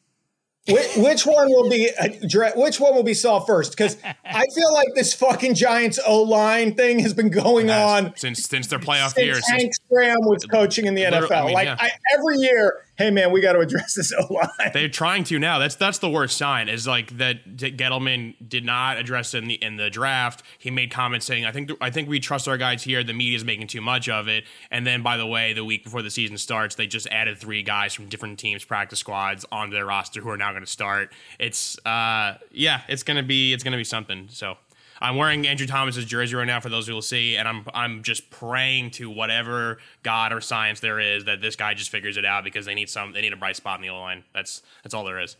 which, 0.66 1.27
one 1.27 1.49
will 1.51 1.69
be 1.69 1.91
uh, 1.91 2.09
which 2.57 2.81
one 2.81 2.95
will 2.95 3.03
be 3.03 3.12
solved 3.12 3.47
first? 3.47 3.73
Because 3.73 3.99
I 4.24 4.47
feel 4.55 4.73
like 4.73 4.89
this 4.95 5.12
fucking 5.12 5.55
Giants 5.55 6.01
O 6.07 6.23
line 6.23 6.74
thing 6.74 7.01
has 7.01 7.12
been 7.12 7.28
going 7.28 7.70
on 7.70 8.15
since 8.16 8.45
since 8.45 8.69
their 8.69 8.78
playoff 8.78 9.12
since 9.12 9.27
years. 9.27 9.49
Hank 9.49 9.73
Graham 9.91 10.16
was 10.23 10.47
coaching 10.47 10.86
in 10.86 10.95
the 10.95 11.03
NFL. 11.03 11.31
I 11.31 11.45
mean, 11.45 11.55
like 11.55 11.66
yeah. 11.66 11.77
I, 11.78 11.91
every 12.15 12.39
year, 12.39 12.82
hey 12.96 13.10
man, 13.10 13.32
we 13.32 13.40
got 13.40 13.54
to 13.54 13.60
address 13.60 13.94
this 13.94 14.12
O 14.18 14.32
line. 14.32 14.70
They're 14.72 14.88
trying 14.88 15.24
to 15.24 15.38
now. 15.38 15.58
That's 15.58 15.74
that's 15.74 15.98
the 15.98 16.08
worst 16.08 16.36
sign. 16.36 16.68
Is 16.68 16.86
like 16.86 17.16
that 17.18 17.56
Gettleman 17.56 18.34
did 18.46 18.64
not 18.64 18.98
address 18.98 19.34
in 19.34 19.46
the 19.46 19.54
in 19.54 19.76
the 19.76 19.90
draft. 19.90 20.42
He 20.58 20.70
made 20.70 20.90
comments 20.90 21.26
saying, 21.26 21.44
"I 21.44 21.52
think 21.52 21.70
I 21.80 21.90
think 21.90 22.08
we 22.08 22.20
trust 22.20 22.48
our 22.48 22.56
guys 22.56 22.82
here. 22.82 23.02
The 23.02 23.12
media 23.12 23.36
is 23.36 23.44
making 23.44 23.68
too 23.68 23.80
much 23.80 24.08
of 24.08 24.28
it." 24.28 24.44
And 24.70 24.86
then, 24.86 25.02
by 25.02 25.16
the 25.16 25.26
way, 25.26 25.52
the 25.52 25.64
week 25.64 25.84
before 25.84 26.02
the 26.02 26.10
season 26.10 26.38
starts, 26.38 26.74
they 26.74 26.86
just 26.86 27.06
added 27.08 27.38
three 27.38 27.62
guys 27.62 27.94
from 27.94 28.08
different 28.08 28.38
teams' 28.38 28.64
practice 28.64 28.98
squads 28.98 29.44
onto 29.50 29.74
their 29.74 29.86
roster 29.86 30.20
who 30.20 30.30
are 30.30 30.36
now 30.36 30.50
going 30.50 30.64
to 30.64 30.70
start. 30.70 31.12
It's 31.38 31.78
uh 31.86 32.38
yeah, 32.50 32.82
it's 32.88 33.02
gonna 33.02 33.22
be 33.22 33.52
it's 33.52 33.64
gonna 33.64 33.76
be 33.76 33.84
something. 33.84 34.28
So 34.30 34.56
I'm 35.05 35.16
wearing 35.16 35.47
Andrew 35.47 35.66
Thomas's 35.66 36.06
jersey 36.06 36.35
right 36.35 36.47
now 36.47 36.60
for 36.60 36.70
those 36.70 36.86
who 36.86 36.94
will 36.94 37.02
see, 37.02 37.36
and 37.36 37.47
I'm 37.47 37.66
I'm 37.74 38.02
just 38.02 38.31
praying 38.31 38.93
to 38.93 39.10
whatever 39.10 39.76
God 40.02 40.32
or 40.32 40.40
science 40.40 40.81
there 40.81 40.98
is 40.98 41.26
that 41.26 41.43
this 41.43 41.56
guy 41.56 41.74
just 41.74 41.90
figures 41.90 42.16
it 42.16 42.24
out 42.24 42.43
because 42.43 42.64
they 42.64 42.74
need 42.74 42.89
some 42.89 43.12
they 43.12 43.20
need 43.20 43.35
a 43.35 43.36
bright 43.36 43.56
spot 43.56 43.78
in 43.78 43.82
the 43.82 43.90
O 43.90 44.01
line. 44.01 44.24
That's 44.32 44.62
that's 44.82 44.94
all 44.94 45.05
there 45.05 45.20
is. 45.20 45.36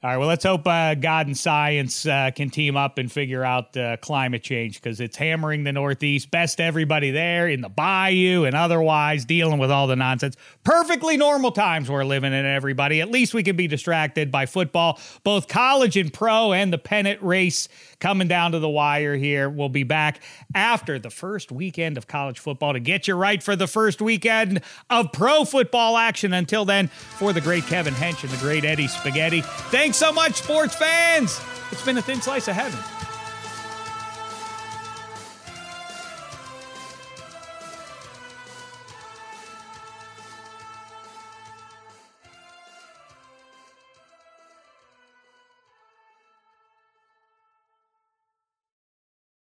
All 0.00 0.10
right. 0.10 0.16
Well, 0.16 0.28
let's 0.28 0.44
hope 0.44 0.64
uh, 0.64 0.94
God 0.94 1.26
and 1.26 1.36
science 1.36 2.06
uh, 2.06 2.30
can 2.32 2.50
team 2.50 2.76
up 2.76 2.98
and 2.98 3.10
figure 3.10 3.42
out 3.42 3.76
uh, 3.76 3.96
climate 3.96 4.44
change 4.44 4.80
because 4.80 5.00
it's 5.00 5.16
hammering 5.16 5.64
the 5.64 5.72
Northeast. 5.72 6.30
Best 6.30 6.60
everybody 6.60 7.10
there 7.10 7.48
in 7.48 7.62
the 7.62 7.68
bayou 7.68 8.44
and 8.44 8.54
otherwise 8.54 9.24
dealing 9.24 9.58
with 9.58 9.72
all 9.72 9.88
the 9.88 9.96
nonsense. 9.96 10.36
Perfectly 10.62 11.16
normal 11.16 11.50
times 11.50 11.90
we're 11.90 12.04
living 12.04 12.32
in, 12.32 12.46
everybody. 12.46 13.00
At 13.00 13.10
least 13.10 13.34
we 13.34 13.42
can 13.42 13.56
be 13.56 13.66
distracted 13.66 14.30
by 14.30 14.46
football, 14.46 15.00
both 15.24 15.48
college 15.48 15.96
and 15.96 16.12
pro, 16.12 16.52
and 16.52 16.72
the 16.72 16.78
pennant 16.78 17.20
race 17.20 17.68
coming 18.00 18.28
down 18.28 18.52
to 18.52 18.58
the 18.58 18.68
wire 18.68 19.16
here. 19.16 19.48
We'll 19.48 19.68
be 19.68 19.82
back 19.82 20.20
after 20.54 20.98
the 20.98 21.10
first 21.10 21.50
weekend 21.52 21.96
of 21.96 22.06
college 22.06 22.38
football 22.38 22.72
to 22.72 22.80
get 22.80 23.08
you 23.08 23.14
right 23.14 23.42
for 23.42 23.56
the 23.56 23.66
first 23.66 24.00
weekend 24.00 24.60
of 24.90 25.12
pro 25.12 25.44
football 25.44 25.96
action. 25.96 26.32
Until 26.32 26.64
then, 26.64 26.88
for 26.88 27.32
the 27.32 27.40
great 27.40 27.64
Kevin 27.64 27.94
Hench 27.94 28.22
and 28.22 28.32
the 28.32 28.38
great 28.38 28.64
Eddie 28.64 28.88
Spaghetti, 28.88 29.42
Thanks 29.70 29.96
so 29.96 30.12
much, 30.12 30.42
sports 30.42 30.74
fans. 30.74 31.40
It's 31.70 31.84
been 31.84 31.98
a 31.98 32.02
thin 32.02 32.20
slice 32.20 32.48
of 32.48 32.54
heaven. 32.54 32.97